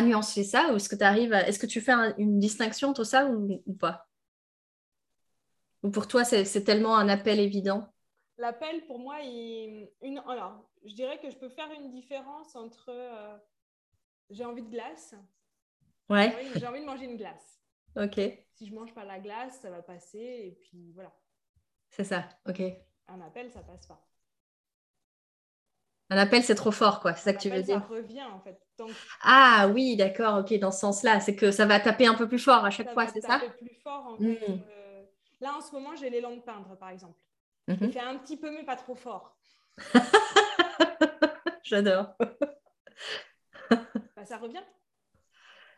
nuancer 0.03 0.45
ça 0.45 0.73
Ou 0.73 0.77
est-ce 0.77 0.89
que 0.89 0.97
tu 0.97 1.35
Est-ce 1.35 1.59
que 1.59 1.67
tu 1.67 1.81
fais 1.81 1.93
une 2.19 2.39
distinction 2.39 2.91
entre 2.91 3.05
ça 3.05 3.27
ou, 3.27 3.63
ou 3.67 3.75
pas? 3.75 4.07
Ou 5.85 5.91
pour 5.91 6.09
toi, 6.09 6.25
c'est 6.25 6.65
tellement 6.65 6.97
un 6.97 7.11
appel 7.11 7.39
évident? 7.39 7.87
L'appel, 8.39 8.87
pour 8.87 8.99
moi, 8.99 9.17
il... 9.23 9.91
une... 10.03 10.19
Alors, 10.27 10.65
je 10.85 10.95
dirais 10.95 11.19
que 11.19 11.31
je 11.31 11.37
peux 11.37 11.49
faire 11.49 11.71
une 11.73 11.91
différence 11.91 12.55
entre 12.57 12.91
euh, 12.91 13.37
j'ai 14.31 14.45
envie 14.45 14.63
de 14.63 14.71
glace. 14.71 15.15
Ouais. 16.09 16.35
J'ai 16.57 16.67
envie 16.67 16.81
de 16.81 16.87
manger 16.87 17.05
une 17.05 17.17
glace. 17.17 17.61
Ok. 17.97 18.21
Si 18.53 18.67
je 18.67 18.75
mange 18.75 18.93
pas 18.95 19.05
la 19.05 19.19
glace, 19.19 19.61
ça 19.61 19.71
va 19.71 19.83
passer 19.83 20.19
et 20.19 20.59
puis 20.61 20.93
voilà. 20.93 21.13
C'est 21.91 22.05
ça, 22.05 22.29
ok. 22.49 22.61
Un 23.09 23.21
appel, 23.21 23.51
ça 23.51 23.61
passe 23.61 23.87
pas. 23.87 24.05
Un 26.11 26.19
appel, 26.19 26.43
c'est 26.43 26.55
trop 26.55 26.71
fort, 26.71 27.01
quoi. 27.01 27.15
C'est 27.15 27.25
ça 27.25 27.33
que 27.33 27.41
tu 27.41 27.51
veux 27.51 27.63
dire. 27.63 27.81
Ça 27.81 27.87
revient, 27.87 28.25
en 28.25 28.41
fait. 28.41 28.61
Ah 29.23 29.71
oui, 29.73 29.97
d'accord, 29.97 30.41
ok, 30.41 30.59
dans 30.59 30.71
ce 30.71 30.81
sens-là. 30.81 31.21
C'est 31.21 31.35
que 31.35 31.51
ça 31.51 31.67
va 31.67 31.81
taper 31.81 32.07
un 32.07 32.15
peu 32.15 32.29
plus 32.29 32.39
fort 32.39 32.65
à 32.65 32.71
chaque 32.71 32.93
fois, 32.93 33.07
c'est 33.07 33.21
ça 33.21 33.29
Ça 33.29 33.39
va 33.39 33.47
taper 33.47 33.65
plus 33.65 33.81
fort, 33.83 34.07
en 34.07 34.19
fait. 34.19 34.49
Hmm. 34.49 34.61
Euh, 34.69 35.03
là, 35.41 35.57
en 35.57 35.61
ce 35.61 35.73
moment, 35.73 35.95
j'ai 35.97 36.11
l'élan 36.11 36.35
de 36.35 36.41
peindre, 36.41 36.77
par 36.77 36.91
exemple. 36.91 37.19
Il 37.69 37.75
mhm. 37.75 37.93
fait 37.93 38.01
un 38.01 38.19
petit 38.19 38.37
peu, 38.37 38.51
mais 38.51 38.65
pas 38.65 38.77
trop 38.77 38.95
fort. 38.95 39.37
J'adore. 41.63 42.15
Bah, 43.71 44.25
ça 44.25 44.39
revient. 44.39 44.63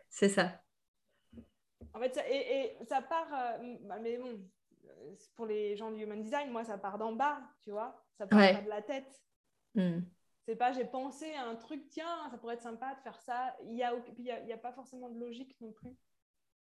C'est 0.09 0.29
ça. 0.29 0.63
En 1.95 2.01
fait, 2.01 2.15
ça, 2.15 2.23
et, 2.29 2.77
ça 2.89 3.01
part, 3.03 3.29
euh, 3.33 3.77
bah, 3.83 3.99
mais 4.01 4.19
bon, 4.19 4.39
pour 5.35 5.47
les 5.47 5.77
gens 5.77 5.91
du 5.91 6.03
human 6.03 6.21
design, 6.21 6.51
moi, 6.51 6.65
ça 6.65 6.79
part 6.79 6.99
d'en 6.99 7.13
bas, 7.13 7.41
tu 7.63 7.71
vois. 7.71 8.03
Ça 8.19 8.27
part 8.27 8.63
de 8.63 8.69
la 8.69 8.83
tête. 8.83 9.23
Hmm. 9.75 10.01
C'est 10.47 10.57
pas, 10.57 10.73
j'ai 10.73 10.85
pensé 10.85 11.33
à 11.35 11.45
un 11.45 11.57
truc, 11.57 11.89
tiens, 11.89 12.29
ça 12.31 12.39
pourrait 12.39 12.55
être 12.55 12.63
sympa 12.63 12.95
de 12.95 13.01
faire 13.01 13.21
ça. 13.21 13.57
Il 13.65 13.73
n'y 13.73 13.83
a, 13.83 13.95
y 14.19 14.53
a, 14.53 14.59
pas 14.59 14.73
forcément 14.73 15.09
de 15.09 15.19
logique 15.19 15.57
non 15.61 15.73
plus. 15.73 15.97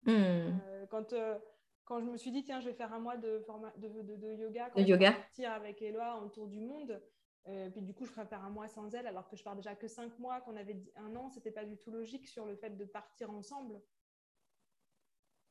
Hmm. 0.05 0.11
Euh, 0.11 0.85
quand, 0.89 1.13
euh, 1.13 1.37
quand 1.85 1.99
je 1.99 2.05
me 2.05 2.17
suis 2.17 2.31
dit, 2.31 2.43
tiens, 2.43 2.59
je 2.59 2.69
vais 2.69 2.75
faire 2.75 2.93
un 2.93 2.99
mois 2.99 3.17
de, 3.17 3.45
de, 3.77 4.15
de, 4.15 4.33
yoga, 4.35 4.69
quand 4.69 4.81
yoga. 4.81 5.11
partir 5.13 5.51
avec 5.51 5.81
Eloi 5.81 6.13
en 6.15 6.29
tour 6.29 6.47
du 6.47 6.59
monde, 6.59 7.01
euh, 7.47 7.69
puis 7.69 7.81
du 7.81 7.93
coup, 7.93 8.05
je 8.05 8.11
préfère 8.11 8.43
un 8.43 8.49
mois 8.49 8.67
sans 8.67 8.93
elle, 8.93 9.07
alors 9.07 9.27
que 9.29 9.35
je 9.35 9.43
pars 9.43 9.55
déjà 9.55 9.75
que 9.75 9.87
cinq 9.87 10.17
mois, 10.19 10.41
qu'on 10.41 10.55
avait 10.55 10.77
un 10.95 11.15
an, 11.15 11.29
c'était 11.29 11.51
pas 11.51 11.65
du 11.65 11.77
tout 11.77 11.91
logique 11.91 12.27
sur 12.27 12.45
le 12.45 12.55
fait 12.55 12.77
de 12.77 12.85
partir 12.85 13.29
ensemble. 13.29 13.81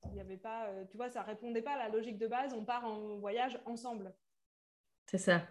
Il 0.06 0.12
n'y 0.12 0.20
avait 0.20 0.36
pas, 0.36 0.66
euh, 0.66 0.84
tu 0.90 0.96
vois, 0.96 1.10
ça 1.10 1.22
répondait 1.22 1.62
pas 1.62 1.72
à 1.72 1.78
la 1.78 1.88
logique 1.88 2.18
de 2.18 2.26
base, 2.26 2.54
on 2.54 2.64
part 2.64 2.84
en 2.84 3.18
voyage 3.18 3.60
ensemble. 3.66 4.12
C'est 5.06 5.18
ça. 5.18 5.42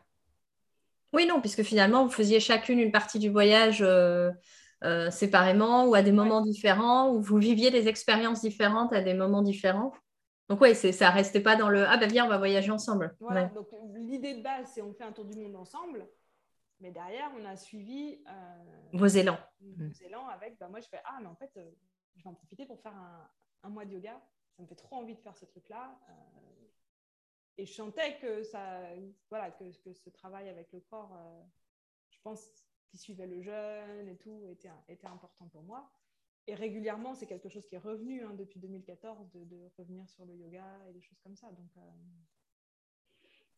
Oui, 1.14 1.26
non, 1.26 1.42
puisque 1.42 1.64
finalement, 1.64 2.06
vous 2.06 2.12
faisiez 2.12 2.39
chacune 2.39 2.80
une 2.80 2.92
partie 2.92 3.20
du 3.20 3.30
voyage 3.30 3.82
euh, 3.82 4.32
séparément 5.12 5.86
ou 5.86 5.94
à 5.94 6.02
des 6.02 6.12
moments 6.12 6.42
différents, 6.42 7.12
ou 7.12 7.22
vous 7.22 7.38
viviez 7.38 7.70
des 7.70 7.88
expériences 7.88 8.42
différentes 8.42 8.94
à 8.94 9.02
des 9.02 9.14
moments 9.14 9.44
différents. 9.44 9.94
Donc 10.50 10.60
oui, 10.60 10.76
ça 10.76 11.12
restait 11.12 11.39
pas 11.39 11.56
dans 11.56 11.70
le 11.70 11.88
ah 11.88 11.96
ben 11.96 12.10
viens 12.10 12.26
on 12.26 12.28
va 12.28 12.38
voyager 12.38 12.72
ensemble. 12.72 13.16
Voilà, 13.22 13.46
donc 13.46 13.70
l'idée 13.96 14.36
de 14.36 14.42
base 14.42 14.70
c'est 14.74 14.82
on 14.82 14.94
fait 14.94 15.06
un 15.06 15.14
tour 15.14 15.24
du 15.24 15.38
monde 15.38 15.56
ensemble, 15.56 16.06
mais 16.82 16.92
derrière 16.92 17.32
on 17.38 17.46
a 17.46 17.56
suivi 17.56 18.24
euh, 18.28 18.90
vos 18.94 19.08
élans. 19.08 19.40
Vos 19.62 20.06
élans 20.06 20.28
avec 20.28 20.58
bah, 20.60 20.68
moi 20.68 20.80
je 20.80 20.88
fais 20.88 21.02
ah 21.06 21.20
mais 21.22 21.28
en 21.28 21.36
fait 21.36 21.52
euh, 21.58 21.72
je 22.16 22.24
vais 22.24 22.30
en 22.30 22.34
profiter 22.34 22.66
pour 22.66 22.80
faire 22.82 22.96
un, 23.64 23.70
mois 23.70 23.86
de 23.86 23.92
yoga, 23.94 24.22
ça 24.56 24.64
me 24.64 24.68
fait 24.68 24.76
trop 24.76 24.98
envie 24.98 25.16
de 25.16 25.22
faire 25.22 25.38
ce 25.38 25.46
truc 25.46 25.70
là. 25.70 25.98
Euh, 26.10 26.14
et 27.58 27.66
je 27.66 27.74
sentais 27.74 28.18
que 28.20 28.44
ça 28.44 28.82
voilà 29.30 29.52
que, 29.52 29.64
que 29.84 29.94
ce 29.94 30.10
travail 30.10 30.50
avec 30.50 30.72
le 30.72 30.80
corps, 30.80 31.18
je 32.10 32.20
pense 32.22 32.48
qu'il 32.90 33.00
suivait 33.00 33.28
le 33.28 33.42
jeûne 33.42 34.08
et 34.08 34.18
tout 34.18 34.46
était 34.50 34.72
était 34.88 35.08
important 35.08 35.48
pour 35.48 35.64
moi. 35.64 35.92
Et 36.48 36.56
régulièrement, 36.56 37.14
c'est 37.14 37.28
quelque 37.28 37.50
chose 37.50 37.66
qui 37.68 37.76
est 37.76 37.80
revenu 37.80 38.24
hein, 38.24 38.34
depuis 38.34 38.60
2014, 38.60 39.32
de, 39.34 39.70
revenir 39.78 40.10
sur 40.10 40.26
le 40.26 40.36
yoga 40.36 40.66
et 40.90 40.94
des 40.94 41.02
choses 41.02 41.20
comme 41.24 41.36
ça. 41.36 41.52
Donc, 41.52 41.70
euh, 41.78 41.82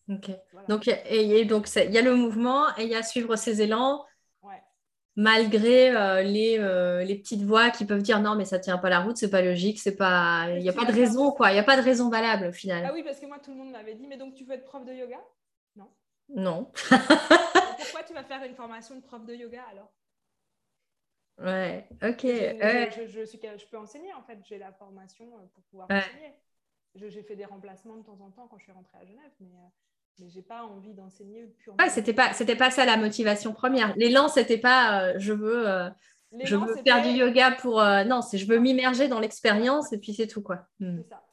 ok. 0.10 0.32
Donc, 0.68 0.88
et, 0.88 1.46
donc 1.46 1.68
il 1.76 1.92
y 1.92 1.98
a 1.98 2.02
le 2.02 2.16
mouvement 2.16 2.68
et 2.78 2.84
il 2.84 2.90
y 2.90 2.96
a 2.96 3.04
suivre 3.04 3.36
ses 3.36 3.62
élans. 3.62 4.04
Malgré 5.16 5.96
euh, 5.96 6.24
les, 6.24 6.58
euh, 6.58 7.04
les, 7.04 7.16
petites 7.16 7.44
voix 7.44 7.70
qui 7.70 7.86
peuvent 7.86 8.02
dire 8.02 8.20
non, 8.20 8.36
mais 8.36 8.46
ça 8.46 8.58
tient 8.58 8.80
pas 8.80 8.90
la 8.90 9.00
route, 9.00 9.16
c'est 9.16 9.30
pas 9.30 9.44
logique, 9.44 9.80
c'est 9.80 9.96
pas, 9.96 10.48
il 10.50 10.64
n'y 10.64 10.70
a 10.70 10.74
pas 10.74 10.86
de 10.86 10.92
raison, 10.92 11.32
quoi. 11.32 11.52
Il 11.52 11.54
n'y 11.54 11.60
a 11.60 11.64
pas 11.64 11.78
de 11.78 11.84
raison 11.84 12.10
valable 12.10 12.48
au 12.48 12.52
final. 12.52 12.84
Ah 12.88 12.92
oui, 12.92 13.04
parce 13.04 13.20
que 13.20 13.28
moi, 13.28 13.38
tout 13.38 13.52
le 13.52 13.58
monde 13.58 13.72
m'avait 13.72 13.94
dit, 13.94 14.08
mais 14.08 14.18
donc 14.18 14.34
tu 14.34 14.44
veux 14.44 14.54
être 14.54 14.64
prof 14.64 14.84
de 14.84 14.92
yoga? 14.92 15.22
Non. 15.76 15.88
Non. 16.30 16.72
pourquoi 17.78 18.04
tu 18.08 18.16
vas 18.16 18.24
faire 18.24 18.44
une 18.44 18.56
formation 18.56 18.96
de 18.96 19.02
prof 19.02 19.24
de 19.24 19.36
yoga 19.36 19.62
alors? 19.72 19.94
Ouais, 21.38 21.88
ok. 22.02 22.22
Je, 22.24 23.06
je, 23.08 23.24
suis, 23.24 23.40
je, 23.40 23.66
peux 23.68 23.78
enseigner 23.78 24.14
en 24.16 24.24
fait, 24.24 24.40
j'ai 24.46 24.58
la 24.58 24.72
formation 24.72 25.26
euh, 25.38 25.46
pour 25.54 25.64
pouvoir 25.66 25.88
enseigner. 25.92 26.34
J'ai 26.96 27.22
fait 27.22 27.36
des 27.36 27.46
remplacements 27.46 27.98
de 27.98 28.04
temps 28.04 28.20
en 28.20 28.32
temps 28.32 28.48
quand 28.48 28.58
je 28.58 28.64
suis 28.64 28.72
rentrée 28.72 28.98
à 28.98 29.06
Genève, 29.06 29.32
mais, 29.40 29.52
mais 30.20 30.30
j'ai 30.30 30.42
pas 30.42 30.64
envie 30.64 30.94
d'enseigner 30.94 31.46
purement. 31.60 31.78
Ouais, 31.84 31.90
c'était 31.90 32.14
pas, 32.14 32.34
c'était 32.34 32.56
pas 32.56 32.72
ça 32.72 32.86
la 32.86 32.98
motivation 32.98 33.54
première. 33.54 33.96
L'élan, 33.96 34.28
c'était 34.28 34.58
pas 34.58 35.02
euh, 35.02 35.14
je 35.18 35.34
veux, 35.34 35.68
je 36.44 36.56
veux 36.56 36.76
faire 36.84 37.02
du 37.02 37.10
yoga 37.10 37.52
pour. 37.52 37.82
non, 37.82 38.22
c'est 38.22 38.38
je 38.38 38.48
veux 38.48 38.60
m'immerger 38.60 39.08
dans 39.08 39.20
l'expérience 39.20 39.92
et 39.94 39.98
puis 39.98 40.14
c'est 40.14 40.28
tout 40.28 40.42
quoi. 40.42 40.68
Hmm. 40.80 41.02
Ça 41.10 41.24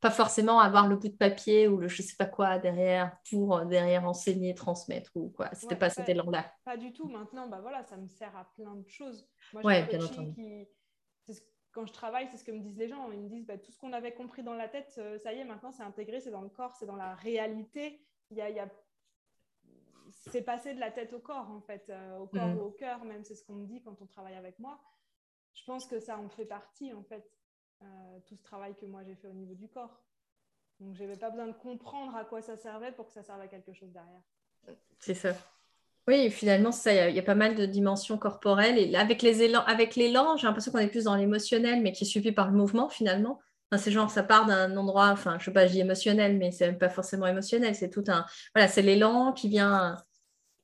pas 0.00 0.10
forcément 0.10 0.60
avoir 0.60 0.86
le 0.86 0.96
bout 0.96 1.08
de 1.08 1.16
papier 1.16 1.66
ou 1.66 1.76
le 1.78 1.88
je 1.88 2.02
sais 2.02 2.16
pas 2.16 2.26
quoi 2.26 2.58
derrière 2.58 3.16
pour 3.30 3.56
euh, 3.56 3.64
derrière 3.64 4.04
enseigner, 4.06 4.54
transmettre 4.54 5.10
ou 5.16 5.30
quoi. 5.30 5.50
C'était 5.54 5.76
pas 5.76 5.90
cet 5.90 6.08
élan-là. 6.08 6.52
Pas 6.64 6.76
du 6.76 6.92
tout. 6.92 7.08
Maintenant, 7.08 7.48
bah 7.48 7.58
voilà, 7.60 7.82
ça 7.82 7.96
me 7.96 8.06
sert 8.06 8.34
à 8.36 8.48
plein 8.54 8.76
de 8.76 8.88
choses. 8.88 9.28
Moi, 9.52 9.64
ouais, 9.64 9.86
bien 9.86 10.02
entendu. 10.04 10.66
Quand 11.72 11.84
je 11.84 11.92
travaille, 11.92 12.26
c'est 12.30 12.38
ce 12.38 12.44
que 12.44 12.50
me 12.50 12.60
disent 12.60 12.78
les 12.78 12.88
gens. 12.88 13.10
Ils 13.12 13.20
me 13.20 13.28
disent 13.28 13.46
bah, 13.46 13.58
tout 13.58 13.70
ce 13.70 13.78
qu'on 13.78 13.92
avait 13.92 14.14
compris 14.14 14.42
dans 14.42 14.54
la 14.54 14.68
tête, 14.68 14.94
euh, 14.98 15.18
ça 15.18 15.32
y 15.32 15.38
est, 15.38 15.44
maintenant 15.44 15.70
c'est 15.70 15.82
intégré, 15.82 16.20
c'est 16.20 16.30
dans 16.30 16.40
le 16.40 16.48
corps, 16.48 16.74
c'est 16.76 16.86
dans 16.86 16.96
la 16.96 17.14
réalité. 17.14 18.00
Il 18.30 18.36
y 18.36 18.40
a, 18.40 18.50
y 18.50 18.58
a... 18.58 18.68
C'est 20.10 20.42
passé 20.42 20.74
de 20.74 20.80
la 20.80 20.90
tête 20.90 21.12
au 21.12 21.20
corps, 21.20 21.50
en 21.50 21.60
fait, 21.60 21.84
euh, 21.90 22.18
au 22.18 22.26
corps 22.26 22.56
ou 22.56 22.60
au 22.60 22.70
cœur, 22.70 23.04
même 23.04 23.24
c'est 23.24 23.34
ce 23.34 23.44
qu'on 23.44 23.54
me 23.54 23.66
dit 23.66 23.80
quand 23.82 24.00
on 24.00 24.06
travaille 24.06 24.36
avec 24.36 24.58
moi. 24.58 24.80
Je 25.54 25.64
pense 25.64 25.86
que 25.86 26.00
ça 26.00 26.18
en 26.18 26.28
fait 26.28 26.44
partie, 26.44 26.92
en 26.92 27.02
fait. 27.02 27.30
Euh, 27.82 28.18
tout 28.26 28.34
ce 28.34 28.42
travail 28.42 28.74
que 28.74 28.86
moi 28.86 29.04
j'ai 29.04 29.14
fait 29.14 29.28
au 29.28 29.32
niveau 29.32 29.54
du 29.54 29.68
corps. 29.68 30.02
Donc, 30.80 30.94
je 30.94 31.02
n'avais 31.02 31.16
pas 31.16 31.30
besoin 31.30 31.46
de 31.46 31.52
comprendre 31.52 32.14
à 32.16 32.24
quoi 32.24 32.42
ça 32.42 32.56
servait 32.56 32.92
pour 32.92 33.06
que 33.06 33.12
ça 33.12 33.22
serve 33.22 33.40
à 33.40 33.48
quelque 33.48 33.72
chose 33.72 33.90
derrière. 33.92 34.22
C'est 34.98 35.14
ça. 35.14 35.34
Oui, 36.06 36.30
finalement, 36.30 36.72
ça, 36.72 37.08
il 37.08 37.14
y, 37.14 37.18
a 37.18 37.22
pas 37.22 37.34
mal 37.34 37.54
de 37.54 37.66
dimensions 37.66 38.16
corporelles. 38.16 38.78
Et 38.78 38.96
avec 38.96 39.22
les 39.22 39.42
élans, 39.42 39.62
avec 39.64 39.94
l'élan, 39.94 40.36
j'ai 40.36 40.46
l'impression 40.46 40.72
qu'on 40.72 40.78
est 40.78 40.88
plus 40.88 41.04
dans 41.04 41.16
l'émotionnel, 41.16 41.82
mais 41.82 41.92
qui 41.92 42.04
est 42.04 42.06
suivi 42.06 42.32
par 42.32 42.50
le 42.50 42.56
mouvement 42.56 42.88
finalement. 42.88 43.40
C'est 43.76 43.90
genre, 43.90 44.10
ça 44.10 44.22
part 44.22 44.46
d'un 44.46 44.76
endroit, 44.76 45.08
enfin, 45.10 45.36
je 45.38 45.46
sais 45.46 45.52
pas, 45.52 45.66
je 45.66 45.72
dis 45.72 45.80
émotionnel, 45.80 46.38
mais 46.38 46.50
c'est 46.52 46.72
pas 46.72 46.88
forcément 46.88 47.26
émotionnel. 47.26 47.74
C'est 47.74 47.90
tout 47.90 48.04
un, 48.08 48.24
voilà, 48.54 48.68
c'est 48.68 48.82
l'élan 48.82 49.32
qui 49.32 49.48
vient 49.48 49.96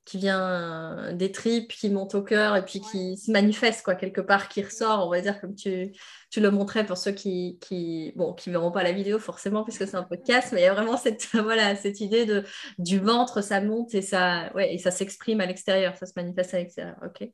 qui 0.04 0.18
vient 0.18 1.12
des 1.14 1.32
tripes, 1.32 1.72
qui 1.72 1.88
monte 1.88 2.14
au 2.14 2.22
cœur 2.22 2.56
et 2.56 2.64
puis 2.64 2.80
qui 2.80 3.16
se 3.16 3.30
manifeste 3.30 3.82
quoi, 3.84 3.94
quelque 3.94 4.20
part, 4.20 4.48
qui 4.48 4.62
ressort, 4.62 5.06
on 5.06 5.10
va 5.10 5.20
dire, 5.20 5.40
comme 5.40 5.54
tu, 5.54 5.92
tu 6.30 6.40
le 6.40 6.50
montrais 6.50 6.84
pour 6.84 6.98
ceux 6.98 7.12
qui 7.12 7.58
qui 7.60 8.12
bon, 8.16 8.34
qui 8.34 8.50
verront 8.50 8.70
pas 8.70 8.82
la 8.82 8.92
vidéo 8.92 9.18
forcément, 9.18 9.64
puisque 9.64 9.86
c'est 9.86 9.96
un 9.96 10.02
peu 10.02 10.16
casse, 10.16 10.52
mais 10.52 10.60
il 10.60 10.64
y 10.64 10.66
a 10.66 10.74
vraiment 10.74 10.96
cette, 10.98 11.26
voilà, 11.32 11.74
cette 11.76 12.00
idée 12.00 12.26
de, 12.26 12.44
du 12.78 12.98
ventre, 12.98 13.40
ça 13.42 13.60
monte 13.60 13.94
et 13.94 14.02
ça, 14.02 14.52
ouais, 14.54 14.74
et 14.74 14.78
ça 14.78 14.90
s'exprime 14.90 15.40
à 15.40 15.46
l'extérieur, 15.46 15.96
ça 15.96 16.06
se 16.06 16.12
manifeste 16.16 16.54
à 16.54 16.58
l'extérieur. 16.58 16.96
ok 17.04 17.28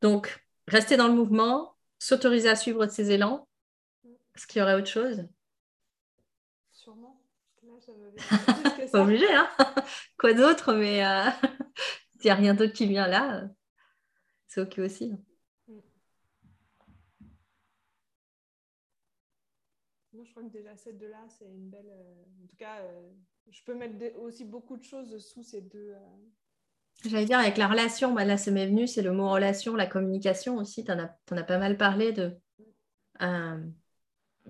Donc, 0.00 0.44
rester 0.66 0.96
dans 0.96 1.08
le 1.08 1.14
mouvement, 1.14 1.76
s'autoriser 1.98 2.48
à 2.48 2.56
suivre 2.56 2.86
ses 2.86 3.10
élans. 3.10 3.46
Est-ce 4.42 4.48
qu'il 4.48 4.58
y 4.58 4.62
aurait 4.62 4.74
autre 4.74 4.88
chose? 4.88 5.28
Sûrement. 6.72 7.22
Pas 8.92 9.02
obligé, 9.02 9.32
hein 9.32 9.48
Quoi 10.18 10.34
d'autre, 10.34 10.74
mais 10.74 11.06
euh, 11.06 11.30
s'il 12.18 12.24
n'y 12.24 12.30
a 12.30 12.34
rien 12.34 12.52
d'autre 12.52 12.72
qui 12.72 12.88
vient 12.88 13.06
là, 13.06 13.48
c'est 14.48 14.62
OK 14.62 14.80
aussi. 14.80 15.12
Mm. 15.68 15.78
je 20.24 20.30
crois 20.32 20.42
que 20.42 20.48
déjà 20.48 20.74
ces 20.76 20.94
deux-là, 20.94 21.24
c'est 21.28 21.44
une 21.44 21.70
belle. 21.70 21.86
Euh, 21.88 22.42
en 22.42 22.46
tout 22.48 22.56
cas, 22.56 22.80
euh, 22.80 23.12
je 23.48 23.62
peux 23.62 23.76
mettre 23.76 24.18
aussi 24.18 24.44
beaucoup 24.44 24.76
de 24.76 24.82
choses 24.82 25.24
sous 25.24 25.44
ces 25.44 25.60
deux. 25.60 25.94
J'allais 27.04 27.26
dire 27.26 27.38
avec 27.38 27.58
la 27.58 27.68
relation, 27.68 28.12
bah 28.12 28.24
là, 28.24 28.36
ça 28.36 28.50
m'est 28.50 28.66
venu, 28.66 28.88
c'est 28.88 29.02
le 29.02 29.12
mot 29.12 29.30
relation, 29.30 29.76
la 29.76 29.86
communication 29.86 30.56
aussi. 30.56 30.84
Tu 30.84 30.90
en, 30.90 30.98
en, 30.98 31.36
as 31.36 31.44
pas 31.44 31.58
mal 31.58 31.76
parlé 31.76 32.10
de 32.10 32.36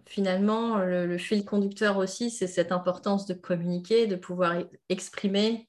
finalement, 0.07 0.79
le, 0.79 1.19
fil 1.19 1.45
conducteur 1.45 1.99
aussi, 1.99 2.31
c'est 2.31 2.47
cette 2.47 2.73
importance 2.73 3.27
de 3.27 3.35
communiquer, 3.35 4.07
de 4.07 4.17
pouvoir 4.17 4.57
exprimer, 4.89 5.69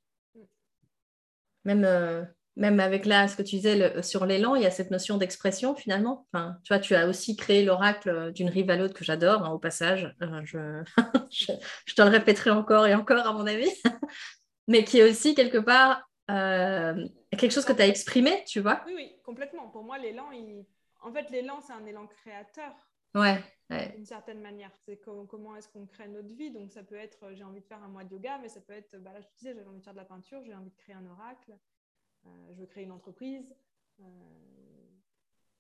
même, 1.65 1.85
euh, 1.85 2.23
même 2.55 2.79
avec 2.79 3.05
là, 3.05 3.27
ce 3.27 3.35
que 3.35 3.41
tu 3.41 3.55
disais 3.55 4.01
sur 4.03 4.25
l'élan, 4.25 4.55
il 4.55 4.63
y 4.63 4.65
a 4.65 4.71
cette 4.71 4.91
notion 4.91 5.17
d'expression 5.17 5.75
finalement. 5.75 6.27
Enfin, 6.31 6.57
tu 6.63 6.73
vois, 6.73 6.79
tu 6.79 6.95
as 6.95 7.07
aussi 7.07 7.35
créé 7.35 7.63
l'oracle 7.63 8.31
d'une 8.33 8.49
rive 8.49 8.69
à 8.69 8.75
l'autre 8.75 8.93
que 8.93 9.03
j'adore, 9.03 9.43
hein, 9.43 9.51
au 9.51 9.59
passage. 9.59 10.13
Euh, 10.21 10.41
je... 10.43 10.83
je, 11.31 11.95
te 11.95 12.01
le 12.01 12.09
répéterai 12.09 12.51
encore 12.51 12.85
et 12.85 12.95
encore, 12.95 13.25
à 13.25 13.33
mon 13.33 13.47
avis. 13.47 13.71
Mais 14.67 14.83
qui 14.83 14.99
est 14.99 15.09
aussi 15.09 15.35
quelque 15.35 15.57
part 15.57 16.03
euh, 16.31 17.05
quelque 17.31 17.51
chose 17.51 17.65
que 17.65 17.73
tu 17.73 17.81
as 17.81 17.87
exprimé, 17.87 18.43
tu 18.47 18.59
vois. 18.59 18.81
Oui, 18.85 18.93
oui, 18.95 19.15
complètement. 19.23 19.69
Pour 19.69 19.83
moi, 19.83 19.97
l'élan, 19.97 20.29
en 21.01 21.11
fait, 21.11 21.29
l'élan, 21.31 21.59
c'est 21.61 21.73
un 21.73 21.85
élan 21.85 22.07
créateur. 22.07 22.71
Ouais. 23.15 23.39
D'une 23.95 24.05
certaine 24.05 24.41
manière, 24.41 24.71
c'est 24.85 24.97
comment 24.97 25.55
est-ce 25.55 25.67
qu'on 25.69 25.85
crée 25.85 26.07
notre 26.07 26.33
vie. 26.33 26.51
Donc, 26.51 26.71
ça 26.71 26.83
peut 26.83 26.95
être, 26.95 27.33
j'ai 27.33 27.43
envie 27.43 27.61
de 27.61 27.65
faire 27.65 27.81
un 27.81 27.87
mois 27.87 28.03
de 28.03 28.11
yoga, 28.11 28.37
mais 28.41 28.49
ça 28.49 28.61
peut 28.61 28.73
être, 28.73 28.97
bah 28.99 29.11
là, 29.13 29.21
je 29.21 29.27
te 29.27 29.37
disais, 29.37 29.53
j'avais 29.55 29.67
envie 29.67 29.79
de 29.79 29.83
faire 29.83 29.93
de 29.93 29.99
la 29.99 30.05
peinture, 30.05 30.41
j'ai 30.45 30.53
envie 30.53 30.69
de 30.69 30.75
créer 30.75 30.95
un 30.95 31.05
oracle. 31.05 31.57
Euh, 32.25 32.29
je 32.53 32.59
veux 32.59 32.65
créer 32.65 32.83
une 32.83 32.91
entreprise. 32.91 33.53
Euh, 33.99 34.03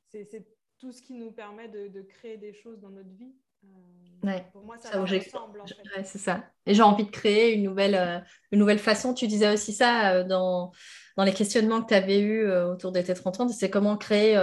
c'est 0.09 0.45
tout 0.77 0.91
ce 0.91 1.01
qui 1.01 1.13
nous 1.13 1.31
permet 1.31 1.69
de, 1.69 2.01
créer 2.01 2.37
des 2.37 2.53
choses 2.53 2.79
dans 2.79 2.89
notre 2.89 3.09
vie. 3.09 3.33
Euh, 3.63 4.39
pour 4.51 4.63
moi, 4.63 4.77
ça, 4.77 4.91
ça 4.91 5.01
ressemble. 5.01 5.61
En 5.61 5.65
fait. 5.65 6.03
c'est 6.03 6.17
ça. 6.19 6.43
Et 6.65 6.73
j'ai 6.73 6.83
envie 6.83 7.05
de 7.05 7.09
créer 7.09 7.53
une 7.53 7.63
nouvelle, 7.63 8.25
une 8.51 8.59
nouvelle 8.59 8.79
façon. 8.79 9.13
Tu 9.13 9.27
disais 9.27 9.51
aussi 9.51 9.73
ça 9.73 10.23
dans, 10.23 10.71
dans 11.17 11.23
les 11.23 11.33
questionnements 11.33 11.81
que 11.81 11.87
tu 11.87 11.93
avais 11.93 12.19
eus 12.19 12.51
autour 12.51 12.91
des 12.91 13.03
T30 13.03 13.49
c'est 13.49 13.69
comment 13.69 13.97
créer. 13.97 14.37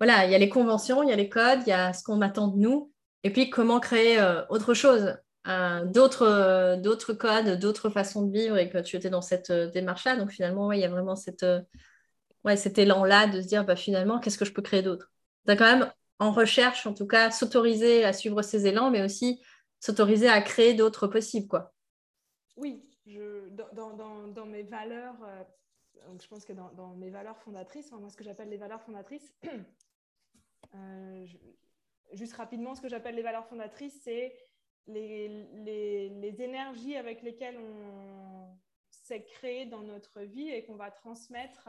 Voilà, 0.00 0.24
il 0.24 0.32
y 0.32 0.34
a 0.34 0.38
les 0.38 0.48
conventions, 0.48 1.02
il 1.02 1.10
y 1.10 1.12
a 1.12 1.16
les 1.16 1.28
codes, 1.28 1.60
il 1.66 1.70
y 1.70 1.72
a 1.72 1.92
ce 1.92 2.02
qu'on 2.02 2.22
attend 2.22 2.48
de 2.48 2.58
nous. 2.58 2.90
Et 3.22 3.30
puis, 3.30 3.50
comment 3.50 3.80
créer 3.80 4.18
autre 4.48 4.74
chose 4.74 5.14
d'autres, 5.44 6.22
euh, 6.22 6.76
d'autres 6.76 7.12
codes, 7.12 7.58
d'autres 7.58 7.90
façons 7.90 8.26
de 8.26 8.32
vivre 8.32 8.56
et 8.58 8.68
que 8.68 8.78
tu 8.78 8.96
étais 8.96 9.10
dans 9.10 9.22
cette 9.22 9.50
euh, 9.50 9.70
démarche-là. 9.70 10.16
Donc 10.16 10.30
finalement, 10.30 10.72
il 10.72 10.80
y 10.80 10.84
a 10.84 10.90
vraiment 10.90 11.16
cette, 11.16 11.42
euh, 11.42 11.60
cet 12.56 12.78
élan-là 12.78 13.26
de 13.26 13.40
se 13.40 13.46
dire 13.46 13.64
bah, 13.64 13.76
finalement, 13.76 14.20
qu'est-ce 14.20 14.38
que 14.38 14.44
je 14.44 14.52
peux 14.52 14.62
créer 14.62 14.82
d'autre? 14.82 15.12
As 15.46 15.56
quand 15.56 15.64
même 15.64 15.90
en 16.18 16.32
recherche, 16.32 16.86
en 16.86 16.94
tout 16.94 17.06
cas, 17.06 17.30
s'autoriser 17.30 18.04
à 18.04 18.12
suivre 18.12 18.42
ces 18.42 18.66
élans, 18.66 18.90
mais 18.90 19.02
aussi 19.02 19.42
s'autoriser 19.80 20.28
à 20.28 20.40
créer 20.42 20.74
d'autres 20.74 21.06
possibles. 21.06 21.48
Quoi. 21.48 21.72
Oui, 22.56 22.84
dans, 23.72 24.46
mes 24.46 24.62
valeurs, 24.62 25.16
je 26.20 26.28
pense 26.28 26.44
que 26.44 26.52
dans, 26.52 26.70
dans 26.72 26.94
mes 26.94 27.08
valeurs 27.08 27.38
fondatrices, 27.38 27.90
moi 27.90 28.10
ce 28.10 28.16
que 28.16 28.24
j'appelle 28.24 28.50
les 28.50 28.58
valeurs 28.58 28.82
fondatrices, 28.82 29.32
juste 32.12 32.34
rapidement, 32.34 32.74
ce 32.74 32.80
que 32.80 32.88
j'appelle 32.88 33.14
les 33.14 33.22
valeurs 33.22 33.46
fondatrices, 33.46 34.00
c'est 34.02 34.36
les, 34.86 35.28
les, 36.10 36.42
énergies 36.42 36.96
avec 36.96 37.22
lesquelles 37.22 37.58
on 37.58 38.58
s'est 38.90 39.24
créé 39.24 39.66
dans 39.66 39.82
notre 39.82 40.22
vie 40.22 40.48
et 40.48 40.64
qu'on 40.64 40.76
va 40.76 40.90
transmettre. 40.90 41.68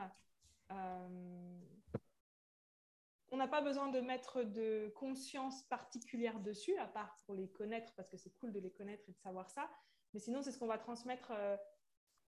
Euh, 0.72 1.60
on 3.32 3.38
n'a 3.38 3.48
pas 3.48 3.62
besoin 3.62 3.90
de 3.90 4.02
mettre 4.02 4.44
de 4.44 4.92
conscience 4.96 5.64
particulière 5.64 6.40
dessus, 6.40 6.78
à 6.78 6.88
part 6.88 7.16
pour 7.26 7.36
les 7.36 7.50
connaître, 7.50 7.94
parce 7.96 8.10
que 8.10 8.18
c'est 8.18 8.32
cool 8.32 8.52
de 8.52 8.60
les 8.60 8.72
connaître 8.72 9.08
et 9.08 9.14
de 9.14 9.20
savoir 9.20 9.50
ça. 9.50 9.70
Mais 10.14 10.20
sinon, 10.20 10.42
c'est 10.42 10.52
ce 10.52 10.60
qu'on 10.60 10.68
va 10.68 10.78
transmettre 10.78 11.32
euh, 11.32 11.56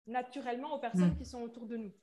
naturellement 0.07 0.73
aux 0.73 0.79
personnes 0.79 1.11
hmm. 1.11 1.17
qui 1.17 1.25
sont 1.25 1.41
autour 1.41 1.65
de 1.67 1.77
nous. 1.77 1.93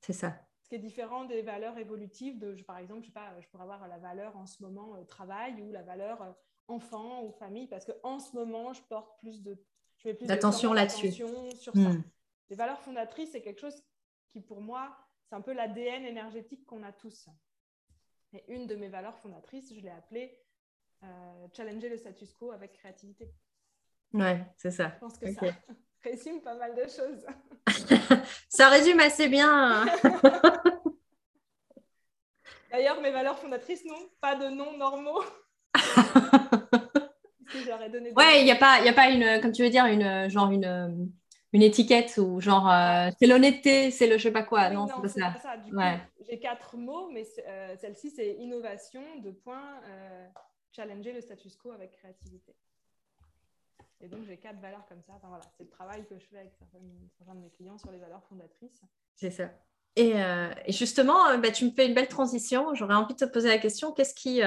C'est 0.00 0.12
ça. 0.12 0.38
Ce 0.70 0.76
qui 0.76 0.82
est 0.82 0.86
différent 0.86 1.24
des 1.24 1.42
valeurs 1.42 1.78
évolutives. 1.78 2.38
De, 2.38 2.52
par 2.62 2.78
exemple, 2.78 3.00
je, 3.00 3.06
sais 3.06 3.12
pas, 3.12 3.34
je 3.40 3.48
pourrais 3.48 3.64
avoir 3.64 3.88
la 3.88 3.98
valeur 3.98 4.36
en 4.36 4.46
ce 4.46 4.62
moment 4.62 4.94
euh, 4.94 5.02
travail 5.02 5.60
ou 5.62 5.72
la 5.72 5.82
valeur 5.82 6.36
enfants 6.68 7.24
ou 7.24 7.32
famille 7.32 7.66
parce 7.66 7.84
qu'en 7.84 8.20
ce 8.20 8.36
moment, 8.36 8.72
je 8.72 8.80
porte 8.82 9.18
plus 9.18 9.42
de. 9.42 9.58
Je 9.98 10.06
mets 10.06 10.14
plus 10.14 10.26
d'attention 10.26 10.72
là-dessus. 10.72 11.10
Sur 11.10 11.72
ça. 11.74 11.74
Hmm. 11.74 12.04
Les 12.50 12.54
valeurs 12.54 12.80
fondatrices, 12.80 13.32
c'est 13.32 13.42
quelque 13.42 13.60
chose 13.60 13.82
qui, 14.28 14.40
pour 14.40 14.60
moi, 14.60 14.96
c'est 15.28 15.34
un 15.34 15.40
peu 15.40 15.52
l'ADN 15.52 16.04
énergétique 16.04 16.64
qu'on 16.66 16.84
a 16.84 16.92
tous. 16.92 17.28
Et 18.32 18.44
une 18.54 18.68
de 18.68 18.76
mes 18.76 18.88
valeurs 18.88 19.18
fondatrices, 19.18 19.74
je 19.74 19.80
l'ai 19.80 19.90
appelée 19.90 20.38
euh, 21.02 21.48
challenger 21.52 21.88
le 21.88 21.96
status 21.96 22.32
quo 22.32 22.52
avec 22.52 22.74
créativité. 22.74 23.34
Ouais, 24.12 24.46
c'est 24.56 24.70
ça. 24.70 24.92
Je 24.94 25.00
pense 25.00 25.18
que 25.18 25.32
ça 25.32 25.46
résume 26.02 26.40
pas 26.40 26.54
mal 26.54 26.74
de 26.74 26.82
choses. 26.82 27.26
ça 28.48 28.68
résume 28.68 29.00
assez 29.00 29.28
bien. 29.28 29.86
D'ailleurs, 32.70 33.00
mes 33.00 33.10
valeurs 33.10 33.38
fondatrices 33.38 33.84
n'ont 33.84 34.08
pas 34.20 34.36
de 34.36 34.48
noms 34.48 34.76
normaux. 34.76 35.22
ouais, 38.16 38.40
il 38.40 38.44
n'y 38.44 38.52
a 38.52 38.56
pas, 38.56 38.80
il 38.80 38.88
a 38.88 38.92
pas 38.92 39.10
une, 39.10 39.40
comme 39.40 39.52
tu 39.52 39.62
veux 39.62 39.70
dire, 39.70 39.86
une 39.86 40.28
genre 40.28 40.50
une, 40.50 41.10
une 41.52 41.62
étiquette 41.62 42.16
ou 42.18 42.40
genre 42.40 42.70
euh, 42.70 43.10
c'est 43.18 43.26
l'honnêteté, 43.26 43.90
c'est 43.90 44.06
le 44.06 44.18
je 44.18 44.24
sais 44.24 44.30
pas 44.30 44.42
quoi. 44.42 44.70
non, 44.70 44.86
c'est 44.86 45.20
pas 45.20 45.34
ça. 45.34 45.56
J'ai 46.28 46.38
quatre 46.38 46.76
mots, 46.76 47.10
mais 47.10 47.26
euh, 47.46 47.74
celle-ci 47.76 48.10
c'est 48.10 48.34
innovation, 48.34 49.02
de 49.18 49.30
point, 49.30 49.80
euh, 49.84 50.28
challenger 50.72 51.12
le 51.12 51.20
status 51.20 51.56
quo 51.56 51.72
avec 51.72 51.92
créativité. 51.92 52.54
Et 54.00 54.08
donc 54.08 54.24
j'ai 54.26 54.36
quatre 54.38 54.60
valeurs 54.60 54.86
comme 54.88 55.02
ça. 55.02 55.12
Enfin, 55.14 55.28
voilà, 55.28 55.44
c'est 55.56 55.64
le 55.64 55.70
travail 55.70 56.06
que 56.06 56.18
je 56.18 56.24
fais 56.24 56.38
avec 56.38 56.52
certains, 56.58 57.34
de 57.34 57.40
mes 57.40 57.50
clients 57.50 57.78
sur 57.78 57.90
les 57.90 57.98
valeurs 57.98 58.24
fondatrices. 58.24 58.82
C'est 59.14 59.30
ça. 59.30 59.50
Et, 59.96 60.12
et 60.66 60.72
justement, 60.72 61.36
bah, 61.38 61.50
tu 61.50 61.66
me 61.66 61.70
fais 61.70 61.86
une 61.86 61.94
belle 61.94 62.08
transition. 62.08 62.74
J'aurais 62.74 62.94
envie 62.94 63.14
de 63.14 63.18
te 63.18 63.30
poser 63.30 63.48
la 63.48 63.58
question 63.58 63.92
qu'est-ce 63.92 64.14
qui 64.14 64.40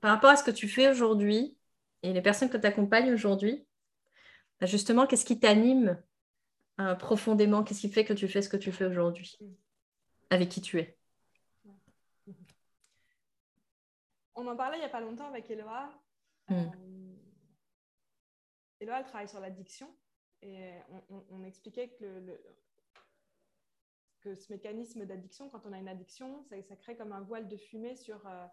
par 0.00 0.14
rapport 0.14 0.30
à 0.30 0.36
ce 0.36 0.44
que 0.44 0.50
tu 0.50 0.68
fais 0.68 0.88
aujourd'hui 0.88 1.56
et 2.02 2.12
les 2.12 2.22
personnes 2.22 2.50
que 2.50 2.56
tu 2.56 2.66
accompagnes 2.66 3.12
aujourd'hui, 3.12 3.66
bah, 4.60 4.66
justement, 4.66 5.06
qu'est-ce 5.06 5.24
qui 5.24 5.40
t'anime 5.40 6.00
euh, 6.80 6.94
profondément? 6.94 7.64
Qu'est-ce 7.64 7.80
qui 7.80 7.90
fait 7.90 8.04
que 8.04 8.12
tu 8.12 8.28
fais 8.28 8.42
ce 8.42 8.48
que 8.48 8.56
tu 8.56 8.72
fais 8.72 8.84
aujourd'hui? 8.84 9.36
Avec 10.30 10.48
qui 10.48 10.60
tu 10.60 10.78
es? 10.78 10.96
On 14.34 14.46
en 14.46 14.56
parlait 14.56 14.76
il 14.76 14.80
n'y 14.80 14.86
a 14.86 14.90
pas 14.90 15.00
longtemps 15.00 15.28
avec 15.28 15.50
Eloa. 15.50 15.90
Hmm. 16.48 16.68
Eloa, 18.86 19.00
elle 19.00 19.04
travaille 19.04 19.28
sur 19.28 19.40
l'addiction 19.40 19.92
et 20.42 20.70
on, 21.30 21.42
expliquait 21.42 21.88
que, 21.88 22.40
que 24.20 24.36
ce 24.36 24.52
mécanisme 24.52 25.04
d'addiction, 25.04 25.48
quand 25.50 25.66
on 25.66 25.72
a 25.72 25.78
une 25.78 25.88
addiction, 25.88 26.44
ça, 26.44 26.76
crée 26.76 26.96
comme 26.96 27.12
un 27.12 27.22
voile 27.22 27.48
de 27.48 27.56
fumée 27.56 27.96
sur 27.96 28.24
euh, 28.26 28.46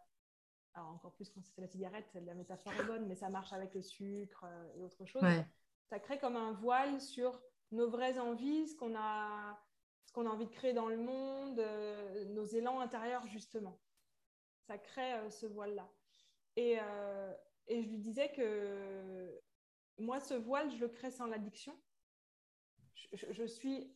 alors 0.73 0.89
encore 0.89 1.13
plus 1.13 1.29
quand 1.29 1.41
c'est 1.43 1.61
la 1.61 1.67
cigarette, 1.67 2.09
la 2.25 2.33
métaphore 2.33 2.73
est 2.73 2.85
bonne, 2.85 3.05
mais 3.05 3.15
ça 3.15 3.29
marche 3.29 3.53
avec 3.53 3.75
le 3.75 3.83
sucre 3.83 4.45
euh, 4.45 4.73
et 4.77 4.83
autre 4.83 5.05
chose. 5.05 5.21
Ça 5.89 5.99
crée 5.99 6.17
comme 6.17 6.35
un 6.35 6.53
voile 6.53 6.99
sur 6.99 7.39
nos 7.71 7.89
vraies 7.89 8.17
envies, 8.17 8.67
ce 8.67 8.75
qu'on 8.75 8.95
a, 8.97 9.61
ce 10.05 10.13
qu'on 10.13 10.25
a 10.25 10.29
envie 10.29 10.47
de 10.47 10.51
créer 10.51 10.73
dans 10.73 10.87
le 10.87 10.97
monde, 10.97 11.59
euh, 11.59 12.25
nos 12.25 12.45
élans 12.45 12.79
intérieurs 12.79 13.27
justement. 13.27 13.79
Ça 14.65 14.79
crée 14.79 15.29
ce 15.29 15.45
voile-là. 15.45 15.87
Et, 16.55 16.77
et, 17.67 17.83
je 17.83 17.89
lui 17.89 17.97
disais 17.97 18.31
que 18.31 19.41
moi, 19.99 20.19
ce 20.19 20.33
voile, 20.33 20.71
je 20.71 20.77
le 20.77 20.87
crée 20.87 21.11
sans 21.11 21.27
l'addiction. 21.27 21.77
je, 23.13 23.45
suis 23.45 23.93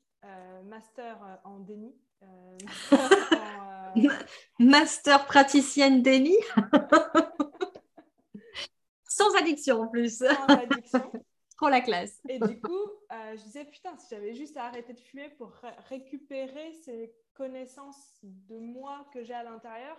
master 0.63 1.39
en 1.43 1.59
déni. 1.59 1.95
Master 4.59 5.25
praticienne 5.25 6.01
déni. 6.01 6.35
Sans 9.07 9.33
addiction 9.35 9.81
en 9.81 9.87
plus. 9.87 10.19
Sans 10.19 10.47
addiction. 10.47 11.11
Trop 11.57 11.69
la 11.69 11.81
classe. 11.81 12.21
Et 12.29 12.39
du 12.39 12.61
coup, 12.61 12.85
euh, 13.11 13.35
je 13.35 13.41
disais, 13.41 13.65
putain, 13.65 13.97
si 13.97 14.05
j'avais 14.11 14.35
juste 14.35 14.55
arrêté 14.57 14.93
de 14.93 14.99
fumer 14.99 15.29
pour 15.29 15.51
récupérer 15.89 16.71
ces 16.85 17.11
connaissances 17.33 18.19
de 18.21 18.59
moi 18.59 19.07
que 19.11 19.23
j'ai 19.23 19.33
à 19.33 19.41
l'intérieur, 19.41 19.97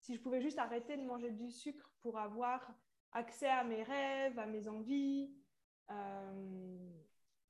si 0.00 0.14
je 0.14 0.20
pouvais 0.20 0.40
juste 0.40 0.58
arrêter 0.58 0.96
de 0.96 1.02
manger 1.02 1.32
du 1.32 1.50
sucre 1.50 1.90
pour 2.02 2.20
avoir 2.20 2.72
accès 3.12 3.48
à 3.48 3.64
mes 3.64 3.82
rêves, 3.82 4.38
à 4.38 4.46
mes 4.46 4.68
envies, 4.68 5.30
euh, 5.90 6.78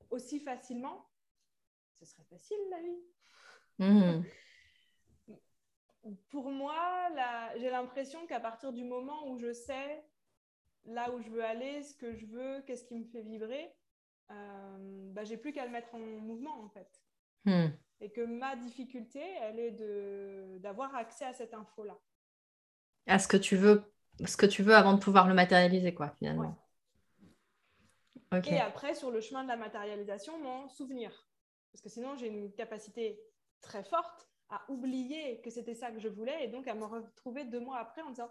aussi 0.09 0.39
facilement, 0.39 1.09
ce 1.99 2.05
serait 2.05 2.25
facile 2.29 2.57
la 2.69 2.81
vie. 2.81 3.03
Mmh 3.79 4.23
pour 6.29 6.51
moi, 6.51 7.09
j'ai 7.55 7.69
l'impression 7.69 8.27
qu'à 8.27 8.41
partir 8.41 8.73
du 8.73 8.83
moment 8.83 9.29
où 9.29 9.37
je 9.37 9.53
sais 9.53 10.03
là 10.85 11.11
où 11.11 11.21
je 11.21 11.29
veux 11.29 11.43
aller, 11.43 11.81
ce 11.83 11.93
que 11.95 12.13
je 12.13 12.25
veux, 12.25 12.61
qu'est-ce 12.65 12.83
qui 12.83 12.95
me 12.95 13.05
fait 13.05 13.21
vibrer, 13.21 13.73
euh, 14.31 15.11
bah, 15.13 15.23
j'ai 15.23 15.37
plus 15.37 15.53
qu'à 15.53 15.65
le 15.65 15.71
mettre 15.71 15.93
en 15.95 15.99
mouvement 15.99 16.61
en 16.61 16.69
fait. 16.69 17.01
Hmm. 17.45 17.69
Et 18.01 18.11
que 18.11 18.21
ma 18.21 18.55
difficulté, 18.55 19.21
elle 19.41 19.59
est 19.59 20.59
d'avoir 20.59 20.93
accès 20.95 21.25
à 21.25 21.33
cette 21.33 21.53
info-là. 21.53 21.97
À 23.07 23.19
ce 23.19 23.27
que 23.27 23.37
tu 23.37 23.55
veux, 23.55 23.92
ce 24.25 24.37
que 24.37 24.45
tu 24.45 24.63
veux 24.63 24.75
avant 24.75 24.93
de 24.93 24.99
pouvoir 24.99 25.27
le 25.27 25.33
matérialiser, 25.33 25.93
quoi, 25.93 26.09
finalement. 26.19 26.57
Et 28.45 28.59
après, 28.59 28.95
sur 28.95 29.11
le 29.11 29.21
chemin 29.21 29.43
de 29.43 29.47
la 29.47 29.57
matérialisation, 29.57 30.39
mon 30.39 30.67
souvenir. 30.69 31.27
Parce 31.71 31.81
que 31.81 31.89
sinon, 31.89 32.15
j'ai 32.15 32.27
une 32.27 32.51
capacité 32.53 33.19
très 33.61 33.83
forte 33.83 34.27
à 34.49 34.61
oublier 34.69 35.41
que 35.41 35.49
c'était 35.49 35.75
ça 35.75 35.91
que 35.91 35.99
je 35.99 36.07
voulais 36.07 36.45
et 36.45 36.47
donc 36.47 36.67
à 36.67 36.75
me 36.75 36.85
retrouver 36.85 37.45
deux 37.45 37.59
mois 37.59 37.79
après 37.79 38.01
en 38.01 38.09
disant 38.09 38.29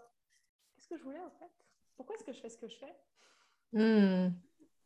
qu'est-ce 0.75 0.87
que 0.87 0.97
je 0.97 1.03
voulais 1.03 1.19
en 1.19 1.31
fait? 1.31 1.51
Pourquoi 1.95 2.15
est-ce 2.15 2.23
que 2.23 2.33
je 2.33 2.39
fais 2.39 2.49
ce 2.49 2.57
que 2.57 2.67
je 2.67 2.77
fais? 2.77 2.95
Hmm. 3.73 4.29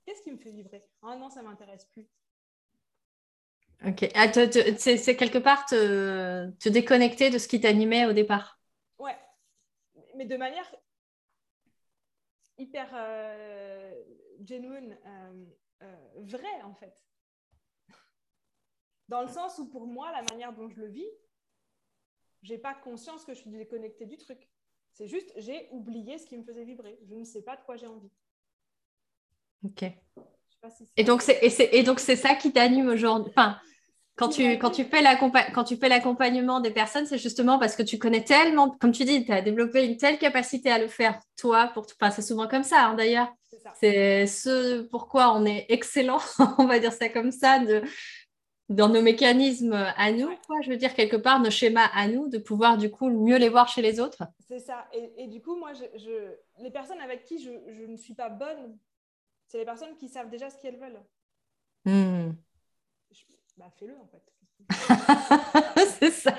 Qu'est-ce 0.06 0.22
qui 0.22 0.32
me 0.32 0.38
fait 0.38 0.52
vibrer? 0.52 0.84
Ah 1.04 1.16
non, 1.16 1.30
ça 1.30 1.42
m'intéresse 1.44 1.86
plus. 1.86 2.08
Ok. 3.86 4.10
Ah, 4.16 4.32
c'est 4.34 5.16
quelque 5.16 5.38
part 5.38 5.66
te, 5.66 6.50
te, 6.52 6.70
déconnecter 6.70 7.30
de 7.30 7.38
ce 7.38 7.48
qui 7.48 7.62
t'animait 7.62 8.06
au 8.08 8.14
départ? 8.14 8.60
Ouais. 8.98 9.18
Mais 10.16 10.26
de 10.26 10.38
manière 10.38 10.66
hyper 12.58 12.90
euh, 12.94 14.04
genuine, 14.42 14.98
euh, 15.06 15.46
euh, 15.84 15.96
vraie 16.24 16.62
en 16.64 16.74
fait. 16.74 17.04
Dans 19.08 19.22
le 19.22 19.28
sens 19.28 19.58
où 19.60 19.70
pour 19.70 19.88
moi, 19.88 20.12
la 20.12 20.24
manière 20.24 20.54
dont 20.54 20.70
je 20.70 20.80
le 20.80 20.88
vis, 20.88 21.10
j'ai 22.42 22.58
pas 22.58 22.74
conscience 22.74 23.24
que 23.24 23.34
je 23.34 23.40
suis 23.40 23.50
déconnectée 23.50 24.06
du 24.06 24.18
truc. 24.18 24.50
C'est 24.92 25.08
juste, 25.08 25.32
j'ai 25.38 25.70
oublié 25.72 26.18
ce 26.18 26.26
qui 26.26 26.38
me 26.38 26.44
faisait 26.44 26.66
vibrer. 26.66 27.00
Je 27.04 27.16
ne 27.16 27.24
sais 27.24 27.42
pas 27.42 27.56
de 27.56 27.62
quoi 27.64 27.78
j'ai 27.78 27.88
envie. 27.88 28.12
Ok. 29.64 29.84
et, 30.96 31.04
donc, 31.04 31.22
c'est, 31.22 31.40
et, 31.74 31.84
donc, 31.84 32.00
c'est 32.00 32.16
ça 32.16 32.36
qui 32.36 32.52
t'anime 32.52 32.90
aujourd'hui? 32.90 33.32
Enfin, 33.36 33.60
quand 34.18 34.30
tu, 34.30 34.44
quand, 34.58 34.72
tu 34.72 34.84
fais 34.84 35.04
quand 35.54 35.64
tu 35.64 35.78
fais 35.78 35.90
l'accompagnement 35.90 36.60
des 36.60 36.72
personnes, 36.72 37.06
c'est 37.06 37.20
justement 37.20 37.60
parce 37.60 37.76
que 37.76 37.84
tu 37.84 38.00
connais 38.00 38.24
tellement, 38.24 38.72
comme 38.72 38.92
tu 38.92 39.06
dis, 39.06 39.24
tu 39.24 39.32
as 39.32 39.42
développé 39.42 39.86
une 39.86 39.96
telle 39.96 40.18
capacité 40.18 40.72
à 40.72 40.80
le 40.80 40.88
faire, 40.88 41.20
toi, 41.38 41.70
pour 41.74 41.86
enfin, 42.02 42.10
c'est 42.10 42.24
souvent 42.24 42.48
comme 42.48 42.64
ça, 42.64 42.88
hein, 42.88 42.96
d'ailleurs. 42.96 43.32
C'est 43.80 44.26
ce 44.26 44.82
pourquoi 44.82 45.34
on 45.36 45.46
est 45.46 45.68
excellent, 45.70 46.20
on 46.58 46.66
va 46.66 46.80
dire 46.80 46.94
ça 46.94 47.10
comme 47.10 47.32
ça, 47.32 47.60
de, 47.60 47.84
dans 48.70 48.90
nos 48.90 49.04
mécanismes 49.04 49.74
à 49.74 50.12
nous, 50.12 50.30
quoi, 50.48 50.58
je 50.64 50.72
veux 50.72 50.78
dire, 50.78 50.96
quelque 50.96 51.18
part, 51.18 51.40
nos 51.40 51.52
schémas 51.52 51.90
à 51.94 52.08
nous, 52.08 52.28
de 52.28 52.40
pouvoir 52.40 52.78
du 52.78 52.90
coup 52.90 53.10
mieux 53.10 53.38
les 53.38 53.50
voir 53.50 53.68
chez 53.68 53.84
les 53.84 54.00
autres. 54.00 54.24
C'est 54.48 54.60
ça. 54.60 54.88
Et, 54.94 55.28
du 55.28 55.42
coup, 55.44 55.56
moi, 55.58 55.74
je, 55.74 56.34
les 56.64 56.72
personnes 56.72 57.02
avec 57.02 57.24
qui 57.24 57.38
je, 57.38 57.52
je 57.70 57.84
ne 57.84 57.98
suis 57.98 58.16
pas 58.16 58.30
bonne, 58.30 58.80
c'est 59.48 59.60
les 59.60 59.66
personnes 59.66 59.96
qui 59.98 60.10
savent 60.10 60.30
déjà 60.30 60.50
ce 60.50 60.58
qu'elles 60.60 60.80
veulent. 60.80 61.04
Hmm. 61.86 62.32
Bah, 63.58 63.70
fais-le 63.78 63.96
en 63.98 64.08
fait. 64.08 64.24
c'est 66.00 66.12
ça. 66.12 66.34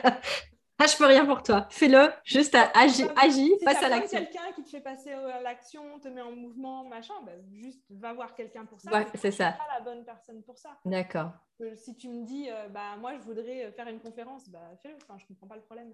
Ah, 0.81 0.87
je 0.87 0.97
peux 0.97 1.07
rien 1.07 1.27
pour 1.27 1.43
toi. 1.43 1.67
Fais-le, 1.71 2.13
juste 2.25 2.55
agis, 2.55 3.05
agis 3.21 3.53
face 3.65 3.83
à 3.83 3.89
l'action. 3.89 4.21
quelqu'un 4.21 4.53
qui 4.55 4.63
te 4.63 4.69
fait 4.71 4.81
passer 4.81 5.11
à 5.11 5.41
l'action, 5.41 5.99
te 5.99 6.07
met 6.07 6.21
en 6.21 6.31
mouvement, 6.31 6.85
machin, 6.85 7.15
bah, 7.27 7.33
juste 7.51 7.83
va 7.91 8.13
voir 8.13 8.35
quelqu'un 8.37 8.65
pour 8.65 8.81
ça. 8.81 8.93
Ouais, 8.93 9.07
c'est 9.17 9.33
ça. 9.33 9.53
pas 9.53 9.67
la 9.75 9.81
bonne 9.81 10.05
personne 10.05 10.43
pour 10.45 10.57
ça. 10.57 10.79
D'accord. 10.85 11.33
Si 11.75 11.97
tu 11.97 12.09
me 12.09 12.25
dis, 12.25 12.49
euh, 12.49 12.69
bah 12.69 12.97
moi 12.97 13.15
je 13.17 13.23
voudrais 13.23 13.73
faire 13.73 13.89
une 13.89 13.99
conférence, 13.99 14.49
bah 14.49 14.71
fais-le. 14.81 14.95
Enfin, 15.03 15.19
je 15.19 15.27
comprends 15.27 15.49
pas 15.49 15.57
le 15.57 15.63
problème. 15.63 15.93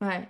Ouais. 0.00 0.28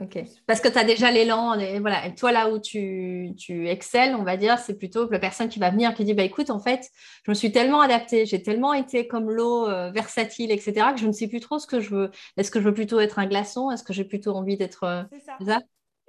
Ok. 0.00 0.18
Parce 0.46 0.60
que 0.60 0.68
tu 0.68 0.76
as 0.76 0.84
déjà 0.84 1.12
l'élan. 1.12 1.54
Et 1.58 1.78
voilà. 1.78 2.06
Et 2.06 2.14
toi, 2.14 2.32
là 2.32 2.50
où 2.50 2.58
tu, 2.58 3.30
tu 3.38 3.68
excelles, 3.68 4.16
on 4.16 4.24
va 4.24 4.36
dire, 4.36 4.58
c'est 4.58 4.76
plutôt 4.76 5.08
la 5.08 5.20
personne 5.20 5.48
qui 5.48 5.60
va 5.60 5.70
venir, 5.70 5.94
qui 5.94 6.04
dit 6.04 6.14
bah, 6.14 6.24
écoute, 6.24 6.50
en 6.50 6.58
fait, 6.58 6.90
je 7.24 7.30
me 7.30 7.34
suis 7.34 7.52
tellement 7.52 7.80
adaptée, 7.80 8.26
j'ai 8.26 8.42
tellement 8.42 8.72
été 8.74 9.06
comme 9.06 9.30
l'eau, 9.30 9.68
euh, 9.68 9.90
versatile, 9.92 10.50
etc., 10.50 10.88
que 10.94 11.00
je 11.00 11.06
ne 11.06 11.12
sais 11.12 11.28
plus 11.28 11.40
trop 11.40 11.60
ce 11.60 11.68
que 11.68 11.78
je 11.80 11.90
veux. 11.90 12.10
Est-ce 12.36 12.50
que 12.50 12.60
je 12.60 12.64
veux 12.64 12.74
plutôt 12.74 12.98
être 12.98 13.20
un 13.20 13.26
glaçon? 13.26 13.70
Est-ce 13.70 13.84
que 13.84 13.92
j'ai 13.92 14.04
plutôt 14.04 14.32
envie 14.32 14.56
d'être. 14.56 14.82
Euh, 14.82 15.02
c'est 15.12 15.20
ça. 15.20 15.60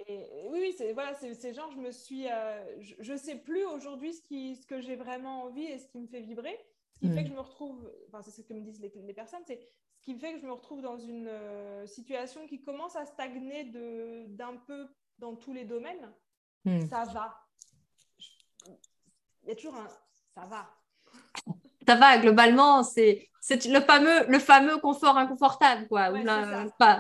et, 0.08 0.26
oui, 0.50 0.60
oui, 0.62 0.74
c'est 0.76 0.94
voilà, 0.94 1.14
c'est 1.14 1.54
genre, 1.54 1.70
je 1.72 1.80
me 1.80 1.92
suis. 1.92 2.28
Euh, 2.28 2.64
je 2.80 3.12
ne 3.12 3.18
sais 3.18 3.36
plus 3.36 3.66
aujourd'hui 3.66 4.14
ce, 4.14 4.22
qui, 4.24 4.56
ce 4.56 4.66
que 4.66 4.82
j'ai 4.82 4.96
vraiment 4.96 5.44
envie 5.44 5.66
et 5.66 5.78
ce 5.78 5.88
qui 5.88 6.00
me 6.00 6.08
fait 6.08 6.22
vibrer. 6.22 6.58
Ce 6.96 7.00
qui 7.02 7.14
fait 7.14 7.22
hmm. 7.22 7.24
que 7.26 7.30
je 7.30 7.36
me 7.36 7.42
retrouve, 7.42 7.92
enfin, 8.08 8.22
c'est 8.24 8.32
ce 8.32 8.42
que 8.42 8.54
me 8.54 8.62
disent 8.62 8.80
les, 8.80 8.92
les 8.96 9.14
personnes, 9.14 9.44
c'est 9.46 9.60
qui 10.06 10.16
fait 10.16 10.34
que 10.34 10.40
je 10.40 10.46
me 10.46 10.54
retrouve 10.54 10.82
dans 10.82 10.98
une 10.98 11.28
euh, 11.28 11.88
situation 11.88 12.48
qui 12.48 12.62
commence 12.62 12.96
à 12.96 13.06
stagner 13.06 13.66
d'un 14.28 14.56
peu 14.56 14.88
dans 15.18 15.36
tous 15.36 15.52
les 15.52 15.66
domaines. 15.66 16.14
Hmm. 16.64 16.86
Ça 16.88 17.06
va. 17.06 17.36
Il 19.44 19.50
y 19.50 19.52
a 19.52 19.56
toujours 19.56 19.76
un 19.76 19.88
ça 20.36 20.46
va. 20.46 20.70
Ça 21.88 21.96
va, 21.96 22.18
globalement, 22.18 22.84
c'est 22.84 23.30
le 23.50 23.80
fameux, 23.80 24.28
le 24.28 24.40
fameux 24.40 24.78
confort 24.78 25.18
inconfortable, 25.18 25.88
quoi. 25.88 26.12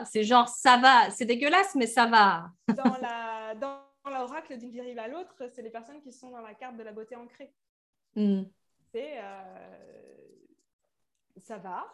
c'est 0.05 0.23
genre 0.23 0.47
ça 0.47 0.77
va, 0.77 1.09
c'est 1.11 1.25
dégueulasse, 1.25 1.75
mais 1.75 1.87
ça 1.87 2.05
va. 2.05 2.49
Dans 2.67 2.97
la 3.01 3.55
dans 3.55 3.81
l'oracle 4.05 4.57
d'une 4.57 4.69
vie 4.69 4.99
à 4.99 5.07
l'autre, 5.07 5.35
c'est 5.53 5.61
les 5.61 5.71
personnes 5.71 6.01
qui 6.01 6.13
sont 6.13 6.29
dans 6.29 6.41
la 6.41 6.53
carte 6.53 6.77
de 6.77 6.83
la 6.83 6.91
beauté 6.91 7.15
ancrée. 7.15 7.53
Hmm. 8.15 8.43
C'est 8.91 9.19
euh, 9.19 9.67
ça 11.37 11.57
va, 11.57 11.85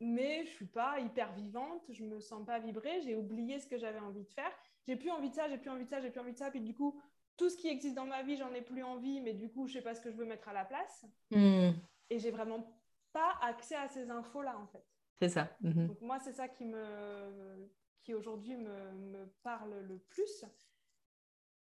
mais 0.00 0.44
je 0.46 0.50
suis 0.50 0.66
pas 0.66 0.98
hyper 1.00 1.32
vivante, 1.32 1.84
je 1.90 2.04
me 2.04 2.20
sens 2.20 2.44
pas 2.46 2.58
vibrer, 2.58 3.00
j'ai 3.02 3.14
oublié 3.14 3.58
ce 3.58 3.66
que 3.66 3.78
j'avais 3.78 3.98
envie 3.98 4.24
de 4.24 4.30
faire. 4.30 4.52
J'ai 4.86 4.96
plus 4.96 5.10
envie 5.10 5.30
de 5.30 5.34
ça, 5.34 5.48
j'ai 5.48 5.58
plus 5.58 5.70
envie 5.70 5.84
de 5.84 5.90
ça, 5.90 6.00
j'ai 6.00 6.10
plus 6.10 6.20
envie 6.20 6.32
de 6.32 6.38
ça, 6.38 6.50
puis 6.50 6.60
du 6.60 6.74
coup, 6.74 7.00
tout 7.36 7.50
ce 7.50 7.56
qui 7.56 7.68
existe 7.68 7.94
dans 7.94 8.06
ma 8.06 8.22
vie, 8.22 8.36
j'en 8.36 8.52
ai 8.54 8.62
plus 8.62 8.82
envie, 8.82 9.20
mais 9.20 9.34
du 9.34 9.50
coup, 9.50 9.66
je 9.66 9.74
sais 9.74 9.82
pas 9.82 9.94
ce 9.94 10.00
que 10.00 10.10
je 10.10 10.16
veux 10.16 10.26
mettre 10.26 10.48
à 10.48 10.52
la 10.52 10.64
place. 10.64 11.06
Hmm. 11.30 11.70
Et 12.08 12.18
j'ai 12.18 12.30
vraiment 12.30 12.80
pas 13.12 13.38
accès 13.42 13.76
à 13.76 13.88
ces 13.88 14.10
infos-là, 14.10 14.58
en 14.58 14.66
fait. 14.66 14.84
C'est 15.20 15.28
ça. 15.28 15.50
Mhm. 15.60 15.88
Donc 15.88 16.00
moi, 16.00 16.18
c'est 16.18 16.32
ça 16.32 16.48
qui 16.48 16.64
me 16.64 17.70
qui 18.02 18.14
aujourd'hui 18.14 18.56
me, 18.56 18.92
me, 18.92 19.26
parle 19.42 19.78
le 19.80 19.98
plus. 19.98 20.44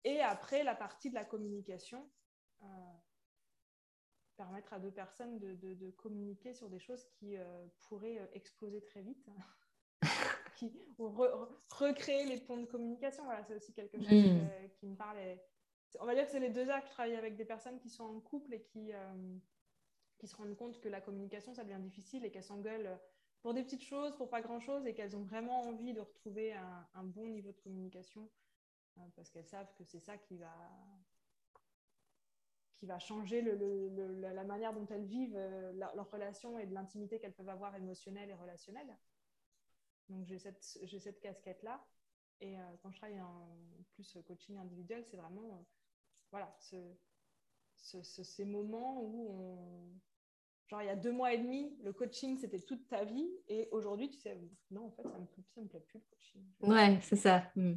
Et 0.02 0.20
après, 0.20 0.64
la 0.64 0.74
partie 0.74 1.10
de 1.10 1.14
la 1.14 1.24
communication. 1.24 2.10
Euh, 2.62 2.66
permettre 4.36 4.72
à 4.72 4.78
deux 4.78 4.90
personnes 4.90 5.38
de, 5.38 5.54
de, 5.54 5.90
communiquer 5.92 6.52
sur 6.52 6.68
des 6.68 6.78
choses 6.78 7.04
qui 7.04 7.36
euh, 7.36 7.66
pourraient 7.80 8.18
euh, 8.18 8.26
exploser 8.32 8.82
très 8.82 9.02
vite, 9.02 9.28
qui, 10.56 10.72
ou 10.98 11.08
recréer 11.08 12.26
les 12.26 12.40
ponts 12.40 12.58
de 12.58 12.66
communication. 12.66 13.24
Voilà, 13.24 13.42
c'est 13.44 13.54
aussi 13.54 13.72
quelque 13.72 13.98
chose 13.98 14.08
hmm. 14.08 14.68
qui 14.78 14.86
me 14.86 14.96
parle. 14.96 15.18
on 16.00 16.06
va 16.06 16.14
dire 16.14 16.26
que 16.26 16.32
c'est 16.32 16.40
les 16.40 16.50
deux 16.50 16.68
actes. 16.70 16.88
Je 16.88 16.92
travaille 16.92 17.16
avec 17.16 17.36
des 17.36 17.44
personnes 17.44 17.78
qui 17.78 17.90
sont 17.90 18.04
en 18.04 18.20
couple 18.20 18.54
et 18.54 18.62
qui, 18.62 18.92
euh, 18.92 19.38
qui 20.18 20.26
se 20.26 20.36
rendent 20.36 20.56
compte 20.56 20.80
que 20.80 20.88
la 20.88 21.00
communication, 21.00 21.54
ça 21.54 21.64
devient 21.64 21.80
difficile 21.80 22.24
et 22.24 22.30
qu'elles 22.30 22.44
s'engueulent 22.44 22.98
pour 23.42 23.54
des 23.54 23.62
petites 23.62 23.84
choses, 23.84 24.16
pour 24.16 24.28
pas 24.28 24.40
grand-chose, 24.40 24.86
et 24.86 24.94
qu'elles 24.94 25.16
ont 25.16 25.22
vraiment 25.22 25.60
envie 25.62 25.92
de 25.92 26.00
retrouver 26.00 26.52
un, 26.54 26.86
un 26.94 27.04
bon 27.04 27.26
niveau 27.26 27.52
de 27.52 27.58
communication 27.58 28.28
parce 29.14 29.30
qu'elles 29.30 29.46
savent 29.46 29.72
que 29.74 29.84
c'est 29.84 30.00
ça 30.00 30.16
qui 30.16 30.36
va 30.36 30.52
qui 32.76 32.86
va 32.86 32.98
changer 32.98 33.42
la 33.42 34.44
manière 34.44 34.72
dont 34.74 34.86
elles 34.86 35.06
vivent 35.06 35.36
euh, 35.36 35.72
leurs 35.72 36.10
relations 36.10 36.58
et 36.58 36.66
de 36.66 36.74
l'intimité 36.74 37.18
qu'elles 37.18 37.34
peuvent 37.34 37.48
avoir 37.48 37.74
émotionnelle 37.74 38.28
et 38.28 38.34
relationnelle. 38.34 38.96
Donc 40.08 40.24
j'ai 40.24 40.38
cette, 40.38 40.62
cette 40.62 41.20
casquette-là. 41.20 41.84
Et 42.40 42.58
euh, 42.58 42.62
quand 42.82 42.90
je 42.90 42.98
travaille 42.98 43.20
en 43.20 43.48
plus 43.94 44.18
coaching 44.26 44.58
individuel, 44.58 45.04
c'est 45.04 45.16
vraiment 45.16 45.54
euh, 45.54 45.62
voilà, 46.30 46.54
ce, 46.60 48.02
ces 48.02 48.44
moments 48.44 49.00
où 49.02 49.30
on, 49.30 50.00
Genre, 50.68 50.82
il 50.82 50.86
y 50.86 50.90
a 50.90 50.96
deux 50.96 51.12
mois 51.12 51.32
et 51.32 51.38
demi, 51.38 51.72
le 51.84 51.92
coaching, 51.92 52.36
c'était 52.38 52.58
toute 52.58 52.88
ta 52.88 53.04
vie. 53.04 53.28
Et 53.48 53.68
aujourd'hui, 53.70 54.10
tu 54.10 54.18
sais, 54.18 54.36
non, 54.72 54.86
en 54.86 54.90
fait, 54.90 55.04
ça 55.04 55.14
ne 55.14 55.20
me, 55.20 55.62
me, 55.62 55.68
plaît 55.68 55.80
plus, 55.86 56.00
le 56.00 56.04
coaching. 56.10 56.42
Ouais, 56.60 56.98
c'est 57.02 57.16
ça. 57.16 57.44
Hmm. 57.54 57.74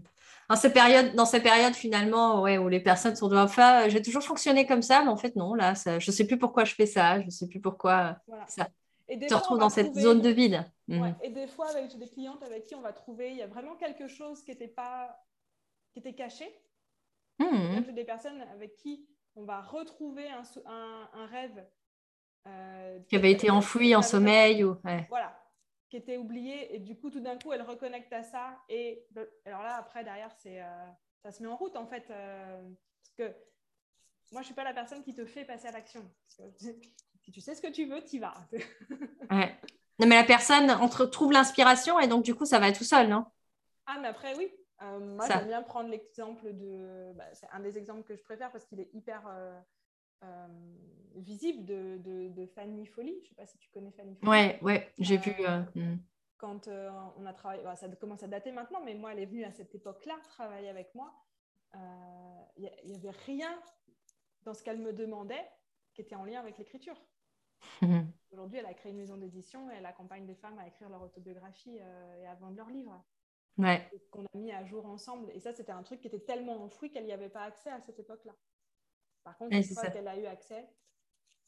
Dans 0.50 0.56
ces 0.56 0.74
périodes, 0.74 1.14
dans 1.14 1.26
ces 1.26 1.40
périodes 1.40 1.76
finalement, 1.76 2.42
ouais, 2.42 2.58
où 2.58 2.68
les 2.68 2.80
personnes 2.80 3.16
sont 3.16 3.28
devant 3.28 3.44
enfin, 3.44 3.88
j'ai 3.90 4.02
toujours 4.02 4.24
fonctionné 4.24 4.66
comme 4.66 4.82
ça, 4.82 5.04
mais 5.04 5.10
en 5.10 5.18
fait, 5.18 5.36
non, 5.36 5.54
là, 5.54 5.76
ça, 5.76 6.00
je 6.00 6.10
ne 6.10 6.16
sais 6.16 6.26
plus 6.26 6.40
pourquoi 6.40 6.66
je 6.66 6.74
fais 6.74 6.88
ça, 6.88 7.20
je 7.20 7.26
ne 7.26 7.30
sais 7.30 7.48
plus 7.48 7.62
pourquoi 7.62 8.18
ça. 8.48 8.68
Et 9.08 9.18
des 9.18 9.28
te 9.28 9.36
retrouves 9.36 9.60
dans 9.60 9.70
cette 9.70 9.94
zone 9.94 10.22
de 10.22 10.30
vide. 10.30 10.66
Hmm. 10.88 11.12
Et 11.22 11.30
des 11.30 11.48
fois, 11.48 11.70
avec 11.70 11.96
des 11.96 12.08
clientes 12.08 12.42
avec 12.42 12.64
qui 12.64 12.74
on 12.74 12.82
va 12.82 12.94
trouver, 12.94 13.30
il 13.30 13.38
y 13.38 13.44
a 13.44 13.48
vraiment 13.48 13.76
quelque 13.76 14.08
chose 14.08 14.42
qui 14.44 14.50
était, 14.50 14.68
pas... 14.68 15.16
qui 15.94 16.00
était 16.00 16.14
caché. 16.14 16.46
Mmh. 17.38 17.84
J'ai 17.86 17.94
des 17.94 18.04
personnes 18.04 18.42
avec 18.54 18.76
qui 18.76 19.08
on 19.36 19.46
va 19.46 19.62
retrouver 19.62 20.28
un, 20.28 20.42
un, 20.66 21.10
un 21.14 21.26
rêve 21.28 21.56
euh, 21.58 21.79
qui 23.08 23.16
avait 23.16 23.32
été 23.32 23.50
enfoui 23.50 23.96
en 23.96 24.02
sommeil. 24.02 24.64
Ou... 24.64 24.76
Voilà, 25.10 25.40
qui 25.90 25.98
était 25.98 26.18
oublié. 26.18 26.76
Et 26.76 26.80
du 26.80 26.96
coup, 26.96 27.10
tout 27.10 27.20
d'un 27.20 27.38
coup, 27.38 27.52
elle 27.52 27.64
reconnecte 27.64 28.14
à 28.14 28.24
ça. 28.24 28.58
Et 28.70 29.06
alors 29.46 29.64
là, 29.64 29.76
après, 29.78 30.04
derrière, 30.04 30.32
c'est, 30.38 30.62
euh, 30.62 30.86
ça 31.24 31.32
se 31.32 31.42
met 31.42 31.50
en 31.50 31.56
route, 31.56 31.76
en 31.76 31.88
fait. 31.88 32.06
Euh, 32.12 32.62
parce 33.02 33.16
que 33.18 33.36
moi, 34.32 34.36
je 34.36 34.40
ne 34.40 34.44
suis 34.46 34.54
pas 34.54 34.64
la 34.64 34.74
personne 34.74 35.04
qui 35.04 35.14
te 35.14 35.26
fait 35.26 35.46
passer 35.46 35.68
à 35.68 35.72
l'action. 35.72 36.10
Si 37.22 37.34
tu 37.34 37.42
sais 37.42 37.54
ce 37.54 37.62
que 37.62 37.68
tu 37.68 37.86
veux, 37.86 38.02
tu 38.02 38.16
y 38.16 38.20
vas. 38.20 38.34
ouais. 39.30 39.56
Non, 40.00 40.08
mais 40.08 40.16
la 40.16 40.24
personne 40.24 40.72
entre, 40.72 41.06
trouve 41.06 41.34
l'inspiration 41.34 42.00
et 42.00 42.08
donc, 42.08 42.24
du 42.24 42.34
coup, 42.34 42.46
ça 42.46 42.60
va 42.60 42.72
tout 42.72 42.86
seul, 42.86 43.08
non? 43.10 43.26
Ah, 43.86 43.98
mais 44.02 44.08
après, 44.08 44.36
oui. 44.36 44.50
moi, 44.82 45.28
j'aime 45.28 45.48
bien 45.48 45.62
prendre 45.62 45.90
l'exemple 45.90 46.54
de. 46.54 47.12
Bah, 47.16 47.26
c'est 47.34 47.50
un 47.52 47.60
des 47.60 47.78
exemples 47.78 48.04
que 48.04 48.16
je 48.16 48.24
préfère 48.24 48.52
parce 48.52 48.66
qu'il 48.66 48.80
est 48.80 48.90
hyper 48.94 49.28
euh, 49.28 49.60
visible 51.16 51.66
de, 51.66 52.30
de, 52.30 52.46
Fanny 52.48 52.86
Folly. 52.86 53.14
Je 53.14 53.20
ne 53.20 53.28
sais 53.28 53.36
pas 53.36 53.46
si 53.46 53.58
tu 53.58 53.70
connais 53.70 53.92
Fanny 53.92 54.16
Folly. 54.16 54.30
Ouais, 54.30 54.60
ouais, 54.62 54.92
j'ai 54.98 55.18
vu. 55.18 55.32
Euh, 55.40 55.62
euh, 55.78 55.80
hmm. 55.80 56.00
Quand 56.38 56.68
on 56.68 57.26
a 57.26 57.34
travaillé, 57.34 57.64
bah, 57.64 57.76
ça 57.76 57.90
commence 57.90 58.24
à 58.24 58.28
dater 58.28 58.52
maintenant, 58.52 58.82
mais 58.84 58.96
moi, 58.96 59.12
elle 59.14 59.20
est 59.20 59.26
venue 59.26 59.44
à 59.44 59.52
cette 59.52 59.76
époque-là 59.76 60.18
travailler 60.30 60.70
avec 60.70 60.94
moi. 60.96 61.14
Il 62.58 62.70
n'y 62.86 62.96
avait 62.96 63.16
rien 63.26 63.54
dans 64.44 64.54
ce 64.54 64.64
qu'elle 64.64 64.80
me 64.80 64.94
demandait 64.94 65.46
qui 65.94 66.02
était 66.02 66.16
en 66.16 66.24
lien 66.24 66.40
avec 66.40 66.58
l'écriture. 66.58 66.96
Aujourd'hui, 68.32 68.60
elle 68.60 68.66
a 68.66 68.74
créé 68.74 68.94
une 68.94 69.00
maison 69.00 69.18
d'édition 69.18 69.70
et 69.70 69.76
elle 69.76 69.86
accompagne 69.86 70.26
des 70.26 70.36
femmes 70.36 70.58
à 70.60 70.68
écrire 70.68 70.90
leur 70.90 71.02
autobiographie 71.02 71.76
et 71.76 72.26
à 72.26 72.36
vendre 72.36 72.56
leurs 72.56 72.70
livres. 72.70 73.04
Ouais. 73.58 73.92
Qu'on 74.10 74.24
a 74.24 74.38
mis 74.38 74.54
à 74.54 74.64
jour 74.64 74.86
ensemble. 74.86 75.30
Et 75.34 75.42
ça, 75.42 75.52
c'était 75.52 75.74
un 75.74 75.84
truc 75.84 76.00
qui 76.00 76.08
était 76.08 76.22
tellement 76.22 76.64
enfoui 76.64 76.90
qu'elle 76.90 77.06
n'y 77.06 77.12
avait 77.12 77.30
pas 77.30 77.44
accès 77.44 77.70
à 77.70 77.82
cette 77.82 78.00
époque-là. 78.00 78.34
Par 79.24 79.38
contre, 79.38 79.56
une 79.56 79.64
fois 79.64 79.90
qu'elle 79.90 80.08
a 80.08 80.18
eu 80.18 80.26
accès, 80.26 80.68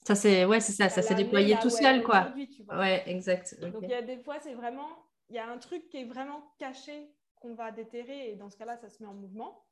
Ça, 0.05 0.15
c'est 0.15 0.45
ouais, 0.45 0.59
c'est 0.59 0.73
ça, 0.73 0.89
ça 0.89 1.01
s'est 1.01 1.15
déployé 1.15 1.57
tout 1.61 1.69
seul, 1.69 2.03
quoi. 2.03 2.33
Ouais, 2.69 3.03
exact. 3.07 3.59
Donc, 3.59 3.75
il 3.81 3.89
y 3.89 3.93
a 3.93 4.01
des 4.01 4.17
fois, 4.17 4.39
c'est 4.39 4.53
vraiment, 4.53 4.89
il 5.29 5.35
y 5.35 5.39
a 5.39 5.49
un 5.49 5.57
truc 5.57 5.87
qui 5.89 5.97
est 5.97 6.05
vraiment 6.05 6.53
caché 6.57 7.11
qu'on 7.35 7.55
va 7.55 7.71
déterrer 7.71 8.31
et 8.31 8.35
dans 8.35 8.49
ce 8.49 8.57
cas-là, 8.57 8.77
ça 8.77 8.89
se 8.89 9.01
met 9.01 9.09
en 9.09 9.13
mouvement. 9.13 9.65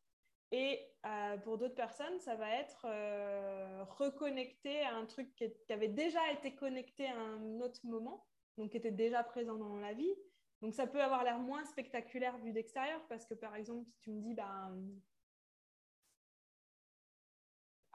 Et 0.51 0.79
euh, 1.05 1.37
pour 1.37 1.57
d'autres 1.57 1.75
personnes, 1.75 2.19
ça 2.19 2.35
va 2.35 2.49
être 2.55 2.85
euh, 2.85 3.83
reconnecter 3.83 4.81
à 4.81 4.95
un 4.95 5.05
truc 5.05 5.33
qui, 5.35 5.71
avait 5.71 5.87
déjà 5.87 6.19
été 6.31 6.55
connecté 6.55 7.07
à 7.07 7.15
un 7.15 7.59
autre 7.61 7.81
moment, 7.83 8.25
donc 8.57 8.71
qui 8.71 8.77
était 8.77 8.91
déjà 8.91 9.23
présent 9.23 9.55
dans 9.55 9.77
la 9.77 9.93
vie. 9.93 10.13
Donc 10.61 10.73
ça 10.73 10.87
peut 10.87 11.01
avoir 11.01 11.23
l'air 11.23 11.39
moins 11.39 11.63
spectaculaire 11.65 12.37
vu 12.39 12.51
d'extérieur 12.51 12.99
parce 13.07 13.25
que 13.25 13.35
par 13.35 13.55
exemple, 13.55 13.85
si 13.85 13.99
tu 14.01 14.11
me 14.11 14.21
dis, 14.21 14.33
bah, 14.33 14.71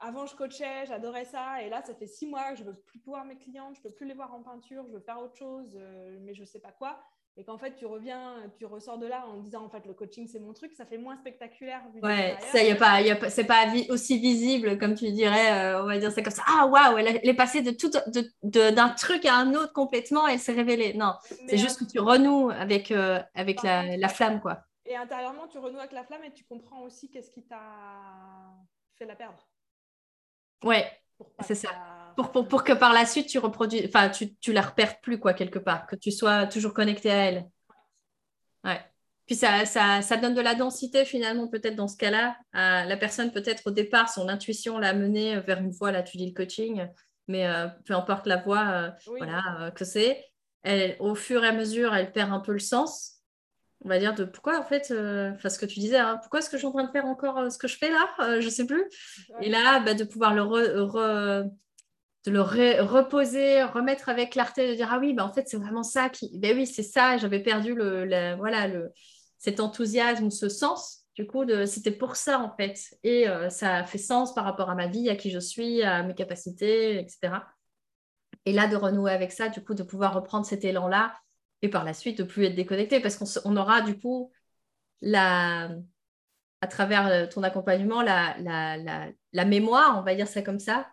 avant 0.05 0.25
je 0.25 0.35
coachais, 0.35 0.85
j'adorais 0.85 1.25
ça, 1.25 1.61
et 1.61 1.69
là 1.69 1.81
ça 1.81 1.93
fait 1.93 2.07
six 2.07 2.27
mois 2.27 2.51
que 2.51 2.57
je 2.57 2.63
ne 2.63 2.69
veux 2.69 2.75
plus 2.75 3.01
voir 3.05 3.25
mes 3.25 3.37
clientes, 3.37 3.75
je 3.75 3.79
ne 3.79 3.83
peux 3.83 3.91
plus 3.91 4.07
les 4.07 4.13
voir 4.13 4.33
en 4.33 4.41
peinture, 4.41 4.85
je 4.87 4.93
veux 4.93 4.99
faire 4.99 5.19
autre 5.19 5.35
chose, 5.35 5.75
euh, 5.75 6.17
mais 6.21 6.33
je 6.33 6.41
ne 6.41 6.45
sais 6.45 6.59
pas 6.59 6.71
quoi 6.71 6.99
et 7.37 7.43
qu'en 7.43 7.57
fait 7.57 7.75
tu 7.75 7.85
reviens, 7.85 8.35
tu 8.57 8.65
ressors 8.65 8.97
de 8.97 9.07
là 9.07 9.25
en 9.27 9.37
disant 9.37 9.65
en 9.65 9.69
fait 9.69 9.85
le 9.85 9.93
coaching 9.93 10.27
c'est 10.27 10.39
mon 10.39 10.53
truc, 10.53 10.71
ça 10.73 10.85
fait 10.85 10.97
moins 10.97 11.17
spectaculaire. 11.17 11.81
ouais, 12.01 12.37
ça 12.51 12.63
y 12.63 12.71
a 12.71 12.75
pas, 12.75 13.01
y 13.01 13.11
a, 13.11 13.29
c'est 13.29 13.43
pas 13.43 13.65
aussi 13.89 14.19
visible 14.19 14.77
comme 14.77 14.95
tu 14.95 15.11
dirais, 15.11 15.51
euh, 15.51 15.83
on 15.83 15.85
va 15.85 15.97
dire 15.97 16.11
c'est 16.11 16.23
comme 16.23 16.31
ça. 16.31 16.43
Ah 16.47 16.65
waouh, 16.65 16.97
elle, 16.97 17.19
est 17.21 17.33
passée 17.33 17.61
de 17.61 17.71
tout, 17.71 17.89
de, 17.89 18.69
d'un 18.71 18.89
truc 18.89 19.25
à 19.25 19.35
un 19.35 19.53
autre 19.53 19.73
complètement, 19.73 20.27
elle 20.27 20.39
s'est 20.39 20.53
révélée. 20.53 20.93
Non, 20.93 21.13
c'est 21.47 21.57
juste 21.57 21.79
que 21.79 21.91
tu 21.91 21.99
renoues 21.99 22.51
avec 22.51 22.91
euh, 22.91 23.19
avec 23.33 23.63
la, 23.63 23.97
la, 23.97 24.07
flamme 24.07 24.39
quoi. 24.39 24.59
Et 24.85 24.95
intérieurement 24.95 25.47
tu 25.47 25.57
renoues 25.57 25.79
avec 25.79 25.91
la 25.91 26.03
flamme 26.03 26.23
et 26.23 26.31
tu 26.31 26.45
comprends 26.45 26.83
aussi 26.83 27.09
qu'est-ce 27.09 27.31
qui 27.31 27.43
t'a 27.43 27.59
fait 28.97 29.05
la 29.05 29.15
perdre. 29.15 29.45
Ouais, 30.63 30.85
c'est 31.41 31.55
ça. 31.55 31.69
Pour, 32.15 32.31
pour, 32.31 32.47
pour, 32.47 32.63
que 32.63 32.73
par 32.73 32.93
la 32.93 33.05
suite, 33.05 33.27
tu 33.27 33.39
reproduis, 33.39 33.83
enfin, 33.87 34.09
tu, 34.09 34.35
tu 34.35 34.53
la 34.53 34.61
repères 34.61 35.01
plus, 35.01 35.19
quoi, 35.19 35.33
quelque 35.33 35.59
part, 35.59 35.85
que 35.85 35.95
tu 35.95 36.11
sois 36.11 36.47
toujours 36.47 36.73
connecté 36.73 37.11
à 37.11 37.25
elle. 37.25 37.45
Ouais. 38.63 38.79
Puis 39.25 39.35
ça, 39.35 39.65
ça, 39.65 40.01
ça 40.01 40.17
donne 40.17 40.33
de 40.33 40.41
la 40.41 40.55
densité, 40.55 41.03
finalement, 41.03 41.47
peut-être 41.47 41.75
dans 41.75 41.87
ce 41.87 41.97
cas-là. 41.97 42.37
la 42.53 42.97
personne, 42.97 43.31
peut-être 43.31 43.63
au 43.65 43.71
départ, 43.71 44.09
son 44.09 44.29
intuition 44.29 44.77
l'a 44.77 44.93
menée 44.93 45.39
vers 45.41 45.59
une 45.59 45.71
voie, 45.71 45.91
là, 45.91 46.03
tu 46.03 46.17
dis 46.17 46.27
le 46.27 46.33
coaching, 46.33 46.87
mais 47.27 47.47
euh, 47.47 47.67
peu 47.85 47.93
importe 47.93 48.27
la 48.27 48.37
voie 48.37 48.67
euh, 48.69 48.91
voilà, 49.17 49.43
euh, 49.61 49.71
que 49.71 49.85
c'est. 49.85 50.23
Elle, 50.63 50.95
au 50.99 51.15
fur 51.15 51.43
et 51.43 51.47
à 51.47 51.51
mesure, 51.51 51.93
elle 51.95 52.11
perd 52.11 52.31
un 52.31 52.39
peu 52.39 52.53
le 52.53 52.59
sens 52.59 53.14
on 53.85 53.87
va 53.87 53.99
dire, 53.99 54.15
de 54.15 54.25
pourquoi 54.25 54.59
en 54.59 54.63
fait, 54.63 54.89
euh, 54.89 55.31
enfin 55.35 55.47
ce 55.47 55.59
que 55.59 55.65
tu 55.67 55.79
disais, 55.79 55.97
hein, 55.97 56.17
pourquoi 56.19 56.39
est-ce 56.39 56.49
que 56.49 56.57
je 56.57 56.61
suis 56.61 56.67
en 56.67 56.71
train 56.71 56.85
de 56.85 56.91
faire 56.91 57.05
encore 57.05 57.37
euh, 57.37 57.49
ce 57.51 57.59
que 57.59 57.67
je 57.67 57.77
fais 57.77 57.91
là 57.91 58.09
Je 58.17 58.23
euh, 58.23 58.41
Je 58.41 58.49
sais 58.49 58.65
plus. 58.65 58.83
Et 59.41 59.49
là, 59.49 59.79
bah, 59.79 59.93
de 59.93 60.03
pouvoir 60.03 60.33
le, 60.33 60.43
de 62.25 62.31
le 62.31 62.41
reposer, 62.41 63.61
remettre 63.63 64.09
avec 64.09 64.31
clarté, 64.31 64.67
de 64.69 64.73
dire 64.73 64.89
ah 64.91 64.97
oui, 64.97 65.13
bah, 65.13 65.23
en 65.23 65.31
fait 65.31 65.47
c'est 65.47 65.57
vraiment 65.57 65.83
ça 65.83 66.09
qui, 66.09 66.31
ben 66.39 66.57
oui 66.57 66.65
c'est 66.65 66.83
ça, 66.83 67.17
j'avais 67.17 67.39
perdu 67.39 67.75
le, 67.75 68.35
voilà 68.37 68.67
le, 68.67 68.91
cet 69.37 69.59
enthousiasme, 69.59 70.31
ce 70.31 70.49
sens. 70.49 71.03
Du 71.13 71.27
coup, 71.27 71.45
c'était 71.65 71.91
pour 71.91 72.17
ça 72.17 72.39
en 72.39 72.53
fait, 72.57 72.77
et 73.03 73.25
ça 73.49 73.85
fait 73.85 73.97
sens 73.97 74.33
par 74.33 74.43
rapport 74.43 74.69
à 74.69 74.75
ma 74.75 74.87
vie, 74.87 75.09
à 75.09 75.15
qui 75.15 75.31
je 75.31 75.39
suis, 75.39 75.81
à 75.81 76.03
mes 76.03 76.13
capacités, 76.13 76.99
etc. 76.99 77.35
Et 78.45 78.51
là, 78.51 78.67
de 78.67 78.75
renouer 78.75 79.13
avec 79.13 79.31
ça, 79.31 79.47
du 79.47 79.63
coup, 79.63 79.75
de 79.75 79.83
pouvoir 79.83 80.13
reprendre 80.13 80.45
cet 80.45 80.65
élan-là 80.65 81.13
et 81.65 81.69
par 81.69 81.83
la 81.83 81.93
suite 81.93 82.17
de 82.19 82.23
plus 82.23 82.45
être 82.45 82.55
déconnecté 82.55 82.99
parce 82.99 83.17
qu'on 83.17 83.57
aura 83.57 83.81
du 83.81 83.97
coup 83.99 84.31
la, 85.01 85.69
à 86.61 86.67
travers 86.67 87.07
euh, 87.07 87.27
ton 87.27 87.43
accompagnement 87.43 88.01
la, 88.01 88.35
la, 88.39 88.77
la, 89.33 89.45
mémoire, 89.45 89.97
on 89.99 90.01
va 90.01 90.15
dire 90.15 90.27
ça 90.27 90.41
comme 90.41 90.59
ça, 90.59 90.87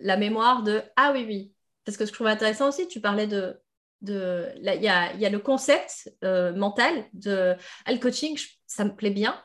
la 0.00 0.16
mémoire 0.16 0.62
de 0.62 0.82
ah 0.96 1.12
oui, 1.12 1.24
oui. 1.26 1.52
Parce 1.84 1.96
que 1.96 2.06
je 2.06 2.12
trouve 2.12 2.26
intéressant 2.26 2.68
aussi, 2.68 2.88
tu 2.88 3.00
parlais 3.00 3.26
de. 3.26 3.60
de 4.00 4.48
il 4.56 4.62
y, 4.62 4.88
a, 4.88 5.14
y, 5.14 5.26
a, 5.26 5.30
le 5.30 5.38
concept 5.38 6.10
euh, 6.24 6.54
mental 6.54 7.04
de 7.12 7.54
ah, 7.84 7.92
le 7.92 7.98
coaching, 7.98 8.38
ça 8.66 8.84
me 8.84 8.94
plaît 8.94 9.10
bien. 9.10 9.38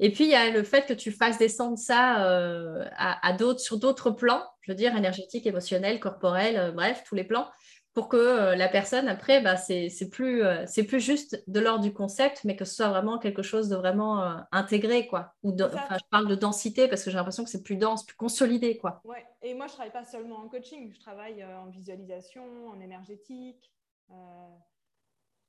Et 0.00 0.10
puis, 0.10 0.24
il 0.24 0.30
y 0.30 0.34
a 0.34 0.50
le 0.50 0.64
fait 0.64 0.86
que 0.86 0.92
tu 0.92 1.12
fasses 1.12 1.38
descendre 1.38 1.78
ça 1.78 2.26
euh, 2.28 2.84
à 2.96 3.32
d'autres, 3.32 3.60
sur 3.60 3.78
d'autres 3.78 4.10
plans, 4.10 4.42
je 4.62 4.72
veux 4.72 4.76
dire, 4.76 4.96
énergétique, 4.96 5.46
émotionnel, 5.46 6.00
corporel, 6.00 6.72
bref, 6.74 7.04
tous 7.06 7.14
les 7.14 7.22
plans 7.22 7.48
pour 7.94 8.08
que 8.08 8.16
euh, 8.16 8.56
la 8.56 8.68
personne, 8.68 9.06
après, 9.06 9.40
bah, 9.40 9.56
c'est 9.56 10.10
plus, 10.10 10.42
euh, 10.42 10.64
c'est 10.66 10.82
plus 10.82 10.98
juste 10.98 11.44
de 11.48 11.60
l'ordre 11.60 11.84
du 11.84 11.92
concept, 11.92 12.42
mais 12.42 12.56
que 12.56 12.64
ce 12.64 12.74
soit 12.74 12.88
vraiment 12.88 13.18
quelque 13.18 13.42
chose 13.42 13.68
de 13.68 13.76
vraiment 13.76 14.20
euh, 14.20 14.34
intégré. 14.50 15.06
Quoi. 15.06 15.32
Ou 15.44 15.56
je 15.56 16.04
parle 16.10 16.26
de 16.26 16.34
densité 16.34 16.88
parce 16.88 17.04
que 17.04 17.10
j'ai 17.10 17.16
l'impression 17.16 17.44
que 17.44 17.50
c'est 17.50 17.62
plus 17.62 17.76
dense, 17.76 18.04
plus 18.04 18.16
consolidé. 18.16 18.78
Quoi. 18.78 19.00
Ouais. 19.04 19.24
Et 19.42 19.54
moi, 19.54 19.68
je 19.68 19.74
travaille 19.74 19.92
pas 19.92 20.04
seulement 20.04 20.38
en 20.38 20.48
coaching, 20.48 20.92
je 20.92 20.98
travaille 20.98 21.44
en 21.44 21.66
visualisation, 21.66 22.68
en 22.68 22.80
énergétique, 22.80 23.72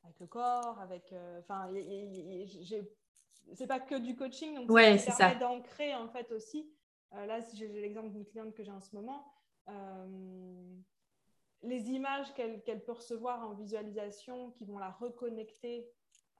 avec 0.03 0.19
le 0.19 0.27
corps, 0.27 0.79
avec... 0.81 1.13
Enfin, 1.39 1.67
c'est 3.53 3.67
pas 3.67 3.79
que 3.79 3.95
du 3.95 4.15
coaching, 4.15 4.55
donc 4.55 4.69
ouais, 4.71 4.97
ça 4.97 5.13
permet 5.13 5.39
d'ancrer 5.39 5.93
en 5.93 6.07
fait 6.09 6.31
aussi. 6.31 6.67
là, 7.11 7.39
j'ai 7.53 7.67
l'exemple 7.67 8.09
d'une 8.09 8.25
cliente 8.25 8.53
que 8.53 8.63
j'ai 8.63 8.71
en 8.71 8.81
ce 8.81 8.95
moment 8.95 9.23
les 11.65 11.89
images 11.89 12.33
qu'elle 12.33 12.83
peut 12.83 12.91
recevoir 12.91 13.47
en 13.47 13.53
visualisation 13.53 14.51
qui 14.51 14.65
vont 14.65 14.77
la 14.77 14.89
reconnecter 14.89 15.87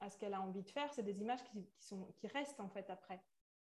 à 0.02 0.10
ce 0.10 0.18
qu'elle 0.18 0.34
a 0.34 0.42
envie 0.42 0.64
de 0.64 0.70
faire, 0.70 0.92
c'est 0.94 1.04
des 1.04 1.20
images 1.22 1.44
qui, 1.44 1.66
sont, 1.80 2.08
qui 2.18 2.28
restent 2.28 2.60
en 2.60 2.70
fait 2.70 2.90
après. 2.90 3.22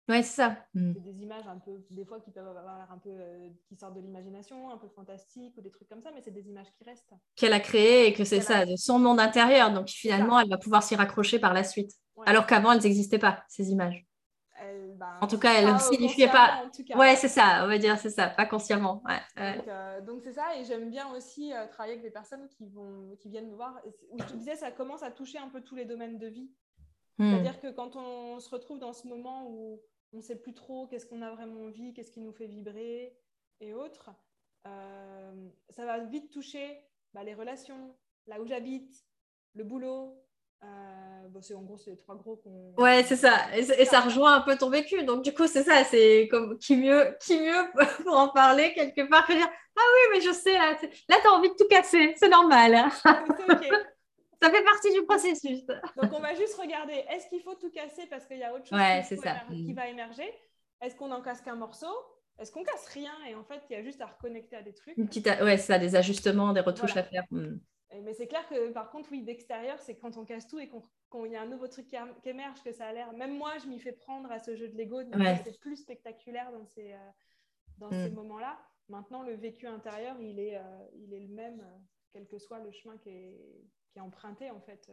Oui, 0.07 0.23
c'est 0.23 0.41
ça. 0.41 0.57
Mm. 0.73 0.93
C'est 0.95 1.03
des 1.03 1.21
images 1.21 1.47
un 1.47 1.59
peu, 1.59 1.85
des 1.91 2.03
fois 2.03 2.19
qui 2.19 2.31
peuvent 2.31 2.47
avoir 2.47 2.91
un 2.91 2.97
peu, 2.97 3.11
euh, 3.11 3.49
qui 3.67 3.75
sortent 3.75 3.95
de 3.95 4.01
l'imagination, 4.01 4.71
un 4.71 4.77
peu 4.77 4.87
fantastique 4.87 5.55
ou 5.57 5.61
des 5.61 5.69
trucs 5.69 5.87
comme 5.87 6.01
ça, 6.01 6.09
mais 6.13 6.21
c'est 6.21 6.31
des 6.31 6.47
images 6.47 6.71
qui 6.77 6.83
restent. 6.83 7.13
Qu'elle 7.35 7.53
a 7.53 7.59
créées 7.59 8.07
et 8.07 8.13
que 8.13 8.23
c'est 8.23 8.41
ça, 8.41 8.65
de 8.65 8.75
son 8.75 8.97
monde 8.97 9.19
intérieur. 9.19 9.71
Donc 9.71 9.89
finalement, 9.89 10.39
elle 10.39 10.49
va 10.49 10.57
pouvoir 10.57 10.81
s'y 10.81 10.95
raccrocher 10.95 11.37
par 11.37 11.53
la 11.53 11.63
suite. 11.63 11.91
Alors 12.25 12.47
qu'avant, 12.47 12.71
elles 12.71 12.81
n'existaient 12.81 13.19
pas, 13.19 13.43
ces 13.47 13.69
images. 13.69 14.05
Ben, 14.95 15.17
en 15.21 15.27
tout 15.27 15.39
cas, 15.39 15.53
elle 15.53 15.73
ne 15.73 15.79
signifiait 15.79 16.27
pas. 16.27 16.65
Ouais, 16.95 17.15
c'est 17.15 17.27
ça, 17.27 17.61
on 17.63 17.67
va 17.67 17.77
dire, 17.77 17.97
c'est 17.97 18.09
ça, 18.09 18.27
pas 18.27 18.45
consciemment. 18.45 19.01
Euh, 19.37 20.01
donc, 20.01 20.21
c'est 20.23 20.33
ça, 20.33 20.57
et 20.57 20.65
j'aime 20.65 20.89
bien 20.89 21.07
aussi 21.13 21.53
euh, 21.53 21.67
travailler 21.67 21.93
avec 21.93 22.03
des 22.03 22.11
personnes 22.11 22.47
qui, 22.49 22.67
vont, 22.67 23.15
qui 23.19 23.29
viennent 23.29 23.49
me 23.49 23.55
voir. 23.55 23.79
Où 24.11 24.19
je 24.19 24.25
te 24.25 24.33
disais, 24.33 24.55
ça 24.55 24.71
commence 24.71 25.03
à 25.03 25.11
toucher 25.11 25.37
un 25.37 25.49
peu 25.49 25.61
tous 25.61 25.75
les 25.75 25.85
domaines 25.85 26.17
de 26.17 26.27
vie. 26.27 26.51
Hmm. 27.17 27.31
C'est-à-dire 27.31 27.59
que 27.59 27.71
quand 27.71 27.95
on 27.95 28.39
se 28.39 28.49
retrouve 28.49 28.79
dans 28.79 28.93
ce 28.93 29.07
moment 29.07 29.47
où 29.49 29.81
on 30.13 30.17
ne 30.17 30.21
sait 30.21 30.37
plus 30.37 30.53
trop 30.53 30.87
qu'est-ce 30.87 31.05
qu'on 31.05 31.21
a 31.21 31.31
vraiment 31.31 31.61
envie, 31.61 31.93
qu'est-ce 31.93 32.11
qui 32.11 32.21
nous 32.21 32.33
fait 32.33 32.47
vibrer 32.47 33.15
et 33.61 33.73
autres, 33.73 34.11
euh, 34.67 35.49
ça 35.69 35.85
va 35.85 35.99
vite 35.99 36.31
toucher 36.31 36.81
bah, 37.13 37.23
les 37.23 37.33
relations, 37.33 37.95
là 38.27 38.41
où 38.41 38.45
j'habite, 38.45 39.05
le 39.53 39.63
boulot, 39.63 40.23
euh, 40.63 41.27
bon, 41.29 41.39
en 41.55 41.61
gros 41.61 41.77
c'est 41.77 41.91
les 41.91 41.97
trois 41.97 42.15
gros 42.15 42.35
qu'on. 42.37 42.73
Ouais, 42.77 43.03
c'est 43.03 43.15
ça. 43.15 43.33
Et, 43.55 43.85
ça 43.85 44.01
rejoint 44.01 44.35
un 44.35 44.41
peu 44.41 44.57
ton 44.57 44.69
vécu. 44.69 45.03
Donc 45.03 45.23
du 45.23 45.33
coup, 45.33 45.47
c'est 45.47 45.63
ça. 45.63 45.83
C'est 45.85 46.27
comme 46.29 46.57
qui 46.57 46.75
mieux, 46.75 47.15
qui 47.21 47.39
mieux 47.39 47.63
pour 48.03 48.17
en 48.17 48.29
parler 48.29 48.73
quelque 48.73 49.07
part 49.09 49.25
que 49.25 49.33
dire 49.33 49.47
ah 49.47 49.81
oui, 49.93 50.17
mais 50.17 50.21
je 50.21 50.33
sais 50.33 50.53
là. 50.53 50.71
Là, 51.07 51.17
tu 51.21 51.27
as 51.27 51.31
envie 51.31 51.49
de 51.49 51.55
tout 51.55 51.67
casser. 51.69 52.13
C'est 52.17 52.29
normal. 52.29 52.75
Hein. 52.75 52.89
ça 54.41 54.51
fait 54.51 54.63
partie 54.63 54.91
du 54.93 55.03
processus. 55.05 55.65
Donc 55.65 56.11
on 56.13 56.19
va 56.19 56.33
juste 56.35 56.55
regarder. 56.55 57.05
Est-ce 57.09 57.29
qu'il 57.29 57.41
faut 57.41 57.55
tout 57.55 57.71
casser 57.71 58.05
parce 58.09 58.25
qu'il 58.25 58.37
y 58.37 58.43
a 58.43 58.53
autre 58.53 58.67
chose 58.67 58.77
qui, 59.47 59.73
va 59.73 59.87
émerger? 59.87 60.29
Est-ce 60.81 60.95
qu'on 60.95 61.11
en 61.11 61.21
casse 61.21 61.41
qu'un 61.41 61.55
morceau? 61.55 61.93
Est-ce 62.37 62.51
qu'on 62.51 62.63
casse 62.63 62.87
rien? 62.93 63.11
Et 63.29 63.35
en 63.35 63.43
fait 63.43 63.61
il 63.69 63.73
y 63.73 63.79
a 63.79 63.83
juste 63.83 64.01
à 64.01 64.07
reconnecter 64.07 64.57
à 64.57 64.61
des 64.61 64.73
trucs 64.73 64.97
Une 64.97 65.07
petite, 65.07 65.27
ouais, 65.27 65.57
ça, 65.57 65.77
des 65.77 65.95
ajustements, 65.95 66.51
des 66.53 66.61
retouches 66.61 66.95
à 66.97 67.03
faire. 67.03 67.23
Hmm. 67.31 67.57
Mais 67.91 68.13
c'est 68.13 68.27
clair 68.27 68.47
que 68.47 68.71
par 68.71 68.91
contre, 68.91 69.09
oui, 69.11 69.23
d'extérieur, 69.23 69.79
c'est 69.81 69.95
quand 69.95 70.15
on 70.17 70.25
casse 70.25 70.47
tout 70.47 70.59
et 70.59 70.69
qu'il 70.69 71.31
y 71.31 71.35
a 71.35 71.41
un 71.41 71.47
nouveau 71.47 71.67
truc 71.67 71.87
qui, 71.87 71.95
émerge 72.25 72.61
que 72.63 72.71
ça 72.71 72.87
a 72.87 72.93
l'air. 72.93 73.11
Même 73.13 73.37
moi, 73.37 73.57
je 73.57 73.67
m'y 73.67 73.79
fais 73.79 73.93
prendre 73.93 74.31
à 74.31 74.39
ce 74.39 74.55
jeu 74.55 74.67
de 74.67 74.77
Lego. 74.77 75.01
C'est 75.43 75.59
plus 75.59 75.77
spectaculaire 75.77 76.51
dans 76.51 76.65
ces, 76.65 76.93
euh, 76.93 77.11
dans 77.77 77.89
ces 77.89 78.09
mm. 78.09 78.15
moments-là. 78.15 78.59
Maintenant, 78.89 79.23
le 79.23 79.33
vécu 79.33 79.67
intérieur, 79.67 80.19
il 80.21 80.39
est, 80.39 80.57
euh, 80.57 80.87
il 80.95 81.13
est 81.13 81.19
le 81.19 81.27
même, 81.29 81.61
euh, 81.61 81.77
quel 82.11 82.27
que 82.27 82.37
soit 82.37 82.59
le 82.59 82.71
chemin 82.71 82.97
qui 82.97 83.09
est, 83.09 83.65
qui 83.91 83.99
est 83.99 84.01
emprunté, 84.01 84.51
en 84.51 84.61
fait. 84.61 84.91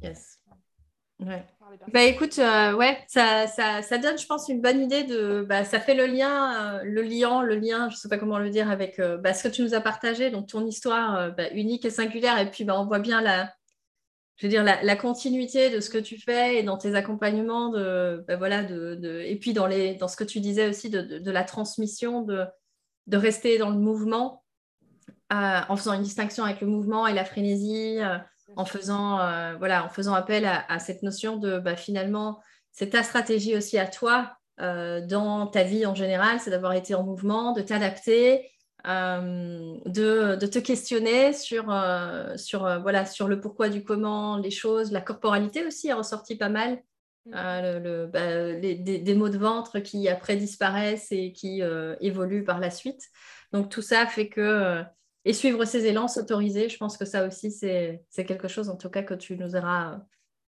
Yes. 0.00 0.40
Ouais. 0.46 0.56
Bah 1.92 2.02
écoute, 2.02 2.38
euh, 2.38 2.74
ouais, 2.74 2.98
ça, 3.08 3.46
ça, 3.46 3.82
ça, 3.82 3.98
donne, 3.98 4.18
je 4.18 4.26
pense, 4.26 4.48
une 4.48 4.60
bonne 4.60 4.80
idée 4.80 5.04
de. 5.04 5.44
Bah, 5.48 5.64
ça 5.64 5.80
fait 5.80 5.94
le 5.94 6.06
lien, 6.06 6.80
euh, 6.80 6.82
le 6.84 7.02
lien, 7.02 7.42
le 7.42 7.54
lien, 7.54 7.88
je 7.88 7.94
ne 7.94 7.98
sais 7.98 8.08
pas 8.08 8.18
comment 8.18 8.38
le 8.38 8.50
dire, 8.50 8.70
avec 8.70 8.98
euh, 8.98 9.16
bah, 9.16 9.32
ce 9.32 9.48
que 9.48 9.48
tu 9.48 9.62
nous 9.62 9.74
as 9.74 9.80
partagé, 9.80 10.30
donc 10.30 10.48
ton 10.48 10.66
histoire 10.66 11.32
unique 11.54 11.84
et 11.84 11.90
singulière. 11.90 12.38
Et 12.38 12.50
puis, 12.50 12.66
on 12.70 12.86
voit 12.86 12.98
bien 12.98 13.20
la, 13.20 13.52
je 14.36 14.46
veux 14.46 14.50
dire, 14.50 14.64
la, 14.64 14.96
continuité 14.96 15.70
de 15.70 15.80
ce 15.80 15.88
que 15.88 15.98
tu 15.98 16.18
fais 16.18 16.58
et 16.58 16.62
dans 16.62 16.76
tes 16.76 16.94
accompagnements, 16.94 17.70
de, 17.70 18.24
voilà, 18.36 18.62
de, 18.62 18.94
de, 18.94 19.20
et 19.20 19.36
puis 19.36 19.52
dans, 19.52 19.66
les, 19.66 19.94
dans 19.94 20.08
ce 20.08 20.16
que 20.16 20.24
tu 20.24 20.40
disais 20.40 20.68
aussi 20.68 20.90
de, 20.90 21.00
de 21.18 21.30
la 21.30 21.44
transmission, 21.44 22.22
de, 22.22 22.44
de 23.06 23.16
rester 23.16 23.58
dans 23.58 23.70
le 23.70 23.78
mouvement, 23.78 24.44
en 25.30 25.76
faisant 25.76 25.94
une 25.94 26.02
distinction 26.02 26.44
avec 26.44 26.60
le 26.60 26.66
mouvement 26.66 27.06
et 27.06 27.14
la 27.14 27.24
frénésie 27.24 27.98
en 28.56 28.64
faisant, 28.64 29.20
euh, 29.20 29.54
voilà, 29.58 29.84
en 29.84 29.88
faisant 29.88 30.14
appel 30.14 30.46
à, 30.46 30.78
cette 30.78 31.02
notion 31.02 31.36
de 31.36 31.58
bah, 31.58 31.76
finalement, 31.76 32.40
c'est 32.70 32.90
ta 32.90 33.02
stratégie 33.02 33.56
aussi 33.56 33.78
à 33.78 33.86
toi 33.86 34.36
euh, 34.60 35.04
dans 35.06 35.46
ta 35.46 35.62
vie 35.62 35.86
en 35.86 35.94
général, 35.94 36.40
c'est 36.40 36.50
d'avoir 36.50 36.72
été 36.72 36.94
en 36.94 37.02
mouvement, 37.02 37.52
de 37.52 37.62
t'adapter, 37.62 38.48
de, 38.84 40.34
de, 40.34 40.46
te 40.46 40.58
questionner 40.58 41.32
sur, 41.32 41.72
sur, 42.36 42.80
voilà, 42.80 43.06
sur 43.06 43.28
le 43.28 43.40
pourquoi 43.40 43.68
du 43.68 43.84
comment, 43.84 44.36
les 44.38 44.50
choses. 44.50 44.90
La 44.90 45.00
corporalité 45.00 45.64
aussi 45.64 45.88
est 45.88 45.92
ressorti 45.92 46.36
pas 46.36 46.48
mal. 46.48 46.82
Mm. 47.26 47.32
le, 47.34 48.06
bah, 48.06 48.52
des, 48.52 49.14
maux 49.14 49.28
de 49.28 49.38
ventre 49.38 49.78
qui 49.78 50.08
après 50.08 50.34
disparaissent 50.34 51.12
et 51.12 51.32
qui 51.32 51.62
évoluent 52.00 52.44
par 52.44 52.58
la 52.58 52.70
suite. 52.70 53.04
Donc 53.52 53.68
tout 53.68 53.82
ça 53.82 54.06
fait 54.06 54.28
que 54.28 54.82
et 55.24 55.32
suivre 55.32 55.64
ses 55.64 55.86
élans, 55.86 56.08
s'autoriser, 56.08 56.68
je 56.68 56.76
pense 56.76 56.96
que 56.96 57.04
ça 57.04 57.26
aussi, 57.26 57.50
c'est 57.50 58.24
quelque 58.26 58.48
chose, 58.48 58.68
en 58.68 58.76
tout 58.76 58.90
cas, 58.90 59.02
que 59.02 59.14
tu 59.14 59.36
nous 59.36 59.54
auras 59.54 60.00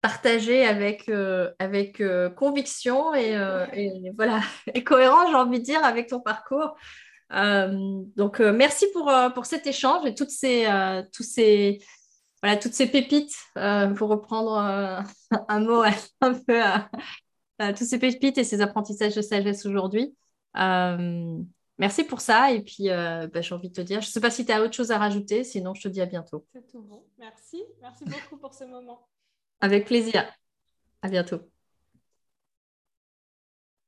partagé 0.06 0.64
avec, 0.64 1.10
euh, 1.10 1.52
avec 1.58 2.00
euh, 2.00 2.30
conviction 2.30 3.16
et, 3.16 3.36
euh, 3.36 3.66
et, 3.74 4.12
voilà, 4.16 4.40
et 4.76 4.84
cohérent, 4.84 5.28
j'ai 5.28 5.36
envie 5.36 5.58
de 5.58 5.64
dire, 5.64 5.84
avec 5.84 6.10
ton 6.10 6.20
parcours. 6.20 6.76
donc, 7.32 8.40
merci 8.40 8.86
pour, 8.94 9.12
pour 9.34 9.48
cet 9.48 9.66
échange 9.66 10.06
et 10.06 10.14
toutes 10.14 10.30
ces, 10.30 10.68
tous 11.12 11.24
ces, 11.24 11.80
voilà, 12.44 12.58
toutes 12.58 12.74
ces 12.74 12.86
pépites, 12.86 13.36
pour 13.98 14.10
reprendre 14.10 14.58
un 15.50 15.60
mot 15.60 15.84
un 16.22 16.34
peu, 16.34 16.62
tous 17.76 17.86
ces 17.86 17.98
pépites 17.98 18.38
et 18.38 18.44
ces 18.44 18.62
apprentissages 18.62 19.16
de 19.16 19.24
sagesse 19.24 19.66
aujourd'hui. 19.66 20.16
Merci 21.78 22.04
pour 22.04 22.22
ça. 22.22 22.52
Et 22.52 22.62
puis, 22.62 22.90
euh, 22.90 23.28
bah, 23.28 23.42
j'ai 23.42 23.54
envie 23.54 23.70
de 23.70 23.74
te 23.74 23.82
dire, 23.82 24.02
je 24.02 24.08
ne 24.08 24.12
sais 24.12 24.22
pas 24.22 24.32
si 24.32 24.46
tu 24.46 24.52
as 24.52 24.62
autre 24.62 24.74
chose 24.74 24.92
à 24.92 24.98
rajouter, 24.98 25.44
sinon 25.44 25.74
je 25.74 25.82
te 25.82 25.88
dis 25.88 26.02
à 26.02 26.06
bientôt. 26.06 26.46
C'est 26.54 26.68
tout 26.68 26.82
bon. 26.82 27.04
Merci. 27.18 27.64
Merci 27.82 28.06
beaucoup 28.06 28.38
pour 28.38 28.54
ce 28.54 28.64
moment. 28.64 29.08
Avec 29.62 29.86
plaisir. 29.86 30.26
À 31.02 31.10
bientôt. 31.10 31.55